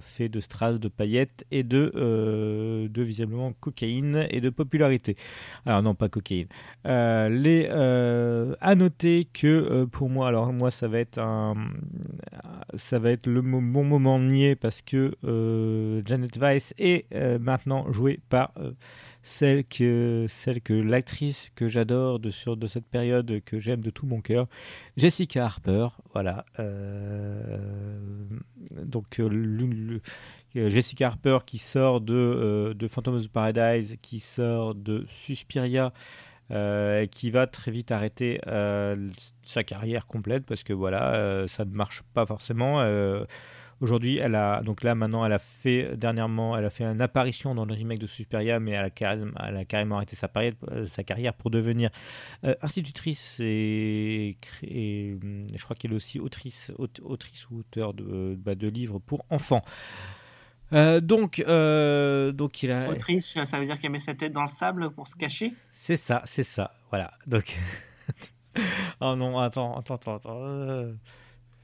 fait 0.00 0.28
de 0.28 0.40
strass, 0.40 0.78
de 0.78 0.88
paillettes 0.88 1.44
et 1.50 1.62
de, 1.62 1.92
euh, 1.96 2.88
de 2.88 3.02
visiblement 3.02 3.52
cocaïne 3.60 4.26
et 4.30 4.40
de 4.40 4.50
popularité. 4.50 5.16
Alors 5.66 5.82
non, 5.82 5.94
pas 5.94 6.08
cocaïne. 6.08 6.46
Euh, 6.86 7.28
euh, 7.44 8.54
à 8.60 8.74
noter 8.74 9.28
que 9.32 9.84
pour 9.86 10.08
moi, 10.08 10.28
alors 10.28 10.52
moi 10.52 10.70
ça 10.70 10.88
va 10.88 10.98
être 10.98 11.18
un, 11.18 11.54
ça 12.74 12.98
va 12.98 13.10
être 13.10 13.26
le 13.26 13.42
bon 13.42 13.84
moment 13.84 14.18
nier 14.18 14.54
parce 14.54 14.80
que 14.82 15.12
Janet 16.06 16.36
Weiss 16.38 16.72
est 16.78 17.06
maintenant 17.40 17.90
jouée 17.92 18.20
par 18.28 18.52
celle 19.22 19.64
que, 19.64 20.26
celle 20.28 20.60
que 20.60 20.72
l'actrice 20.72 21.50
que 21.54 21.68
j'adore 21.68 22.18
de, 22.18 22.30
sur, 22.30 22.56
de 22.56 22.66
cette 22.66 22.86
période 22.86 23.40
que 23.44 23.58
j'aime 23.58 23.80
de 23.80 23.90
tout 23.90 24.06
mon 24.06 24.20
cœur, 24.20 24.48
Jessica 24.96 25.44
Harper. 25.44 25.88
Voilà. 26.12 26.44
euh, 26.58 27.58
donc 28.84 29.20
euh, 29.20 30.00
euh, 30.56 30.68
Jessica 30.68 31.08
Harper 31.08 31.38
qui 31.46 31.58
sort 31.58 32.00
de, 32.00 32.74
de 32.76 32.88
Phantom 32.88 33.14
of 33.14 33.28
Paradise, 33.28 33.96
qui 34.02 34.18
sort 34.18 34.74
de 34.74 35.06
Suspiria, 35.08 35.92
qui 37.10 37.30
va 37.30 37.46
très 37.46 37.70
vite 37.70 37.92
arrêter 37.92 38.38
sa 39.42 39.64
carrière 39.64 40.06
complète 40.06 40.44
parce 40.44 40.64
que 40.64 40.74
voilà, 40.74 41.46
ça 41.46 41.64
ne 41.64 41.72
marche 41.72 42.02
pas 42.12 42.26
forcément. 42.26 42.82
Aujourd'hui, 43.82 44.18
elle 44.18 44.36
a 44.36 44.62
donc 44.62 44.84
là 44.84 44.94
maintenant, 44.94 45.26
elle 45.26 45.32
a 45.32 45.40
fait 45.40 45.96
dernièrement, 45.96 46.56
elle 46.56 46.64
a 46.64 46.70
fait 46.70 46.84
une 46.84 47.00
apparition 47.00 47.52
dans 47.52 47.64
le 47.64 47.74
remake 47.74 47.98
de 47.98 48.06
Suspiria, 48.06 48.60
mais 48.60 48.70
elle 48.70 48.84
a 48.84 48.90
carrément, 48.90 49.32
elle 49.44 49.56
a 49.56 49.64
carrément 49.64 49.96
arrêté 49.96 50.14
sa, 50.14 50.28
pari- 50.28 50.54
euh, 50.70 50.86
sa 50.86 51.02
carrière 51.02 51.34
pour 51.34 51.50
devenir 51.50 51.90
euh, 52.44 52.54
institutrice 52.62 53.40
et, 53.40 54.36
hum, 55.20 55.48
je 55.52 55.64
crois 55.64 55.74
qu'elle 55.74 55.90
est 55.90 55.96
aussi 55.96 56.20
autrice, 56.20 56.70
autrice 56.78 57.50
ou 57.50 57.58
auteur 57.58 57.92
de, 57.92 58.36
bah, 58.38 58.54
de 58.54 58.68
livres 58.68 59.00
pour 59.00 59.24
enfants. 59.30 59.62
Euh, 60.72 61.00
donc, 61.00 61.40
euh, 61.40 62.30
donc 62.30 62.62
il 62.62 62.70
a. 62.70 62.88
Autrice, 62.88 63.42
ça 63.44 63.58
veut 63.58 63.66
dire 63.66 63.80
qu'elle 63.80 63.90
met 63.90 63.98
sa 63.98 64.14
tête 64.14 64.32
dans 64.32 64.42
le 64.42 64.48
sable 64.48 64.90
pour 64.90 65.08
se 65.08 65.16
cacher? 65.16 65.52
C'est 65.70 65.96
ça, 65.96 66.22
c'est 66.24 66.44
ça. 66.44 66.72
Voilà. 66.90 67.12
Donc. 67.26 67.58
oh 69.00 69.16
non, 69.16 69.40
attends, 69.40 69.76
attends, 69.76 69.96
attends. 69.96 70.16
attends. 70.16 70.92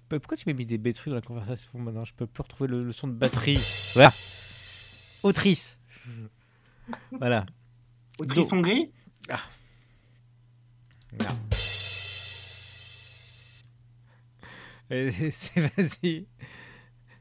Pourquoi 0.08 0.36
tu 0.36 0.48
m'as 0.48 0.54
mis 0.54 0.66
des 0.66 0.78
bêtes 0.78 1.08
dans 1.08 1.14
la 1.14 1.20
conversation 1.20 1.78
maintenant? 1.78 2.04
Je 2.04 2.14
peux 2.14 2.26
plus 2.26 2.42
retrouver 2.42 2.70
le, 2.70 2.84
le 2.84 2.92
son 2.92 3.08
de 3.08 3.12
batterie. 3.12 3.60
Voilà. 3.94 4.12
Autrice. 5.22 5.78
Voilà. 7.12 7.44
Autrice 8.18 8.52
Hongrie? 8.52 8.90
Ah. 9.28 9.40
Voilà. 11.12 11.32
C'est 15.30 15.60
vas-y. 15.76 16.26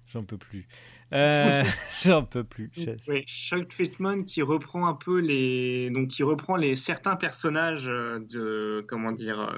J'en 0.07 0.23
peux 0.23 0.37
plus. 0.37 0.67
Euh, 1.13 1.63
J'en 2.03 2.23
peux 2.23 2.43
plus. 2.43 2.71
Oui, 3.07 3.23
Shock 3.25 3.67
Treatment 3.69 4.23
qui 4.23 4.41
reprend 4.41 4.87
un 4.87 4.93
peu 4.93 5.19
les, 5.19 5.89
donc 5.89 6.09
qui 6.09 6.23
reprend 6.23 6.55
les 6.55 6.75
certains 6.75 7.15
personnages 7.15 7.87
euh, 7.89 8.19
de, 8.19 8.85
comment 8.87 9.11
dire, 9.11 9.39
euh, 9.39 9.57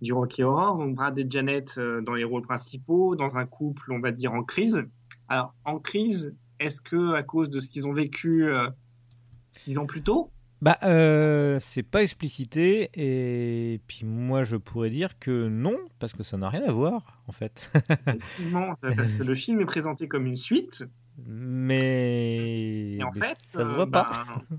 du 0.00 0.12
Rocky 0.12 0.42
Horror. 0.42 0.78
Donc 0.78 0.94
Brad 0.94 1.18
et 1.18 1.26
Janet 1.28 1.74
euh, 1.78 2.00
dans 2.00 2.14
les 2.14 2.24
rôles 2.24 2.42
principaux, 2.42 3.16
dans 3.16 3.38
un 3.38 3.46
couple, 3.46 3.92
on 3.92 4.00
va 4.00 4.12
dire 4.12 4.32
en 4.32 4.42
crise. 4.42 4.84
Alors 5.28 5.54
en 5.64 5.78
crise, 5.78 6.34
est-ce 6.58 6.80
que 6.80 7.14
à 7.14 7.22
cause 7.22 7.50
de 7.50 7.60
ce 7.60 7.68
qu'ils 7.68 7.86
ont 7.86 7.92
vécu 7.92 8.44
euh, 8.44 8.68
six 9.50 9.78
ans 9.78 9.86
plus 9.86 10.02
tôt, 10.02 10.30
Bah, 10.60 10.78
euh, 10.82 11.58
c'est 11.60 11.82
pas 11.82 12.02
explicité 12.02 12.90
et 12.94 13.80
puis 13.86 14.04
moi 14.04 14.42
je 14.42 14.56
pourrais 14.56 14.90
dire 14.90 15.18
que 15.18 15.48
non 15.48 15.76
parce 15.98 16.12
que 16.12 16.22
ça 16.22 16.36
n'a 16.36 16.48
rien 16.48 16.62
à 16.62 16.72
voir 16.72 17.22
en 17.26 17.32
fait. 17.32 17.70
effectivement, 17.74 18.74
parce 18.96 19.12
que 19.12 19.22
le 19.22 19.34
film 19.34 19.60
est 19.60 19.66
présenté 19.66 20.08
comme 20.08 20.26
une 20.26 20.36
suite, 20.36 20.84
mais, 21.26 22.96
et 22.96 23.02
en 23.02 23.12
fait, 23.12 23.36
ça 23.46 23.68
se 23.68 23.74
euh, 23.74 23.76
voit 23.76 23.90
pas 23.90 24.26
ben, 24.50 24.58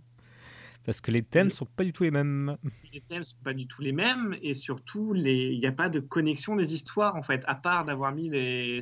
parce 0.85 1.01
que 1.01 1.11
les 1.11 1.21
thèmes 1.21 1.51
sont 1.51 1.65
pas 1.65 1.83
du 1.83 1.93
tout 1.93 2.03
les 2.03 2.11
mêmes. 2.11 2.57
les 2.93 3.01
thèmes 3.01 3.23
sont 3.23 3.37
pas 3.43 3.53
du 3.53 3.67
tout 3.67 3.81
les 3.81 3.91
mêmes 3.91 4.35
et 4.41 4.53
surtout 4.53 5.13
les 5.13 5.47
il 5.53 5.59
n'y 5.59 5.67
a 5.67 5.71
pas 5.71 5.89
de 5.89 5.99
connexion 5.99 6.55
des 6.55 6.73
histoires 6.73 7.15
en 7.15 7.23
fait 7.23 7.43
à 7.47 7.55
part 7.55 7.85
d'avoir 7.85 8.13
mis 8.13 8.29
les 8.29 8.81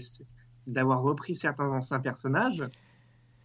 d'avoir 0.67 1.01
repris 1.01 1.35
certains 1.35 1.71
anciens 1.71 1.99
personnages. 1.99 2.63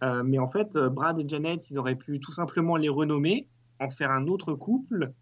Euh, 0.03 0.23
mais 0.23 0.39
en 0.39 0.47
fait 0.47 0.75
euh, 0.75 0.89
Brad 0.89 1.19
et 1.19 1.27
Janet 1.27 1.69
ils 1.69 1.77
auraient 1.77 1.95
pu 1.95 2.19
tout 2.19 2.31
simplement 2.31 2.75
les 2.75 2.89
renommer 2.89 3.47
en 3.79 3.89
faire 3.89 4.11
un 4.11 4.27
autre 4.27 4.53
couple 4.53 5.13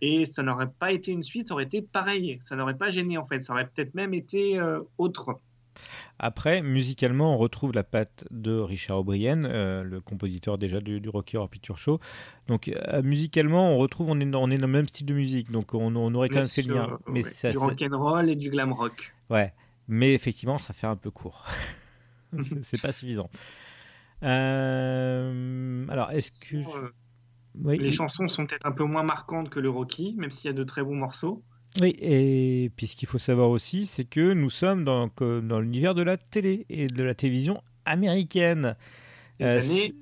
et 0.00 0.26
ça 0.26 0.42
n'aurait 0.42 0.70
pas 0.70 0.92
été 0.92 1.12
une 1.12 1.22
suite 1.22 1.48
ça 1.48 1.54
aurait 1.54 1.64
été 1.64 1.82
pareil. 1.82 2.38
Ça 2.40 2.56
n'aurait 2.56 2.76
pas 2.76 2.88
gêné 2.88 3.18
en 3.18 3.24
fait. 3.24 3.42
Ça 3.44 3.52
aurait 3.52 3.68
peut-être 3.68 3.94
même 3.94 4.14
été 4.14 4.58
euh, 4.58 4.80
autre 4.98 5.40
Après, 6.18 6.62
musicalement, 6.62 7.34
on 7.34 7.38
retrouve 7.38 7.72
la 7.72 7.84
patte 7.84 8.24
de 8.30 8.52
Richard 8.58 8.98
O'Brien, 9.00 9.44
euh, 9.44 9.82
le 9.82 10.00
compositeur 10.00 10.56
déjà 10.58 10.80
du, 10.80 11.00
du 11.00 11.08
Rocky 11.08 11.36
Horror 11.36 11.48
Picture 11.50 11.76
Show. 11.78 12.00
Donc, 12.48 12.68
euh, 12.68 13.02
musicalement, 13.02 13.70
on 13.72 13.78
retrouve, 13.78 14.08
on 14.10 14.18
est, 14.20 14.24
dans, 14.26 14.42
on 14.42 14.50
est 14.50 14.56
dans 14.58 14.66
le 14.66 14.72
même 14.72 14.88
style 14.88 15.06
de 15.06 15.14
musique, 15.14 15.50
donc 15.50 15.74
on, 15.74 15.94
on 15.94 16.14
aurait 16.14 16.28
quand 16.28 16.36
même 16.36 16.46
fait 16.46 16.62
le 16.62 16.74
sur- 16.74 16.90
lien. 16.90 16.98
Mais 17.08 17.22
ouais, 17.24 17.30
ça- 17.30 17.50
du 17.50 17.58
rock 17.58 17.82
and 17.82 17.98
roll 17.98 18.30
et 18.30 18.36
du 18.36 18.48
glam 18.50 18.72
rock 18.72 19.14
Ouais, 19.30 19.52
mais 19.88 20.14
effectivement, 20.14 20.58
ça 20.58 20.72
fait 20.72 20.86
un 20.86 20.96
peu 20.96 21.10
court. 21.10 21.44
C'est- 22.62 22.80
pas 22.80 22.92
suffisant. 22.92 23.28
Euh, 24.22 25.86
alors, 25.88 26.10
est-ce 26.12 26.30
que. 26.32 26.56
Oui, 27.62 27.78
les 27.78 27.90
chansons 27.90 28.28
sont 28.28 28.46
peut-être 28.46 28.66
un 28.66 28.72
peu 28.72 28.84
moins 28.84 29.02
marquantes 29.02 29.48
que 29.48 29.60
le 29.60 29.70
Rocky 29.70 30.14
même 30.18 30.30
s'il 30.30 30.46
y 30.46 30.50
a 30.50 30.52
de 30.52 30.62
très 30.62 30.82
bons 30.82 30.94
morceaux 30.96 31.42
oui, 31.80 31.94
et 32.00 32.70
puis 32.76 32.86
ce 32.86 32.96
qu'il 32.96 33.08
faut 33.08 33.18
savoir 33.18 33.50
aussi, 33.50 33.86
c'est 33.86 34.04
que 34.04 34.32
nous 34.32 34.50
sommes 34.50 34.84
dans, 34.84 35.10
l'univers 35.60 35.94
de 35.94 36.02
la 36.02 36.16
télé 36.16 36.66
et 36.70 36.86
de 36.86 37.02
la 37.02 37.14
télévision 37.14 37.60
américaine. 37.84 38.76
Des 39.38 39.44
Euh, 39.46 39.60
années 39.60 39.94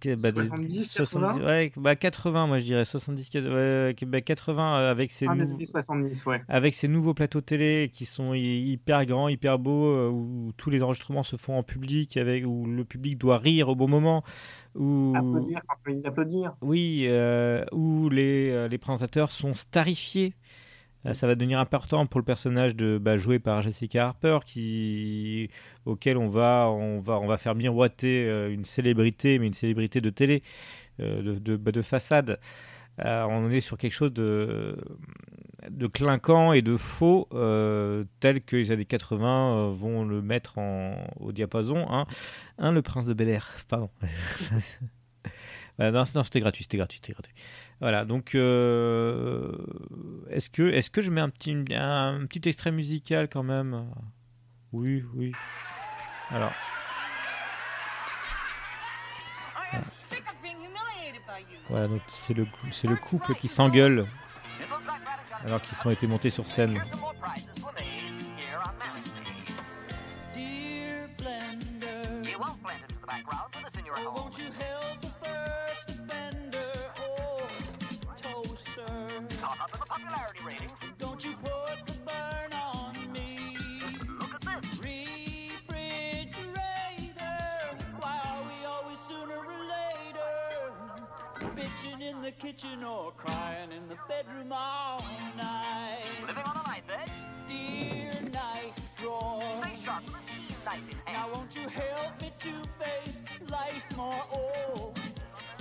que- 0.00 0.14
bah, 0.14 0.30
de- 0.30 0.44
70, 0.44 0.84
70, 0.88 1.40
ouais, 1.42 1.72
bah 1.76 1.96
80, 1.96 2.46
moi 2.46 2.58
je 2.60 2.64
dirais 2.64 2.84
70, 2.84 3.30
ouais, 3.34 3.40
ouais, 3.40 3.94
que- 3.98 4.04
bah 4.04 4.20
80 4.20 4.78
euh, 4.78 4.90
avec 4.92 5.10
ces 5.10 5.26
fin 5.26 5.34
des 5.34 5.40
nouveaux, 5.42 5.54
années 5.56 5.64
70 5.64 6.24
ouais 6.26 6.40
avec 6.48 6.74
ces 6.74 6.86
nouveaux 6.86 7.14
plateaux 7.14 7.40
télé 7.40 7.90
qui 7.92 8.06
sont 8.06 8.32
hy- 8.32 8.70
hyper 8.70 9.04
grands, 9.06 9.26
hyper 9.28 9.58
beaux, 9.58 9.86
euh, 9.86 10.08
où 10.08 10.52
tous 10.56 10.70
les 10.70 10.84
enregistrements 10.84 11.24
se 11.24 11.34
font 11.34 11.58
en 11.58 11.64
public, 11.64 12.16
avec 12.16 12.46
où 12.46 12.64
le 12.66 12.84
public 12.84 13.18
doit 13.18 13.38
rire 13.38 13.70
au 13.70 13.74
bon 13.74 13.88
moment, 13.88 14.22
où 14.76 15.14
applaudir 15.16 15.60
quand 15.66 15.76
on 15.90 15.94
dit 15.94 16.06
applaudir 16.06 16.54
oui, 16.62 17.08
où 17.72 18.08
les, 18.08 18.68
les 18.68 18.78
présentateurs 18.78 19.32
sont 19.32 19.54
starifiés. 19.54 20.34
Euh, 21.06 21.14
ça 21.14 21.26
va 21.26 21.34
devenir 21.34 21.60
important 21.60 22.06
pour 22.06 22.20
le 22.20 22.24
personnage 22.24 22.74
de 22.74 22.98
bah, 22.98 23.16
joué 23.16 23.38
par 23.38 23.62
Jessica 23.62 24.06
Harper, 24.06 24.38
auquel 25.86 26.18
on 26.18 26.28
va 26.28 26.68
on 26.70 27.00
va 27.00 27.18
on 27.18 27.26
va 27.26 27.36
faire 27.36 27.54
miroiter 27.54 28.26
euh, 28.26 28.52
une 28.52 28.64
célébrité, 28.64 29.38
mais 29.38 29.46
une 29.46 29.54
célébrité 29.54 30.00
de 30.00 30.10
télé, 30.10 30.42
euh, 31.00 31.22
de, 31.22 31.38
de, 31.38 31.56
bah, 31.56 31.72
de 31.72 31.82
façade. 31.82 32.38
On 33.00 33.48
est 33.50 33.60
sur 33.60 33.78
quelque 33.78 33.92
chose 33.92 34.12
de 34.12 34.76
de 35.70 35.86
clinquant 35.86 36.52
et 36.52 36.62
de 36.62 36.76
faux, 36.76 37.28
tel 38.20 38.42
que 38.42 38.56
les 38.56 38.70
années 38.70 38.84
80 38.84 39.56
euh, 39.68 39.72
vont 39.72 40.04
le 40.04 40.22
mettre 40.22 40.58
en, 40.58 40.96
au 41.20 41.32
diapason. 41.32 41.86
Hein. 41.90 42.06
Hein, 42.58 42.72
le 42.72 42.82
prince 42.82 43.06
de 43.06 43.14
Bel 43.14 43.28
Air, 43.28 43.56
pardon. 43.68 43.90
Non, 45.80 45.92
non, 45.92 46.24
c'était 46.24 46.40
gratuit, 46.40 46.64
c'était 46.64 46.76
gratuit, 46.76 46.98
c'était 47.00 47.12
gratuit. 47.12 47.34
Voilà, 47.80 48.04
donc 48.04 48.34
euh, 48.34 49.52
est-ce 50.30 50.50
que, 50.50 50.62
est 50.62 50.90
que 50.90 51.00
je 51.00 51.10
mets 51.10 51.20
un 51.20 51.28
petit, 51.28 51.56
un, 51.70 52.26
petit 52.26 52.48
extrait 52.48 52.72
musical 52.72 53.28
quand 53.28 53.44
même? 53.44 53.86
Oui, 54.72 55.04
oui. 55.14 55.32
Alors, 56.30 56.52
voilà, 61.68 61.86
donc 61.86 62.02
c'est 62.08 62.34
le, 62.34 62.46
c'est 62.72 62.88
le 62.88 62.96
couple 62.96 63.34
qui 63.34 63.48
s'engueule 63.48 64.06
alors 65.44 65.62
qu'ils 65.62 65.78
ont 65.86 65.90
été 65.90 66.06
montés 66.06 66.30
sur 66.30 66.46
scène. 66.46 66.82
Kitchen 92.38 92.84
or 92.84 93.12
crying 93.16 93.70
in 93.72 93.88
the 93.88 93.96
bedroom 94.08 94.52
all 94.52 95.04
night. 95.36 95.98
Living 96.26 96.44
on 96.44 96.56
a 96.56 96.68
night 96.68 96.86
bed? 96.86 97.10
Dear 97.48 98.12
night 98.30 98.72
drawer. 98.96 99.42
Stay 99.62 99.84
sharp. 99.84 100.04
Now 101.06 101.28
won't 101.32 101.54
you 101.56 101.68
help 101.68 102.20
me 102.20 102.30
to 102.40 102.52
face 102.78 103.50
life 103.50 103.96
more? 103.96 104.92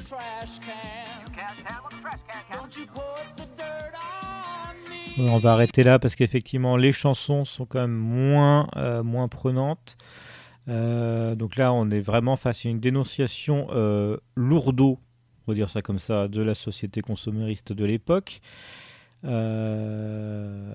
Trash 0.07 0.59
can. 0.59 1.21
You 1.25 1.33
can't 1.33 1.59
handle 1.65 1.89
the 1.89 2.01
trash 2.01 2.19
can. 2.27 2.57
Don't 2.59 2.77
you 2.77 2.85
put 2.85 3.35
the 3.37 3.47
dirt 3.57 3.95
on 4.23 4.89
me? 4.89 5.25
Ouais, 5.25 5.31
On 5.33 5.39
va 5.39 5.53
arrêter 5.53 5.83
là 5.83 5.97
parce 5.99 6.15
qu'effectivement 6.15 6.77
les 6.77 6.91
chansons 6.91 7.43
sont 7.45 7.65
quand 7.65 7.81
même 7.81 7.91
moins, 7.91 8.67
euh, 8.75 9.01
moins 9.03 9.27
prenantes. 9.27 9.97
Euh, 10.69 11.35
donc 11.35 11.55
là 11.55 11.73
on 11.73 11.89
est 11.89 12.01
vraiment 12.01 12.35
face 12.35 12.65
à 12.65 12.69
une 12.69 12.79
dénonciation 12.79 13.67
euh, 13.71 14.17
lourdeau, 14.35 14.99
on 15.47 15.51
va 15.51 15.55
dire 15.55 15.69
ça 15.69 15.81
comme 15.81 15.99
ça, 15.99 16.27
de 16.27 16.41
la 16.41 16.55
société 16.55 17.01
consumériste 17.01 17.73
de 17.73 17.85
l'époque. 17.85 18.41
Euh, 19.25 20.73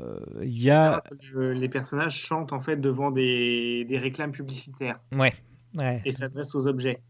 euh, 0.00 0.20
Il 0.42 0.58
y 0.62 0.70
a... 0.70 1.02
Les 1.34 1.68
personnages 1.68 2.16
chantent 2.16 2.52
en 2.52 2.60
fait 2.60 2.76
devant 2.76 3.10
des, 3.10 3.84
des 3.86 3.98
réclames 3.98 4.32
publicitaires 4.32 5.00
Ouais, 5.12 5.34
ouais. 5.78 6.00
et 6.04 6.12
s'adressent 6.12 6.54
aux 6.54 6.66
objets. 6.66 7.00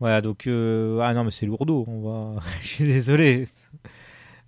Voilà, 0.00 0.20
donc... 0.20 0.46
euh, 0.46 1.00
Ah 1.00 1.14
non 1.14 1.24
mais 1.24 1.30
c'est 1.30 1.46
lourdeau, 1.46 1.84
on 1.88 2.02
va... 2.34 2.40
je 2.60 2.66
suis 2.66 2.84
désolé. 2.84 3.48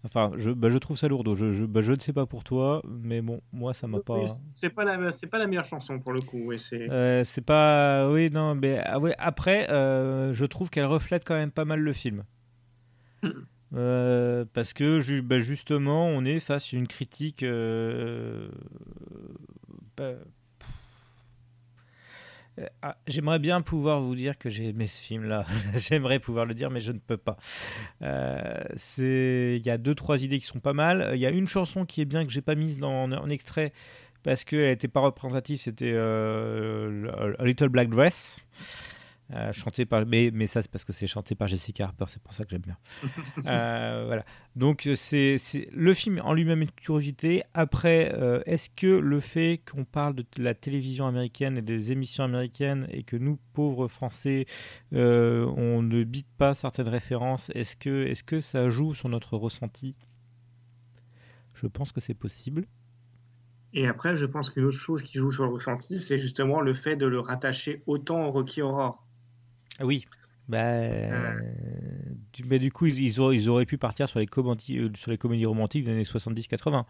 Enfin, 0.04 0.32
je, 0.36 0.50
bah, 0.50 0.68
je 0.68 0.76
trouve 0.76 0.98
ça 0.98 1.08
lourdeau. 1.08 1.34
Je, 1.34 1.50
je, 1.52 1.64
bah, 1.64 1.80
je 1.80 1.92
ne 1.92 1.98
sais 1.98 2.12
pas 2.12 2.26
pour 2.26 2.44
toi, 2.44 2.82
mais 2.86 3.22
bon, 3.22 3.40
moi 3.52 3.72
ça 3.72 3.86
m'a 3.86 4.00
pas... 4.00 4.26
C'est 4.54 4.68
pas 4.70 4.84
la 4.84 5.12
c'est 5.12 5.26
pas 5.26 5.38
la 5.38 5.46
meilleure 5.46 5.64
chanson 5.64 5.98
pour 5.98 6.12
le 6.12 6.20
coup. 6.20 6.42
oui, 6.44 6.58
c'est 6.58 6.90
Euh, 6.90 7.24
c'est 7.24 7.40
pas. 7.44 8.10
Oui, 8.10 8.30
non, 8.30 8.54
mais 8.54 8.78
ah 8.84 8.98
après, 9.18 9.70
euh, 9.70 10.32
je 10.32 10.44
trouve 10.44 10.68
qu'elle 10.68 10.84
reflète 10.84 11.24
quand 11.24 11.34
même 11.34 11.50
pas 11.50 11.64
mal 11.64 11.80
le 11.80 11.92
film. 11.92 12.24
Euh, 13.74 14.44
parce 14.52 14.72
que 14.72 15.20
bah, 15.22 15.38
justement, 15.40 16.06
on 16.06 16.24
est 16.24 16.38
face 16.38 16.72
à 16.72 16.76
une 16.76 16.86
critique. 16.86 17.44
Euh, 22.58 22.66
ah, 22.82 22.96
J'aimerais 23.06 23.38
bien 23.38 23.60
pouvoir 23.62 24.00
vous 24.00 24.14
dire 24.14 24.38
que 24.38 24.48
j'ai 24.48 24.68
aimé 24.68 24.86
ce 24.86 25.00
film-là. 25.00 25.44
J'aimerais 25.74 26.18
pouvoir 26.18 26.46
le 26.46 26.54
dire, 26.54 26.70
mais 26.70 26.80
je 26.80 26.92
ne 26.92 26.98
peux 26.98 27.16
pas. 27.16 27.36
Euh, 28.02 28.62
Il 28.98 29.66
y 29.66 29.70
a 29.70 29.78
deux, 29.78 29.94
trois 29.94 30.22
idées 30.22 30.38
qui 30.38 30.46
sont 30.46 30.60
pas 30.60 30.72
mal. 30.72 31.12
Il 31.14 31.20
y 31.20 31.26
a 31.26 31.30
une 31.30 31.48
chanson 31.48 31.84
qui 31.84 32.00
est 32.00 32.06
bien 32.06 32.24
que 32.24 32.30
j'ai 32.30 32.42
pas 32.42 32.54
mise 32.54 32.82
en 32.82 33.28
extrait 33.28 33.72
parce 34.24 34.42
qu'elle 34.44 34.70
n'était 34.70 34.88
pas 34.88 35.00
représentative. 35.00 35.60
C'était 35.60 35.92
euh, 35.92 37.34
A 37.38 37.44
Little 37.44 37.68
Black 37.68 37.90
Dress. 37.90 38.40
Euh, 39.32 39.52
chanté 39.52 39.86
par 39.86 40.04
mais, 40.06 40.30
mais 40.32 40.46
ça 40.46 40.60
c'est 40.62 40.70
parce 40.70 40.84
que 40.84 40.92
c'est 40.92 41.06
chanté 41.06 41.34
par 41.34 41.48
Jessica 41.48 41.84
Harper 41.84 42.04
c'est 42.08 42.22
pour 42.22 42.34
ça 42.34 42.44
que 42.44 42.50
j'aime 42.50 42.60
bien. 42.62 42.76
Euh, 43.46 44.04
voilà. 44.06 44.22
Donc 44.56 44.88
c'est 44.94 45.38
c'est- 45.38 45.68
le 45.72 45.92
film 45.94 46.20
en 46.24 46.32
lui-même 46.34 46.62
est 46.62 46.66
une 46.66 46.70
curiosité. 46.72 47.42
Après 47.54 48.12
euh, 48.14 48.42
est-ce 48.46 48.70
que 48.70 48.86
le 48.86 49.20
fait 49.20 49.60
qu'on 49.70 49.84
parle 49.84 50.14
de 50.16 50.24
la 50.38 50.54
télévision 50.54 51.06
américaine 51.06 51.56
et 51.58 51.62
des 51.62 51.92
émissions 51.92 52.24
américaines 52.24 52.86
et 52.90 53.02
que 53.02 53.16
nous 53.16 53.38
pauvres 53.54 53.88
français 53.88 54.46
on 54.92 55.82
ne 55.82 56.04
bite 56.04 56.28
pas 56.38 56.54
certaines 56.54 56.88
références 56.88 57.50
est-ce 57.54 57.76
que 57.76 58.06
est-ce 58.06 58.22
que 58.22 58.40
ça 58.40 58.68
joue 58.70 58.94
sur 58.94 59.08
notre 59.08 59.36
ressenti? 59.36 59.94
Je 61.54 61.66
pense 61.66 61.92
que 61.92 62.00
c'est 62.00 62.14
possible. 62.14 62.66
Et 63.72 63.86
après, 63.88 64.16
je 64.16 64.26
pense 64.26 64.50
qu'une 64.50 64.64
autre 64.64 64.76
chose 64.76 65.02
qui 65.02 65.18
joue 65.18 65.32
sur 65.32 65.44
le 65.44 65.50
ressenti, 65.50 66.00
c'est 66.00 66.18
justement 66.18 66.60
le 66.60 66.74
fait 66.74 66.96
de 66.96 67.06
le 67.06 67.18
rattacher 67.20 67.82
autant 67.86 68.26
au 68.26 68.30
Rocky 68.30 68.62
Horror. 68.62 69.03
Ah 69.78 69.86
Oui. 69.86 70.04
Bah, 70.48 70.58
du, 72.32 72.44
bah, 72.44 72.58
du 72.58 72.70
coup, 72.70 72.86
ils, 72.86 72.98
ils 73.00 73.20
auraient, 73.20 73.36
ils 73.36 73.48
auraient 73.48 73.66
pu 73.66 73.78
partir 73.78 74.08
sur 74.08 74.18
les 74.18 74.26
comédies, 74.26 74.78
euh, 74.78 74.90
sur 74.94 75.10
les 75.10 75.18
comédies 75.18 75.46
romantiques 75.46 75.84
des 75.84 75.90
années 75.92 76.04
70-80. 76.04 76.86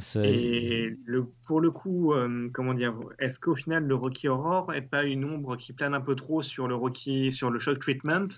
Ça- 0.00 0.20
Et 0.22 0.94
le, 1.06 1.26
pour 1.46 1.60
le 1.60 1.70
coup, 1.70 2.12
euh, 2.12 2.50
comment 2.52 2.74
dire, 2.74 2.94
est-ce 3.18 3.38
qu'au 3.38 3.54
final 3.54 3.84
le 3.86 3.94
Rocky 3.94 4.28
Horror 4.28 4.72
est 4.74 4.82
pas 4.82 5.04
une 5.04 5.24
ombre 5.24 5.56
qui 5.56 5.72
plane 5.72 5.94
un 5.94 6.00
peu 6.00 6.14
trop 6.16 6.42
sur 6.42 6.68
le 6.68 6.74
Rocky, 6.74 7.30
sur 7.32 7.50
le 7.50 7.58
shock 7.58 7.78
treatment 7.78 8.28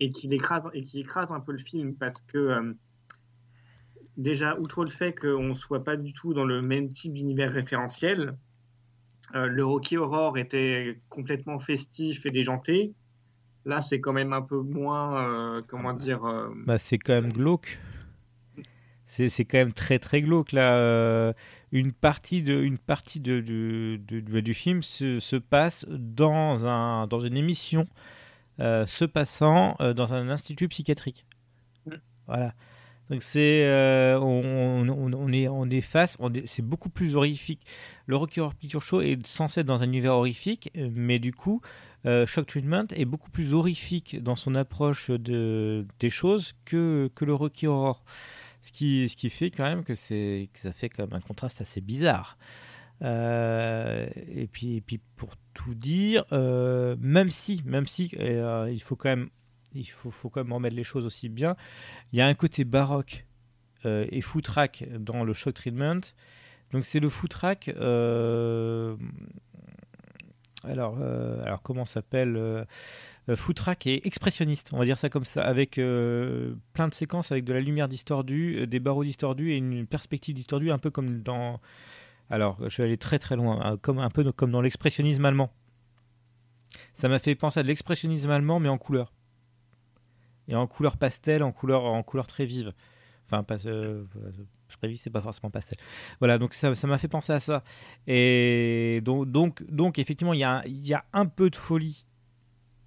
et 0.00 0.10
qui 0.12 0.32
écrase 0.32 0.68
et 0.72 0.82
qui 0.82 1.00
écrase 1.00 1.32
un 1.32 1.40
peu 1.40 1.52
le 1.52 1.58
film? 1.58 1.94
Parce 1.96 2.20
que 2.22 2.38
euh, 2.38 2.72
déjà, 4.16 4.58
outre 4.58 4.84
le 4.84 4.90
fait 4.90 5.12
qu'on 5.14 5.54
soit 5.54 5.84
pas 5.84 5.96
du 5.96 6.12
tout 6.12 6.34
dans 6.34 6.44
le 6.44 6.62
même 6.62 6.88
type 6.92 7.12
d'univers 7.14 7.52
référentiel, 7.52 8.36
euh, 9.34 9.46
le 9.46 9.64
Rocky 9.64 9.96
Horror 9.96 10.36
était 10.38 10.98
complètement 11.08 11.58
festif 11.58 12.26
et 12.26 12.30
déjanté. 12.30 12.92
Là, 13.64 13.80
c'est 13.80 14.00
quand 14.00 14.12
même 14.12 14.32
un 14.32 14.42
peu 14.42 14.60
moins, 14.60 15.24
euh, 15.56 15.60
comment 15.68 15.94
dire, 15.94 16.24
euh, 16.24 16.48
bah, 16.66 16.78
c'est 16.78 16.98
quand 16.98 17.14
même 17.14 17.32
glauque. 17.32 17.78
C'est 19.06 19.28
c'est 19.28 19.44
quand 19.44 19.58
même 19.58 19.72
très 19.72 19.98
très 19.98 20.20
glauque 20.20 20.52
là. 20.52 21.32
Une 21.72 21.92
partie 21.92 22.42
de 22.42 22.54
une 22.60 22.78
partie 22.78 23.20
de, 23.20 23.40
de- 23.40 24.00
de- 24.06 24.20
de- 24.20 24.40
du 24.40 24.54
film 24.54 24.82
se, 24.82 25.18
se 25.20 25.36
passe 25.36 25.86
dans 25.88 26.66
un 26.66 27.06
dans 27.06 27.20
une 27.20 27.36
émission 27.36 27.82
euh, 28.60 28.86
se 28.86 29.04
passant 29.04 29.76
euh, 29.80 29.92
dans 29.94 30.14
un 30.14 30.28
institut 30.30 30.68
psychiatrique. 30.68 31.26
Voilà. 32.26 32.54
Donc 33.10 33.22
c'est 33.22 33.64
euh, 33.66 34.18
on, 34.18 35.32
est 35.32 35.48
on 35.48 35.70
est 35.70 35.80
face 35.80 36.16
c'est 36.46 36.62
beaucoup 36.62 36.88
plus 36.88 37.16
horrifique. 37.16 37.60
Le 38.06 38.16
Rocky 38.16 38.40
Horror 38.40 38.54
Picture 38.54 38.82
Show 38.82 39.00
est 39.02 39.24
censé 39.26 39.60
être 39.60 39.66
dans 39.66 39.82
un 39.82 39.86
univers 39.86 40.14
horrifique, 40.14 40.70
euh, 40.76 40.88
mais 40.92 41.18
du 41.18 41.32
coup 41.32 41.60
euh, 42.06 42.26
Shock 42.26 42.46
Treatment 42.46 42.86
est 42.94 43.04
beaucoup 43.04 43.30
plus 43.30 43.52
horrifique 43.52 44.22
dans 44.22 44.36
son 44.36 44.54
approche 44.54 45.10
de, 45.10 45.86
des 46.00 46.10
choses 46.10 46.54
que, 46.64 47.10
que 47.14 47.24
le 47.24 47.34
Rocky 47.34 47.66
Horror. 47.66 48.04
Ce 48.62 48.72
qui, 48.72 49.10
ce 49.10 49.16
qui 49.16 49.28
fait 49.28 49.50
quand 49.50 49.64
même 49.64 49.84
que, 49.84 49.94
c'est, 49.94 50.48
que 50.54 50.58
ça 50.58 50.72
fait 50.72 50.88
quand 50.88 51.06
même 51.06 51.12
un 51.12 51.20
contraste 51.20 51.60
assez 51.60 51.82
bizarre. 51.82 52.38
Et, 53.02 54.48
puis, 54.50 54.76
et 54.76 54.80
puis 54.80 54.98
pour 55.16 55.34
tout 55.52 55.74
dire, 55.74 56.24
même 56.32 57.30
si, 57.30 57.62
même 57.66 57.86
si 57.86 58.10
il 58.14 58.80
faut 58.82 58.96
quand 58.96 59.10
même, 59.10 59.28
il 59.74 59.86
faut, 59.86 60.30
quand 60.30 60.42
même 60.42 60.52
remettre 60.52 60.76
les 60.76 60.84
choses 60.84 61.04
aussi 61.04 61.28
bien, 61.28 61.56
il 62.12 62.18
y 62.18 62.22
a 62.22 62.26
un 62.26 62.34
côté 62.34 62.64
baroque 62.64 63.26
euh, 63.84 64.06
et 64.10 64.20
footrack 64.20 64.84
dans 64.98 65.24
le 65.24 65.32
Shock 65.32 65.54
Treatment. 65.54 66.00
Donc 66.74 66.84
c'est 66.84 66.98
le 66.98 67.08
footrack. 67.08 67.68
Euh, 67.68 68.96
alors, 70.64 70.96
euh, 71.00 71.40
alors 71.44 71.62
comment 71.62 71.86
s'appelle 71.86 72.36
euh, 72.36 72.64
Footrack 73.32 73.86
est 73.86 74.04
expressionniste, 74.04 74.70
on 74.72 74.78
va 74.78 74.84
dire 74.84 74.98
ça 74.98 75.08
comme 75.08 75.24
ça, 75.24 75.44
avec 75.44 75.76
plein 75.76 76.88
de 76.88 76.94
séquences 76.94 77.30
avec 77.30 77.44
de 77.44 77.52
la 77.52 77.60
lumière 77.60 77.88
distordue, 77.88 78.66
des 78.66 78.80
barreaux 78.80 79.04
distordus 79.04 79.52
et 79.52 79.56
une 79.56 79.86
perspective 79.86 80.34
distordue, 80.34 80.70
un 80.72 80.78
peu 80.78 80.90
comme 80.90 81.22
dans. 81.22 81.60
Alors, 82.28 82.58
je 82.68 82.78
vais 82.78 82.88
aller 82.88 82.98
très 82.98 83.18
très 83.18 83.36
loin, 83.36 83.60
hein, 83.62 83.76
comme 83.80 83.98
un 83.98 84.10
peu 84.10 84.30
comme 84.32 84.50
dans 84.50 84.60
l'expressionnisme 84.60 85.24
allemand. 85.24 85.52
Ça 86.92 87.08
m'a 87.08 87.18
fait 87.18 87.34
penser 87.34 87.60
à 87.60 87.62
de 87.62 87.68
l'expressionnisme 87.68 88.30
allemand, 88.30 88.58
mais 88.58 88.68
en 88.68 88.78
couleur. 88.78 89.12
Et 90.48 90.54
en 90.54 90.66
couleur 90.66 90.96
pastel, 90.96 91.42
en 91.42 91.52
couleur, 91.52 91.84
en 91.84 92.02
couleur 92.02 92.26
très 92.26 92.44
vive. 92.44 92.70
Enfin, 93.26 93.42
pas, 93.42 93.66
euh, 93.66 94.04
très 94.68 94.88
vive, 94.88 94.98
c'est 94.98 95.10
pas 95.10 95.22
forcément 95.22 95.50
pastel. 95.50 95.78
Voilà, 96.18 96.38
donc 96.38 96.52
ça 96.52 96.74
ça 96.74 96.86
m'a 96.86 96.98
fait 96.98 97.08
penser 97.08 97.32
à 97.32 97.40
ça. 97.40 97.64
Et 98.06 99.00
donc, 99.02 99.30
donc, 99.30 99.62
donc 99.70 99.98
effectivement, 99.98 100.34
il 100.34 100.40
y, 100.40 100.44
a, 100.44 100.62
y 100.66 100.92
a 100.92 101.04
un 101.12 101.26
peu 101.26 101.48
de 101.48 101.56
folie 101.56 102.04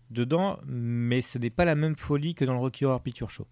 dedans, 0.10 0.60
mais 0.66 1.22
ce 1.22 1.38
n'est 1.38 1.50
pas 1.50 1.66
la 1.66 1.76
même 1.76 1.96
folie 1.96 2.36
que 2.36 2.46
dans 2.46 2.54
le 2.54 2.60
Rocky 2.60 2.86
Horror 2.86 3.02
Picture 3.02 3.30
Show. 3.30 3.48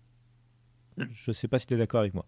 Je 0.98 1.32
sais 1.32 1.48
pas 1.48 1.60
si 1.60 1.68
tu 1.68 1.74
es 1.74 1.78
d'accord 1.78 2.00
avec 2.00 2.14
moi. 2.14 2.26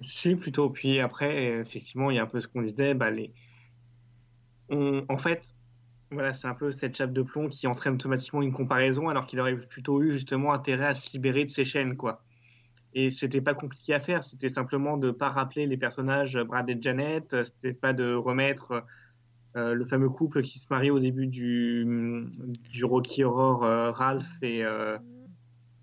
Si, 0.00 0.36
plutôt. 0.36 0.70
Puis 0.70 1.00
après, 1.00 1.50
euh, 1.50 1.62
effectivement, 1.62 2.10
il 2.10 2.16
y 2.16 2.18
a 2.20 2.22
un 2.22 2.26
peu 2.26 2.40
ce 2.40 2.46
qu'on 2.46 2.62
disait. 2.62 2.94
Bah, 2.94 3.10
les... 3.10 3.32
on... 4.68 5.04
En 5.08 5.18
fait, 5.18 5.54
voilà, 6.10 6.32
c'est 6.32 6.46
un 6.46 6.54
peu 6.54 6.72
cette 6.72 6.96
chape 6.96 7.12
de 7.12 7.22
plomb 7.22 7.48
qui 7.48 7.66
entraîne 7.66 7.94
automatiquement 7.94 8.42
une 8.42 8.52
comparaison, 8.52 9.08
alors 9.08 9.26
qu'il 9.26 9.38
aurait 9.40 9.56
plutôt 9.56 10.02
eu 10.02 10.12
justement 10.12 10.52
intérêt 10.52 10.86
à 10.86 10.94
se 10.94 11.12
libérer 11.12 11.44
de 11.44 11.50
ses 11.50 11.64
chaînes, 11.64 11.96
quoi. 11.96 12.22
Et 12.94 13.10
c'était 13.10 13.42
pas 13.42 13.54
compliqué 13.54 13.92
à 13.92 14.00
faire, 14.00 14.24
c'était 14.24 14.48
simplement 14.48 14.96
de 14.96 15.10
pas 15.10 15.28
rappeler 15.28 15.66
les 15.66 15.76
personnages 15.76 16.36
euh, 16.36 16.44
Brad 16.44 16.68
et 16.70 16.78
Janet, 16.80 17.34
euh, 17.34 17.44
c'était 17.44 17.74
pas 17.74 17.92
de 17.92 18.14
remettre 18.14 18.84
euh, 19.56 19.74
le 19.74 19.84
fameux 19.84 20.08
couple 20.08 20.42
qui 20.42 20.58
se 20.58 20.66
marie 20.70 20.90
au 20.90 20.98
début 20.98 21.26
du, 21.26 21.84
du 22.70 22.84
Rocky 22.84 23.24
Horror, 23.24 23.64
euh, 23.64 23.90
Ralph 23.90 24.26
et, 24.42 24.64
euh, 24.64 24.96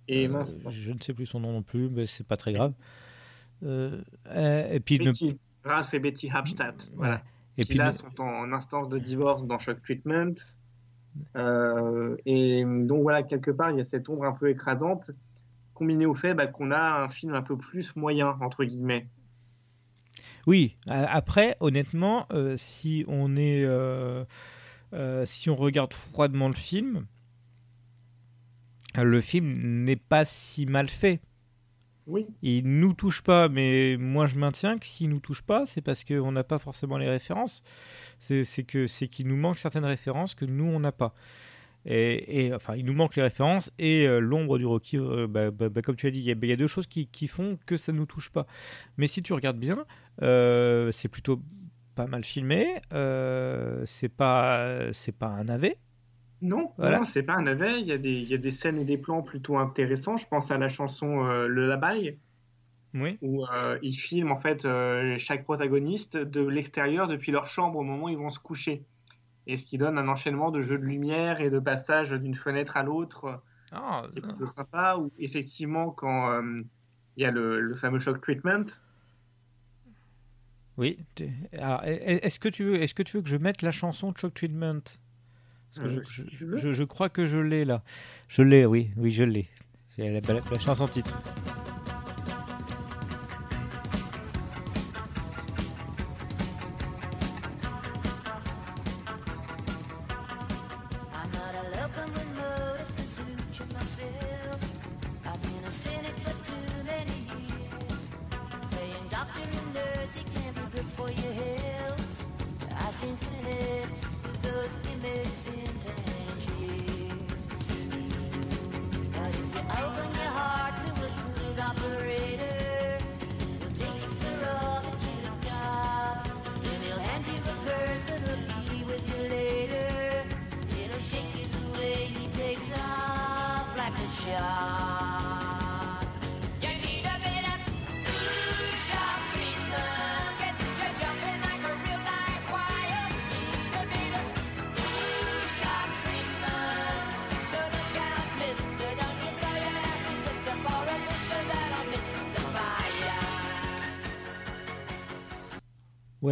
et 0.07 0.27
mince, 0.27 0.65
je 0.69 0.91
ne 0.91 0.99
sais 0.99 1.14
plus 1.14 1.27
son 1.27 1.39
nom 1.39 1.52
non 1.53 1.61
plus, 1.61 1.89
mais 1.89 2.07
c'est 2.07 2.26
pas 2.26 2.38
très 2.38 2.53
grave. 2.53 2.73
Et 3.61 4.80
puis 4.84 4.99
ne- 4.99 5.11
Ralph 5.64 5.93
et 5.93 5.99
Betty 5.99 6.30
Hapstadt, 6.31 6.91
voilà. 6.95 7.23
Et 7.57 7.64
qui 7.64 7.69
puis 7.69 7.77
là 7.77 7.91
sont 7.91 8.19
en 8.19 8.52
instance 8.52 8.90
de 8.90 8.99
divorce 8.99 9.45
dans 9.45 9.60
Shock 9.60 9.82
Treatment. 9.82 10.36
Euh, 11.36 12.18
et 12.26 12.64
donc 12.65 13.03
voilà, 13.03 13.23
quelque 13.23 13.52
part, 13.52 13.72
il 13.72 13.77
y 13.77 13.82
a 13.82 13.86
cette 13.86 14.10
ombre 14.10 14.26
un 14.26 14.34
peu 14.34 14.49
écrasante, 14.49 15.11
combinée 15.73 16.06
au 16.06 16.15
fait 16.15 16.34
bah, 16.34 16.48
qu'on 16.48 16.72
a 16.72 17.03
un 17.03 17.10
film 17.10 17.34
un 17.34 17.41
peu 17.41 17.57
plus 17.57 17.95
moyen, 17.95 18.38
entre 18.41 18.64
guillemets. 18.64 19.07
Oui, 20.48 20.77
après, 20.86 21.57
honnêtement, 21.60 22.27
euh, 22.32 22.56
si 22.56 23.03
on 23.07 23.36
est, 23.36 23.64
euh, 23.65 24.26
si 25.26 25.49
on 25.49 25.56
regarde 25.56 25.94
froidement 25.94 26.49
le 26.49 26.53
film, 26.53 27.07
le 28.95 29.22
film 29.22 29.53
n'est 29.57 29.95
pas 29.95 30.23
si 30.23 30.65
mal 30.65 30.88
fait. 30.88 31.19
Oui. 32.07 32.27
Il 32.41 32.68
nous 32.80 32.94
touche 32.94 33.22
pas, 33.23 33.49
mais 33.49 33.98
moi 33.98 34.26
je 34.27 34.38
maintiens 34.38 34.77
que 34.77 34.86
s'il 34.86 35.10
nous 35.10 35.19
touche 35.19 35.41
pas, 35.41 35.65
c'est 35.65 35.82
parce 35.82 36.03
qu'on 36.03 36.32
n'a 36.32 36.44
pas 36.44 36.60
forcément 36.60 36.98
les 36.98 37.10
références. 37.10 37.64
C'est 38.19 38.44
que 38.64 38.88
c'est 38.88 39.07
qu'il 39.07 39.27
nous 39.27 39.36
manque 39.38 39.57
certaines 39.57 39.86
références 39.86 40.36
que 40.36 40.45
nous 40.45 40.65
on 40.65 40.80
n'a 40.80 40.91
pas. 40.91 41.14
Et, 41.88 42.52
enfin, 42.53 42.76
il 42.76 42.86
nous 42.86 42.94
manque 42.94 43.15
les 43.15 43.22
références 43.22 43.72
et 43.77 44.07
euh, 44.07 44.19
l'ombre 44.19 44.57
du 44.57 44.65
Rocky. 44.65 44.98
euh, 44.98 45.27
bah, 45.27 45.52
bah, 45.52 45.69
bah, 45.69 45.82
comme 45.84 45.95
tu 45.95 46.07
as 46.07 46.11
dit, 46.11 46.19
il 46.19 46.26
y, 46.26 46.52
a- 46.52 46.56
deux 46.56 46.65
choses 46.65 46.88
qui, 46.88 47.27
font 47.27 47.60
que 47.68 47.77
ça 47.77 47.91
nous 47.91 48.07
touche 48.07 48.32
pas. 48.32 48.48
Mais 48.98 49.06
si 49.07 49.22
tu 49.22 49.34
regardes 49.34 49.60
bien, 49.60 49.86
euh, 50.23 50.91
c'est 50.91 51.10
plutôt 51.10 51.41
pas 51.94 52.07
mal 52.07 52.23
filmé. 52.23 52.82
c'est 53.86 54.10
pas 54.10 54.91
c'est 54.94 55.11
pas 55.11 55.27
un 55.27 55.44
navet. 55.45 55.77
Non, 56.41 56.74
Voilà. 56.78 56.99
non, 56.99 57.06
c'est 57.06 57.24
pas 57.24 57.34
un 57.36 57.44
navet. 57.44 57.82
Il 57.82 57.88
y, 57.88 57.91
a 57.91 57.98
des, 57.98 58.12
il 58.14 58.28
y 58.30 58.34
a 58.34 58.38
des 58.38 58.52
scènes 58.52 58.78
et 58.80 58.86
des 58.86 58.98
plans 58.98 59.22
plutôt 59.24 59.57
intéressants. 59.57 60.18
Je 60.18 60.28
pense 60.28 60.52
à 60.52 60.57
la 60.57 60.70
chanson 60.70 61.26
euh, 61.26 61.48
Le 61.48 61.68
Labaille, 61.68 62.18
Oui. 62.94 63.18
où 63.22 63.45
euh, 63.48 63.80
ils 63.82 63.94
filment 63.95 64.32
en 64.32 64.40
fait 64.40 64.66
euh, 64.66 65.18
chaque 65.18 65.44
protagoniste 65.44 66.18
de 66.18 66.41
l'extérieur 66.41 67.07
depuis 67.07 67.32
leur 67.32 67.48
chambre 67.48 67.80
au 67.80 67.84
moment 67.84 68.06
où 68.06 68.10
ils 68.10 68.18
vont 68.18 68.30
se 68.30 68.40
coucher. 68.40 68.84
Et 69.48 69.57
ce 69.57 69.66
qui 69.66 69.78
donne 69.78 69.98
un 69.98 70.07
enchaînement 70.07 70.52
de 70.52 70.62
jeux 70.62 70.78
de 70.80 70.86
lumière 70.86 71.40
et 71.41 71.49
de 71.49 71.60
passage 71.60 72.12
d'une 72.12 72.36
fenêtre 72.36 72.78
à 72.78 72.84
l'autre. 72.84 73.41
Ah, 73.72 74.03
C'est 74.14 74.22
plutôt 74.22 74.48
sympa. 74.48 74.98
Ou 74.98 75.12
effectivement, 75.20 75.91
quand 75.91 76.41
il 77.18 77.24
y 77.24 77.26
a 77.26 77.32
le, 77.32 77.62
le 77.62 77.76
fameux 77.76 77.99
shock 77.99 78.22
treatment, 78.22 78.66
Oui. 80.78 80.99
Alors, 81.53 81.82
est-ce 81.86 82.40
que 82.40 82.49
tu 82.49 82.64
veux, 82.66 82.82
est-ce 82.82 82.94
que 82.94 83.03
tu 83.03 83.18
veux 83.18 83.24
que 83.24 83.30
je 83.30 83.38
mette 83.38 83.62
la 83.62 83.72
chanson 83.72 84.12
de 84.12 84.18
Shock 84.18 84.34
Treatment? 84.34 84.82
Parce 85.76 85.93
que 85.95 86.45
Euh, 86.45 86.73
je, 86.73 86.84
crois 86.84 87.10
que 87.10 87.26
je 87.26 87.38
l'ai 87.38 87.65
là. 87.65 87.84
Je 88.27 88.41
l'ai, 88.41 88.65
oui, 88.65 88.89
oui, 88.97 89.11
je 89.11 89.23
l'ai. 89.23 89.47
J'ai 89.97 90.10
la, 90.10 90.19
la- 90.34 90.41
la 90.52 90.60
chanson 90.60 90.88
titre. 90.88 91.14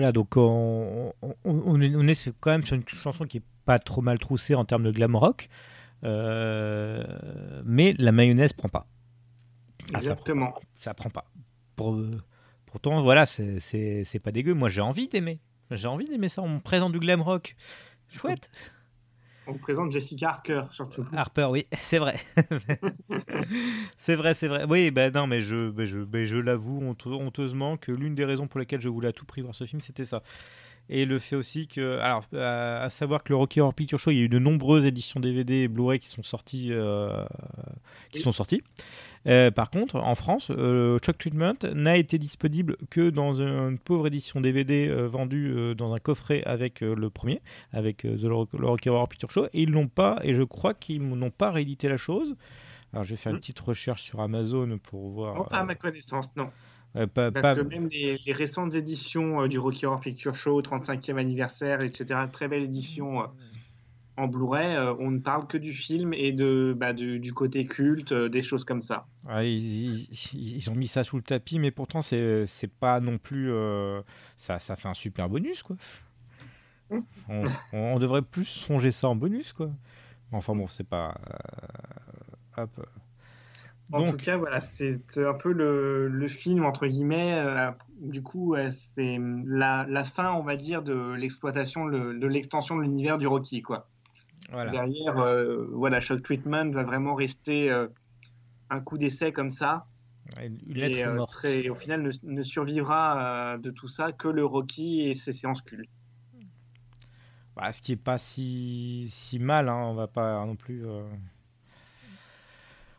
Voilà, 0.03 0.11
donc 0.11 0.35
on, 0.35 1.13
on, 1.21 1.35
on 1.45 1.79
est, 1.79 2.35
quand 2.41 2.51
même 2.51 2.65
sur 2.65 2.75
une 2.75 2.85
chanson 2.85 3.23
qui 3.23 3.37
est 3.37 3.43
pas 3.63 3.79
trop 3.79 4.01
mal 4.01 4.19
troussée 4.19 4.53
en 4.53 4.65
termes 4.65 4.83
de 4.83 4.91
glam 4.91 5.15
rock, 5.15 5.47
euh, 6.03 7.61
mais 7.63 7.93
la 7.97 8.11
mayonnaise 8.11 8.51
prend 8.51 8.67
pas. 8.67 8.85
Ah, 9.93 10.01
ça 10.01 10.17
prend 10.17 10.35
pas. 10.35 10.59
Ça 10.75 10.93
prend 10.93 11.09
pas. 11.09 11.23
Pour- 11.77 12.01
pourtant, 12.65 13.01
voilà, 13.01 13.25
c'est 13.25 14.19
pas 14.21 14.33
dégueu. 14.33 14.53
Moi, 14.53 14.67
j'ai 14.67 14.81
envie 14.81 15.07
d'aimer. 15.07 15.39
J'ai 15.71 15.87
envie 15.87 16.09
d'aimer 16.09 16.27
ça. 16.27 16.41
On 16.41 16.49
me 16.49 16.59
présente 16.59 16.91
du 16.91 16.99
glam 16.99 17.21
rock. 17.21 17.55
Chouette. 18.09 18.49
On 19.47 19.51
vous 19.53 19.59
présente 19.59 19.91
Jessica 19.91 20.29
Harker 20.29 20.63
surtout. 20.71 21.05
Harper, 21.13 21.47
oui, 21.51 21.63
c'est 21.79 21.99
vrai. 21.99 22.15
c'est 23.97 24.15
vrai, 24.15 24.33
c'est 24.33 24.47
vrai. 24.47 24.65
Oui, 24.69 24.91
ben 24.91 25.11
non, 25.13 25.27
mais 25.27 25.41
je, 25.41 25.69
ben 25.69 25.85
je, 25.85 25.99
ben 25.99 26.25
je 26.25 26.37
l'avoue 26.37 26.81
honte- 26.81 27.07
honteusement 27.07 27.77
que 27.77 27.91
l'une 27.91 28.15
des 28.15 28.25
raisons 28.25 28.47
pour 28.47 28.59
lesquelles 28.59 28.81
je 28.81 28.89
voulais 28.89 29.09
à 29.09 29.13
tout 29.13 29.25
prix 29.25 29.41
voir 29.41 29.53
ce 29.55 29.65
film, 29.65 29.81
c'était 29.81 30.05
ça. 30.05 30.23
Et 30.89 31.05
le 31.05 31.17
fait 31.17 31.37
aussi 31.37 31.67
que, 31.67 31.97
alors, 31.99 32.25
à, 32.35 32.83
à 32.83 32.89
savoir 32.89 33.23
que 33.23 33.29
le 33.29 33.37
Rocky 33.37 33.61
Horror 33.61 33.73
Picture 33.73 33.99
Show, 33.99 34.11
il 34.11 34.17
y 34.17 34.21
a 34.21 34.23
eu 34.23 34.29
de 34.29 34.39
nombreuses 34.39 34.85
éditions 34.85 35.19
DVD 35.21 35.53
et 35.63 35.67
Blu-ray 35.69 35.99
qui 35.99 36.09
sont 36.09 36.23
sorties, 36.23 36.69
euh, 36.71 37.25
qui 38.11 38.19
sont 38.19 38.33
sorties. 38.33 38.61
Euh, 39.25 39.51
par 39.51 39.69
contre, 39.69 39.95
en 39.95 40.15
France, 40.15 40.51
euh, 40.51 40.97
Shock 41.05 41.17
Treatment 41.17 41.53
n'a 41.73 41.95
été 41.97 42.17
disponible 42.17 42.75
que 42.89 43.09
dans 43.09 43.41
une 43.41 43.77
pauvre 43.79 44.07
édition 44.07 44.41
DVD 44.41 44.87
euh, 44.89 45.07
vendue 45.07 45.53
euh, 45.55 45.73
dans 45.75 45.93
un 45.93 45.99
coffret 45.99 46.43
avec 46.45 46.81
le 46.81 47.09
premier, 47.09 47.41
avec 47.71 47.99
The 48.03 48.27
Rocky 48.59 48.89
Horror 48.89 49.07
Picture 49.07 49.31
Show, 49.31 49.45
et 49.53 49.61
ils 49.63 49.71
l'ont 49.71 49.87
pas, 49.87 50.19
et 50.23 50.33
je 50.33 50.43
crois 50.43 50.73
qu'ils 50.73 51.01
n'ont 51.07 51.31
pas 51.31 51.51
réédité 51.51 51.87
la 51.87 51.97
chose. 51.97 52.35
Alors, 52.91 53.05
je 53.05 53.11
vais 53.11 53.17
faire 53.17 53.31
une 53.31 53.39
petite 53.39 53.59
recherche 53.59 54.03
sur 54.03 54.19
Amazon 54.19 54.77
pour 54.77 55.09
voir. 55.09 55.35
Non, 55.35 55.43
pas 55.45 55.57
à 55.59 55.63
ma 55.63 55.75
connaissance, 55.75 56.29
non. 56.35 56.49
euh, 56.95 57.07
pas- 57.07 57.31
Parce 57.31 57.47
pas- 57.47 57.55
que 57.55 57.61
même 57.61 57.87
les, 57.91 58.17
les 58.25 58.33
récentes 58.33 58.75
éditions 58.75 59.41
euh, 59.41 59.47
du 59.47 59.57
Rocky 59.57 59.85
Horror 59.87 59.99
Picture 60.01 60.35
Show, 60.35 60.61
35e 60.61 61.17
anniversaire, 61.17 61.81
etc., 61.81 62.19
très 62.31 62.47
belle 62.47 62.63
édition 62.63 63.21
euh, 63.21 63.25
en 64.17 64.27
Blu-ray, 64.27 64.75
euh, 64.75 64.93
on 64.99 65.09
ne 65.11 65.19
parle 65.19 65.47
que 65.47 65.57
du 65.57 65.73
film 65.73 66.13
et 66.13 66.31
de, 66.31 66.75
bah, 66.77 66.93
du, 66.93 67.19
du 67.19 67.33
côté 67.33 67.65
culte, 67.65 68.11
euh, 68.11 68.29
des 68.29 68.41
choses 68.43 68.63
comme 68.63 68.81
ça. 68.81 69.07
Ouais, 69.27 69.51
ils, 69.51 70.01
ils- 70.33 70.55
ils 70.57 70.69
ont 70.69 70.75
mis 70.75 70.87
ça 70.87 71.03
sous 71.03 71.15
le 71.17 71.23
tapis, 71.23 71.57
mais 71.59 71.71
pourtant 71.71 72.01
c'est 72.01 72.45
pas 72.79 72.99
non 72.99 73.17
plus 73.17 73.51
euh, 73.51 74.01
ça 74.37 74.59
ça 74.59 74.75
fait 74.75 74.87
un 74.87 74.93
super 74.93 75.29
bonus 75.29 75.63
quoi. 75.63 75.75
On, 77.29 77.45
on 77.71 77.97
devrait 77.99 78.21
plus 78.21 78.45
songer 78.45 78.91
ça 78.91 79.09
en 79.09 79.15
bonus 79.15 79.51
quoi. 79.53 79.71
Enfin 80.31 80.55
bon, 80.55 80.67
c'est 80.67 80.87
pas. 80.87 81.15
euh, 82.57 82.63
hop. 82.63 82.87
En 83.91 83.99
Donc- 83.99 84.11
tout 84.11 84.17
cas, 84.17 84.37
voilà, 84.37 84.61
c'est 84.61 84.99
un 85.17 85.33
peu 85.33 85.51
le, 85.51 86.07
le 86.07 86.27
film, 86.27 86.65
entre 86.65 86.87
guillemets. 86.87 87.33
euh, 87.35 87.69
du 88.01 88.23
coup, 88.23 88.55
euh, 88.55 88.69
c'est 88.71 89.19
la, 89.45 89.85
la 89.87 90.03
fin, 90.03 90.31
on 90.33 90.41
va 90.41 90.55
dire, 90.55 90.81
de 90.81 91.13
l'exploitation, 91.13 91.85
le- 91.85 92.17
de 92.17 92.27
l'extension 92.27 92.75
de 92.77 92.81
l'univers 92.81 93.17
du 93.19 93.27
Rocky, 93.27 93.61
quoi. 93.61 93.87
Voilà. 94.51 94.71
Derrière, 94.71 95.17
euh, 95.19 95.65
voilà, 95.71 95.99
Shock 95.99 96.21
Treatment 96.21 96.71
va 96.71 96.83
vraiment 96.83 97.15
rester 97.15 97.71
euh, 97.71 97.87
un 98.69 98.79
coup 98.81 98.97
d'essai 98.97 99.31
comme 99.31 99.51
ça. 99.51 99.85
Une 100.41 100.75
lettre 100.75 100.97
et 100.97 101.03
euh, 101.05 101.15
morte. 101.15 101.31
très- 101.31 101.69
au 101.69 101.75
final, 101.75 102.01
ne, 102.01 102.11
ne 102.23 102.41
survivra 102.41 103.53
euh, 103.53 103.57
de 103.57 103.71
tout 103.71 103.87
ça 103.87 104.11
que 104.11 104.27
le 104.27 104.45
Rocky 104.45 105.01
et 105.01 105.15
ses 105.15 105.33
séances 105.33 105.61
cultes. 105.61 105.89
Bah, 107.55 107.71
ce 107.71 107.81
qui 107.81 107.91
est 107.91 107.95
pas 107.97 108.17
si, 108.17 109.09
si 109.11 109.37
mal, 109.37 109.69
hein, 109.69 109.75
on 109.75 109.93
va 109.93 110.07
pas 110.07 110.43
non 110.45 110.55
plus. 110.55 110.83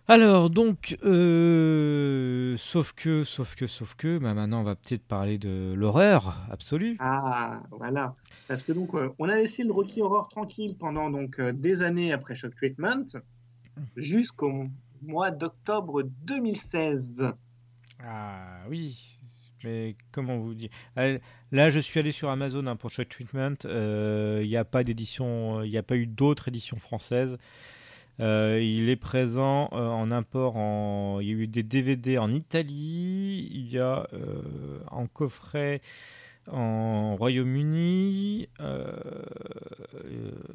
Alors 0.06 0.50
donc, 0.50 0.98
euh, 1.04 2.56
sauf 2.58 2.92
que, 2.92 3.24
sauf 3.24 3.54
que, 3.54 3.66
sauf 3.66 3.94
que, 3.94 4.18
bah 4.18 4.34
maintenant 4.34 4.60
on 4.60 4.64
va 4.64 4.74
peut-être 4.74 5.02
parler 5.06 5.38
de 5.38 5.72
l'horreur 5.74 6.36
absolue. 6.50 6.96
Ah, 6.98 7.62
voilà. 7.70 8.14
Parce 8.46 8.62
que 8.62 8.72
donc, 8.72 8.94
euh, 8.94 9.08
on 9.18 9.30
a 9.30 9.36
laissé 9.36 9.64
le 9.64 9.72
Rocky 9.72 10.02
Horror 10.02 10.28
tranquille 10.28 10.76
pendant 10.78 11.08
donc 11.08 11.38
euh, 11.40 11.52
des 11.52 11.82
années 11.82 12.12
après 12.12 12.34
Shock 12.34 12.54
Treatment, 12.54 13.06
jusqu'au 13.96 14.66
mois 15.02 15.30
d'octobre 15.30 16.02
2016. 16.02 17.32
Ah 18.02 18.58
oui, 18.68 19.18
mais 19.62 19.96
comment 20.12 20.36
vous 20.36 20.54
dire? 20.54 20.68
Là, 20.96 21.70
je 21.70 21.80
suis 21.80 21.98
allé 21.98 22.10
sur 22.10 22.28
Amazon 22.28 22.66
hein, 22.66 22.76
pour 22.76 22.90
Shock 22.90 23.08
Treatment. 23.08 23.54
euh, 23.64 24.40
Il 24.42 24.48
n'y 24.50 24.56
a 24.58 24.66
pas 24.66 24.84
d'édition, 24.84 25.62
il 25.62 25.70
n'y 25.70 25.78
a 25.78 25.82
pas 25.82 25.96
eu 25.96 26.06
d'autres 26.06 26.48
éditions 26.48 26.76
françaises. 26.78 27.38
Euh, 28.20 28.60
il 28.62 28.88
est 28.88 28.96
présent 28.96 29.68
euh, 29.72 29.88
en 29.88 30.10
import. 30.10 30.56
En... 30.56 31.20
Il 31.20 31.28
y 31.28 31.30
a 31.30 31.34
eu 31.34 31.46
des 31.46 31.62
DVD 31.62 32.18
en 32.18 32.30
Italie. 32.30 33.48
Il 33.50 33.68
y 33.70 33.78
a 33.78 34.06
euh, 34.12 34.80
en 34.90 35.06
coffret 35.06 35.80
en 36.50 37.16
Royaume-Uni. 37.16 38.48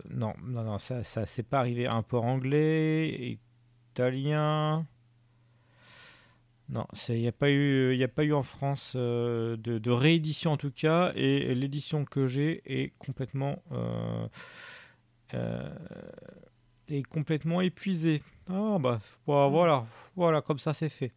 non, 0.10 0.34
non, 0.44 0.64
non, 0.64 0.80
ça, 0.80 1.04
ça 1.04 1.26
c'est 1.26 1.44
pas 1.44 1.60
arrivé. 1.60 1.88
Import 1.88 2.26
anglais, 2.26 3.38
italien. 3.92 4.86
Non, 6.70 6.86
il 7.08 7.16
n'y 7.16 7.28
a, 7.28 7.32
pas 7.32 7.50
eu- 7.50 8.02
a 8.04 8.08
pas 8.08 8.24
eu 8.24 8.32
en 8.34 8.44
France 8.44 8.96
de, 8.96 9.90
réédition 9.90 10.52
en 10.52 10.58
tout 10.58 10.70
cas, 10.70 11.12
et 11.16 11.56
l'édition 11.56 12.06
que 12.06 12.28
j'ai 12.28 12.62
est 12.68 12.94
complètement, 13.00 13.58
est 16.90 17.04
complètement 17.04 17.62
épuisée. 17.62 18.22
Ah 18.50 18.78
bah, 18.80 19.00
voilà, 19.26 19.48
voilà, 19.50 19.86
voilà, 20.16 20.42
comme 20.42 20.60
ça 20.60 20.74
c'est 20.74 20.90
fait. 20.90 21.12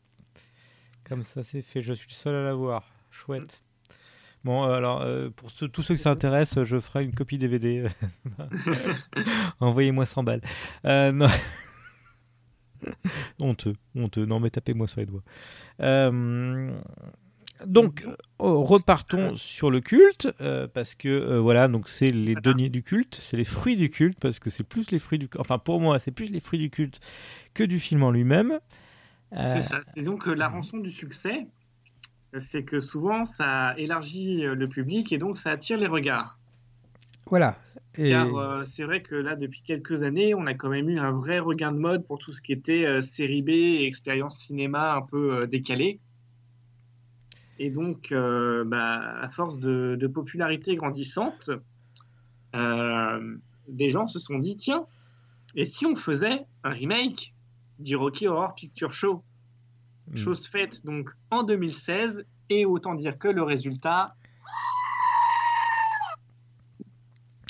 comme 1.05 1.23
ça 1.23 1.43
c'est 1.43 1.63
fait. 1.63 1.83
Je 1.83 1.95
suis 1.95 2.09
le 2.09 2.15
seul 2.15 2.35
à 2.35 2.43
l'avoir. 2.45 2.85
Chouette. 3.11 3.63
Bon, 4.45 4.65
euh, 4.65 4.73
alors, 4.75 5.03
euh, 5.03 5.31
pour 5.31 5.53
tous 5.53 5.83
ceux 5.83 5.95
que 5.95 6.01
ça 6.01 6.11
intéresse, 6.11 6.63
je 6.65 6.81
ferai 6.81 7.05
une 7.05 7.15
copie 7.15 7.39
DVD. 7.39 7.87
Envoyez-moi 9.61 10.05
100 10.05 10.25
balles. 10.25 10.41
Euh, 10.85 11.13
non. 11.13 11.29
honteux, 13.39 13.75
honteux. 13.95 14.25
Non, 14.27 14.41
mais 14.41 14.51
tapez-moi 14.51 14.89
sur 14.89 15.01
les 15.01 15.07
doigts. 15.07 15.23
Euh, 15.81 16.73
donc, 17.67 18.05
euh, 18.07 18.15
repartons 18.39 19.37
sur 19.37 19.71
le 19.71 19.81
culte, 19.81 20.29
euh, 20.41 20.67
parce 20.67 20.95
que 20.95 21.09
euh, 21.09 21.41
voilà, 21.41 21.69
donc 21.69 21.89
c'est 21.89 22.11
les 22.11 22.35
deniers 22.35 22.69
du 22.69 22.83
culte, 22.83 23.19
c'est 23.21 23.37
les 23.37 23.45
fruits 23.45 23.77
du 23.77 23.91
culte, 23.91 24.19
parce 24.21 24.39
que 24.39 24.51
c'est 24.51 24.65
plus 24.65 24.91
les 24.91 24.99
fruits 24.99 25.19
du, 25.19 25.29
enfin 25.39 25.59
pour 25.59 25.81
moi, 25.81 25.99
c'est 25.99 26.11
plus 26.11 26.31
les 26.31 26.41
fruits 26.41 26.59
du 26.59 26.71
culte 26.71 27.01
que 27.55 27.65
du 27.65 27.79
film 27.81 28.03
en 28.03 28.11
lui-même. 28.11 28.59
Euh, 29.33 29.47
C'est 29.47 29.63
ça. 29.63 29.81
C'est 29.83 30.03
donc 30.03 30.27
la 30.27 30.49
rançon 30.49 30.79
du 30.79 30.91
succès, 30.91 31.47
c'est 32.39 32.65
que 32.65 32.81
souvent 32.81 33.25
ça 33.25 33.75
élargit 33.79 34.43
le 34.43 34.69
public 34.69 35.13
et 35.13 35.19
donc 35.19 35.39
ça 35.39 35.51
attire 35.51 35.79
les 35.79 35.87
regards. 35.87 36.39
Voilà. 37.27 37.59
Et- 37.97 38.09
Car 38.11 38.67
c'est 38.67 38.85
vrai 38.85 39.03
que 39.03 39.15
là, 39.15 39.37
depuis 39.37 39.63
quelques 39.63 40.03
années, 40.03 40.35
on 40.35 40.47
a 40.47 40.55
quand 40.55 40.71
même 40.71 40.89
eu 40.89 40.99
un 40.99 41.13
vrai 41.13 41.39
regain 41.39 41.73
de 41.73 41.79
mode 41.79 42.07
pour 42.07 42.19
tout 42.19 42.33
ce 42.33 42.41
qui 42.41 42.53
était 42.53 43.03
série 43.03 43.43
B 43.43 43.51
et 43.51 43.85
expérience 43.85 44.39
cinéma 44.39 44.95
un 44.95 45.03
peu 45.03 45.47
décalée. 45.47 46.01
Et 47.65 47.71
donc, 47.71 48.11
euh, 48.11 48.65
bah, 48.65 49.21
à 49.21 49.29
force 49.29 49.57
de, 49.61 49.97
de 49.97 50.07
popularité 50.09 50.75
grandissante, 50.75 51.49
euh, 52.57 53.37
des 53.69 53.89
gens 53.89 54.09
se 54.09 54.19
sont 54.19 54.41
dit 54.41 54.57
tiens, 54.57 54.85
et 55.55 55.65
si 55.65 55.87
on 55.87 55.95
faisait 55.95 56.45
un 56.65 56.71
remake 56.71 57.33
du 57.79 57.95
Rocky 57.95 58.27
Horror 58.27 58.57
Picture 58.57 58.93
Show? 58.93 59.23
Hmm. 60.09 60.17
Chose 60.17 60.49
faite 60.49 60.85
donc 60.85 61.09
en 61.31 61.45
2016, 61.45 62.27
et 62.51 62.67
autant 62.67 62.97
dire 62.97 63.17
que 63.17 63.29
le 63.29 63.45
résultat, 63.45 64.17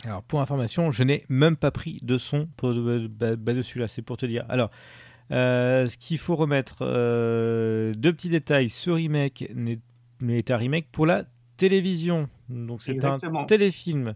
Alors, 0.05 0.23
pour 0.25 0.43
information, 0.43 0.91
je 0.91 1.05
n'ai 1.05 1.25
même 1.31 1.57
pas 1.57 1.71
pris 1.71 2.01
de 2.03 2.19
son 2.19 2.49
pour, 2.59 2.75
bah, 2.75 3.37
dessus 3.37 3.79
là, 3.79 3.89
c'est 3.89 4.03
pour 4.03 4.19
te 4.19 4.27
dire. 4.27 4.45
Alors, 4.51 4.71
euh, 5.31 5.87
ce 5.87 5.97
qu'il 5.97 6.19
faut 6.19 6.37
remettre, 6.37 6.79
euh, 6.83 7.95
deux 7.95 8.13
petits 8.13 8.29
détails. 8.29 8.69
Ce 8.69 8.91
remake 8.91 9.49
n'est 9.55 9.79
n'est 10.23 10.51
un 10.51 10.57
remake 10.57 10.87
pour 10.93 11.07
la 11.07 11.25
télévision. 11.57 12.29
Donc, 12.49 12.83
c'est 12.83 13.05
un 13.05 13.19
téléfilm. 13.47 14.15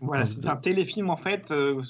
Voilà, 0.00 0.26
c'est 0.26 0.46
un 0.46 0.56
téléfilm 0.56 1.10
en 1.10 1.16
fait 1.16 1.50
euh, 1.52 1.80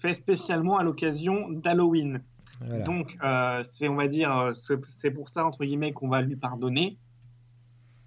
fait 0.00 0.14
spécialement 0.14 0.78
à 0.78 0.84
l'occasion 0.84 1.48
d'Halloween. 1.50 2.20
Voilà. 2.60 2.84
Donc 2.84 3.16
euh, 3.24 3.62
c'est 3.64 3.88
on 3.88 3.96
va 3.96 4.06
dire 4.06 4.30
euh, 4.36 4.52
ce- 4.52 4.80
c'est 4.88 5.10
pour 5.10 5.28
ça 5.28 5.44
entre 5.44 5.64
guillemets 5.64 5.92
qu'on 5.92 6.08
va 6.08 6.22
lui 6.22 6.36
pardonner. 6.36 6.96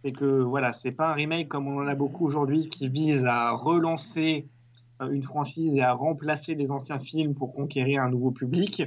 C'est 0.04 0.12
que 0.12 0.42
voilà, 0.42 0.72
c'est 0.72 0.94
pas 0.94 1.10
un 1.10 1.14
remake 1.14 1.50
comme 1.50 1.68
on 1.68 1.82
en 1.82 1.88
a 1.88 1.96
beaucoup 1.96 2.26
aujourd'hui 2.26 2.70
qui 2.70 2.88
vise 2.88 3.26
à 3.26 3.52
relancer 3.52 4.48
une 5.12 5.24
franchise 5.24 5.74
et 5.76 5.82
à 5.82 5.92
remplacer 5.94 6.56
les 6.56 6.72
anciens 6.72 7.00
films 7.00 7.36
pour 7.36 7.54
conquérir 7.54 8.02
un 8.02 8.10
nouveau 8.10 8.32
public. 8.32 8.84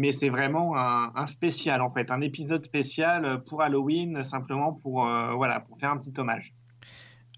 Mais 0.00 0.12
c'est 0.12 0.28
vraiment 0.28 0.76
un, 0.78 1.10
un 1.16 1.26
spécial 1.26 1.82
en 1.82 1.90
fait, 1.90 2.12
un 2.12 2.20
épisode 2.20 2.64
spécial 2.64 3.42
pour 3.44 3.62
Halloween 3.62 4.22
simplement 4.22 4.72
pour 4.72 5.04
euh, 5.04 5.32
voilà 5.34 5.58
pour 5.58 5.76
faire 5.80 5.90
un 5.90 5.96
petit 5.98 6.12
hommage. 6.18 6.54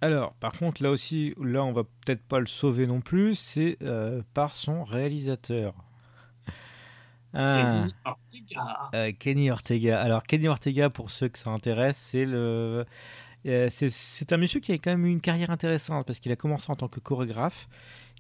Alors, 0.03 0.35
par 0.35 0.53
contre, 0.53 0.83
là 0.83 0.91
aussi, 0.91 1.35
là, 1.43 1.65
on 1.65 1.73
va 1.73 1.85
peut-être 1.85 2.23
pas 2.23 2.39
le 2.39 2.47
sauver 2.47 2.87
non 2.87 3.01
plus, 3.01 3.35
c'est 3.35 3.77
euh, 3.83 4.23
par 4.35 4.55
son 4.55 4.85
réalisateur. 4.85 5.73
Ah. 7.33 7.83
Kenny 7.83 7.95
Ortega. 8.05 8.91
Euh, 8.95 9.13
Kenny 9.19 9.51
Ortega. 9.51 10.01
Alors, 10.03 10.23
Kenny 10.25 10.49
Ortega, 10.49 10.91
pour 10.91 11.11
ceux 11.11 11.29
que 11.29 11.39
ça 11.39 11.51
intéresse, 11.51 11.97
c'est 11.97 12.25
le. 12.25 12.85
euh, 13.47 13.69
c'est- 13.71 13.91
c'est 13.91 14.33
un 14.33 14.37
monsieur 14.37 14.61
qui 14.61 14.73
a 14.73 14.75
quand 14.77 14.91
même 14.91 15.07
eu 15.07 15.11
une 15.11 15.21
carrière 15.21 15.51
intéressante 15.51 16.07
parce 16.07 16.19
qu'il 16.21 16.33
a 16.33 16.37
commencé 16.37 16.71
en 16.71 16.77
tant 16.77 16.89
que 16.89 17.01
chorégraphe. 17.01 17.69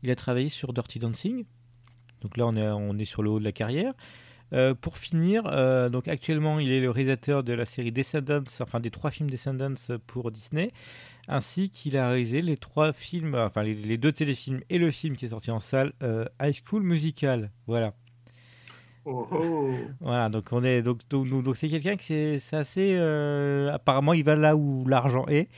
Il 0.03 0.11
a 0.11 0.17
travaillé 0.17 0.49
sur 0.49 0.73
Dirty 0.73 0.99
Dancing. 0.99 1.45
Donc 2.23 2.37
là, 2.37 2.47
on 2.47 2.55
est, 2.57 2.69
on 2.69 2.97
est 2.99 3.05
sur 3.05 3.23
le 3.23 3.31
haut 3.31 3.39
de 3.39 3.45
la 3.45 3.53
carrière. 3.53 3.93
Euh, 4.52 4.74
pour 4.74 4.98
finir, 4.98 5.43
euh, 5.47 5.89
donc 5.89 6.09
actuellement, 6.09 6.59
il 6.59 6.72
est 6.72 6.81
le 6.81 6.90
réalisateur 6.90 7.44
de 7.44 7.52
la 7.52 7.64
série 7.64 7.93
Descendants, 7.93 8.43
enfin 8.60 8.81
des 8.81 8.90
trois 8.90 9.10
films 9.12 9.31
Descendants 9.31 9.74
pour 10.09 10.31
Disney, 10.32 10.72
ainsi 11.28 11.70
qu'il 11.70 11.97
a 11.97 12.09
réalisé 12.09 12.43
les 12.43 12.56
trois 12.56 12.93
films, 12.93 13.36
enfin 13.36 13.62
les, 13.62 13.74
les 13.74 13.97
deux 13.97 14.10
téléfilms 14.10 14.60
et 14.68 14.78
le 14.78 14.90
film 14.90 15.16
qui 15.16 15.27
est 15.27 15.28
sorti 15.28 15.52
en 15.52 15.60
salle, 15.60 15.93
euh, 16.02 16.24
High 16.43 16.55
School 16.66 16.82
Musical. 16.82 17.51
Voilà. 17.68 17.94
Oh, 19.05 19.27
oh. 19.31 19.70
Voilà, 20.01 20.28
donc 20.28 20.48
on 20.52 20.62
est 20.64 20.82
donc 20.82 21.01
donc 21.09 21.28
donc- 21.28 21.43
donc 21.44 21.56
c'est 21.56 21.68
quelqu'un 21.68 21.97
qui 21.97 22.05
c'est 22.05 22.39
c'est 22.39 22.56
assez 22.56 22.97
euh, 22.98 23.72
apparemment 23.72 24.12
il 24.12 24.24
va 24.24 24.36
là 24.36 24.56
où 24.56 24.85
l'argent 24.86 25.24
est 25.28 25.48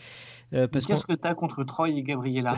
euh, 0.55 0.69
Qu'est-ce 0.69 1.05
que 1.05 1.15
tu 1.15 1.27
as 1.27 1.35
contre 1.35 1.65
Troy 1.65 1.89
et 1.91 2.03
Gabriella? 2.03 2.55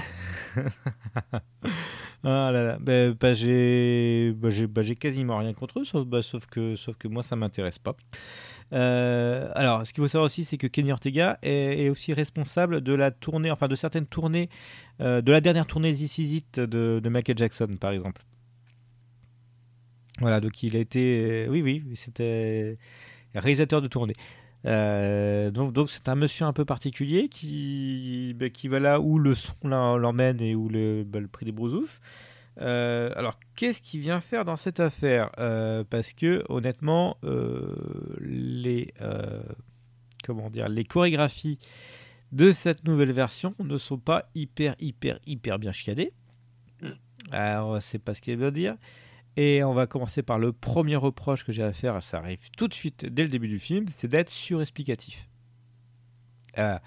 ah 2.25 2.51
là 2.53 2.65
là 2.65 2.79
bah, 2.81 3.13
bah, 3.21 3.33
j'ai 3.33 4.33
bah, 4.33 4.83
j'ai 4.83 4.97
quasiment 4.97 5.39
rien 5.39 5.53
contre 5.53 5.81
eux 5.81 5.85
sauf 5.85 6.07
sauf 6.23 6.47
que 6.47 6.75
sauf 6.75 6.97
que 6.97 7.09
moi 7.09 7.23
ça 7.23 7.37
m'intéresse 7.37 7.79
pas. 7.79 7.97
Euh, 8.73 9.51
alors, 9.55 9.87
ce 9.87 9.93
qu'il 9.93 10.03
faut 10.03 10.09
savoir 10.09 10.27
aussi, 10.27 10.45
c'est 10.45 10.59
que 10.59 10.67
Kenny 10.67 10.91
Ortega 10.91 11.39
est, 11.43 11.89
aussi 11.89 12.13
responsable 12.13 12.81
de 12.81 12.93
la 12.93 13.11
tournée, 13.11 13.51
enfin 13.51 13.69
de 13.69 13.75
certaines 13.75 14.07
tournées, 14.07 14.49
euh, 15.01 15.21
de 15.21 15.33
la 15.33 15.41
dernière 15.41 15.67
tournée 15.67 15.93
This 15.93 16.19
Is 16.19 16.37
It 16.37 16.61
de, 16.61 17.01
de 17.03 17.09
Michael 17.09 17.39
Jackson, 17.39 17.77
par 17.81 17.93
exemple. 17.93 18.23
Voilà, 20.21 20.41
donc 20.41 20.63
il 20.63 20.77
a 20.77 20.81
été, 20.81 21.47
oui, 21.49 21.63
oui, 21.63 21.85
c'était 21.95 22.79
réalisateur 23.35 23.83
de 23.83 23.89
tournée. 23.89 24.15
Euh, 24.67 25.51
donc, 25.51 25.73
donc 25.73 25.91
c'est 25.91 26.09
un 26.09 26.15
monsieur 26.15 26.47
un 26.47 26.53
peu 26.53 26.65
particulier 26.65 27.29
qui, 27.29 28.35
bah, 28.39 28.49
qui 28.49 28.69
va 28.69 28.79
là 28.79 29.01
où 29.01 29.19
le 29.19 29.35
son 29.35 29.69
l'emmène 29.69 30.41
et 30.41 30.55
où 30.55 30.69
le, 30.69 31.05
bah, 31.05 31.21
le 31.21 31.29
prix 31.29 31.45
des 31.45 31.53
brousoufs. 31.53 32.01
Euh, 32.61 33.11
alors, 33.17 33.39
qu'est-ce 33.57 33.81
qu'il 33.81 34.01
vient 34.01 34.21
faire 34.21 34.45
dans 34.45 34.57
cette 34.57 34.81
affaire? 34.81 35.31
Euh, 35.39 35.85
Parce 35.89 36.13
que, 36.13 36.45
honnêtement, 36.49 37.17
les, 38.21 38.95
comment 40.25 40.51
dire, 40.51 40.69
les 40.69 40.85
chorégraphies 40.85 41.59
de 42.33 42.51
cette 42.51 42.85
nouvelle 42.85 43.13
version 43.13 43.53
ne 43.61 43.77
sont 43.79 43.99
pas 43.99 44.29
hyper, 44.35 44.75
hyper, 44.81 45.19
hyper 45.27 45.59
bien 45.59 45.73
chiadées. 45.73 46.13
Alors, 47.33 47.83
c'est 47.83 47.99
pas 47.99 48.15
ce 48.15 48.21
qu'il 48.21 48.37
veut 48.37 48.51
dire. 48.51 48.77
Et 49.37 49.65
on 49.65 49.75
va 49.75 49.87
commencer 49.87 50.23
par 50.23 50.39
le 50.39 50.53
premier 50.53 50.97
reproche 50.97 51.45
que 51.45 51.51
j'ai 51.51 51.65
à 51.65 51.73
faire, 51.73 52.03
ça 52.03 52.19
arrive 52.19 52.51
tout 52.57 52.69
de 52.69 52.75
suite 52.75 53.05
dès 53.07 53.25
le 53.25 53.29
début 53.29 53.49
du 53.49 53.59
film, 53.59 53.87
c'est 53.89 54.07
d'être 54.07 54.31
surexplicatif. 54.31 55.29
Euh, 56.59 56.79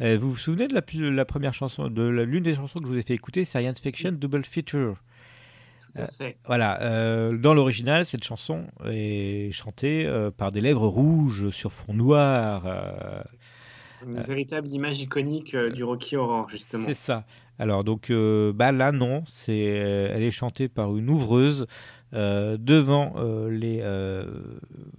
euh, 0.00 0.16
vous 0.18 0.30
vous 0.30 0.36
souvenez 0.36 0.68
de 0.68 0.74
la, 0.74 1.24
première 1.24 1.52
chanson, 1.52 1.88
de 1.88 2.02
l'une 2.02 2.42
des 2.42 2.54
chansons 2.54 2.78
que 2.78 2.86
je 2.86 2.92
vous 2.92 2.98
ai 2.98 3.02
fait 3.02 3.14
écouter, 3.14 3.44
Science 3.44 3.80
Fiction 3.80 4.12
Double 4.12 4.44
Feature. 4.44 4.96
Tout 5.80 6.00
à 6.00 6.04
Euh, 6.04 6.06
fait. 6.06 6.38
voilà, 6.46 6.80
euh, 6.82 7.36
dans 7.36 7.52
l'original, 7.52 8.04
cette 8.04 8.24
chanson 8.24 8.66
est 8.86 9.50
chantée 9.52 10.08
par 10.36 10.52
des 10.52 10.60
lèvres 10.60 10.86
rouges 10.86 11.50
sur 11.50 11.72
fond 11.72 11.92
noir. 11.92 12.64
Une 14.06 14.22
véritable 14.22 14.68
image 14.68 15.00
iconique 15.00 15.54
du 15.54 15.84
Rocky 15.84 16.16
Horror, 16.16 16.48
justement. 16.48 16.86
C'est 16.86 16.94
ça. 16.94 17.26
Alors 17.60 17.84
donc 17.84 18.10
euh, 18.10 18.52
bah 18.54 18.72
là 18.72 18.90
non, 18.90 19.22
c'est 19.26 19.68
euh, 19.80 20.10
elle 20.14 20.22
est 20.22 20.30
chantée 20.30 20.68
par 20.68 20.96
une 20.96 21.10
ouvreuse 21.10 21.66
euh, 22.14 22.56
devant 22.58 23.14
les 23.50 23.82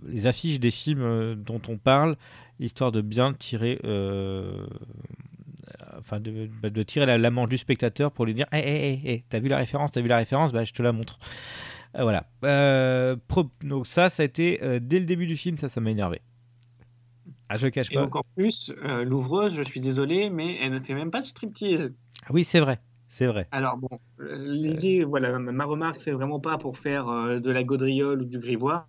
les 0.07 0.27
affiches 0.27 0.59
des 0.59 0.71
films 0.71 1.35
dont 1.35 1.61
on 1.67 1.77
parle, 1.77 2.15
histoire 2.59 2.91
de 2.91 3.01
bien 3.01 3.33
tirer 3.33 3.79
enfin 5.97 6.19
de, 6.19 6.49
bah, 6.61 6.69
de 6.69 6.83
tirer 6.83 7.05
la, 7.05 7.17
la 7.17 7.31
manche 7.31 7.49
du 7.49 7.57
spectateur 7.57 8.11
pour 8.11 8.25
lui 8.25 8.33
dire 8.33 8.45
hé 8.51 8.59
hé 8.59 8.91
hé 8.93 9.11
hé 9.13 9.23
t'as 9.29 9.39
vu 9.39 9.47
la 9.47 9.57
référence 9.57 9.91
t'as 9.91 10.01
vu 10.01 10.07
la 10.07 10.17
référence 10.17 10.51
bah 10.53 10.63
je 10.63 10.73
te 10.73 10.83
la 10.83 10.91
montre. 10.91 11.17
Euh, 11.97 12.03
voilà. 12.03 12.25
Euh, 12.45 13.15
pro- 13.27 13.49
donc 13.63 13.87
ça 13.87 14.09
ça 14.09 14.23
a 14.23 14.25
été 14.25 14.63
euh, 14.63 14.79
dès 14.81 14.99
le 14.99 15.05
début 15.05 15.27
du 15.27 15.35
film 15.35 15.57
ça 15.57 15.67
ça 15.69 15.81
m'a 15.81 15.91
énervé. 15.91 16.21
Ah 17.49 17.57
je 17.57 17.65
le 17.65 17.71
cache 17.71 17.91
Et 17.91 17.95
pas. 17.95 18.03
encore 18.03 18.23
plus, 18.35 18.71
l'ouvreuse, 19.03 19.53
je 19.55 19.63
suis 19.63 19.81
désolé, 19.81 20.29
mais 20.29 20.57
elle 20.61 20.71
ne 20.71 20.79
fait 20.79 20.93
même 20.93 21.11
pas 21.11 21.19
de 21.19 21.25
striptease. 21.25 21.93
Oui 22.33 22.43
c'est 22.43 22.59
vrai. 22.59 22.79
C'est 23.09 23.27
vrai. 23.27 23.47
Alors 23.51 23.77
bon, 23.77 23.89
euh, 24.21 24.35
l'idée, 24.37 25.03
voilà, 25.03 25.37
ma 25.37 25.65
remarque, 25.65 25.97
c'est 25.97 26.11
vraiment 26.11 26.39
pas 26.39 26.57
pour 26.57 26.77
faire 26.77 27.09
euh, 27.09 27.39
de 27.39 27.51
la 27.51 27.63
gaudriole 27.63 28.21
ou 28.21 28.25
du 28.25 28.39
grivois, 28.39 28.87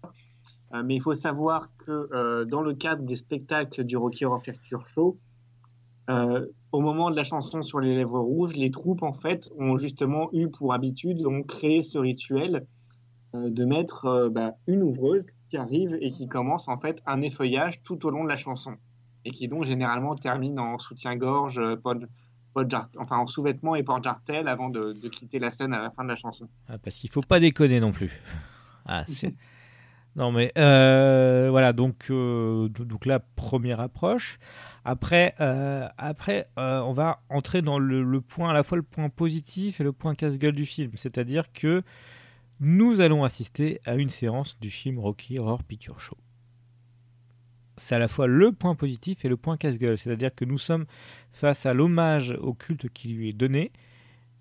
euh, 0.74 0.82
mais 0.84 0.94
il 0.96 1.00
faut 1.00 1.14
savoir 1.14 1.68
que 1.78 2.08
euh, 2.12 2.44
dans 2.44 2.62
le 2.62 2.74
cadre 2.74 3.02
des 3.04 3.16
spectacles 3.16 3.84
du 3.84 3.96
Rocky 3.96 4.24
Horror 4.24 4.42
Picture 4.42 4.86
Show, 4.86 5.18
euh, 6.10 6.46
au 6.72 6.80
moment 6.80 7.10
de 7.10 7.16
la 7.16 7.24
chanson 7.24 7.62
sur 7.62 7.80
les 7.80 7.94
lèvres 7.96 8.20
rouges, 8.20 8.56
les 8.56 8.70
troupes 8.70 9.02
en 9.02 9.12
fait 9.12 9.50
ont 9.58 9.76
justement 9.76 10.30
eu 10.32 10.48
pour 10.50 10.74
habitude, 10.74 11.26
ont 11.26 11.42
créé 11.42 11.82
ce 11.82 11.98
rituel 11.98 12.66
euh, 13.34 13.50
de 13.50 13.64
mettre 13.64 14.06
euh, 14.06 14.30
bah, 14.30 14.54
une 14.66 14.82
ouvreuse 14.82 15.26
qui 15.50 15.56
arrive 15.56 15.96
et 16.00 16.10
qui 16.10 16.28
commence 16.28 16.68
en 16.68 16.78
fait 16.78 17.02
un 17.06 17.22
effeuillage 17.22 17.82
tout 17.82 18.04
au 18.06 18.10
long 18.10 18.24
de 18.24 18.28
la 18.28 18.36
chanson 18.36 18.74
et 19.24 19.30
qui 19.30 19.48
donc 19.48 19.64
généralement 19.64 20.14
termine 20.16 20.58
en 20.58 20.78
soutien-gorge, 20.78 21.58
euh, 21.58 21.76
pod- 21.76 22.08
enfin 22.54 23.18
en 23.18 23.26
sous-vêtements 23.26 23.74
et 23.74 23.82
porte-jartel 23.82 24.48
avant 24.48 24.68
de, 24.70 24.92
de 24.92 25.08
quitter 25.08 25.38
la 25.38 25.50
scène 25.50 25.72
à 25.74 25.80
la 25.82 25.90
fin 25.90 26.04
de 26.04 26.08
la 26.08 26.16
chanson. 26.16 26.48
Ah, 26.68 26.78
parce 26.78 26.96
qu'il 26.96 27.10
faut 27.10 27.20
pas 27.22 27.40
déconner 27.40 27.80
non 27.80 27.92
plus. 27.92 28.10
Ah, 28.86 29.04
c'est- 29.08 29.32
Non, 30.16 30.30
mais 30.30 30.52
euh, 30.58 31.48
voilà, 31.50 31.72
donc, 31.72 32.10
euh, 32.10 32.68
donc 32.68 33.06
la 33.06 33.18
première 33.20 33.80
approche. 33.80 34.38
Après, 34.84 35.34
euh, 35.40 35.88
après 35.96 36.48
on 36.58 36.92
va 36.92 37.20
entrer 37.30 37.62
dans 37.62 37.78
le, 37.78 38.02
le 38.02 38.20
point, 38.20 38.50
à 38.50 38.52
la 38.52 38.62
fois 38.62 38.76
le 38.76 38.82
point 38.82 39.08
positif 39.08 39.80
et 39.80 39.84
le 39.84 39.92
point 39.92 40.14
casse-gueule 40.14 40.54
du 40.54 40.66
film. 40.66 40.90
C'est-à-dire 40.96 41.50
que 41.52 41.82
nous 42.60 43.00
allons 43.00 43.24
assister 43.24 43.80
à 43.86 43.94
une 43.94 44.10
séance 44.10 44.58
du 44.60 44.68
film 44.70 44.98
Rocky 44.98 45.38
Horror 45.38 45.62
Picture 45.62 45.98
Show. 46.00 46.16
C'est 47.76 47.94
à 47.94 47.98
la 47.98 48.08
fois 48.08 48.26
le 48.26 48.52
point 48.52 48.74
positif 48.74 49.24
et 49.24 49.28
le 49.28 49.36
point 49.36 49.56
casse-gueule. 49.56 49.98
C'est-à-dire 49.98 50.34
que 50.34 50.44
nous 50.44 50.58
sommes 50.58 50.86
face 51.32 51.66
à 51.66 51.72
l'hommage 51.72 52.36
au 52.40 52.54
culte 52.54 52.88
qui 52.90 53.08
lui 53.08 53.30
est 53.30 53.32
donné, 53.34 53.72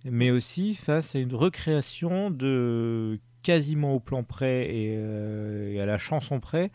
mais 0.04 0.32
aussi 0.32 0.76
face 0.76 1.16
à 1.16 1.20
une 1.20 1.34
recréation 1.34 2.30
de 2.30 3.20
quasiment 3.44 3.96
au 3.96 4.00
plan 4.00 4.24
près 4.24 4.74
et, 4.74 4.96
euh, 4.98 5.74
et 5.74 5.82
à 5.82 5.86
la 5.86 5.98
chanson 5.98 6.40
près 6.40 6.72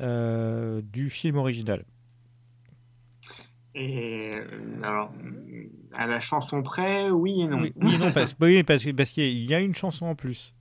euh, 0.00 0.82
du 0.82 1.10
film 1.10 1.36
original. 1.36 1.84
Et 3.74 4.30
euh, 4.34 4.82
alors, 4.82 5.12
à 5.92 6.06
la 6.06 6.20
chanson 6.20 6.62
près, 6.62 7.10
oui 7.10 7.42
et 7.42 7.46
non. 7.46 7.60
Oui, 7.60 7.72
oui, 7.76 7.98
non, 7.98 8.10
parce, 8.12 8.34
oui, 8.40 8.62
parce, 8.62 8.86
parce 8.96 9.10
qu'il 9.10 9.50
y 9.50 9.54
a 9.54 9.60
une 9.60 9.74
chanson 9.74 10.06
en 10.06 10.14
plus, 10.14 10.54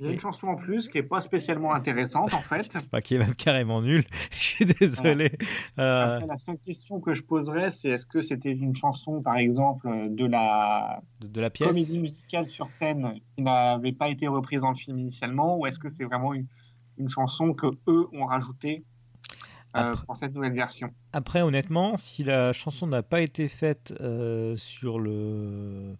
Il 0.00 0.06
y 0.06 0.08
a 0.08 0.12
une 0.12 0.18
chanson 0.18 0.48
en 0.48 0.56
plus 0.56 0.88
qui 0.88 0.96
est 0.96 1.02
pas 1.02 1.20
spécialement 1.20 1.74
intéressante 1.74 2.32
en 2.32 2.40
fait. 2.40 2.74
enfin, 2.76 3.00
qui 3.02 3.16
est 3.16 3.18
même 3.18 3.34
carrément 3.34 3.82
nulle. 3.82 4.04
Je 4.30 4.36
suis 4.38 4.64
désolé. 4.64 5.30
Euh, 5.78 6.14
Après, 6.16 6.26
la 6.26 6.38
seule 6.38 6.58
question 6.58 7.00
que 7.00 7.12
je 7.12 7.22
poserais, 7.22 7.70
c'est 7.70 7.90
est-ce 7.90 8.06
que 8.06 8.22
c'était 8.22 8.52
une 8.52 8.74
chanson, 8.74 9.20
par 9.20 9.36
exemple, 9.36 9.86
de 10.10 10.24
la 10.24 11.02
de, 11.20 11.26
de 11.28 11.40
la 11.40 11.50
pièce. 11.50 11.68
comédie 11.68 11.98
musicale 11.98 12.46
sur 12.46 12.70
scène 12.70 13.14
qui 13.36 13.42
n'avait 13.42 13.92
pas 13.92 14.08
été 14.08 14.26
reprise 14.26 14.62
dans 14.62 14.70
le 14.70 14.74
film 14.74 14.98
initialement, 14.98 15.58
ou 15.58 15.66
est-ce 15.66 15.78
que 15.78 15.90
c'est 15.90 16.04
vraiment 16.04 16.32
une, 16.32 16.46
une 16.96 17.08
chanson 17.10 17.52
que 17.52 17.66
eux 17.86 18.08
ont 18.14 18.24
rajoutée 18.24 18.84
euh, 19.76 19.92
Après- 19.92 20.06
pour 20.06 20.16
cette 20.16 20.34
nouvelle 20.34 20.54
version? 20.54 20.90
Après, 21.12 21.42
honnêtement, 21.42 21.98
si 21.98 22.24
la 22.24 22.54
chanson 22.54 22.86
n'a 22.86 23.02
pas 23.02 23.20
été 23.20 23.48
faite 23.48 23.92
euh, 24.00 24.56
sur 24.56 24.98
le. 24.98 25.94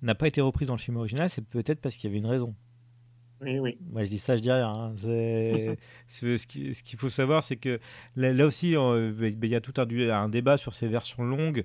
n'a 0.00 0.14
pas 0.14 0.28
été 0.28 0.40
reprise 0.40 0.68
dans 0.68 0.74
le 0.74 0.80
film 0.80 0.96
original, 0.96 1.28
c'est 1.28 1.46
peut-être 1.46 1.80
parce 1.82 1.94
qu'il 1.96 2.08
y 2.08 2.12
avait 2.12 2.18
une 2.20 2.26
raison. 2.30 2.54
Oui, 3.40 3.58
oui. 3.58 3.76
Moi, 3.90 4.04
je 4.04 4.10
dis 4.10 4.18
ça, 4.18 4.36
je 4.36 4.42
dis 4.42 4.50
rien. 4.50 4.72
hein. 4.74 4.94
Ce 6.06 6.46
qui- 6.46 6.74
ce 6.74 6.82
qu'il 6.82 6.98
faut 6.98 7.08
savoir, 7.10 7.42
c'est 7.42 7.56
que 7.56 7.80
là, 8.16 8.32
là 8.32 8.46
aussi, 8.46 8.76
euh, 8.76 9.12
il 9.42 9.46
y 9.46 9.54
a 9.54 9.60
tout 9.60 9.74
un, 9.78 9.86
un 10.10 10.28
débat 10.28 10.56
sur 10.56 10.74
ces 10.74 10.86
versions 10.86 11.24
longues 11.24 11.64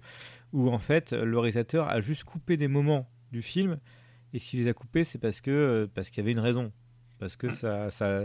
où, 0.52 0.70
en 0.70 0.80
fait, 0.80 1.12
le 1.14 1.38
réalisateur 1.38 1.88
a 1.88 2.02
juste 2.02 2.24
coupé 2.24 2.58
des 2.58 2.68
moments 2.68 3.08
du 3.32 3.42
film. 3.42 3.80
Et 4.34 4.40
s'il 4.40 4.62
les 4.64 4.70
a 4.70 4.74
coupés, 4.74 5.04
c'est 5.04 5.20
parce 5.20 5.42
que 5.42 5.52
euh, 5.52 5.88
parce 5.94 6.10
qu'il 6.10 6.22
y 6.22 6.26
avait 6.26 6.32
une 6.34 6.40
raison. 6.40 6.72
Parce 7.20 7.36
que 7.36 7.50
ça, 7.50 7.90
ça, 7.90 8.22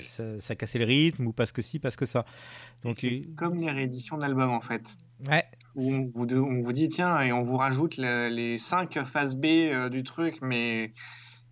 ça, 0.00 0.40
ça 0.40 0.54
cassait 0.54 0.78
le 0.78 0.84
rythme, 0.84 1.26
ou 1.26 1.32
parce 1.32 1.50
que 1.50 1.62
si, 1.62 1.78
parce 1.80 1.96
que 1.96 2.04
ça. 2.04 2.24
Donc, 2.84 3.02
il- 3.02 3.34
comme 3.34 3.56
les 3.58 3.70
rééditions 3.70 4.16
d'albums 4.18 4.50
en 4.50 4.60
fait. 4.60 4.96
ouais, 5.28 5.44
Où 5.74 5.92
on 5.92 6.04
vous, 6.14 6.26
on 6.36 6.62
vous 6.62 6.72
dit 6.72 6.88
tiens, 6.88 7.20
et 7.22 7.32
on 7.32 7.42
vous 7.42 7.56
rajoute 7.56 7.96
le- 7.96 8.28
les 8.28 8.58
cinq 8.58 8.98
phases 9.04 9.34
B 9.34 9.46
euh, 9.46 9.88
du 9.88 10.02
truc, 10.04 10.36
mais 10.42 10.92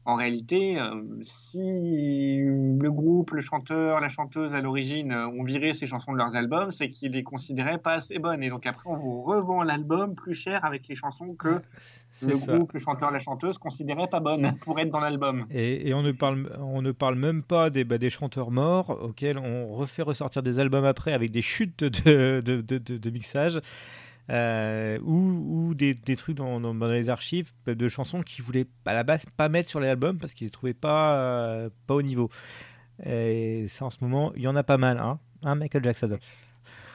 en 0.05 0.15
réalité, 0.17 0.81
euh, 0.81 1.01
si 1.21 1.59
le 1.61 2.91
groupe, 2.91 3.31
le 3.33 3.41
chanteur, 3.41 4.01
la 4.01 4.09
chanteuse 4.09 4.55
à 4.55 4.61
l'origine 4.61 5.13
euh, 5.13 5.29
ont 5.29 5.45
viré 5.45 5.75
ces 5.75 5.87
chansons 5.87 6.13
de 6.13 6.19
leurs 6.19 6.35
albums, 6.35 6.71
c'est 6.73 6.91
qu'ils 6.91 7.13
les 7.13 7.23
considéraient 7.23 7.79
pas 7.79 7.95
assez 7.95 8.19
bonnes. 8.19 8.43
Et 8.43 8.51
donc 8.51 8.67
après, 8.67 8.91
on 8.91 8.97
vous 8.97 9.23
revend 9.23 9.63
l'album 9.63 10.15
plus 10.15 10.35
cher 10.35 10.65
avec 10.65 10.89
les 10.89 10.95
chansons 10.97 11.29
que 11.39 11.61
le 12.27 12.35
ça. 12.35 12.57
groupe, 12.57 12.73
le 12.73 12.81
chanteur, 12.81 13.11
la 13.11 13.21
chanteuse 13.21 13.59
considérait 13.59 14.09
pas 14.09 14.21
bonnes 14.21 14.53
pour 14.63 14.79
être 14.81 14.91
dans 14.91 15.01
l'album. 15.01 15.47
Et, 15.53 15.89
et 15.89 15.95
on, 15.95 16.03
ne 16.03 16.13
parle, 16.13 16.51
on 16.59 16.83
ne 16.83 16.91
parle 16.93 17.15
même 17.15 17.43
pas 17.43 17.71
des, 17.71 17.85
bah, 17.85 17.99
des 17.99 18.11
chanteurs 18.11 18.51
morts 18.51 18.99
auxquels 19.03 19.39
on 19.39 19.73
refait 19.75 20.03
ressortir 20.03 20.43
des 20.43 20.59
albums 20.59 20.85
après 20.85 21.13
avec 21.13 21.31
des 21.31 21.43
chutes 21.43 21.85
de, 21.85 22.41
de, 22.41 22.61
de, 22.61 22.79
de- 22.79 22.99
de 22.99 23.11
mixage 23.11 23.61
euh, 24.33 24.99
ou, 25.03 25.69
ou 25.69 25.75
des, 25.75 25.95
des 25.95 26.17
trucs 26.17 26.37
dans, 26.37 26.59
dans- 26.61 26.75
dans 26.75 26.87
les 26.91 27.11
archives 27.11 27.53
de 27.67 27.89
chansons 27.89 28.23
qu'ils 28.23 28.43
voulaient 28.45 28.67
à 28.87 28.95
la 28.95 29.05
base 29.05 29.25
pas 29.37 29.49
mettre 29.49 29.69
sur 29.69 29.79
les 29.81 29.89
albums 29.89 30.19
parce 30.19 30.33
qu'ils 30.35 30.47
les 30.47 30.51
trouvaient 30.51 30.73
pas, 30.75 31.17
euh, 31.19 31.71
pas 31.87 31.95
au 31.95 32.03
niveau. 32.03 32.31
Et 33.05 33.67
ça 33.69 33.85
en 33.85 33.91
ce 33.91 33.99
moment, 34.01 34.33
il 34.37 34.43
y 34.43 34.49
en 34.49 34.57
a 34.57 34.63
pas 34.63 34.79
mal, 34.79 34.99
hein, 34.99 35.19
Hein, 35.45 35.57
Michael 35.57 35.83
Jackson. 35.85 36.19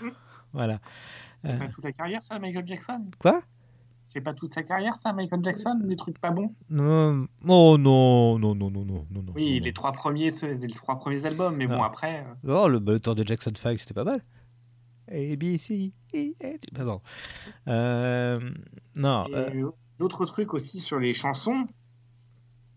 Voilà. 0.54 0.80
C'est 1.44 1.52
Euh, 1.52 1.58
pas 1.60 1.68
toute 1.68 1.84
sa 1.84 1.92
carrière, 1.92 2.24
ça, 2.24 2.40
Michael 2.40 2.66
Jackson? 2.68 3.06
Quoi? 3.20 3.42
C'est 4.08 4.22
pas 4.22 4.34
toute 4.34 4.54
sa 4.54 4.64
carrière, 4.64 4.94
ça, 4.94 5.12
Michael 5.14 5.44
Jackson 5.44 5.76
Des 5.84 5.96
trucs 5.98 6.18
pas 6.18 6.32
bons? 6.32 6.54
Non, 6.70 7.28
oh 7.48 7.78
non, 7.78 8.40
non, 8.40 8.56
non, 8.56 8.72
non, 8.72 8.86
non, 8.86 9.06
non. 9.12 9.34
Oui, 9.36 9.60
non. 9.60 9.66
les 9.66 9.74
trois 9.74 9.92
premiers, 9.92 10.32
les 10.32 10.68
trois 10.70 10.98
premiers 10.98 11.26
albums, 11.26 11.56
mais 11.58 11.68
bon, 11.68 11.84
après. 11.84 12.26
euh, 12.48 12.64
Oh, 12.64 12.68
le, 12.70 12.80
le 12.80 13.00
temps 13.00 13.14
de 13.16 13.24
Jackson 13.28 13.52
5, 13.54 13.78
c'était 13.78 13.94
pas 13.94 14.06
mal. 14.06 14.22
A, 15.12 15.36
B, 15.36 15.58
C, 15.58 15.92
E, 16.14 16.34
F. 16.42 16.60
Pardon. 16.76 17.02
Euh, 17.68 18.40
non. 18.96 19.26
Euh, 19.34 19.72
l'autre 20.00 20.26
truc 20.26 20.54
aussi 20.54 20.80
sur 20.80 21.00
les 21.00 21.14
chansons, 21.14 21.66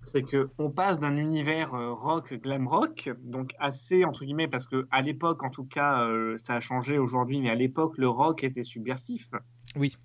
c'est 0.03 0.23
que 0.23 0.49
on 0.59 0.71
passe 0.71 0.99
d'un 0.99 1.17
univers 1.17 1.75
euh, 1.75 1.93
rock, 1.93 2.33
glam 2.35 2.67
rock, 2.67 3.11
donc 3.23 3.53
assez 3.59 4.05
entre 4.05 4.25
guillemets, 4.25 4.49
parce 4.49 4.67
que 4.67 4.87
à 4.91 5.03
l'époque, 5.03 5.43
en 5.45 5.51
tout 5.51 5.65
cas, 5.65 6.05
euh, 6.07 6.37
ça 6.39 6.55
a 6.55 6.61
changé 6.61 6.99
aujourd'hui, 6.99 7.41
mais 7.41 7.51
à 7.51 7.55
l'époque, 7.55 7.99
le 7.99 8.09
rock 8.09 8.43
était 8.45 8.65
subversif. 8.65 9.31
Oui. 9.77 9.97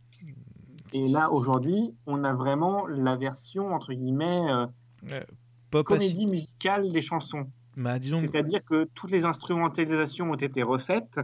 Et 0.94 1.08
là, 1.08 1.32
aujourd'hui, 1.32 1.94
on 2.06 2.24
a 2.24 2.34
vraiment 2.34 2.86
la 2.88 3.16
version 3.16 3.74
entre 3.74 3.94
guillemets 3.94 4.46
euh, 4.52 4.66
euh, 5.12 5.24
pop 5.72 5.86
comédie 5.86 6.26
musicale 6.28 6.90
des 6.92 7.02
chansons. 7.02 7.50
bah, 7.76 8.00
que- 8.00 8.16
C'est-à-dire 8.16 8.64
que 8.64 8.86
toutes 8.94 9.12
les 9.12 9.26
instrumentalisations 9.26 10.32
ont 10.32 10.36
été 10.36 10.62
refaites. 10.64 11.20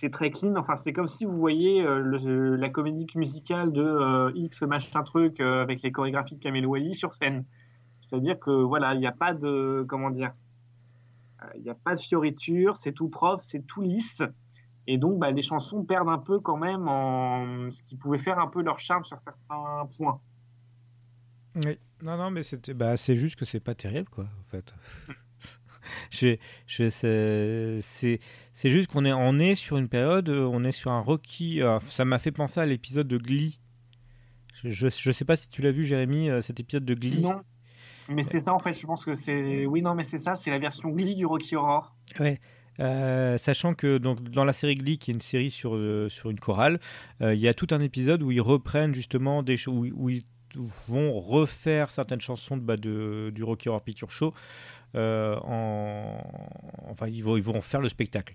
C'est 0.00 0.10
très 0.10 0.30
clean. 0.30 0.54
Enfin, 0.56 0.76
c'est 0.76 0.92
comme 0.92 1.08
si 1.08 1.24
vous 1.24 1.32
voyez 1.36 1.82
euh, 1.84 1.98
le- 1.98 2.54
la 2.54 2.68
comédie 2.68 3.04
musicale 3.16 3.72
de 3.72 3.82
euh, 3.82 4.30
X 4.36 4.62
machin 4.62 5.02
truc 5.02 5.40
euh, 5.40 5.60
avec 5.60 5.82
les 5.82 5.90
chorégraphies 5.90 6.36
de 6.36 6.40
Kamel 6.40 6.64
Wally 6.66 6.94
sur 6.94 7.12
scène. 7.12 7.44
C'est-à-dire 7.98 8.38
que 8.38 8.50
voilà, 8.50 8.94
il 8.94 9.00
n'y 9.00 9.08
a 9.08 9.12
pas 9.12 9.34
de 9.34 9.84
comment 9.88 10.10
dire, 10.10 10.32
euh, 11.42 11.46
il 11.56 11.62
n'y 11.62 11.70
a 11.70 11.74
pas 11.74 11.96
de 11.96 12.00
fioriture, 12.00 12.76
c'est 12.76 12.92
tout 12.92 13.08
propre, 13.08 13.42
c'est 13.42 13.66
tout 13.66 13.82
lisse. 13.82 14.22
Et 14.86 14.98
donc, 14.98 15.18
bah, 15.18 15.32
les 15.32 15.42
chansons 15.42 15.82
perdent 15.84 16.08
un 16.10 16.18
peu 16.18 16.38
quand 16.38 16.56
même 16.56 16.86
en 16.86 17.68
ce 17.68 17.82
qui 17.82 17.96
pouvait 17.96 18.20
faire 18.20 18.38
un 18.38 18.46
peu 18.46 18.62
leur 18.62 18.78
charme 18.78 19.02
sur 19.04 19.18
certains 19.18 19.88
points. 19.96 20.20
Oui. 21.56 21.76
Non, 22.02 22.16
non, 22.16 22.30
mais 22.30 22.44
c'était, 22.44 22.72
bah, 22.72 22.96
c'est 22.96 23.16
juste 23.16 23.34
que 23.36 23.44
c'est 23.44 23.58
pas 23.58 23.74
terrible, 23.74 24.08
quoi, 24.08 24.24
en 24.24 24.44
fait. 24.44 24.72
je, 26.10 26.36
je, 26.66 26.88
c'est, 27.82 28.18
c'est, 28.58 28.68
juste 28.68 28.90
qu'on 28.90 29.04
est, 29.04 29.12
on 29.12 29.38
est 29.38 29.54
sur 29.54 29.76
une 29.76 29.88
période, 29.88 30.28
euh, 30.28 30.48
on 30.50 30.64
est 30.64 30.72
sur 30.72 30.90
un 30.90 31.00
Rocky. 31.00 31.62
euh, 31.62 31.78
ça 31.88 32.04
m'a 32.04 32.18
fait 32.18 32.32
penser 32.32 32.60
à 32.60 32.66
l'épisode 32.66 33.08
de 33.08 33.18
Glee. 33.18 33.60
Je, 34.64 34.88
je 34.88 35.12
sais 35.12 35.24
pas 35.24 35.36
si 35.36 35.48
tu 35.48 35.62
l'as 35.62 35.70
vu, 35.70 35.84
Jérémy, 35.84 36.28
euh, 36.30 36.40
cet 36.40 36.58
épisode 36.58 36.84
de 36.84 36.94
Glee. 36.94 37.20
Non, 37.20 37.40
mais 38.08 38.22
c'est 38.22 38.40
ça 38.40 38.54
en 38.54 38.58
fait. 38.58 38.72
Je 38.72 38.86
pense 38.86 39.04
que 39.04 39.14
c'est 39.14 39.66
oui, 39.66 39.82
non, 39.82 39.94
mais 39.94 40.04
c'est 40.04 40.18
ça. 40.18 40.34
C'est 40.34 40.50
la 40.50 40.58
version 40.58 40.88
Glee 40.88 41.14
du 41.14 41.26
Rocky 41.26 41.56
Horror. 41.56 41.94
Ouais. 42.18 42.40
Euh, 42.80 43.38
sachant 43.38 43.74
que 43.74 43.98
donc, 43.98 44.22
dans 44.22 44.44
la 44.44 44.52
série 44.52 44.76
Glee, 44.76 44.98
qui 44.98 45.10
est 45.10 45.14
une 45.14 45.20
série 45.20 45.50
sur, 45.50 45.74
euh, 45.74 46.08
sur 46.08 46.30
une 46.30 46.38
chorale, 46.38 46.78
euh, 47.22 47.34
il 47.34 47.40
y 47.40 47.48
a 47.48 47.54
tout 47.54 47.66
un 47.70 47.80
épisode 47.80 48.22
où 48.22 48.30
ils 48.30 48.40
reprennent 48.40 48.94
justement 48.94 49.42
des 49.42 49.56
choses, 49.56 49.74
où, 49.74 50.04
où 50.04 50.10
ils 50.10 50.24
vont 50.86 51.18
refaire 51.20 51.92
certaines 51.92 52.20
chansons 52.20 52.56
de, 52.56 52.62
bah, 52.62 52.76
de, 52.76 53.30
du 53.34 53.42
Rocky 53.42 53.68
Horror 53.68 53.82
Picture 53.82 54.10
Show. 54.10 54.32
Euh, 54.94 55.36
en... 55.42 56.18
Enfin, 56.90 57.08
ils 57.08 57.22
vont, 57.22 57.36
ils 57.36 57.42
vont 57.42 57.60
faire 57.60 57.80
le 57.80 57.88
spectacle 57.88 58.34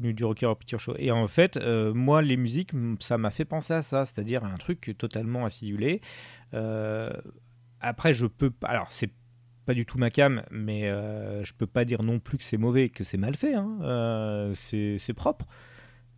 du, 0.00 0.24
Rocky 0.24 0.44
Horror 0.44 0.56
Picture 0.56 0.80
Show. 0.80 0.94
Et 0.98 1.10
en 1.10 1.26
fait, 1.28 1.56
euh, 1.56 1.92
moi, 1.92 2.22
les 2.22 2.36
musiques, 2.36 2.72
ça 3.00 3.18
m'a 3.18 3.30
fait 3.30 3.44
penser 3.44 3.74
à 3.74 3.82
ça, 3.82 4.06
c'est-à-dire 4.06 4.44
un 4.44 4.56
truc 4.56 4.94
totalement 4.98 5.44
acidulé. 5.44 6.00
Euh, 6.54 7.10
après, 7.80 8.12
je 8.12 8.26
peux 8.26 8.50
pas. 8.50 8.68
Alors, 8.68 8.90
c'est 8.92 9.10
pas 9.66 9.74
du 9.74 9.84
tout 9.86 9.98
ma 9.98 10.10
cam, 10.10 10.42
mais 10.50 10.88
euh, 10.88 11.44
je 11.44 11.52
peux 11.54 11.66
pas 11.66 11.84
dire 11.84 12.02
non 12.02 12.18
plus 12.18 12.38
que 12.38 12.44
c'est 12.44 12.56
mauvais, 12.56 12.88
que 12.88 13.04
c'est 13.04 13.18
mal 13.18 13.36
fait. 13.36 13.54
hein. 13.54 14.50
C'est 14.54 15.14
propre, 15.14 15.46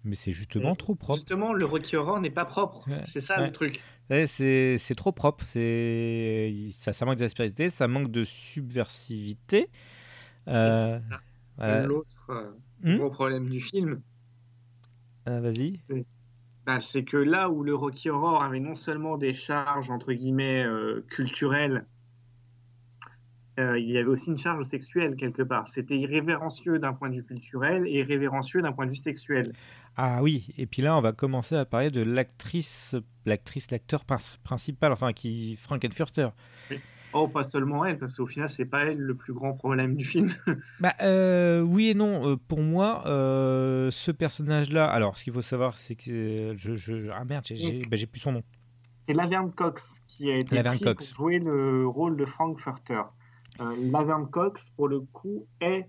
mais 0.04 0.14
c'est 0.14 0.32
justement 0.32 0.76
trop 0.76 0.94
propre. 0.94 1.18
Justement, 1.18 1.52
le 1.52 1.64
Rocky 1.64 1.96
Horror 1.96 2.20
n'est 2.20 2.30
pas 2.30 2.44
propre. 2.44 2.88
Ouais, 2.88 3.02
C'est 3.04 3.20
ça 3.20 3.38
ouais. 3.38 3.46
le 3.46 3.52
truc. 3.52 3.82
Ouais, 4.10 4.26
c'est 4.26 4.94
trop 4.96 5.12
propre. 5.12 5.44
Ça, 5.44 6.92
ça 6.92 7.04
manque 7.06 7.18
d'aspérité, 7.18 7.70
ça 7.70 7.88
manque 7.88 8.10
de 8.10 8.24
subversivité. 8.24 9.70
Euh, 10.48 11.00
voilà. 11.58 11.86
L'autre 11.86 12.30
euh, 12.30 12.52
Hmm? 12.82 12.98
gros 12.98 13.10
problème 13.10 13.48
du 13.48 13.60
film, 13.60 14.00
Euh, 15.28 15.40
Vas-y. 15.40 15.80
bah, 16.66 16.80
c'est 16.80 17.04
que 17.04 17.16
là 17.16 17.50
où 17.50 17.62
le 17.62 17.74
Rocky 17.74 18.10
Horror 18.10 18.42
avait 18.42 18.60
non 18.60 18.74
seulement 18.74 19.16
des 19.18 19.32
charges 19.32 19.90
entre 19.90 20.12
guillemets 20.12 20.64
euh, 20.64 21.04
culturelles, 21.10 21.86
euh, 23.58 23.78
il 23.78 23.90
y 23.90 23.98
avait 23.98 24.08
aussi 24.08 24.30
une 24.30 24.38
charge 24.38 24.64
sexuelle 24.64 25.14
quelque 25.16 25.42
part. 25.42 25.68
C'était 25.68 25.96
irrévérencieux 25.98 26.78
d'un 26.78 26.92
point 26.94 27.10
de 27.10 27.16
vue 27.16 27.24
culturel 27.24 27.86
et 27.86 27.98
irrévérencieux 28.00 28.62
d'un 28.62 28.72
point 28.72 28.86
de 28.86 28.90
vue 28.90 28.96
sexuel. 28.96 29.52
Ah 29.96 30.22
oui, 30.22 30.54
et 30.56 30.64
puis 30.66 30.80
là, 30.80 30.96
on 30.96 31.02
va 31.02 31.12
commencer 31.12 31.54
à 31.54 31.64
parler 31.66 31.90
de 31.90 32.02
l'actrice, 32.02 32.96
l'actrice, 33.26 33.70
l'acteur 33.70 34.04
prin- 34.06 34.16
principal, 34.42 34.90
enfin, 34.92 35.12
qui 35.12 35.54
Frankenfurter. 35.56 36.28
Oui. 36.70 36.78
Oh, 37.14 37.28
pas 37.28 37.44
seulement 37.44 37.84
elle, 37.84 37.98
parce 37.98 38.16
qu'au 38.16 38.24
final, 38.24 38.48
c'est 38.48 38.64
pas 38.64 38.86
elle 38.86 38.96
le 38.96 39.14
plus 39.14 39.34
grand 39.34 39.52
problème 39.52 39.96
du 39.96 40.04
film. 40.06 40.30
Bah, 40.80 40.94
euh, 41.02 41.60
oui 41.60 41.90
et 41.90 41.94
non. 41.94 42.26
Euh, 42.30 42.36
pour 42.48 42.62
moi, 42.62 43.02
euh, 43.06 43.90
ce 43.90 44.10
personnage-là. 44.10 44.86
Alors, 44.86 45.18
ce 45.18 45.24
qu'il 45.24 45.34
faut 45.34 45.42
savoir, 45.42 45.76
c'est 45.76 45.94
que 45.94 46.54
je, 46.56 46.74
je- 46.74 47.10
ah 47.12 47.22
merde, 47.26 47.44
j'ai- 47.44 47.82
bah, 47.84 47.96
j'ai 47.96 48.06
plus 48.06 48.20
son 48.20 48.32
nom. 48.32 48.42
C'est 49.06 49.12
Laverne 49.12 49.52
Cox 49.52 50.00
qui 50.06 50.30
a 50.30 50.36
été 50.36 50.54
Laverne 50.54 50.76
pris 50.76 50.84
Cox. 50.86 51.06
pour 51.08 51.16
jouer 51.16 51.38
le 51.38 51.86
rôle 51.86 52.16
de 52.16 52.24
Frankfurter. 52.24 53.02
Euh, 53.60 53.76
Laverne 53.90 54.28
Cox, 54.30 54.70
pour 54.76 54.88
le 54.88 55.00
coup, 55.00 55.46
est 55.60 55.88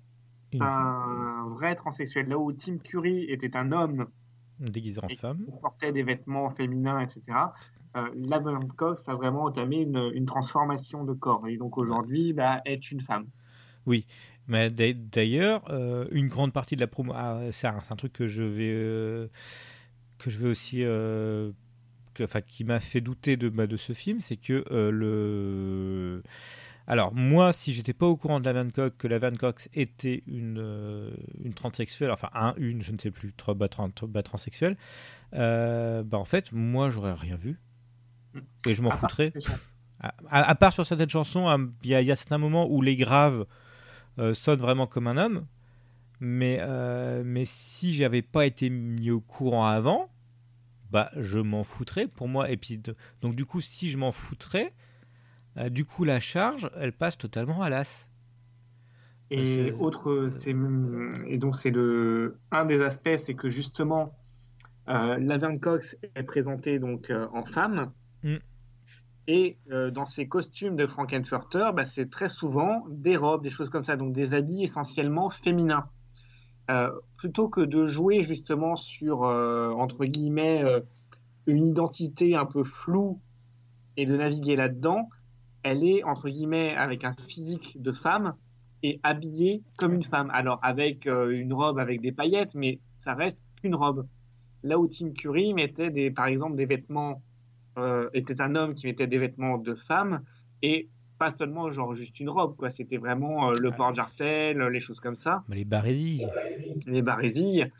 Une 0.51 0.61
un 0.61 1.47
vrai 1.49 1.75
transsexuel. 1.75 2.27
Là 2.27 2.37
où 2.37 2.51
Tim 2.51 2.77
Curry 2.77 3.23
était 3.29 3.55
un 3.55 3.71
homme 3.71 4.07
déguisée 4.59 4.99
en 5.03 5.07
femme. 5.15 5.43
portait 5.61 5.91
des 5.91 6.03
vêtements 6.03 6.49
féminins, 6.49 6.99
etc., 6.99 7.21
euh, 7.95 8.09
Laverne 8.15 8.67
Cox 8.67 9.07
a 9.07 9.15
vraiment 9.15 9.43
entamé 9.43 9.77
une, 9.77 10.11
une 10.13 10.25
transformation 10.25 11.03
de 11.03 11.13
corps. 11.13 11.47
Et 11.47 11.57
donc 11.57 11.77
aujourd'hui, 11.77 12.33
bah, 12.33 12.61
est 12.65 12.91
une 12.91 13.01
femme. 13.01 13.27
Oui, 13.85 14.07
mais 14.47 14.69
d'a- 14.71 14.93
d'ailleurs, 14.93 15.63
euh, 15.69 16.07
une 16.11 16.27
grande 16.27 16.53
partie 16.53 16.75
de 16.75 16.81
la 16.81 16.87
promo, 16.87 17.13
ah, 17.15 17.39
c'est 17.51 17.67
un, 17.67 17.95
truc 17.95 18.13
que 18.13 18.27
je 18.27 18.43
vais, 18.43 18.71
euh, 18.73 19.27
que 20.17 20.29
je 20.29 20.39
vais 20.39 20.49
aussi, 20.49 20.79
que- 20.79 22.23
enfin, 22.23 22.41
qui 22.41 22.63
m'a 22.63 22.79
fait 22.79 23.01
douter 23.01 23.37
de, 23.37 23.49
bah, 23.49 23.67
de 23.67 23.77
ce 23.77 23.93
film, 23.93 24.19
c'est 24.19 24.37
que 24.37 24.63
le, 24.69 26.23
alors 26.87 27.13
moi, 27.13 27.53
si 27.53 27.71
j'étais 27.73 27.93
pas 27.93 28.05
au 28.05 28.15
courant 28.17 28.39
de 28.39 28.45
la 28.45 28.53
Van 28.53 28.69
Cox, 28.69 28.95
que 28.97 29.07
la 29.07 29.19
Van 29.19 29.31
Cox 29.35 29.69
était 29.73 30.23
une, 30.27 30.57
euh, 30.59 31.11
une 31.43 31.53
transsexuelle, 31.53 32.11
enfin 32.11 32.29
un, 32.33 32.53
une, 32.57 32.81
je 32.81 32.91
ne 32.91 32.97
sais 32.97 33.11
plus, 33.11 33.33
trois, 33.33 33.53
bah, 33.53 33.67
tran- 33.67 33.89
bah, 34.07 34.23
transsexuelle, 34.23 34.77
euh, 35.33 36.03
bah 36.03 36.17
en 36.17 36.25
fait, 36.25 36.51
moi, 36.51 36.89
j'aurais 36.89 37.13
rien 37.13 37.35
vu 37.35 37.59
et 38.67 38.73
je 38.73 38.81
m'en 38.81 38.89
part 38.89 38.99
foutrais. 38.99 39.31
chansons. 39.35 39.59
À, 39.99 40.13
à- 40.29 40.49
à 40.49 40.55
part 40.55 40.73
sur 40.73 40.85
certaines 40.85 41.09
chansons, 41.09 41.47
hein, 41.47 41.69
il 41.83 41.89
y, 41.91 41.95
a- 41.95 42.01
il 42.01 42.07
y 42.07 42.11
a 42.11 42.15
certains 42.15 42.37
moments 42.37 42.67
où 42.69 42.81
les 42.81 42.95
graves 42.95 43.45
euh, 44.19 44.33
sonnent 44.33 44.59
vraiment 44.59 44.85
comme 44.87 45.07
un 45.07 45.17
homme. 45.17 45.45
Mais, 46.19 46.57
euh, 46.61 47.23
mais 47.25 47.43
si 47.45 47.93
j'avais 47.93 48.21
pas 48.21 48.45
été 48.45 48.69
mis 48.69 49.09
au 49.11 49.19
courant 49.19 49.65
avant, 49.65 50.09
bah 50.91 51.09
je 51.17 51.39
m'en 51.39 51.63
foutrais 51.63 52.07
pour 52.07 52.27
moi. 52.27 52.49
Et 52.51 52.57
puis 52.57 52.77
de- 52.77 52.95
donc 53.21 53.35
du 53.35 53.45
coup, 53.45 53.59
si 53.61 53.89
je 53.89 53.97
m'en 53.97 54.11
foutrais, 54.11 54.73
du 55.69 55.85
coup 55.85 56.03
la 56.03 56.19
charge, 56.19 56.69
elle 56.77 56.93
passe 56.93 57.17
totalement 57.17 57.61
à 57.61 57.69
l'as. 57.69 58.07
Et 59.29 59.45
C'est- 59.45 59.71
autre, 59.73 60.27
c'est 60.29 60.55
et 61.27 61.37
donc 61.37 61.55
c'est 61.55 61.71
le 61.71 62.37
un 62.51 62.65
des 62.65 62.81
aspects, 62.81 63.15
c'est 63.17 63.33
que 63.33 63.49
justement, 63.49 64.13
euh, 64.89 65.17
Laverne 65.17 65.59
Cox 65.59 65.95
est 66.15 66.23
présentée 66.23 66.79
donc 66.79 67.09
euh, 67.09 67.27
en 67.33 67.43
femme. 67.43 67.91
Mm. 68.23 68.35
Et 69.27 69.57
euh, 69.71 69.89
dans 69.89 70.05
ces 70.05 70.27
costumes 70.27 70.75
de 70.75 70.85
Frankenfurter, 70.85 71.69
bah, 71.73 71.85
c'est 71.85 72.09
très 72.09 72.27
souvent 72.27 72.85
des 72.89 73.15
robes, 73.15 73.41
des 73.41 73.49
choses 73.49 73.69
comme 73.69 73.85
ça, 73.85 73.95
donc 73.95 74.13
des 74.13 74.33
habits 74.33 74.63
essentiellement 74.63 75.29
féminins. 75.29 75.87
Euh, 76.69 76.91
plutôt 77.17 77.49
que 77.49 77.61
de 77.61 77.85
jouer 77.87 78.21
justement 78.21 78.75
sur, 78.75 79.23
euh, 79.23 79.71
entre 79.71 80.05
guillemets, 80.05 80.63
euh, 80.63 80.79
une 81.45 81.65
identité 81.65 82.35
un 82.35 82.45
peu 82.45 82.63
floue 82.63 83.19
et 83.97 84.05
de 84.05 84.15
naviguer 84.15 84.55
là-dedans, 84.55 85.09
elle 85.63 85.83
est, 85.83 86.03
entre 86.03 86.29
guillemets, 86.29 86.75
avec 86.75 87.03
un 87.03 87.13
physique 87.13 87.81
de 87.81 87.91
femme 87.91 88.35
et 88.83 88.99
habillée 89.03 89.63
comme 89.77 89.93
une 89.93 90.03
femme. 90.03 90.29
Alors, 90.33 90.59
avec 90.61 91.07
euh, 91.07 91.29
une 91.29 91.53
robe 91.53 91.79
avec 91.79 92.01
des 92.01 92.11
paillettes, 92.11 92.53
mais 92.53 92.79
ça 92.97 93.13
reste 93.13 93.43
qu'une 93.61 93.75
robe. 93.75 94.05
Là 94.61 94.77
où 94.77 94.87
Tim 94.87 95.11
Curry 95.11 95.53
mettait, 95.53 95.89
des, 95.89 96.11
par 96.11 96.27
exemple, 96.27 96.55
des 96.55 96.65
vêtements, 96.65 97.21
euh, 97.77 98.09
était 98.13 98.41
un 98.41 98.55
homme 98.55 98.75
qui 98.75 98.85
mettait 98.85 99.07
des 99.07 99.17
vêtements 99.17 99.57
de 99.57 99.73
femme 99.73 100.21
et 100.61 100.89
pas 101.17 101.31
seulement 101.31 101.71
genre 101.71 101.93
juste 101.93 102.19
une 102.19 102.29
robe, 102.29 102.55
quoi. 102.55 102.69
C'était 102.69 102.97
vraiment 102.97 103.49
euh, 103.49 103.53
le 103.59 103.71
port-jartel, 103.71 104.59
les 104.59 104.79
choses 104.79 104.99
comme 104.99 105.15
ça 105.15 105.43
Mais 105.47 105.57
les 105.57 105.65
barésilles. 105.65 106.27
les 106.85 107.01
barésilles. 107.01 107.71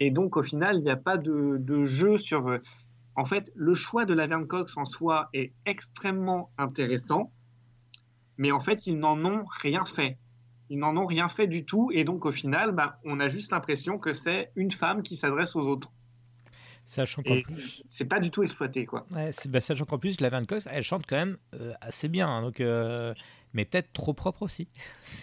Et 0.00 0.10
donc, 0.10 0.36
au 0.36 0.42
final, 0.42 0.76
il 0.76 0.82
n'y 0.82 0.90
a 0.90 0.96
pas 0.96 1.16
de, 1.16 1.56
de 1.58 1.84
jeu 1.84 2.18
sur. 2.18 2.58
En 3.16 3.24
fait, 3.24 3.50
le 3.54 3.74
choix 3.74 4.04
de 4.04 4.14
Laverne 4.14 4.46
Cox 4.46 4.76
en 4.76 4.84
soi 4.84 5.28
est 5.32 5.52
extrêmement 5.66 6.50
intéressant, 6.58 7.32
mais 8.36 8.52
en 8.52 8.60
fait, 8.60 8.86
ils 8.86 8.98
n'en 8.98 9.24
ont 9.24 9.44
rien 9.60 9.84
fait. 9.86 10.18
Ils 10.68 10.78
n'en 10.78 10.96
ont 10.96 11.06
rien 11.06 11.28
fait 11.28 11.46
du 11.46 11.64
tout, 11.64 11.90
et 11.92 12.04
donc 12.04 12.24
au 12.26 12.32
final, 12.32 12.72
bah, 12.72 12.98
on 13.04 13.20
a 13.20 13.28
juste 13.28 13.52
l'impression 13.52 13.98
que 13.98 14.12
c'est 14.12 14.50
une 14.56 14.70
femme 14.70 15.02
qui 15.02 15.16
s'adresse 15.16 15.56
aux 15.56 15.66
autres. 15.66 15.92
Sachant 16.84 17.22
qu'en 17.24 17.36
Et 17.36 17.42
plus, 17.42 17.82
c'est 17.88 18.04
pas 18.04 18.20
du 18.20 18.30
tout 18.30 18.42
exploité, 18.44 18.86
quoi. 18.86 19.06
ouais, 19.14 19.30
bah, 19.48 19.60
sachant 19.60 19.84
qu'en 19.84 19.98
plus, 19.98 20.20
la 20.20 20.30
Van 20.30 20.44
Cox, 20.44 20.66
elle 20.70 20.82
chante 20.82 21.06
quand 21.06 21.16
même 21.16 21.38
euh, 21.54 21.74
assez 21.80 22.08
bien, 22.08 22.28
hein, 22.28 22.42
donc, 22.42 22.60
euh, 22.60 23.14
mais 23.52 23.64
peut-être 23.64 23.92
trop 23.92 24.14
propre 24.14 24.42
aussi. 24.42 24.68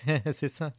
c'est 0.34 0.50
ça. 0.50 0.74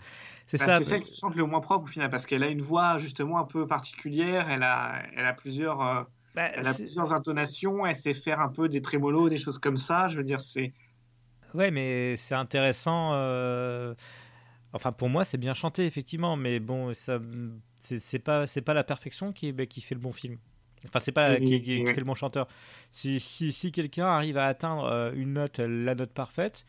C'est 0.47 0.59
Bah, 0.59 0.65
ça. 0.65 0.79
c'est 0.79 0.85
celle 0.85 1.03
qui 1.03 1.15
chante 1.15 1.35
le 1.37 1.45
moins 1.47 1.61
propre 1.61 1.85
au 1.85 1.87
final, 1.87 2.11
parce 2.11 2.27
qu'elle 2.27 2.43
a 2.43 2.49
une 2.49 2.63
voix 2.63 2.99
justement 2.99 3.39
un 3.39 3.45
peu 3.45 3.67
particulière, 3.67 4.49
elle 4.51 4.63
a, 4.63 5.03
elle 5.17 5.25
a 5.27 5.33
plusieurs. 5.33 5.81
euh, 5.81 6.03
Bah, 6.35 6.51
elle 6.55 6.67
a 6.67 6.75
plusieurs 6.75 7.13
intonations, 7.13 7.87
elle 7.87 7.97
sait 7.97 8.15
faire 8.15 8.41
un 8.41 8.49
peu 8.49 8.69
des 8.69 8.83
trémolos, 8.83 9.29
des 9.29 9.37
choses 9.37 9.59
comme 9.59 9.77
ça. 9.77 10.07
Je 10.09 10.17
veux 10.17 10.25
dire, 10.25 10.41
c'est 10.41 10.73
Ouais, 11.55 11.71
mais 11.71 12.17
c'est 12.17 12.35
intéressant. 12.35 13.11
euh, 13.15 13.95
Enfin, 14.75 14.93
pour 14.93 15.09
moi, 15.09 15.25
c'est 15.25 15.39
bien 15.39 15.55
chanté, 15.55 15.87
effectivement, 15.87 16.37
mais 16.37 16.61
bon, 16.61 16.95
ça, 16.95 17.21
c'est 18.01 18.21
pas, 18.21 18.47
c'est 18.47 18.63
pas 18.63 18.75
la 18.75 18.85
perfection 18.85 19.33
qui, 19.33 19.53
bah, 19.53 19.67
qui 19.67 19.81
fait 19.83 19.95
le 19.97 20.01
bon 20.01 20.13
film. 20.13 20.39
Enfin, 20.87 21.01
c'est 21.01 21.13
pas 21.13 21.41
Oui, 21.41 21.45
qui, 21.45 21.63
qui- 21.63 21.85
qui 21.85 21.85
oui. 21.85 21.95
fait 21.95 22.01
le 22.01 22.07
bon 22.07 22.15
chanteur. 22.15 22.49
Si, 22.93 23.21
si, 23.21 23.53
si 23.53 23.73
quelqu'un 23.73 24.07
arrive 24.07 24.39
à 24.39 24.47
atteindre 24.47 24.85
euh, 24.87 25.13
une 25.15 25.35
note, 25.35 25.59
la 25.61 25.95
note 25.97 26.13
parfaite, 26.13 26.67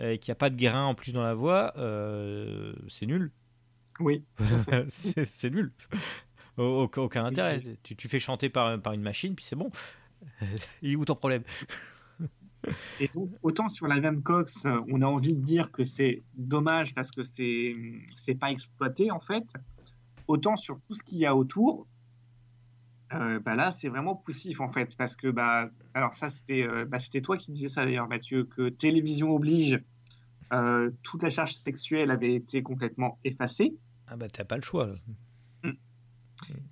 euh, 0.00 0.12
et 0.12 0.18
qu'il 0.18 0.30
n'y 0.32 0.34
a 0.34 0.36
pas 0.36 0.50
de 0.50 0.56
grain 0.56 0.84
en 0.86 0.94
plus 0.96 1.12
dans 1.12 1.22
la 1.24 1.34
voix, 1.34 1.74
euh, 1.78 2.74
c'est 2.88 3.06
nul. 3.06 3.32
Oui. 4.00 4.24
c'est 4.90 5.50
nul. 5.50 5.72
Au- 6.56 6.88
Aucun, 6.96 7.24
intérêt. 7.24 7.62
Tu, 7.82 7.96
tu 7.96 8.08
fais 8.08 8.18
chanter 8.18 8.48
par, 8.48 8.80
par 8.80 8.92
une 8.92 9.02
machine, 9.02 9.34
puis 9.34 9.44
c'est 9.44 9.56
bon. 9.56 9.70
Il 10.82 10.92
est 10.92 10.96
où 10.96 11.04
ton 11.04 11.14
problème 11.14 11.42
Et 13.00 13.10
donc, 13.14 13.28
autant 13.42 13.68
sur 13.68 13.86
la 13.86 14.00
Van 14.00 14.16
Cox, 14.18 14.66
on 14.88 15.02
a 15.02 15.06
envie 15.06 15.36
de 15.36 15.42
dire 15.42 15.70
que 15.70 15.84
c'est 15.84 16.22
dommage 16.34 16.94
parce 16.94 17.10
que 17.10 17.22
c'est 17.22 17.76
c'est 18.14 18.34
pas 18.34 18.50
exploité 18.50 19.10
en 19.10 19.20
fait. 19.20 19.44
Autant 20.28 20.56
sur 20.56 20.80
tout 20.88 20.94
ce 20.94 21.02
qu'il 21.02 21.18
y 21.18 21.26
a 21.26 21.36
autour, 21.36 21.86
euh, 23.12 23.38
bah 23.40 23.54
là 23.54 23.70
c'est 23.70 23.88
vraiment 23.88 24.14
poussif 24.16 24.60
en 24.62 24.72
fait 24.72 24.96
parce 24.96 25.14
que 25.14 25.28
bah 25.28 25.68
alors 25.92 26.14
ça 26.14 26.30
c'était 26.30 26.66
euh, 26.66 26.86
bah, 26.86 26.98
c'était 26.98 27.20
toi 27.20 27.36
qui 27.36 27.50
disais 27.52 27.68
ça 27.68 27.84
d'ailleurs 27.84 28.08
Mathieu 28.08 28.44
que 28.44 28.70
télévision 28.70 29.32
oblige, 29.32 29.82
euh, 30.54 30.90
toute 31.02 31.22
la 31.22 31.28
charge 31.28 31.52
sexuelle 31.56 32.10
avait 32.10 32.34
été 32.34 32.62
complètement 32.62 33.18
effacée. 33.24 33.74
Ah 34.06 34.16
bah 34.16 34.28
t'as 34.32 34.44
pas 34.44 34.56
le 34.56 34.62
choix. 34.62 34.90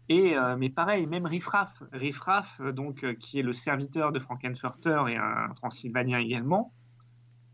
Et 0.08 0.36
euh, 0.36 0.56
mais 0.56 0.68
pareil, 0.70 1.06
même 1.06 1.26
Riffraff, 1.26 1.82
Riffraff 1.92 2.60
euh, 2.60 2.72
donc 2.72 3.04
euh, 3.04 3.14
qui 3.14 3.38
est 3.38 3.42
le 3.42 3.52
serviteur 3.52 4.12
de 4.12 4.18
Frankenfurter 4.18 5.04
et 5.08 5.16
un 5.16 5.48
Transylvanien 5.54 6.18
également, 6.18 6.70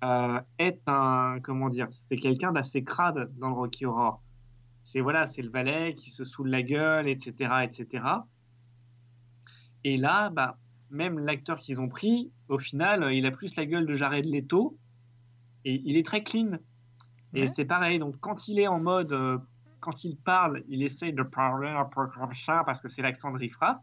euh, 0.04 0.40
est 0.58 0.80
un 0.86 1.38
comment 1.42 1.68
dire, 1.68 1.88
c'est 1.90 2.16
quelqu'un 2.16 2.52
d'assez 2.52 2.84
crade 2.84 3.32
dans 3.38 3.48
le 3.48 3.54
Rocky 3.54 3.86
Horror. 3.86 4.22
C'est 4.82 5.00
voilà, 5.00 5.26
c'est 5.26 5.42
le 5.42 5.50
valet 5.50 5.94
qui 5.94 6.10
se 6.10 6.24
saoule 6.24 6.48
la 6.48 6.62
gueule, 6.62 7.08
etc., 7.08 7.64
etc. 7.64 8.04
Et 9.84 9.96
là, 9.96 10.30
bah 10.30 10.58
même 10.90 11.18
l'acteur 11.18 11.58
qu'ils 11.58 11.80
ont 11.80 11.88
pris, 11.88 12.32
au 12.48 12.58
final, 12.58 13.12
il 13.12 13.26
a 13.26 13.30
plus 13.30 13.54
la 13.56 13.66
gueule 13.66 13.84
de 13.86 13.94
Jared 13.94 14.24
Leto 14.24 14.78
et 15.64 15.82
il 15.84 15.96
est 15.96 16.06
très 16.06 16.22
clean. 16.22 16.58
Et 17.34 17.42
Ouais. 17.42 17.48
c'est 17.48 17.66
pareil. 17.66 17.98
Donc 17.98 18.16
quand 18.20 18.48
il 18.48 18.58
est 18.58 18.68
en 18.68 18.80
mode 18.80 19.12
quand 19.80 20.04
il 20.04 20.16
parle, 20.16 20.62
il 20.68 20.82
essaye 20.82 21.12
de 21.12 21.22
parler 21.22 21.68
un 21.68 21.84
peu 21.84 22.06
comme 22.08 22.34
ça 22.34 22.62
parce 22.64 22.80
que 22.80 22.88
c'est 22.88 23.02
l'accent 23.02 23.30
de 23.30 23.38
Riffraff. 23.38 23.78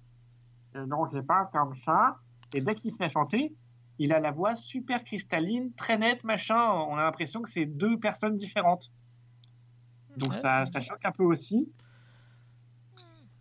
Donc, 0.74 1.10
il 1.14 1.24
parle 1.24 1.50
comme 1.52 1.74
ça. 1.76 2.18
Et 2.54 2.62
dès 2.62 2.76
qu'il 2.76 2.92
se 2.92 2.98
met 3.00 3.06
à 3.06 3.10
chanter, 3.10 3.56
il 3.98 4.12
a 4.12 4.20
la 4.20 4.32
voix 4.32 4.56
super 4.56 5.04
cristalline, 5.04 5.74
très 5.74 5.98
nette, 5.98 6.24
machin. 6.24 6.62
On 6.90 6.98
a 6.98 7.04
l'impression 7.04 7.42
que 7.42 7.50
c'est 7.50 7.66
deux 7.66 7.98
personnes 7.98 8.36
différentes. 8.36 8.92
Donc, 10.18 10.34
Ouais. 10.34 10.40
ça, 10.40 10.66
ça 10.66 10.82
choque 10.82 11.04
un 11.06 11.12
peu 11.12 11.24
aussi. 11.24 11.70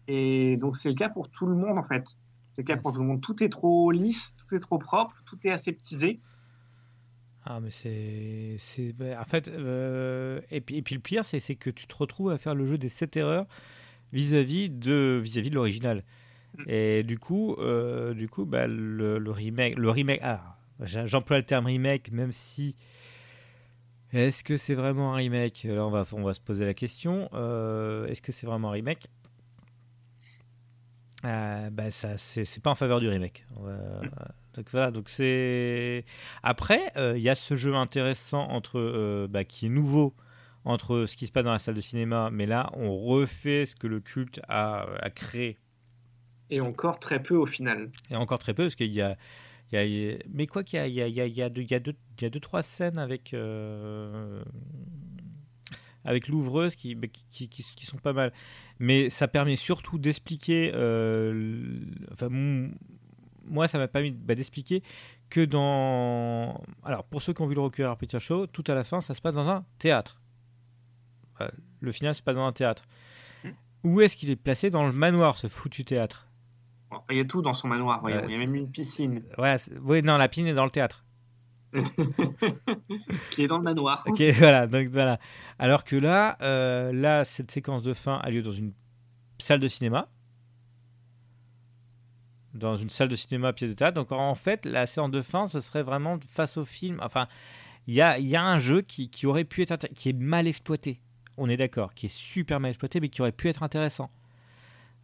Et 0.06 0.56
donc, 0.58 0.76
c'est 0.76 0.88
le 0.88 0.94
cas 0.94 1.08
pour 1.08 1.28
tout 1.30 1.46
le 1.46 1.56
monde, 1.56 1.78
en 1.78 1.82
fait. 1.82 2.06
C'est 2.52 2.62
le 2.62 2.66
cas 2.66 2.76
pour 2.76 2.92
tout 2.92 3.00
le 3.00 3.06
monde. 3.06 3.20
Tout 3.20 3.42
est 3.42 3.48
trop 3.48 3.90
lisse, 3.90 4.36
tout 4.36 4.54
est 4.54 4.60
trop 4.60 4.78
propre, 4.78 5.16
tout 5.24 5.38
est 5.44 5.50
aseptisé. 5.50 6.20
Ah, 7.44 7.60
mais 7.60 7.70
c'est. 7.70 8.56
c'est- 8.58 8.92
bah, 8.92 9.20
En 9.20 9.24
fait, 9.24 9.48
euh, 9.48 10.40
et, 10.50 10.60
puis, 10.60 10.76
et 10.76 10.82
puis 10.82 10.94
le 10.94 11.00
pire, 11.00 11.24
c'est 11.24 11.40
c'est 11.40 11.56
que 11.56 11.70
tu 11.70 11.86
te 11.86 11.94
retrouves 11.94 12.30
à 12.30 12.38
faire 12.38 12.54
le 12.54 12.66
jeu 12.66 12.78
des 12.78 12.88
7 12.88 13.16
erreurs 13.16 13.46
vis-à-vis 14.12 14.70
de, 14.70 15.20
vis-à-vis 15.22 15.50
de 15.50 15.54
l'original. 15.54 16.04
Et 16.68 17.02
du 17.02 17.18
coup, 17.18 17.54
euh, 17.58 18.14
du 18.14 18.28
coup 18.28 18.44
bah, 18.44 18.66
le, 18.68 19.18
le 19.18 19.30
remake. 19.32 19.76
Le 19.76 19.90
remake 19.90 20.20
ah, 20.22 20.56
j'emploie 20.80 21.38
le 21.38 21.44
terme 21.44 21.66
remake, 21.66 22.12
même 22.12 22.32
si. 22.32 22.76
Est-ce 24.12 24.44
que 24.44 24.56
c'est 24.56 24.74
vraiment 24.74 25.12
un 25.14 25.16
remake? 25.16 25.64
Là, 25.68 25.84
on 25.86 25.90
va, 25.90 26.04
on 26.12 26.22
va 26.22 26.34
se 26.34 26.40
poser 26.40 26.64
la 26.64 26.74
question. 26.74 27.28
Euh, 27.34 28.06
Est-ce 28.06 28.22
que 28.22 28.30
c'est 28.32 28.46
vraiment 28.46 28.68
un 28.68 28.72
remake? 28.72 29.08
Euh, 31.24 31.70
bah, 31.70 31.90
ça, 31.90 32.18
c'est 32.18 32.44
c'est 32.44 32.62
pas 32.62 32.70
en 32.70 32.74
faveur 32.74 33.00
du 33.00 33.08
remake. 33.08 33.44
Euh, 33.64 34.00
donc 34.54 34.66
voilà, 34.70 34.90
donc 34.90 35.08
c'est. 35.08 36.04
Après, 36.42 36.92
euh, 36.96 37.16
il 37.16 37.22
y 37.22 37.28
a 37.30 37.34
ce 37.34 37.54
jeu 37.54 37.74
intéressant 37.74 38.48
entre, 38.50 38.78
euh, 38.78 39.26
bah, 39.28 39.44
qui 39.44 39.66
est 39.66 39.70
nouveau 39.70 40.14
entre 40.66 41.06
ce 41.06 41.16
qui 41.16 41.26
se 41.26 41.32
passe 41.32 41.44
dans 41.44 41.52
la 41.52 41.58
salle 41.58 41.74
de 41.74 41.80
cinéma, 41.80 42.30
mais 42.32 42.46
là, 42.46 42.70
on 42.74 42.94
refait 42.96 43.66
ce 43.66 43.76
que 43.76 43.86
le 43.86 44.00
culte 44.00 44.40
a, 44.48 44.86
a 45.00 45.10
créé. 45.10 45.58
Et 46.50 46.60
encore 46.60 46.98
très 46.98 47.22
peu 47.22 47.36
au 47.36 47.46
final. 47.46 47.90
Et 48.10 48.16
encore 48.16 48.38
très 48.38 48.54
peu, 48.54 48.64
parce 48.64 48.74
qu'il 48.74 48.92
y 48.92 49.00
a. 49.02 49.16
il 49.72 49.78
y 49.90 50.10
a- 50.12 50.18
mais 50.30 50.46
quoi 50.46 50.62
qu'il 50.62 50.78
y 50.78 50.82
a, 50.82 50.86
il 50.86 50.94
y 50.94 51.02
a, 51.02 51.06
il 51.06 51.14
y 51.14 51.20
a, 51.20 51.26
il 51.26 51.34
y 51.34 51.42
a 51.42 51.48
deux, 51.48 51.62
il 51.62 51.70
y 51.70 51.74
a 51.74 51.80
deux, 51.80 51.94
il 52.18 52.22
y 52.22 52.26
a 52.26 52.30
deux, 52.30 52.40
trois 52.40 52.62
scènes 52.62 52.98
avec. 52.98 53.32
euh, 53.34 54.42
avec 56.04 56.28
l'ouvreuse 56.28 56.74
qui, 56.76 56.94
bah, 56.94 57.08
qui, 57.30 57.48
qui, 57.48 57.62
qui 57.62 57.86
sont 57.86 57.96
pas 57.96 58.12
mal. 58.12 58.32
Mais 58.78 59.10
ça 59.10 59.28
permet 59.28 59.56
surtout 59.56 59.98
d'expliquer. 59.98 60.72
euh, 60.74 61.80
enfin, 62.12 62.28
moi, 63.46 63.68
ça 63.68 63.78
m'a 63.78 63.88
permis 63.88 64.10
bah, 64.10 64.34
d'expliquer 64.34 64.82
que 65.30 65.44
dans. 65.44 66.62
Alors, 66.82 67.04
pour 67.04 67.22
ceux 67.22 67.32
qui 67.32 67.42
ont 67.42 67.46
vu 67.46 67.54
le 67.54 67.60
Rocky 67.60 67.82
Horror 67.82 67.96
Picture 67.96 68.20
Show, 68.20 68.46
tout 68.46 68.64
à 68.66 68.74
la 68.74 68.84
fin, 68.84 69.00
ça 69.00 69.14
se 69.14 69.20
passe 69.20 69.34
dans 69.34 69.48
un 69.48 69.64
théâtre. 69.78 70.20
Voilà, 71.36 71.52
le 71.80 71.92
final 71.92 72.14
se 72.14 72.22
passe 72.22 72.36
dans 72.36 72.46
un 72.46 72.52
théâtre. 72.52 72.84
Où 73.82 74.00
est-ce 74.00 74.16
qu'il 74.16 74.30
est 74.30 74.36
placé 74.36 74.70
dans 74.70 74.86
le 74.86 74.92
manoir, 74.92 75.36
ce 75.36 75.46
foutu 75.46 75.84
théâtre? 75.84 76.26
Il 77.10 77.16
y 77.16 77.20
a 77.20 77.24
tout 77.24 77.42
dans 77.42 77.52
son 77.52 77.68
manoir. 77.68 78.02
Ouais, 78.02 78.12
il 78.26 78.32
y 78.32 78.34
a 78.34 78.38
même 78.38 78.54
une 78.54 78.70
piscine 78.70 79.22
Ouais, 79.36 79.56
non, 80.02 80.16
la 80.16 80.28
pine 80.28 80.46
est 80.46 80.54
dans 80.54 80.64
le 80.64 80.70
théâtre. 80.70 81.03
qui 83.30 83.42
est 83.42 83.46
dans 83.46 83.58
le 83.58 83.64
manoir. 83.64 84.04
Ok, 84.06 84.22
voilà, 84.38 84.66
donc 84.66 84.88
voilà. 84.88 85.18
Alors 85.58 85.84
que 85.84 85.96
là, 85.96 86.36
euh, 86.40 86.92
là, 86.92 87.24
cette 87.24 87.50
séquence 87.50 87.82
de 87.82 87.92
fin 87.92 88.16
a 88.16 88.30
lieu 88.30 88.42
dans 88.42 88.52
une 88.52 88.72
salle 89.38 89.60
de 89.60 89.68
cinéma. 89.68 90.08
Dans 92.54 92.76
une 92.76 92.90
salle 92.90 93.08
de 93.08 93.16
cinéma 93.16 93.52
pied 93.52 93.66
de 93.66 93.72
théâtre. 93.72 93.94
Donc 93.94 94.12
en 94.12 94.34
fait, 94.34 94.64
la 94.64 94.86
séance 94.86 95.10
de 95.10 95.22
fin, 95.22 95.48
ce 95.48 95.60
serait 95.60 95.82
vraiment 95.82 96.18
face 96.28 96.56
au 96.56 96.64
film. 96.64 97.00
Enfin, 97.02 97.26
il 97.86 97.94
y 97.94 98.00
a, 98.00 98.18
y 98.18 98.36
a 98.36 98.42
un 98.42 98.58
jeu 98.58 98.80
qui, 98.80 99.10
qui 99.10 99.26
aurait 99.26 99.44
pu 99.44 99.62
être 99.62 99.88
qui 99.94 100.10
est 100.10 100.18
mal 100.18 100.46
exploité. 100.46 101.00
On 101.36 101.48
est 101.48 101.56
d'accord, 101.56 101.94
qui 101.94 102.06
est 102.06 102.14
super 102.14 102.60
mal 102.60 102.70
exploité, 102.70 103.00
mais 103.00 103.08
qui 103.08 103.20
aurait 103.20 103.32
pu 103.32 103.48
être 103.48 103.64
intéressant. 103.64 104.10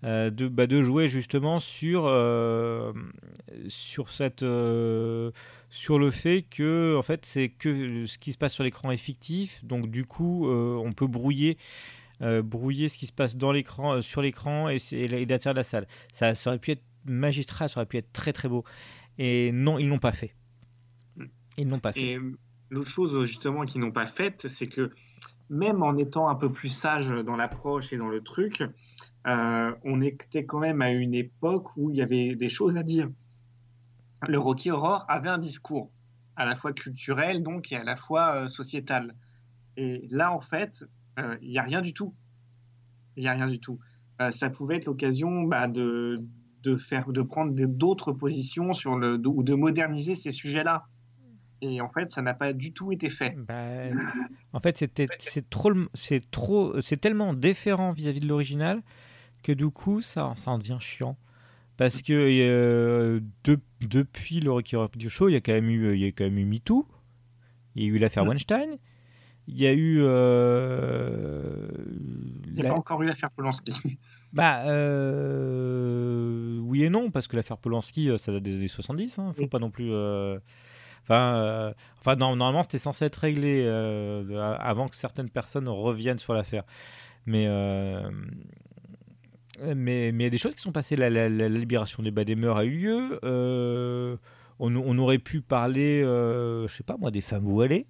Euh, 0.02 0.30
de, 0.30 0.48
bah, 0.48 0.66
de 0.66 0.82
jouer 0.82 1.08
justement 1.08 1.60
sur, 1.60 2.06
euh, 2.06 2.90
sur, 3.68 4.10
cette, 4.10 4.42
euh, 4.42 5.30
sur 5.68 5.98
le 5.98 6.10
fait 6.10 6.46
que 6.48 6.96
en 6.96 7.02
fait, 7.02 7.26
c'est 7.26 7.50
que 7.50 8.06
ce 8.06 8.16
qui 8.16 8.32
se 8.32 8.38
passe 8.38 8.54
sur 8.54 8.64
l'écran 8.64 8.90
est 8.92 8.96
fictif, 8.96 9.62
donc 9.62 9.90
du 9.90 10.06
coup 10.06 10.48
on 10.48 10.92
peut 10.92 11.06
brouiller, 11.06 11.58
brouiller 12.20 12.88
ce 12.88 12.96
qui 12.96 13.06
se 13.06 13.12
passe 13.12 13.36
dans 13.36 13.52
l'écran, 13.52 14.00
sur 14.00 14.22
l'écran 14.22 14.70
et, 14.70 14.78
et 14.92 15.06
l'intérieur 15.06 15.54
de 15.54 15.58
la 15.58 15.64
salle. 15.64 15.86
Ça, 16.12 16.32
aurait 16.46 16.58
pu 16.58 16.70
être 16.72 16.84
magistral, 17.04 17.68
ça 17.68 17.80
aurait 17.80 17.86
pu 17.86 17.98
être 17.98 18.12
très 18.12 18.32
très 18.32 18.48
beau. 18.48 18.64
Et 19.18 19.52
non, 19.52 19.78
ils 19.78 19.88
l'ont 19.88 19.98
pas 19.98 20.12
fait. 20.12 20.34
Ils 21.58 21.68
l'ont 21.68 21.78
pas 21.78 21.92
fait. 21.92 22.00
Et 22.00 22.18
l'autre 22.70 22.88
chose 22.88 23.22
justement 23.24 23.66
qu'ils 23.66 23.82
n'ont 23.82 23.92
pas 23.92 24.06
faite, 24.06 24.48
c'est 24.48 24.66
que 24.66 24.90
même 25.50 25.82
en 25.82 25.98
étant 25.98 26.30
un 26.30 26.36
peu 26.36 26.50
plus 26.50 26.68
sage 26.68 27.10
dans 27.10 27.36
l'approche 27.36 27.92
et 27.92 27.98
dans 27.98 28.08
le 28.08 28.22
truc, 28.22 28.62
euh, 29.26 29.74
on 29.84 30.00
était 30.00 30.44
quand 30.46 30.60
même 30.60 30.82
à 30.82 30.90
une 30.90 31.14
époque 31.14 31.76
où 31.76 31.90
il 31.90 31.96
y 31.96 32.02
avait 32.02 32.34
des 32.34 32.48
choses 32.48 32.76
à 32.76 32.82
dire. 32.82 33.08
Le 34.28 34.38
Rocky 34.38 34.70
Horror 34.70 35.04
avait 35.08 35.28
un 35.28 35.38
discours 35.38 35.90
à 36.36 36.44
la 36.46 36.56
fois 36.56 36.72
culturel 36.72 37.42
donc 37.42 37.70
et 37.70 37.76
à 37.76 37.84
la 37.84 37.96
fois 37.96 38.34
euh, 38.34 38.48
sociétal. 38.48 39.14
Et 39.76 40.06
là 40.10 40.32
en 40.32 40.40
fait, 40.40 40.84
euh, 41.18 41.36
il 41.42 41.50
n'y 41.50 41.58
a 41.58 41.62
rien 41.62 41.82
du 41.82 41.92
tout. 41.92 42.14
Il 43.16 43.22
n'y 43.22 43.28
a 43.28 43.32
rien 43.32 43.48
du 43.48 43.60
tout. 43.60 43.78
Euh, 44.20 44.30
ça 44.30 44.48
pouvait 44.48 44.76
être 44.76 44.86
l'occasion 44.86 45.42
bah, 45.42 45.68
de, 45.68 46.18
faire, 46.78 47.12
de 47.12 47.22
prendre 47.22 47.52
d'autres 47.66 48.12
positions 48.12 48.72
sur 48.72 48.96
le, 48.96 49.20
ou 49.26 49.42
de 49.42 49.54
moderniser 49.54 50.14
ces 50.14 50.32
sujets-là. 50.32 50.86
Et 51.62 51.82
en 51.82 51.90
fait, 51.90 52.10
ça 52.10 52.22
n'a 52.22 52.32
pas 52.32 52.54
du 52.54 52.72
tout 52.72 52.90
été 52.90 53.10
fait. 53.10 53.36
Bah, 53.36 53.94
En 54.54 54.60
fait, 54.60 54.82
c'est 55.18 55.50
trop 56.30 56.72
tellement 57.02 57.34
différent 57.34 57.92
vis-à-vis 57.92 58.20
de 58.20 58.28
l'original 58.28 58.82
que 59.42 59.52
du 59.52 59.68
coup 59.70 60.00
ça 60.00 60.32
ça 60.36 60.50
en 60.52 60.58
devient 60.58 60.78
chiant. 60.80 61.16
Parce 61.76 62.02
que 62.02 62.12
euh, 62.12 63.20
de- 63.44 63.58
depuis 63.80 64.40
le 64.40 64.52
Rocky 64.52 64.76
Horror 64.76 64.90
Picture 64.90 65.10
Show, 65.10 65.28
il 65.28 65.32
y 65.32 65.36
a 65.36 65.40
quand 65.40 65.52
même 65.52 65.70
eu 65.70 65.94
il 65.94 66.00
y 66.00 66.04
a 66.04 66.08
quand 66.08 66.24
même 66.24 66.38
eu 66.38 66.44
MeToo, 66.44 66.86
il 67.74 67.84
y 67.84 67.86
a 67.86 67.88
eu 67.88 67.98
l'affaire 67.98 68.26
Weinstein, 68.26 68.76
il 69.48 69.58
y 69.60 69.66
a 69.66 69.72
eu 69.72 69.98
euh, 70.02 71.68
Il 72.46 72.52
n'y 72.54 72.60
a 72.60 72.64
la- 72.64 72.70
pas 72.70 72.76
encore 72.76 73.02
eu 73.02 73.06
l'affaire 73.06 73.30
Polanski. 73.30 73.72
bah 74.32 74.62
euh, 74.66 76.58
oui 76.62 76.84
et 76.84 76.90
non 76.90 77.10
parce 77.10 77.26
que 77.28 77.36
l'affaire 77.36 77.58
Polanski 77.58 78.10
ça 78.18 78.32
date 78.32 78.42
des 78.42 78.54
années 78.56 78.68
70 78.68 79.18
hein, 79.18 79.32
faut 79.36 79.46
pas 79.46 79.58
non 79.58 79.70
plus 79.70 79.90
euh, 79.92 80.38
enfin 81.02 81.34
euh, 81.36 81.72
enfin 81.98 82.14
non, 82.16 82.36
normalement 82.36 82.62
c'était 82.62 82.78
censé 82.78 83.06
être 83.06 83.16
réglé 83.16 83.62
euh, 83.66 84.56
avant 84.60 84.88
que 84.88 84.96
certaines 84.96 85.30
personnes 85.30 85.68
reviennent 85.68 86.18
sur 86.18 86.34
l'affaire. 86.34 86.64
Mais 87.26 87.44
euh, 87.48 88.10
mais 89.76 90.12
mais 90.12 90.24
il 90.24 90.26
y 90.26 90.26
a 90.26 90.30
des 90.30 90.38
choses 90.38 90.54
qui 90.54 90.62
sont 90.62 90.72
passées 90.72 90.96
la, 90.96 91.10
la- 91.10 91.28
la- 91.28 91.48
libération 91.48 92.02
des 92.02 92.34
mœurs 92.36 92.56
a 92.58 92.64
eu 92.64 92.70
lieu 92.78 93.20
euh, 93.24 94.16
on, 94.58 94.74
on 94.76 94.98
aurait 94.98 95.18
pu 95.18 95.40
parler 95.40 96.02
euh, 96.02 96.66
je 96.68 96.74
sais 96.76 96.82
pas 96.82 96.96
moi 96.98 97.10
des 97.10 97.20
femmes 97.20 97.44
voilées 97.44 97.86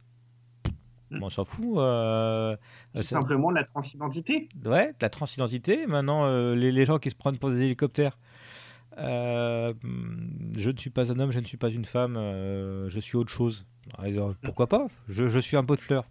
Bon, 1.13 1.27
on 1.27 1.31
s'en 1.31 1.45
fout 1.45 1.77
euh, 1.79 2.55
Tout 2.95 3.03
ça- 3.03 3.17
simplement 3.19 3.51
la 3.51 3.65
transidentité. 3.65 4.49
Ouais, 4.65 4.93
la 5.01 5.09
transidentité. 5.09 5.89
Maintenant, 5.89 6.25
euh, 6.27 6.55
les, 6.55 6.71
les 6.71 6.85
gens 6.85 7.01
qui 7.01 7.11
se 7.11 7.17
prennent 7.17 7.37
pour 7.37 7.51
des 7.51 7.63
hélicoptères. 7.63 8.17
euh, 8.99 9.73
je 10.57 10.71
ne 10.71 10.77
suis 10.77 10.91
pas 10.91 11.11
un 11.11 11.19
homme, 11.19 11.33
je 11.33 11.41
ne 11.41 11.45
suis 11.45 11.57
pas 11.57 11.69
une 11.71 11.85
femme, 11.85 12.17
euh, 12.17 12.89
je 12.89 13.01
suis 13.01 13.17
autre 13.17 13.33
chose. 13.33 13.67
Pourquoi 14.43 14.69
pas? 14.69 14.87
Je, 15.09 15.27
je 15.29 15.41
suis 15.41 15.57
un 15.57 15.65
pot 15.65 15.75
de 15.75 15.81
fleurs. 15.81 16.09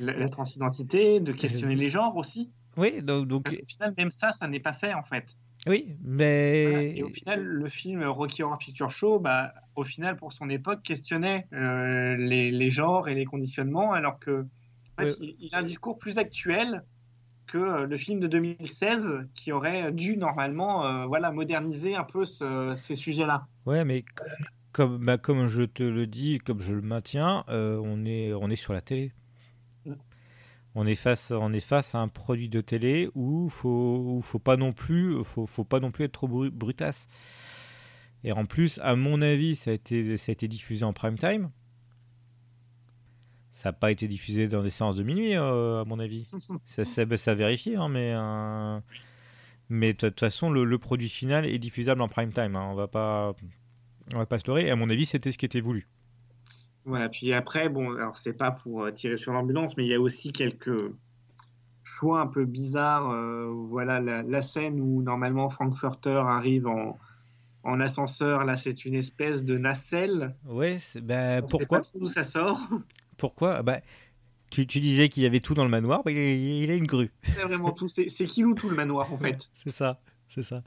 La, 0.00 0.12
la 0.12 0.28
transidentité, 0.28 1.20
de 1.20 1.30
questionner 1.30 1.76
les 1.76 1.88
genres 1.88 2.16
aussi. 2.16 2.50
Oui, 2.76 3.02
donc. 3.02 3.26
donc- 3.28 3.44
Parce 3.44 3.56
qu'au 3.58 3.64
final, 3.66 3.94
même 3.96 4.10
ça, 4.10 4.32
ça 4.32 4.46
n'est 4.48 4.60
pas 4.60 4.72
fait 4.72 4.92
en 4.94 5.02
fait. 5.02 5.36
oui, 5.66 5.96
mais. 6.02 6.92
Et 6.96 7.02
au 7.02 7.08
final, 7.10 7.42
le 7.42 7.68
film 7.68 8.04
Rocky 8.04 8.42
Horror 8.42 8.58
Picture 8.58 8.90
Show, 8.90 9.18
bah, 9.18 9.52
au 9.74 9.84
final, 9.84 10.16
pour 10.16 10.32
son 10.32 10.48
époque, 10.50 10.82
questionnait 10.82 11.46
euh, 11.52 12.16
les, 12.16 12.50
les 12.50 12.70
genres 12.70 13.08
et 13.08 13.14
les 13.14 13.24
conditionnements, 13.24 13.92
alors 13.92 14.18
que 14.18 14.46
en 14.98 15.02
fait, 15.02 15.16
il, 15.20 15.36
il 15.40 15.54
a 15.54 15.58
un 15.58 15.62
discours 15.62 15.98
plus 15.98 16.18
actuel 16.18 16.82
que 17.46 17.58
euh, 17.58 17.86
le 17.86 17.96
film 17.96 18.18
de 18.20 18.26
2016, 18.26 19.26
qui 19.34 19.52
aurait 19.52 19.92
dû 19.92 20.16
normalement, 20.16 20.86
euh, 20.86 21.06
voilà, 21.06 21.30
moderniser 21.30 21.94
un 21.94 22.04
peu 22.04 22.24
ce- 22.24 22.72
ces 22.76 22.96
sujets-là. 22.96 23.46
Ouais, 23.66 23.84
mais 23.84 24.04
comme, 24.72 25.04
bah, 25.04 25.16
comme 25.18 25.46
je 25.46 25.62
te 25.62 25.82
le 25.82 26.06
dis, 26.06 26.38
comme 26.38 26.60
je 26.60 26.74
le 26.74 26.82
maintiens, 26.82 27.44
euh, 27.48 27.80
on, 27.84 28.04
est, 28.04 28.32
on 28.34 28.50
est 28.50 28.56
sur 28.56 28.72
la 28.72 28.80
télé. 28.80 29.12
On 30.78 30.86
est 30.86 30.94
face, 30.94 31.30
on 31.30 31.52
est 31.54 31.60
face 31.60 31.94
à 31.94 31.98
un 32.00 32.08
produit 32.08 32.50
de 32.50 32.60
télé 32.60 33.08
où 33.14 33.48
faut, 33.48 34.04
où 34.18 34.20
faut 34.22 34.38
pas 34.38 34.56
non 34.58 34.72
plus, 34.74 35.24
faut, 35.24 35.46
faut 35.46 35.64
pas 35.64 35.80
non 35.80 35.90
plus 35.90 36.04
être 36.04 36.12
trop 36.12 36.28
bru- 36.28 36.50
brutasse. 36.50 37.06
Et 38.24 38.32
en 38.32 38.44
plus, 38.44 38.78
à 38.82 38.94
mon 38.94 39.22
avis, 39.22 39.56
ça 39.56 39.70
a 39.70 39.74
été, 39.74 40.16
ça 40.18 40.30
a 40.30 40.34
été 40.34 40.48
diffusé 40.48 40.84
en 40.84 40.92
prime 40.92 41.16
time. 41.18 41.50
Ça 43.52 43.70
n'a 43.70 43.72
pas 43.72 43.90
été 43.90 44.06
diffusé 44.06 44.48
dans 44.48 44.62
des 44.62 44.68
séances 44.70 44.96
de 44.96 45.02
minuit, 45.02 45.34
euh, 45.34 45.80
à 45.80 45.84
mon 45.84 45.98
avis. 45.98 46.28
ça, 46.66 46.84
ça, 46.84 47.04
bah, 47.06 47.16
ça 47.16 47.30
a 47.30 47.34
vérifié, 47.34 47.76
hein, 47.76 47.88
mais. 47.88 48.12
euh, 48.14 48.78
mais 49.70 49.92
de 49.94 49.98
toute 50.10 50.20
façon, 50.20 50.50
le, 50.50 50.64
le 50.64 50.78
produit 50.78 51.08
final 51.08 51.46
est 51.46 51.58
diffusable 51.58 52.02
en 52.02 52.08
prime 52.08 52.32
time. 52.32 52.54
hein. 52.54 52.68
On 52.70 52.74
va 52.74 52.86
pas, 52.86 53.34
on 54.14 54.18
va 54.18 54.26
pas 54.26 54.38
se 54.38 54.46
leurrer. 54.46 54.66
Et 54.66 54.70
à 54.70 54.76
mon 54.76 54.90
avis, 54.90 55.06
c'était 55.06 55.32
ce 55.32 55.38
qui 55.38 55.46
était 55.46 55.60
voulu. 55.60 55.88
Voilà, 56.86 57.08
puis 57.08 57.32
après, 57.34 57.68
bon, 57.68 57.94
alors 57.96 58.16
c'est 58.16 58.32
pas 58.32 58.52
pour 58.52 58.84
euh, 58.84 58.92
tirer 58.92 59.16
sur 59.16 59.32
l'ambulance, 59.32 59.76
mais 59.76 59.84
il 59.84 59.90
y 59.90 59.94
a 59.94 60.00
aussi 60.00 60.32
quelques 60.32 60.92
choix 61.82 62.20
un 62.20 62.26
peu 62.26 62.44
bizarres. 62.44 63.10
euh, 63.10 63.46
voilà, 63.68 64.00
la, 64.00 64.22
la 64.22 64.42
scène 64.42 64.80
où 64.80 65.02
normalement 65.02 65.50
Frankfurter 65.50 66.22
arrive 66.26 66.66
en, 66.68 66.96
en 67.64 67.80
ascenseur, 67.80 68.44
là 68.44 68.56
c'est 68.56 68.84
une 68.84 68.94
espèce 68.94 69.44
de 69.44 69.58
nacelle. 69.58 70.36
C'est- 70.78 71.00
bah, 71.00 71.38
On 71.42 71.48
sait 71.48 71.58
pourquoi 71.58 71.78
pas 71.78 71.84
trop 71.84 71.98
d'où 71.98 72.08
ça 72.08 72.24
sort. 72.24 72.60
Pourquoi 73.18 73.62
bah, 73.62 73.80
tu, 74.50 74.66
tu 74.66 74.78
disais 74.78 75.08
qu'il 75.08 75.22
y 75.22 75.26
avait 75.26 75.40
tout 75.40 75.54
dans 75.54 75.64
le 75.64 75.70
manoir, 75.70 76.02
bah, 76.04 76.10
il, 76.12 76.18
a- 76.18 76.34
il 76.64 76.70
a 76.70 76.74
une 76.74 76.86
grue. 76.86 77.10
C'est 77.24 77.42
vraiment 77.42 77.72
tout. 77.72 77.88
C'est 77.88 78.06
Kilou 78.26 78.54
tout 78.54 78.68
le 78.68 78.76
manoir 78.76 79.12
en 79.12 79.16
fait? 79.18 79.50
C'est 79.64 79.70
ça, 79.72 80.00
c'est 80.28 80.42
ça. 80.42 80.62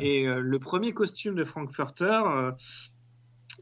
Et 0.00 0.26
euh, 0.26 0.40
le 0.40 0.58
premier 0.58 0.92
costume 0.94 1.34
de 1.34 1.44
Frankfurter, 1.44 2.20
euh, 2.26 2.52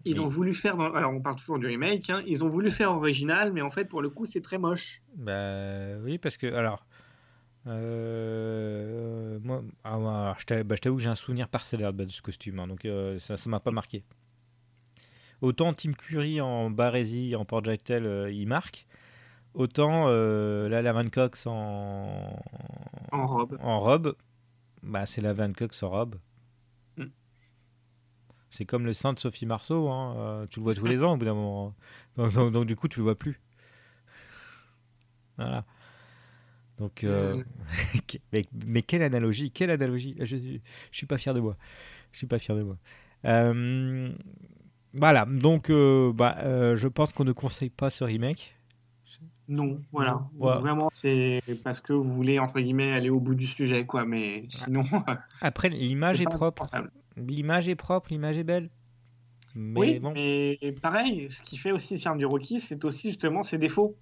ils 0.04 0.20
ont 0.20 0.26
voulu 0.26 0.54
faire. 0.54 0.76
Dans... 0.76 0.92
Alors 0.92 1.12
on 1.12 1.20
parle 1.20 1.36
toujours 1.36 1.58
du 1.58 1.66
remake. 1.66 2.10
hein, 2.10 2.22
ils 2.26 2.44
ont 2.44 2.48
voulu 2.48 2.70
faire 2.70 2.92
original, 2.92 3.52
mais 3.52 3.60
en 3.62 3.70
fait 3.70 3.84
pour 3.84 4.02
le 4.02 4.10
coup 4.10 4.26
c'est 4.26 4.40
très 4.40 4.58
moche. 4.58 5.02
Bah 5.16 5.96
oui, 6.02 6.18
parce 6.18 6.36
que 6.36 6.46
alors, 6.52 6.86
euh, 7.66 9.38
moi, 9.42 9.62
ah, 9.84 9.94
alors, 9.94 10.36
je 10.38 10.62
bah, 10.62 10.74
je 10.76 10.80
t'avoue 10.80 10.96
que 10.96 11.02
j'ai 11.02 11.08
un 11.08 11.14
souvenir 11.14 11.48
parcellaire 11.48 11.92
de, 11.92 12.04
de 12.04 12.10
ce 12.10 12.22
costume, 12.22 12.58
hein, 12.60 12.66
donc 12.66 12.84
euh, 12.84 13.18
ça, 13.18 13.36
ça 13.36 13.50
m'a 13.50 13.60
pas 13.60 13.70
marqué. 13.70 14.04
Autant 15.40 15.72
Tim 15.72 15.92
Curry 15.92 16.40
en 16.40 16.70
Barésie, 16.70 17.36
en 17.36 17.44
Port 17.44 17.64
Jactel, 17.64 18.06
euh, 18.06 18.30
il 18.30 18.46
marque, 18.48 18.86
autant 19.54 20.08
là 20.08 20.82
la 20.82 20.92
Van 20.92 21.08
Cox 21.08 21.46
en 21.46 22.42
En 23.12 23.26
robe. 23.26 23.58
en 23.60 23.80
robe, 23.80 24.16
bah 24.82 25.06
c'est 25.06 25.20
la 25.20 25.32
Van 25.32 25.52
Cox 25.52 25.82
en 25.82 25.90
robe. 25.90 26.16
C'est 28.50 28.64
comme 28.64 28.86
le 28.86 28.92
sein 28.92 29.12
de 29.12 29.18
Sophie 29.18 29.46
Marceau, 29.46 29.88
hein, 29.90 30.14
euh, 30.16 30.46
tu 30.48 30.60
le 30.60 30.64
vois 30.64 30.74
tous 30.74 30.86
les 30.86 31.04
ans 31.04 31.14
au 31.14 31.16
bout 31.16 31.24
d'un 31.26 31.34
moment. 31.34 31.74
Donc, 32.16 32.32
donc- 32.32 32.52
donc, 32.52 32.66
du 32.66 32.76
coup, 32.76 32.88
tu 32.88 32.98
le 33.00 33.04
vois 33.04 33.14
plus. 33.18 33.40
Voilà. 35.36 35.64
Donc, 36.78 37.04
euh, 37.04 37.42
mais, 38.32 38.44
mais 38.66 38.82
quelle 38.82 39.02
analogie, 39.02 39.50
quelle 39.50 39.70
analogie. 39.70 40.16
Je, 40.20 40.36
je 40.36 40.96
suis 40.96 41.06
pas 41.06 41.18
fier 41.18 41.34
de 41.34 41.40
moi. 41.40 41.56
Je 42.12 42.18
suis 42.18 42.26
pas 42.26 42.38
fier 42.38 42.56
de 42.56 42.62
moi. 42.62 42.76
Euh, 43.24 44.12
voilà, 44.94 45.26
donc 45.26 45.70
euh, 45.70 46.12
bah, 46.12 46.36
euh, 46.38 46.76
je 46.76 46.88
pense 46.88 47.12
qu'on 47.12 47.24
ne 47.24 47.32
conseille 47.32 47.70
pas 47.70 47.90
ce 47.90 48.04
remake. 48.04 48.54
Non, 49.48 49.80
voilà. 49.92 50.28
Ouais. 50.36 50.56
Vraiment, 50.58 50.88
c'est 50.92 51.40
parce 51.64 51.80
que 51.80 51.92
vous 51.94 52.14
voulez, 52.14 52.38
entre 52.38 52.60
guillemets, 52.60 52.92
aller 52.92 53.08
au 53.08 53.18
bout 53.18 53.34
du 53.34 53.46
sujet, 53.46 53.86
quoi. 53.86 54.04
Mais 54.04 54.44
sinon. 54.50 54.82
Après, 55.40 55.70
l'image 55.70 56.20
est 56.20 56.26
propre. 56.26 56.66
L'image 57.26 57.68
est 57.68 57.74
propre, 57.76 58.08
l'image 58.10 58.36
est 58.38 58.44
belle. 58.44 58.70
Mais 59.54 59.80
oui, 59.80 59.98
bon, 59.98 60.12
mais 60.12 60.58
pareil, 60.82 61.28
ce 61.30 61.42
qui 61.42 61.56
fait 61.56 61.72
aussi 61.72 61.94
le 61.94 62.00
charme 62.00 62.18
du 62.18 62.26
Rocky, 62.26 62.60
c'est 62.60 62.84
aussi 62.84 63.08
justement 63.08 63.42
ses 63.42 63.58
défauts. 63.58 63.96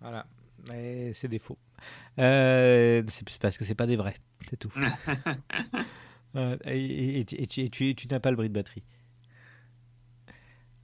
voilà. 0.00 0.26
Mais 0.68 1.12
des 1.28 1.38
faux. 1.38 1.56
Euh, 2.18 3.02
c'est 3.08 3.38
parce 3.38 3.56
que 3.56 3.64
c'est 3.64 3.74
pas 3.76 3.86
des 3.86 3.96
vrais, 3.96 4.14
c'est 4.50 4.56
tout. 4.58 4.72
Euh, 6.34 6.58
et, 6.66 6.78
et- 6.84 7.20
et 7.20 7.24
tu- 7.24 7.36
et 7.40 7.46
tu, 7.46 7.60
et 7.62 7.68
tu- 7.70 7.94
tu 7.94 8.08
n'as 8.08 8.20
pas 8.20 8.28
le 8.30 8.36
bruit 8.36 8.48
de 8.50 8.52
batterie. 8.52 8.82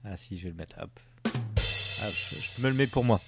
Ah 0.03 0.17
si, 0.17 0.37
je 0.39 0.45
vais 0.45 0.49
le 0.49 0.55
mettre. 0.55 0.75
Hop. 0.81 0.99
Je, 1.57 2.35
je 2.57 2.61
me 2.63 2.69
le 2.69 2.73
mets 2.75 2.87
pour 2.87 3.03
moi. 3.03 3.21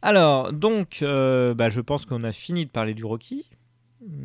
Alors, 0.00 0.52
donc, 0.52 1.00
euh, 1.02 1.52
bah, 1.52 1.68
je 1.68 1.80
pense 1.82 2.06
qu'on 2.06 2.24
a 2.24 2.32
fini 2.32 2.64
de 2.64 2.70
parler 2.70 2.94
du 2.94 3.04
Rocky. 3.04 3.44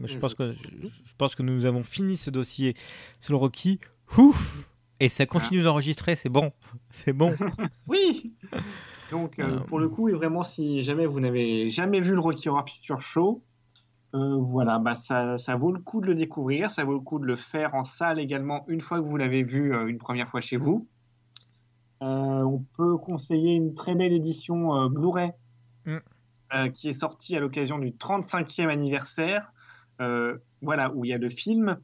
Je 0.05 0.17
pense, 0.17 0.33
que, 0.33 0.53
je, 0.53 0.87
je 0.87 1.15
pense 1.17 1.35
que 1.35 1.43
nous 1.43 1.65
avons 1.65 1.83
fini 1.83 2.17
ce 2.17 2.29
dossier 2.29 2.75
sur 3.19 3.33
le 3.33 3.37
Rocky. 3.37 3.79
Ouf 4.17 4.67
Et 4.99 5.09
ça 5.09 5.25
continue 5.25 5.61
d'enregistrer, 5.61 6.15
c'est 6.15 6.29
bon. 6.29 6.51
C'est 6.91 7.13
bon. 7.13 7.35
Oui 7.87 8.33
Donc, 9.11 9.39
euh, 9.39 9.59
pour 9.67 9.79
le 9.79 9.89
coup, 9.89 10.09
et 10.09 10.13
vraiment, 10.13 10.43
si 10.43 10.81
jamais 10.81 11.05
vous 11.05 11.19
n'avez 11.19 11.69
jamais 11.69 12.01
vu 12.01 12.13
le 12.13 12.19
Rocky 12.19 12.49
Horror 12.49 12.65
Picture 12.65 13.01
Show, 13.01 13.43
euh, 14.15 14.35
voilà, 14.37 14.79
bah, 14.79 14.95
ça, 14.95 15.37
ça 15.37 15.55
vaut 15.55 15.71
le 15.71 15.79
coup 15.79 16.01
de 16.01 16.07
le 16.07 16.15
découvrir, 16.15 16.71
ça 16.71 16.83
vaut 16.83 16.93
le 16.93 16.99
coup 16.99 17.19
de 17.19 17.25
le 17.25 17.35
faire 17.35 17.75
en 17.75 17.83
salle 17.83 18.19
également 18.19 18.63
une 18.67 18.81
fois 18.81 18.99
que 18.99 19.05
vous 19.05 19.17
l'avez 19.17 19.43
vu 19.43 19.73
euh, 19.73 19.87
une 19.87 19.97
première 19.97 20.29
fois 20.29 20.41
chez 20.41 20.57
vous. 20.57 20.87
Euh, 22.01 22.05
on 22.05 22.63
peut 22.77 22.97
conseiller 22.97 23.53
une 23.53 23.73
très 23.73 23.95
belle 23.95 24.13
édition 24.13 24.75
euh, 24.75 24.87
Blu-ray 24.89 25.31
Mm. 25.85 25.97
euh, 26.53 26.69
qui 26.69 26.89
est 26.89 26.93
sortie 26.93 27.35
à 27.37 27.39
l'occasion 27.39 27.79
du 27.79 27.91
35e 27.91 28.67
anniversaire, 28.67 29.43
euh, 29.43 29.47
voilà, 29.99 30.93
où 30.93 31.05
il 31.05 31.09
y 31.09 31.13
a 31.13 31.17
le 31.17 31.29
film. 31.29 31.77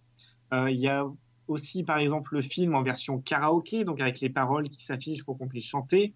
Euh, 0.54 0.70
il 0.70 0.80
y 0.80 0.88
a 0.88 1.06
aussi, 1.48 1.84
par 1.84 1.98
exemple, 1.98 2.36
le 2.36 2.42
film 2.42 2.76
en 2.76 2.84
version 2.84 3.20
karaoké, 3.20 3.84
donc 3.84 4.02
avec 4.02 4.20
les 4.22 4.30
paroles 4.30 4.70
qui 4.70 4.84
s'affichent 4.84 5.24
pour 5.24 5.38
qu'on 5.38 5.48
puisse 5.48 5.66
chanter. 5.66 6.14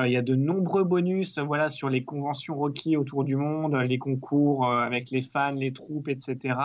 Euh, 0.00 0.06
il 0.06 0.12
y 0.12 0.16
a 0.16 0.22
de 0.22 0.34
nombreux 0.34 0.84
bonus 0.84 1.36
euh, 1.36 1.42
voilà, 1.42 1.68
sur 1.68 1.90
les 1.90 2.04
conventions 2.04 2.56
Rocky 2.56 2.96
autour 2.96 3.24
du 3.24 3.36
monde, 3.36 3.74
euh, 3.74 3.82
les 3.84 3.98
concours 3.98 4.66
euh, 4.66 4.78
avec 4.78 5.10
les 5.10 5.20
fans, 5.20 5.52
les 5.52 5.72
troupes, 5.72 6.08
etc. 6.08 6.56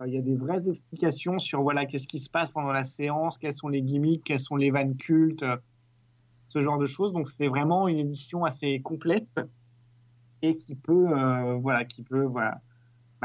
Euh, 0.00 0.06
il 0.06 0.12
y 0.12 0.18
a 0.18 0.20
des 0.20 0.36
vraies 0.36 0.68
explications 0.68 1.38
sur 1.38 1.62
voilà, 1.62 1.86
qu'est-ce 1.86 2.06
qui 2.06 2.20
se 2.20 2.28
passe 2.28 2.52
pendant 2.52 2.72
la 2.72 2.84
séance, 2.84 3.38
quels 3.38 3.54
sont 3.54 3.68
les 3.68 3.80
gimmicks, 3.80 4.24
quelles 4.24 4.40
sont 4.40 4.56
les 4.56 4.70
vannes 4.70 4.96
cultes, 4.96 5.42
euh, 5.42 5.56
ce 6.48 6.60
genre 6.60 6.78
de 6.78 6.86
choses. 6.86 7.12
Donc 7.12 7.28
c'est 7.28 7.48
vraiment 7.48 7.88
une 7.88 7.98
édition 7.98 8.44
assez 8.44 8.80
complète 8.80 9.40
et 10.42 10.56
qui 10.56 10.74
peut, 10.74 11.08
euh, 11.16 11.54
voilà, 11.54 11.86
qui 11.86 12.02
peut 12.02 12.24
voilà, 12.24 12.60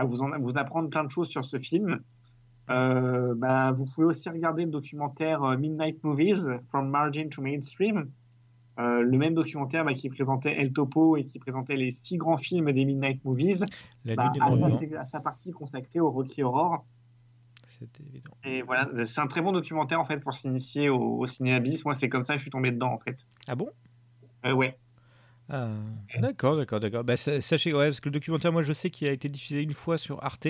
vous, 0.04 0.22
en- 0.22 0.40
vous 0.40 0.58
apprendre 0.58 0.90
plein 0.90 1.04
de 1.04 1.10
choses 1.10 1.28
sur 1.30 1.44
ce 1.46 1.58
film. 1.60 2.00
Euh, 2.70 3.34
bah, 3.36 3.72
vous 3.72 3.86
pouvez 3.88 4.06
aussi 4.08 4.30
regarder 4.30 4.64
le 4.64 4.72
documentaire 4.72 5.44
euh, 5.44 5.58
Midnight 5.58 6.04
Movies, 6.04 6.46
From 6.66 6.90
Margin 6.90 7.30
to 7.30 7.42
Mainstream. 7.42 8.10
Euh, 8.80 9.02
le 9.02 9.18
même 9.18 9.34
documentaire 9.34 9.84
bah, 9.84 9.94
qui 9.94 10.08
présentait 10.10 10.54
El 10.58 10.72
Topo 10.72 11.18
et 11.18 11.26
qui 11.26 11.38
présentait 11.40 11.76
les 11.76 11.92
six 11.92 12.18
grands 12.18 12.38
films 12.38 12.72
des 12.72 12.86
Midnight 12.86 13.26
Movies, 13.26 13.66
bah, 14.06 14.32
à, 14.40 14.52
sa, 14.52 15.00
à 15.00 15.06
sa 15.06 15.20
partie 15.20 15.52
consacrée 15.52 16.00
au 16.00 16.10
Rocky 16.12 16.44
Horror. 16.44 16.86
C'est 17.68 17.90
évident. 18.02 18.32
Et 18.44 18.62
voilà, 18.62 18.90
c'est 19.06 19.22
un 19.22 19.28
très 19.28 19.42
bon 19.42 19.52
documentaire 19.52 20.00
en 20.00 20.06
fait 20.06 20.20
pour 20.20 20.34
s'initier 20.34 20.90
au, 20.90 21.18
au 21.20 21.28
cinéma 21.28 21.60
bis. 21.60 21.84
Moi, 21.86 21.94
c'est 21.96 22.10
comme 22.10 22.24
ça 22.24 22.34
que 22.34 22.38
je 22.40 22.44
suis 22.44 22.52
tombé 22.52 22.72
dedans 22.72 22.94
en 22.94 23.00
fait. 23.00 23.26
Ah 23.48 23.56
bon? 23.56 23.70
Euh, 24.46 24.54
ouais. 24.54 24.78
Ah, 25.50 25.70
d'accord, 26.20 26.58
d'accord, 26.58 26.80
d'accord. 26.80 27.04
Bah, 27.04 27.18
sa- 27.18 27.42
sachez, 27.42 27.74
ouais, 27.74 27.88
parce 27.88 28.00
que 28.00 28.10
le 28.10 28.14
documentaire, 28.14 28.52
moi, 28.52 28.62
je 28.62 28.74
sais 28.74 28.90
qu'il 28.90 29.08
a 29.08 29.12
été 29.12 29.30
diffusé 29.30 29.62
une 29.62 29.74
fois 29.74 29.98
sur 29.98 30.24
Arte. 30.24 30.48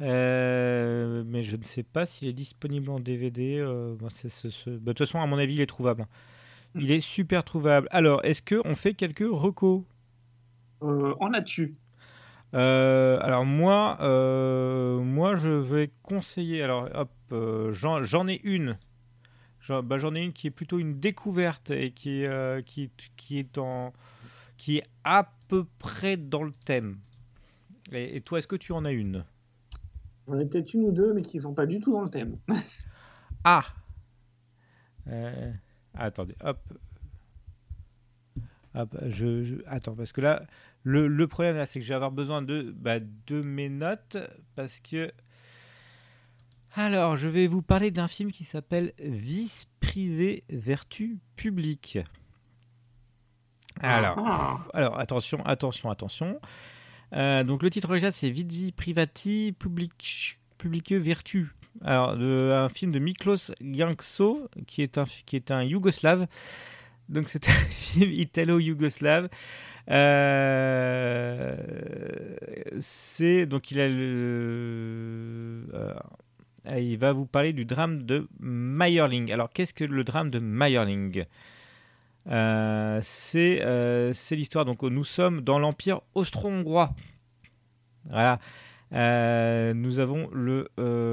Euh, 0.00 1.24
mais 1.26 1.42
je 1.42 1.56
ne 1.56 1.64
sais 1.64 1.82
pas 1.82 2.06
s'il 2.06 2.28
est 2.28 2.32
disponible 2.32 2.90
en 2.90 3.00
DVD. 3.00 3.58
euh, 3.58 3.94
bah, 4.00 4.08
bah, 4.10 4.48
de 4.68 4.78
toute 4.86 4.98
façon, 4.98 5.20
à 5.20 5.26
mon 5.26 5.38
avis, 5.38 5.54
il 5.54 5.60
est 5.60 5.66
trouvable. 5.66 6.06
Il 6.76 6.90
est 6.92 7.00
super 7.00 7.44
trouvable. 7.44 7.88
Alors, 7.90 8.24
est-ce 8.24 8.42
qu'on 8.42 8.74
fait 8.76 8.94
quelques 8.94 9.26
recos? 9.28 9.84
Euh, 10.82 11.14
en 11.20 11.32
as-tu? 11.34 11.76
Alors 12.52 13.44
moi, 13.44 13.98
moi 15.02 15.36
je 15.36 15.48
vais 15.50 15.90
conseiller. 16.02 16.62
Alors 16.62 16.88
hop, 16.94 17.10
j'en 17.72 18.28
ai 18.28 18.40
une. 18.44 18.78
J'en 19.68 19.82
bah, 19.82 19.98
j'en 19.98 20.14
ai 20.14 20.22
une 20.22 20.32
qui 20.32 20.46
est 20.46 20.50
plutôt 20.50 20.78
une 20.78 20.98
découverte 20.98 21.70
et 21.70 21.90
qui, 21.90 22.24
euh, 22.24 22.62
qui, 22.62 22.90
qui 23.18 23.38
est 23.38 23.58
en, 23.58 23.92
qui 24.56 24.78
est 24.78 24.82
à 25.04 25.30
peu 25.48 25.66
près 25.78 26.16
dans 26.16 26.42
le 26.42 26.52
thème. 26.52 26.98
Et, 27.92 28.16
et 28.16 28.20
toi, 28.22 28.38
est-ce 28.38 28.46
que 28.46 28.56
tu 28.56 28.72
en 28.72 28.86
as 28.86 28.92
une? 28.92 29.26
J'en 30.26 30.38
ai 30.38 30.46
peut-être 30.46 30.72
une 30.72 30.84
ou 30.84 30.92
deux, 30.92 31.12
mais 31.12 31.22
qui 31.22 31.38
sont 31.40 31.52
pas 31.54 31.66
du 31.66 31.80
tout 31.80 31.92
dans 31.92 32.02
le 32.02 32.10
thème. 32.10 32.38
Ah. 33.44 33.64
Euh, 35.06 35.52
attendez, 35.94 36.34
hop. 36.42 36.58
Hop, 38.74 38.96
je, 39.06 39.42
je- 39.44 39.56
attends, 39.66 39.94
parce 39.94 40.12
que 40.12 40.22
là, 40.22 40.46
le, 40.82 41.08
le 41.08 41.26
problème 41.26 41.56
là, 41.56 41.66
c'est 41.66 41.78
que 41.80 41.84
je 41.84 41.90
vais 41.90 41.94
avoir 41.94 42.12
besoin 42.12 42.40
de, 42.42 42.74
bah, 42.74 43.00
de 43.00 43.42
mes 43.42 43.68
notes, 43.68 44.16
parce 44.56 44.80
que. 44.80 45.12
Alors, 46.74 47.16
je 47.16 47.28
vais 47.28 47.46
vous 47.46 47.62
parler 47.62 47.90
d'un 47.90 48.08
film 48.08 48.30
qui 48.30 48.44
s'appelle 48.44 48.92
Vice 48.98 49.66
privée, 49.80 50.44
vertu 50.48 51.18
publique. 51.36 51.98
Alors, 53.80 54.18
Ah. 54.24 54.66
alors 54.74 54.98
attention, 54.98 55.44
attention, 55.46 55.90
attention. 55.90 56.40
Euh, 57.14 57.42
donc 57.42 57.62
le 57.62 57.70
titre 57.70 57.88
original 57.88 58.12
c'est 58.12 58.28
Vici 58.28 58.70
privati 58.72 59.54
public, 59.58 60.38
publique 60.58 60.92
vertu. 60.92 61.52
Alors 61.82 62.16
de- 62.16 62.52
un 62.54 62.68
film 62.68 62.90
de 62.92 62.98
Miklos 62.98 63.52
Gankso 63.62 64.48
qui 64.66 64.82
est 64.82 64.98
un 64.98 65.04
qui 65.24 65.36
est 65.36 65.50
un 65.50 65.62
yougoslave. 65.62 66.26
Donc 67.08 67.28
c'est 67.30 67.48
un 67.48 67.52
film 67.70 68.10
italo-yougoslave. 68.12 69.28
Euh, 69.90 71.56
c'est 72.80 73.46
donc 73.46 73.70
il 73.70 73.80
a 73.80 73.88
le 73.88 75.66
euh, 75.72 75.94
il 76.76 76.98
va 76.98 77.12
vous 77.12 77.24
parler 77.26 77.52
du 77.52 77.64
drame 77.64 78.02
de 78.02 78.28
Meyerling. 78.40 79.32
Alors 79.32 79.50
qu'est-ce 79.50 79.72
que 79.72 79.84
le 79.84 80.04
drame 80.04 80.30
de 80.30 80.38
Meyerling? 80.38 81.24
Euh, 82.28 83.00
c'est 83.02 83.62
euh, 83.62 84.12
c'est 84.12 84.36
l'histoire. 84.36 84.64
Donc, 84.66 84.82
nous 84.82 85.04
sommes 85.04 85.40
dans 85.40 85.58
l'Empire 85.58 86.00
austro-hongrois. 86.14 86.94
Voilà. 88.04 88.38
Euh, 88.92 89.72
nous 89.74 89.98
avons 90.00 90.28
le 90.32 90.68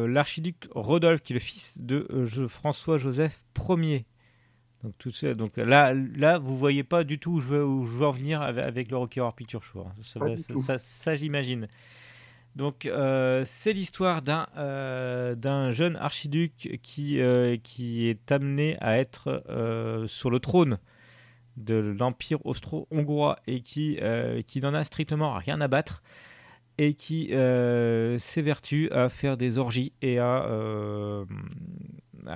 l'archiduc 0.07 0.67
Rodolphe, 0.71 1.21
qui 1.21 1.33
est 1.33 1.35
le 1.35 1.39
fils 1.39 1.77
de 1.79 2.07
Jo- 2.25 2.47
François-Joseph 2.49 3.43
Ier. 3.69 4.05
Donc, 4.83 4.93
tout 4.99 5.11
ça, 5.11 5.33
donc 5.33 5.57
là, 5.57 5.93
là, 5.93 6.37
vous 6.37 6.57
voyez 6.57 6.83
pas 6.83 7.03
du 7.03 7.17
tout 7.17 7.31
où 7.33 7.39
je 7.39 7.47
veux, 7.47 7.65
où 7.65 7.85
je 7.85 7.95
veux 7.97 8.05
en 8.05 8.11
venir 8.11 8.41
avec, 8.41 8.63
avec 8.65 8.91
le 8.91 8.97
Rocky 8.97 9.19
Horror 9.19 9.33
Picture 9.33 9.63
Show. 9.63 9.81
hein. 9.81 9.93
Ça, 10.77 11.15
j'imagine. 11.15 11.67
Donc, 12.55 12.85
euh, 12.85 13.43
c'est 13.45 13.73
l'histoire 13.73 14.21
d'un 14.21 14.47
euh, 14.55 15.35
d'un 15.35 15.71
jeune 15.71 15.97
archiduc 15.97 16.79
qui, 16.81 17.19
euh, 17.19 17.57
qui 17.61 18.07
est 18.07 18.31
amené 18.31 18.77
à 18.79 18.97
être 18.97 19.43
sur 20.07 20.29
le 20.29 20.39
trône 20.39 20.79
de 21.57 21.75
l'Empire 21.75 22.45
austro-hongrois 22.45 23.39
et 23.47 23.61
qui, 23.61 23.99
qui 24.47 24.61
n'en 24.61 24.73
a 24.73 24.83
strictement 24.83 25.33
rien 25.33 25.61
à 25.61 25.67
battre 25.67 26.03
et 26.77 26.93
qui 26.93 27.31
s'évertue 28.17 28.89
à 28.91 29.09
faire 29.09 29.37
des 29.37 29.57
orgies 29.57 29.93
et 30.01 30.19
à, 30.19 30.47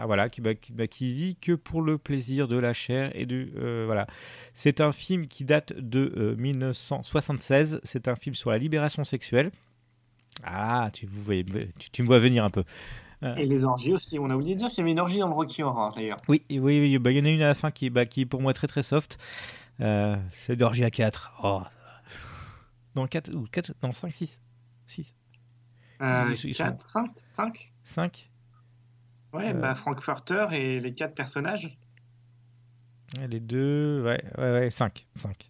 voilà 0.05 0.29
qui, 0.29 0.41
bah, 0.41 0.55
qui, 0.55 0.71
bah, 0.71 0.85
vit 0.99 1.35
que 1.41 1.53
pour 1.53 1.81
le 1.81 1.97
plaisir 1.97 2.47
de 2.47 2.57
la 2.57 2.73
chair 2.73 3.11
et 3.13 3.25
du 3.25 3.51
voilà. 3.85 4.07
C'est 4.53 4.81
un 4.81 4.91
film 4.91 5.27
qui 5.27 5.45
date 5.45 5.73
de 5.73 6.13
euh, 6.17 6.35
1976 6.35 7.79
c'est 7.83 8.07
un 8.07 8.15
film 8.15 8.35
sur 8.35 8.51
la 8.51 8.57
libération 8.57 9.03
sexuelle 9.03 9.51
ah 10.43 10.89
tu, 10.93 11.05
vous 11.05 11.21
voyez, 11.23 11.45
tu, 11.77 11.89
tu 11.89 12.01
me 12.03 12.07
vois 12.07 12.19
venir 12.19 12.43
un 12.43 12.49
peu 12.49 12.63
Et 13.37 13.45
les 13.45 13.65
orgies 13.65 13.93
aussi. 13.93 14.17
On 14.19 14.29
a 14.29 14.35
oublié 14.35 14.53
de 14.55 14.59
dire 14.59 14.69
qu'il 14.69 14.79
y 14.79 14.81
avait 14.81 14.91
une 14.91 14.99
orgie 14.99 15.19
dans 15.19 15.27
le 15.27 15.33
Rocky 15.33 15.63
Horror 15.63 15.93
d'ailleurs. 15.95 16.17
oui, 16.27 16.43
oui, 16.49 16.59
oui, 16.59 16.97
bah, 16.97 17.11
il 17.11 17.17
y 17.17 17.21
en 17.21 17.25
a 17.25 17.29
une 17.29 17.41
à 17.41 17.47
la 17.47 17.53
fin 17.53 17.71
qui, 17.71 17.89
bah, 17.89 18.05
qui 18.05 18.21
est 18.21 18.25
pour 18.25 18.41
moi 18.41 18.53
très 18.53 18.67
très 18.67 18.83
soft. 18.83 19.17
Euh, 19.81 20.15
c'est 20.33 20.55
d'orgie 20.55 20.83
à 20.83 20.91
4. 20.91 21.33
Oh. 21.43 21.61
Non, 22.95 23.07
4 23.07 23.33
ou 23.35 23.45
4, 23.51 23.73
non, 23.83 23.93
5, 23.93 24.13
6. 24.13 24.39
6. 24.87 25.13
Euh, 26.01 26.25
Ils- 26.29 26.49
ils 26.49 26.55
sont- 26.55 26.63
4, 26.63 26.81
5, 26.81 27.11
5 27.25 27.71
5 27.83 28.29
Ouais, 29.33 29.49
Euh. 29.49 29.53
bah, 29.53 29.75
Frankfurter 29.75 30.47
et 30.53 30.79
les 30.79 30.93
quatre 30.93 31.13
personnages. 31.13 31.77
Ouais, 33.17 33.27
Les 33.27 33.39
deux, 33.39 34.01
ouais, 34.03 34.23
ouais, 34.37 34.51
ouais, 34.51 34.69
5. 34.71 35.05
5. 35.17 35.49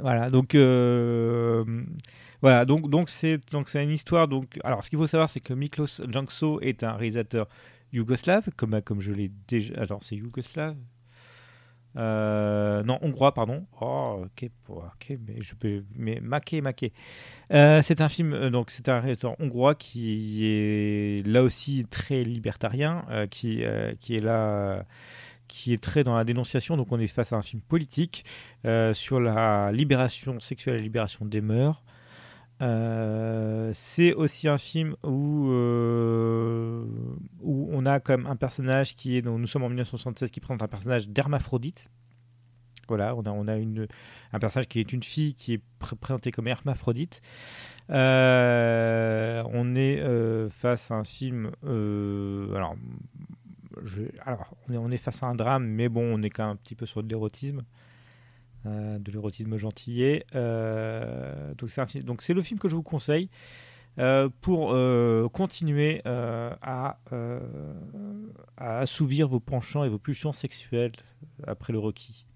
Voilà, 0.00 0.30
donc 0.30 0.54
euh, 0.54 1.64
voilà, 2.42 2.64
donc 2.64 2.90
donc 2.90 3.10
c'est 3.10 3.38
donc 3.52 3.68
c'est 3.68 3.82
une 3.82 3.90
histoire. 3.90 4.28
Donc 4.28 4.58
alors, 4.64 4.84
ce 4.84 4.90
qu'il 4.90 4.98
faut 4.98 5.06
savoir, 5.06 5.28
c'est 5.28 5.40
que 5.40 5.54
Miklos 5.54 6.02
Jankso 6.08 6.60
est 6.60 6.82
un 6.82 6.92
réalisateur 6.92 7.48
yougoslave, 7.92 8.50
comme 8.56 8.80
comme 8.82 9.00
je 9.00 9.12
l'ai 9.12 9.30
déjà. 9.48 9.74
Alors, 9.80 10.02
c'est 10.02 10.16
yougoslave? 10.16 10.76
Euh, 11.96 12.82
non, 12.82 12.98
hongrois, 13.02 13.32
pardon. 13.32 13.66
Oh, 13.80 14.24
ok, 14.24 14.50
ok, 14.68 15.18
mais 15.26 15.40
je 15.40 15.54
peux, 15.54 15.84
mais 15.94 16.20
maqué, 16.20 16.60
maqué. 16.60 16.92
Euh, 17.52 17.80
c'est 17.82 18.00
un 18.00 18.08
film, 18.08 18.32
euh, 18.34 18.50
donc 18.50 18.70
c'est 18.70 18.88
un 18.88 19.00
réalisateur 19.00 19.34
hongrois 19.40 19.74
qui 19.74 20.44
est 20.44 21.26
là 21.26 21.42
aussi 21.42 21.86
très 21.90 22.22
libertarien, 22.22 23.04
qui 23.30 23.64
qui 24.00 24.16
est 24.16 24.20
là 24.20 24.84
qui 25.48 25.72
est 25.72 25.82
très 25.82 26.04
dans 26.04 26.16
la 26.16 26.24
dénonciation. 26.24 26.76
Donc 26.76 26.92
on 26.92 26.98
est 27.00 27.06
face 27.06 27.32
à 27.32 27.36
un 27.36 27.42
film 27.42 27.62
politique 27.62 28.24
sur 28.92 29.20
la 29.20 29.72
libération 29.72 30.38
sexuelle 30.40 30.76
la 30.76 30.82
libération 30.82 31.24
des 31.24 31.40
mœurs. 31.40 31.82
Euh, 32.62 33.70
c'est 33.74 34.14
aussi 34.14 34.48
un 34.48 34.56
film 34.56 34.96
où, 35.04 35.50
euh, 35.50 36.84
où 37.42 37.68
on 37.70 37.84
a 37.84 38.00
comme 38.00 38.26
un 38.26 38.36
personnage 38.36 38.94
qui 38.94 39.16
est, 39.16 39.22
donc 39.22 39.38
nous 39.40 39.46
sommes 39.46 39.64
en 39.64 39.68
1976, 39.68 40.30
qui 40.30 40.40
présente 40.40 40.62
un 40.62 40.68
personnage 40.68 41.08
d'hermaphrodite. 41.08 41.90
Voilà, 42.88 43.14
on 43.16 43.22
a, 43.24 43.30
on 43.30 43.48
a 43.48 43.56
une, 43.56 43.86
un 44.32 44.38
personnage 44.38 44.68
qui 44.68 44.80
est 44.80 44.92
une 44.92 45.02
fille 45.02 45.34
qui 45.34 45.54
est 45.54 45.62
pr- 45.80 45.96
présentée 45.96 46.30
comme 46.30 46.46
hermaphrodite. 46.46 47.20
Euh, 47.90 49.42
on 49.52 49.74
est 49.74 50.00
face 50.50 50.90
à 50.90 50.94
un 50.94 51.04
film. 51.04 51.50
alors, 51.62 52.76
alors 54.24 54.54
on, 54.68 54.72
est, 54.72 54.78
on 54.78 54.90
est 54.90 54.96
face 54.96 55.22
à 55.22 55.26
un 55.26 55.34
drame, 55.34 55.66
mais 55.66 55.88
bon, 55.88 56.02
on 56.14 56.22
est 56.22 56.30
quand 56.30 56.44
même 56.44 56.52
un 56.52 56.56
petit 56.56 56.74
peu 56.74 56.86
sur 56.86 57.02
de 57.02 57.08
l'érotisme. 57.08 57.62
Euh, 58.66 58.98
de 58.98 59.10
l'érotisme 59.12 59.56
gentillet. 59.56 60.26
Euh, 60.34 61.54
donc 61.54 61.70
c'est 61.70 62.04
donc 62.04 62.26
le 62.28 62.42
film 62.42 62.58
que 62.58 62.68
je 62.68 62.76
vous 62.76 62.82
conseille 62.82 63.30
euh, 63.98 64.28
pour 64.42 64.72
euh, 64.74 65.26
continuer 65.30 66.02
euh, 66.06 66.54
à, 66.60 66.98
à 68.58 68.78
assouvir 68.78 69.26
vos 69.26 69.40
penchants 69.40 69.84
et 69.84 69.88
vos 69.88 69.98
pulsions 69.98 70.32
sexuelles 70.32 70.92
après 71.46 71.72
le 71.72 71.78
Rocky. 71.78 72.26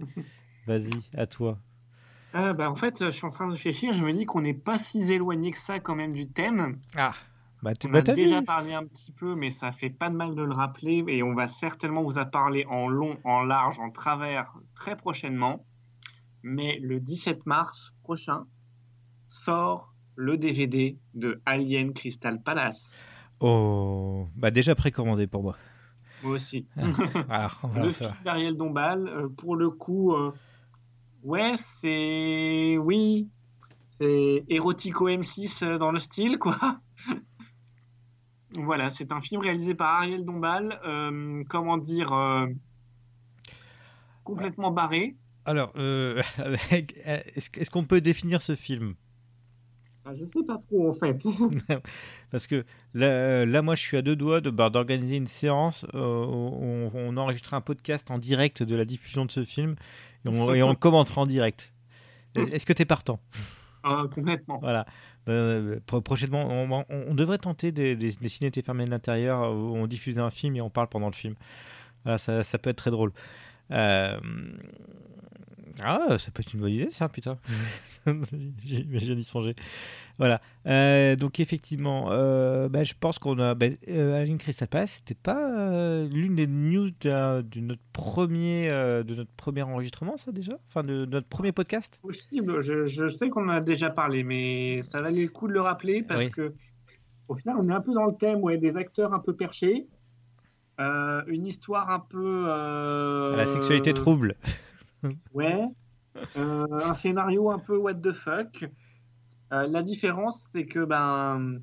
Vas-y, 0.66 0.90
à 1.16 1.26
toi. 1.26 1.58
Ah, 2.32 2.52
bah, 2.52 2.70
en 2.70 2.74
fait, 2.74 3.04
je 3.04 3.10
suis 3.10 3.24
en 3.24 3.30
train 3.30 3.46
de 3.46 3.52
réfléchir. 3.52 3.94
Je 3.94 4.02
me 4.02 4.12
dis 4.12 4.26
qu'on 4.26 4.42
n'est 4.42 4.54
pas 4.54 4.78
si 4.78 5.12
éloigné 5.12 5.52
que 5.52 5.58
ça 5.58 5.78
quand 5.78 5.94
même 5.94 6.12
du 6.12 6.28
thème. 6.28 6.78
Ah, 6.96 7.14
bah 7.62 7.74
tu 7.74 7.88
On 7.88 7.90
bah, 7.90 7.98
a 7.98 8.02
déjà 8.02 8.42
parlé 8.42 8.74
un 8.74 8.84
petit 8.84 9.12
peu, 9.12 9.34
mais 9.34 9.50
ça 9.50 9.72
fait 9.72 9.90
pas 9.90 10.10
de 10.10 10.14
mal 10.14 10.34
de 10.34 10.42
le 10.42 10.52
rappeler. 10.52 11.04
Et 11.08 11.22
on 11.22 11.34
va 11.34 11.48
certainement 11.48 12.02
vous 12.02 12.18
en 12.18 12.26
parler 12.26 12.64
en 12.68 12.88
long, 12.88 13.18
en 13.24 13.44
large, 13.44 13.78
en 13.78 13.90
travers 13.90 14.52
très 14.74 14.96
prochainement. 14.96 15.64
Mais 16.42 16.78
le 16.80 17.00
17 17.00 17.46
mars 17.46 17.94
prochain 18.02 18.46
sort 19.26 19.92
le 20.14 20.36
DVD 20.36 20.98
de 21.14 21.40
Alien 21.46 21.92
Crystal 21.92 22.42
Palace. 22.42 22.92
Oh, 23.40 24.26
bah 24.34 24.50
déjà 24.50 24.74
précommandé 24.74 25.26
pour 25.26 25.42
moi. 25.42 25.56
Moi 26.22 26.32
aussi. 26.32 26.66
Ah, 27.28 27.52
va 27.62 27.82
le 27.84 27.92
film 27.92 28.14
d'Ariel 28.24 28.56
Dombal, 28.56 29.06
euh, 29.08 29.28
pour 29.28 29.54
le 29.54 29.70
coup, 29.70 30.12
euh, 30.14 30.32
ouais, 31.22 31.54
c'est. 31.56 32.76
Oui, 32.78 33.28
c'est 33.90 34.44
érotico 34.48 35.08
M6 35.08 35.64
euh, 35.64 35.78
dans 35.78 35.92
le 35.92 35.98
style, 35.98 36.38
quoi. 36.38 36.80
Voilà, 38.56 38.90
c'est 38.90 39.12
un 39.12 39.20
film 39.20 39.40
réalisé 39.42 39.74
par 39.74 39.94
Ariel 40.00 40.24
Dombal, 40.24 40.80
euh, 40.86 41.42
comment 41.48 41.76
dire, 41.78 42.12
euh, 42.12 42.46
complètement 44.24 44.70
barré. 44.70 45.16
Alors, 45.44 45.72
euh, 45.76 46.22
est-ce 46.70 47.70
qu'on 47.70 47.84
peut 47.84 48.00
définir 48.00 48.42
ce 48.42 48.54
film? 48.54 48.94
Ah, 50.04 50.12
Je 50.18 50.24
sais 50.24 50.42
pas 50.46 50.58
trop, 50.58 50.90
en 50.90 50.94
fait. 50.94 51.22
Parce 52.30 52.46
que 52.46 52.64
là, 52.94 53.44
là, 53.44 53.62
moi, 53.62 53.74
je 53.74 53.82
suis 53.82 53.96
à 53.96 54.02
deux 54.02 54.16
doigts 54.16 54.40
de- 54.40 54.50
bah, 54.50 54.70
d'organiser 54.70 55.16
une 55.16 55.26
séance 55.26 55.84
euh, 55.94 55.98
où 56.26 56.58
on, 56.62 56.90
on 56.94 57.16
enregistrera 57.16 57.56
un 57.56 57.60
podcast 57.60 58.10
en 58.10 58.18
direct 58.18 58.62
de 58.62 58.74
la 58.76 58.84
diffusion 58.84 59.24
de 59.26 59.30
ce 59.30 59.44
film 59.44 59.76
et 60.24 60.28
on, 60.28 60.54
et 60.54 60.62
on 60.62 60.70
le 60.70 60.76
commentera 60.76 61.20
en 61.22 61.26
direct. 61.26 61.72
Est-ce 62.34 62.66
que 62.66 62.72
tu 62.72 62.82
es 62.82 62.86
partant? 62.86 63.20
Ah, 63.82 64.04
complètement. 64.12 64.58
Voilà. 64.60 64.86
Euh, 65.28 65.78
pro- 65.86 66.00
prochainement, 66.00 66.46
on, 66.48 66.70
on- 66.72 66.84
on 67.08 67.14
devrait 67.14 67.38
tenter 67.38 67.70
des, 67.72 67.96
des, 67.96 68.12
des 68.12 68.28
ciné 68.28 68.50
fermés 68.64 68.84
de 68.86 68.90
l'intérieur 68.90 69.52
où 69.52 69.76
on 69.76 69.86
diffuse 69.86 70.18
un 70.18 70.30
film 70.30 70.56
et 70.56 70.60
on 70.60 70.70
parle 70.70 70.88
pendant 70.88 71.08
le 71.08 71.14
film. 71.14 71.34
Voilà, 72.04 72.18
ça, 72.18 72.42
ça 72.42 72.58
peut 72.58 72.70
être 72.70 72.78
très 72.78 72.90
drôle. 72.90 73.12
Euh, 73.72 74.18
Ah, 75.80 76.18
ça 76.18 76.30
peut 76.32 76.40
être 76.40 76.52
une 76.54 76.60
bonne 76.60 76.72
idée, 76.72 76.90
ça, 76.90 77.08
putain. 77.08 77.36
J'ai 78.64 78.84
je 78.90 78.98
viens 78.98 79.14
d'y 79.14 79.22
songer. 79.24 79.54
Voilà. 80.18 80.40
Euh, 80.66 81.14
donc, 81.14 81.38
effectivement, 81.38 82.08
euh, 82.10 82.68
bah, 82.68 82.82
je 82.82 82.94
pense 82.98 83.18
qu'on 83.20 83.38
a. 83.38 83.54
Bah, 83.54 83.66
euh, 83.88 84.20
Alien 84.20 84.36
Crystal 84.38 84.66
Palace, 84.66 84.94
c'était 84.98 85.14
pas 85.14 86.04
l'une 86.10 86.34
des 86.34 86.46
news 86.48 86.88
de, 87.00 87.42
de 87.42 87.60
notre 87.60 87.82
premier, 87.92 88.68
de 88.68 89.14
notre 89.14 89.30
premier 89.36 89.62
enregistrement, 89.62 90.16
ça 90.16 90.32
déjà? 90.32 90.58
Enfin, 90.68 90.82
de, 90.82 91.04
de 91.04 91.10
notre 91.10 91.28
premier 91.28 91.52
podcast? 91.52 92.00
Possible, 92.02 92.60
je, 92.60 92.84
je 92.84 93.06
sais 93.06 93.28
qu'on 93.28 93.44
en 93.44 93.52
a 93.52 93.60
déjà 93.60 93.90
parlé, 93.90 94.24
mais 94.24 94.82
ça 94.82 95.00
valait 95.00 95.22
le 95.22 95.28
coup 95.28 95.46
de 95.46 95.52
le 95.52 95.60
rappeler 95.60 96.02
parce 96.02 96.24
Oui. 96.24 96.30
que, 96.30 96.52
au 97.28 97.36
final, 97.36 97.56
on 97.60 97.68
est 97.68 97.72
un 97.72 97.80
peu 97.80 97.94
dans 97.94 98.06
le 98.06 98.14
thème, 98.14 98.40
ouais, 98.42 98.58
des 98.58 98.76
acteurs 98.76 99.12
un 99.14 99.20
peu 99.20 99.34
perchés, 99.34 99.86
une 100.78 101.46
histoire 101.46 101.90
un 101.90 102.00
peu. 102.00 102.46
La 103.36 103.46
sexualité 103.46 103.94
trouble. 103.94 104.34
Ouais. 105.32 105.64
Un 106.34 106.94
scénario 106.94 107.50
un 107.52 107.60
peu 107.60 107.76
what 107.76 107.94
the 107.94 108.12
fuck. 108.12 108.64
Euh, 109.52 109.66
la 109.66 109.82
différence, 109.82 110.46
c'est 110.50 110.66
que 110.66 110.84
ben 110.84 111.60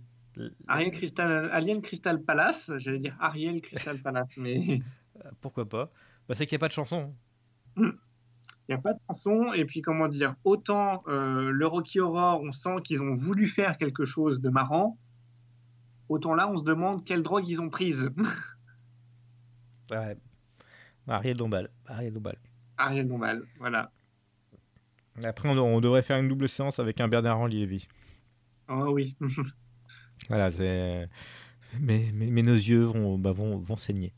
Ariel 0.67 0.91
Crystal, 0.91 1.49
Alien 1.51 1.81
Crystal 1.81 2.21
Palace, 2.21 2.71
j'allais 2.77 2.99
dire 2.99 3.15
Ariel 3.19 3.61
Crystal 3.61 3.97
Palace, 3.99 4.35
mais 4.37 4.81
Pourquoi 5.41 5.67
pas? 5.67 5.91
Bah, 6.27 6.35
C'est 6.35 6.45
qu'il 6.45 6.55
n'y 6.55 6.59
a 6.59 6.65
pas 6.65 6.67
de 6.67 6.73
chanson. 6.73 7.13
il 7.77 7.93
n'y 8.69 8.75
a 8.75 8.77
pas 8.77 8.93
de 8.93 8.99
chanson. 9.07 9.53
Et 9.53 9.65
puis 9.65 9.81
comment 9.81 10.07
dire, 10.07 10.35
autant 10.43 11.03
euh, 11.07 11.51
le 11.51 11.67
Rocky 11.67 11.99
Horror, 11.99 12.41
on 12.41 12.51
sent 12.51 12.77
qu'ils 12.83 13.01
ont 13.01 13.13
voulu 13.13 13.47
faire 13.47 13.77
quelque 13.77 14.05
chose 14.05 14.41
de 14.41 14.49
marrant, 14.49 14.97
autant 16.09 16.33
là, 16.33 16.49
on 16.49 16.57
se 16.57 16.63
demande 16.63 17.03
quelle 17.05 17.23
drogue 17.23 17.47
ils 17.47 17.61
ont 17.61 17.69
prise. 17.69 18.09
Ouais. 19.91 20.17
Ariel 21.07 21.37
Dombal. 21.37 21.69
Ariel 21.85 22.11
Dombal. 22.11 22.37
Ariel 22.77 23.07
Dombal, 23.07 23.43
voilà. 23.59 23.91
Après, 25.23 25.49
on, 25.49 25.57
on 25.57 25.79
devrait 25.81 26.01
faire 26.01 26.17
une 26.17 26.27
double 26.27 26.49
séance 26.49 26.79
avec 26.79 26.99
un 26.99 27.07
Bernard-Henri 27.07 27.59
Lévy. 27.59 27.87
Oh 28.69 28.89
oui. 28.91 29.15
Voilà, 30.29 30.49
c'est. 30.49 31.07
Mais, 31.79 32.05
mais, 32.13 32.27
mais 32.27 32.41
nos 32.41 32.53
yeux 32.53 32.83
vont, 32.83 33.17
bah, 33.17 33.31
vont, 33.31 33.57
vont 33.57 33.75
saigner. 33.75 34.13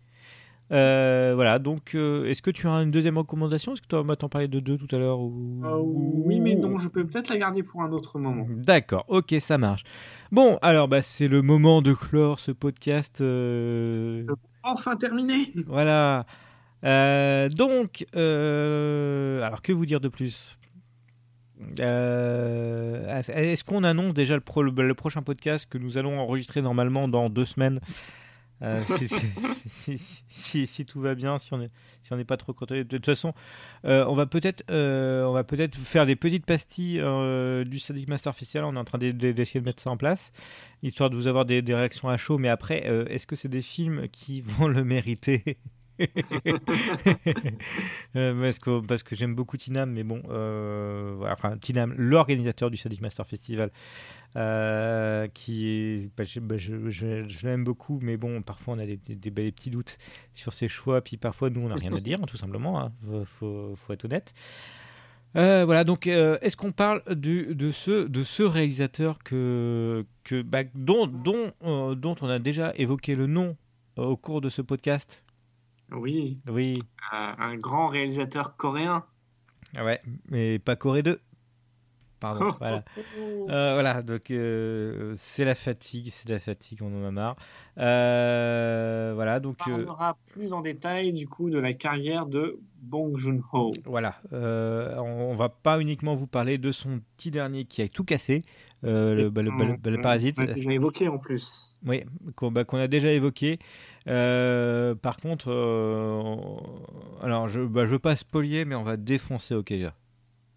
Euh, 0.72 1.32
voilà, 1.34 1.60
donc 1.60 1.96
euh, 1.96 2.26
est-ce 2.26 2.42
que 2.42 2.52
tu 2.52 2.68
as 2.68 2.72
une 2.72 2.92
deuxième 2.92 3.18
recommandation? 3.18 3.74
Est-ce 3.74 3.82
que 3.82 3.88
tu 3.88 3.96
as 3.96 4.16
t'en 4.16 4.28
parlais 4.28 4.50
de 4.50 4.60
deux 4.60 4.78
tout 4.78 4.94
à 4.94 5.00
l'heure 5.00 5.20
ou... 5.20 5.62
Euh, 5.64 5.78
oui, 5.82 6.40
mais 6.42 6.56
non, 6.56 6.78
je 6.78 6.90
peux 6.90 7.06
peut-être 7.06 7.30
la 7.30 7.38
garder 7.38 7.64
pour 7.64 7.82
un 7.82 7.92
autre 7.92 8.20
moment. 8.20 8.46
D'accord, 8.50 9.06
ok, 9.08 9.34
ça 9.40 9.58
marche. 9.58 9.84
Bon, 10.32 10.60
alors 10.62 10.88
bah, 10.88 11.02
c'est 11.02 11.30
le 11.30 11.42
moment 11.42 11.82
de 11.82 11.94
clore 11.94 12.40
ce 12.40 12.52
podcast. 12.52 13.24
Enfin 14.64 14.96
terminé. 14.98 15.52
Voilà. 15.68 16.26
Donc, 16.84 18.06
alors 18.14 19.62
que 19.62 19.72
vous 19.72 19.86
dire 19.86 20.02
de 20.02 20.10
plus? 20.10 20.58
Euh, 21.80 23.22
Est-ce 23.34 23.64
qu'on 23.64 23.84
annonce 23.84 24.14
déjà 24.14 24.36
le, 24.36 24.42
pro- 24.42 24.64
le- 24.64 24.72
le 24.88 24.94
prochain 24.94 25.22
podcast 25.22 25.68
que 25.70 25.78
nous 25.78 25.98
allons 25.98 26.20
enregistrer 26.20 26.62
normalement 26.62 27.08
dans 27.08 27.30
deux 27.30 27.46
semaines? 27.46 27.80
Euh, 28.64 28.82
si, 28.98 29.08
si- 29.08 29.18
si- 29.68 29.98
si- 29.98 30.24
si- 30.30 30.68
si 30.68 30.86
tout 30.86 31.00
va 31.00 31.14
bien, 31.16 31.38
si 31.38 31.54
on 31.54 31.62
est, 31.62 31.70
si 32.04 32.12
on 32.14 32.18
n'est 32.18 32.26
pas 32.26 32.38
trop 32.38 32.54
content. 32.54 32.76
De 32.76 32.84
toute 32.84 33.06
façon, 33.06 33.34
euh, 33.86 34.04
on 34.08 34.16
va 34.16 34.26
peut-être, 34.26 34.64
on 34.70 35.32
va 35.32 35.44
peut-être 35.44 35.78
faire 35.78 36.06
des 36.06 36.16
petites 36.16 36.46
pastilles 36.46 37.02
du 37.66 37.80
Sadic 37.80 38.08
Master 38.08 38.34
Festival. 38.36 38.66
On 38.66 38.76
est 38.76 38.80
en 38.80 38.84
train 38.86 38.98
d'e- 38.98 39.12
d'e- 39.12 39.32
d'essayer 39.34 39.60
de 39.60 39.66
mettre 39.66 39.82
ça 39.84 39.90
en 39.92 39.98
place, 39.98 40.32
histoire 40.84 41.10
de 41.10 41.16
vous 41.16 41.28
avoir 41.28 41.46
des, 41.46 41.62
des 41.62 41.76
réactions 41.76 42.10
à 42.10 42.18
chaud. 42.18 42.38
Mais 42.40 42.50
après, 42.50 42.80
est-ce 43.10 43.28
que 43.28 43.36
c'est 43.36 43.50
des 43.50 43.62
films 43.62 44.08
qui 44.12 44.42
vont 44.42 44.68
le 44.68 44.84
mériter? 44.84 45.58
Parce 48.14 48.60
que, 48.60 48.82
parce 48.86 49.04
que 49.04 49.16
j'aime 49.16 49.36
beaucoup 49.36 49.58
Tinam, 49.58 49.92
mais 49.92 50.04
bon, 50.04 50.22
euh, 50.30 51.18
enfin 51.32 51.58
Tinam, 51.58 51.94
l'organisateur 51.98 52.70
du 52.70 52.78
Sadic 52.78 53.02
Master 53.02 53.26
Festival, 53.26 53.72
euh, 54.36 55.28
qui 55.34 56.10
bah, 56.16 56.24
je, 56.24 56.40
bah, 56.40 56.58
je- 56.58 57.48
l'aime 57.48 57.64
beaucoup, 57.64 58.00
mais 58.02 58.18
bon, 58.18 58.42
parfois 58.42 58.76
on 58.76 58.80
a 58.80 58.86
des, 58.86 58.98
petits 58.98 59.70
doutes 59.70 59.98
sur 60.34 60.54
ses 60.54 60.68
choix, 60.68 61.02
puis 61.02 61.18
parfois 61.18 61.50
nous 61.50 61.62
on 61.62 61.70
n'a 61.70 61.76
rien 61.76 61.94
à 61.94 62.00
dire, 62.00 62.18
hein, 62.22 62.26
tout 62.28 62.38
simplement, 62.38 62.80
hein, 62.80 62.92
faut, 63.26 63.76
être 63.90 64.06
honnête. 64.06 64.34
Euh, 65.36 65.66
voilà, 65.66 65.84
donc 65.84 66.08
euh, 66.08 66.38
est-ce 66.42 66.58
qu'on 66.58 66.72
parle 66.72 67.04
du, 67.14 67.54
de, 67.54 67.72
ce, 67.72 68.08
de 68.08 68.24
ce 68.24 68.44
réalisateur 68.44 69.20
que, 69.24 70.06
bah, 70.46 70.64
dont, 70.74 71.06
dont, 71.06 71.52
euh, 71.64 71.96
dont 71.96 72.16
on 72.22 72.30
a 72.30 72.40
déjà 72.40 72.74
évoqué 72.76 73.14
le 73.14 73.28
nom 73.28 73.56
euh, 74.00 74.04
au 74.04 74.18
cours 74.18 74.42
de 74.42 74.50
ce 74.50 74.62
podcast? 74.62 75.24
Oui, 75.92 76.40
Oui, 76.50 76.74
euh, 77.14 77.32
un 77.38 77.56
grand 77.56 77.88
réalisateur 77.88 78.56
coréen. 78.58 79.04
Ah 79.76 79.86
ouais, 79.86 80.02
mais 80.30 80.60
pas 80.60 80.76
Corée 80.76 81.04
2. 81.04 81.20
Pardon, 82.20 82.52
voilà. 82.60 82.84
Euh, 83.50 83.74
voilà, 83.74 84.02
donc 84.02 84.32
euh, 84.32 85.14
c'est 85.18 85.46
la 85.46 85.54
fatigue, 85.56 86.08
c'est 86.10 86.28
la 86.30 86.40
fatigue, 86.40 86.82
on 86.82 86.88
en 87.04 87.06
a 87.08 87.12
marre. 87.12 87.36
Euh, 87.78 89.12
voilà, 89.14 89.40
donc 89.40 89.58
On 89.68 89.70
euh, 89.72 89.86
parlera 89.86 90.18
plus 90.32 90.52
en 90.54 90.62
détail 90.62 91.14
du 91.14 91.28
coup 91.28 91.50
de 91.50 91.60
la 91.60 91.74
carrière 91.74 92.26
de 92.26 92.60
Bong 92.82 93.16
Joon-ho. 93.18 93.72
voilà, 93.86 94.16
euh, 94.34 94.96
on, 94.98 95.32
on 95.32 95.36
va 95.36 95.50
pas 95.50 95.80
uniquement 95.80 96.16
vous 96.16 96.28
parler 96.28 96.58
de 96.58 96.72
son 96.72 97.02
petit 97.18 97.30
dernier 97.32 97.66
qui 97.66 97.82
a 97.84 97.88
tout 97.88 98.04
cassé, 98.04 98.42
euh, 98.84 99.14
le, 99.14 99.30
bah, 99.30 99.42
le- 99.44 99.52
bah, 99.52 99.66
le- 99.66 99.98
bah, 99.98 100.02
Parasite. 100.02 100.40
Évoqué 100.56 101.08
en 101.08 101.20
plus. 101.20 101.67
Oui, 101.86 102.04
qu'on 102.36 102.52
bah, 102.52 102.64
qu'on 102.64 102.78
a 102.78 102.88
déjà 102.88 103.12
évoqué. 103.12 103.60
Euh, 104.08 104.96
par 104.96 105.18
contre, 105.18 105.50
euh, 105.52 106.10
on- 106.24 107.22
alors 107.22 107.48
je 107.48 107.62
bah, 107.62 107.86
je 107.86 107.92
veux 107.92 108.00
pas 108.00 108.16
spolier, 108.16 108.66
mais 108.66 108.76
on 108.76 108.84
va 108.84 108.98
défoncer 108.98 109.54
Okja. 109.56 109.94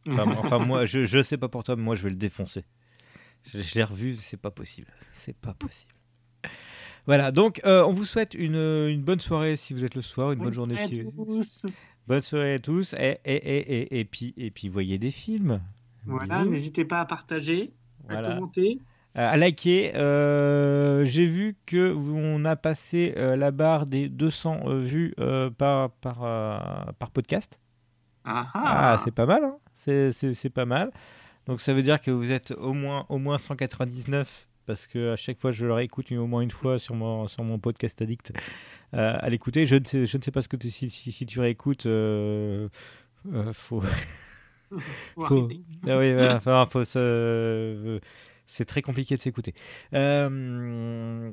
Enfin, 0.08 0.24
moi- 0.24 0.36
enfin, 0.44 0.58
moi, 0.58 0.84
je, 0.86 1.04
je 1.04 1.22
sais 1.22 1.36
pas 1.36 1.48
pour 1.48 1.62
toi, 1.62 1.76
mais 1.76 1.82
moi 1.82 1.94
je 1.94 2.02
vais 2.04 2.10
le 2.10 2.16
défoncer. 2.16 2.64
Je, 3.52 3.60
je 3.60 3.74
l'ai 3.74 3.84
revu, 3.84 4.16
c'est 4.16 4.36
pas 4.36 4.50
possible. 4.50 4.88
C'est 5.12 5.36
pas 5.36 5.54
possible. 5.54 5.92
Voilà, 7.06 7.32
donc 7.32 7.60
euh, 7.64 7.82
on 7.84 7.92
vous 7.92 8.04
souhaite 8.04 8.34
une, 8.34 8.54
une 8.56 9.02
bonne 9.02 9.20
soirée 9.20 9.56
si 9.56 9.72
vous 9.74 9.84
êtes 9.84 9.94
le 9.94 10.02
soir, 10.02 10.32
une 10.32 10.38
bonne, 10.40 10.52
journée 10.52 10.76
soirée 10.76 10.94
si 10.94 11.04
tous. 11.26 11.66
Bonne 12.06 12.22
soirée 12.22 12.54
à 12.54 12.58
tous. 12.58 12.94
Et, 12.94 13.18
et, 13.24 13.34
et, 13.34 13.72
et, 13.96 14.00
et 14.00 14.04
puis, 14.04 14.34
et 14.36 14.50
puis, 14.50 14.68
voyez 14.68 14.98
des 14.98 15.10
films. 15.10 15.60
Voilà, 16.06 16.44
n'hésitez 16.50 16.84
pas 16.84 17.00
à 17.00 17.04
partager, 17.06 17.72
à 18.08 18.16
commenter. 18.22 18.78
Euh, 19.18 19.28
à 19.32 19.36
liker. 19.36 19.92
Euh, 19.96 21.04
J'ai 21.04 21.26
vu 21.26 21.56
que 21.66 21.92
on 21.94 22.44
a 22.44 22.54
passé 22.56 23.12
euh, 23.16 23.34
la 23.36 23.50
barre 23.50 23.86
des 23.86 24.08
200 24.08 24.60
euh, 24.66 24.78
vues 24.80 25.14
par, 25.58 25.90
par, 25.90 26.18
par 26.98 27.10
podcast. 27.10 27.58
Ah, 28.24 28.46
Ah, 28.54 28.98
c'est 29.04 29.14
pas 29.14 29.26
mal. 29.26 29.42
hein. 29.44 29.56
C'est- 29.74 30.50
pas 30.50 30.66
mal. 30.66 30.90
Donc 31.46 31.60
ça 31.60 31.72
veut 31.72 31.82
dire 31.82 32.00
que 32.00 32.10
vous 32.10 32.30
êtes 32.30 32.52
au 32.52 32.72
moins, 32.74 33.06
au 33.08 33.18
moins 33.18 33.38
199 33.38 34.46
parce 34.66 34.86
que 34.86 35.12
à 35.14 35.16
chaque 35.16 35.40
fois 35.40 35.50
je 35.50 35.66
le 35.66 35.72
réécoute 35.72 36.12
au 36.12 36.26
moins 36.26 36.42
une 36.42 36.50
fois 36.50 36.78
sur 36.78 36.94
mon, 36.94 37.26
sur 37.26 37.42
mon 37.42 37.58
podcast 37.58 38.00
addict 38.02 38.32
à 38.92 39.28
l'écouter. 39.30 39.64
Je, 39.66 39.76
ne 39.76 39.84
sais- 39.84 40.06
je 40.06 40.16
ne 40.18 40.22
sais 40.22 40.30
pas 40.30 40.42
ce 40.42 40.48
que 40.48 40.56
tu, 40.56 40.70
si, 40.70 40.90
si, 40.90 41.10
si 41.10 41.26
tu 41.26 41.40
réécoutes. 41.40 41.84
faut... 43.52 43.82
Faut. 45.16 45.48
Ah 45.88 45.98
oui, 45.98 46.14
enfin, 46.30 46.66
faut 46.70 46.84
se- 46.84 47.98
C'est 48.50 48.64
très 48.64 48.82
compliqué 48.82 49.16
de 49.16 49.20
s'écouter. 49.22 49.54
Euh, 49.94 51.30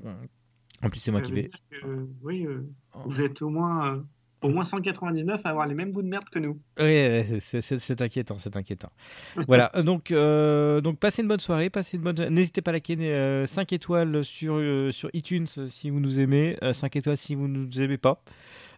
En 0.84 0.90
plus, 0.90 1.00
c'est 1.00 1.12
moi 1.12 1.22
qui 1.22 1.32
vais. 1.34 1.50
que, 1.72 2.08
oui, 2.22 2.46
euh, 2.46 2.62
vous 3.06 3.22
êtes 3.24 3.42
au 3.42 3.50
moins, 3.50 3.96
euh, 3.96 4.00
au 4.44 4.50
moins 4.50 4.64
199 4.64 5.44
à 5.46 5.50
avoir 5.50 5.66
les 5.66 5.74
mêmes 5.74 5.92
bouts 5.92 6.04
de 6.04 6.08
merde 6.08 6.26
que 6.30 6.38
nous. 6.38 6.60
Oui, 6.80 7.40
c'est- 7.42 8.02
inquiétant, 8.02 8.38
c'est 8.38 8.56
inquiétant. 8.56 8.92
voilà, 9.48 9.72
donc, 9.84 10.12
euh, 10.12 10.80
donc 10.82 11.00
passez 11.00 11.24
une 11.24 11.28
bonne 11.28 11.40
soirée, 11.40 11.72
passez 11.72 11.98
une 11.98 12.04
bonne. 12.04 12.28
N'hésitez 12.30 12.62
pas 12.62 12.70
à 12.70 12.74
liker 12.76 13.46
5 13.48 13.74
étoiles 13.74 14.24
sur, 14.24 14.54
euh, 14.58 14.92
sur 14.92 15.10
iTunes 15.14 15.48
euh, 15.58 15.68
si 15.68 15.90
vous 15.90 16.00
nous 16.00 16.20
aimez, 16.20 16.56
5 16.72 16.96
étoiles 16.98 17.18
si 17.18 17.34
vous 17.34 17.48
ne 17.48 17.58
nous 17.66 17.82
aimez 17.82 17.98
pas. 17.98 18.22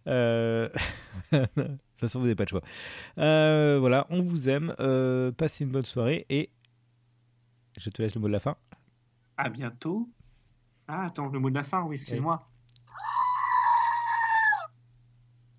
Euh, 0.08 0.70
De 1.34 1.46
toute 2.06 2.08
façon, 2.08 2.20
vous 2.20 2.26
n'avez 2.28 2.36
pas 2.36 2.46
de 2.46 2.50
choix. 2.50 2.62
Euh, 3.18 3.78
voilà, 3.82 4.08
on 4.10 4.22
vous 4.22 4.48
aime, 4.48 4.74
euh, 4.80 5.34
passez 5.34 5.66
une 5.66 5.72
bonne 5.72 5.84
soirée 5.84 6.26
et 6.30 6.50
je 7.78 7.90
te 7.90 8.02
laisse 8.02 8.16
le 8.16 8.22
mot 8.22 8.28
de 8.28 8.34
la 8.34 8.40
fin. 8.40 8.58
À 9.38 9.50
bientôt. 9.50 10.10
Ah, 10.88 11.06
attends, 11.06 11.28
le 11.28 11.40
mot 11.40 11.50
de 11.50 11.56
la 11.56 11.64
fin, 11.64 11.84
oui, 11.84 11.96
excuse-moi. 11.96 12.50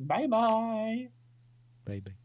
Bye 0.00 0.28
bye. 0.28 1.10
Bye 1.86 2.00
bye. 2.00 2.19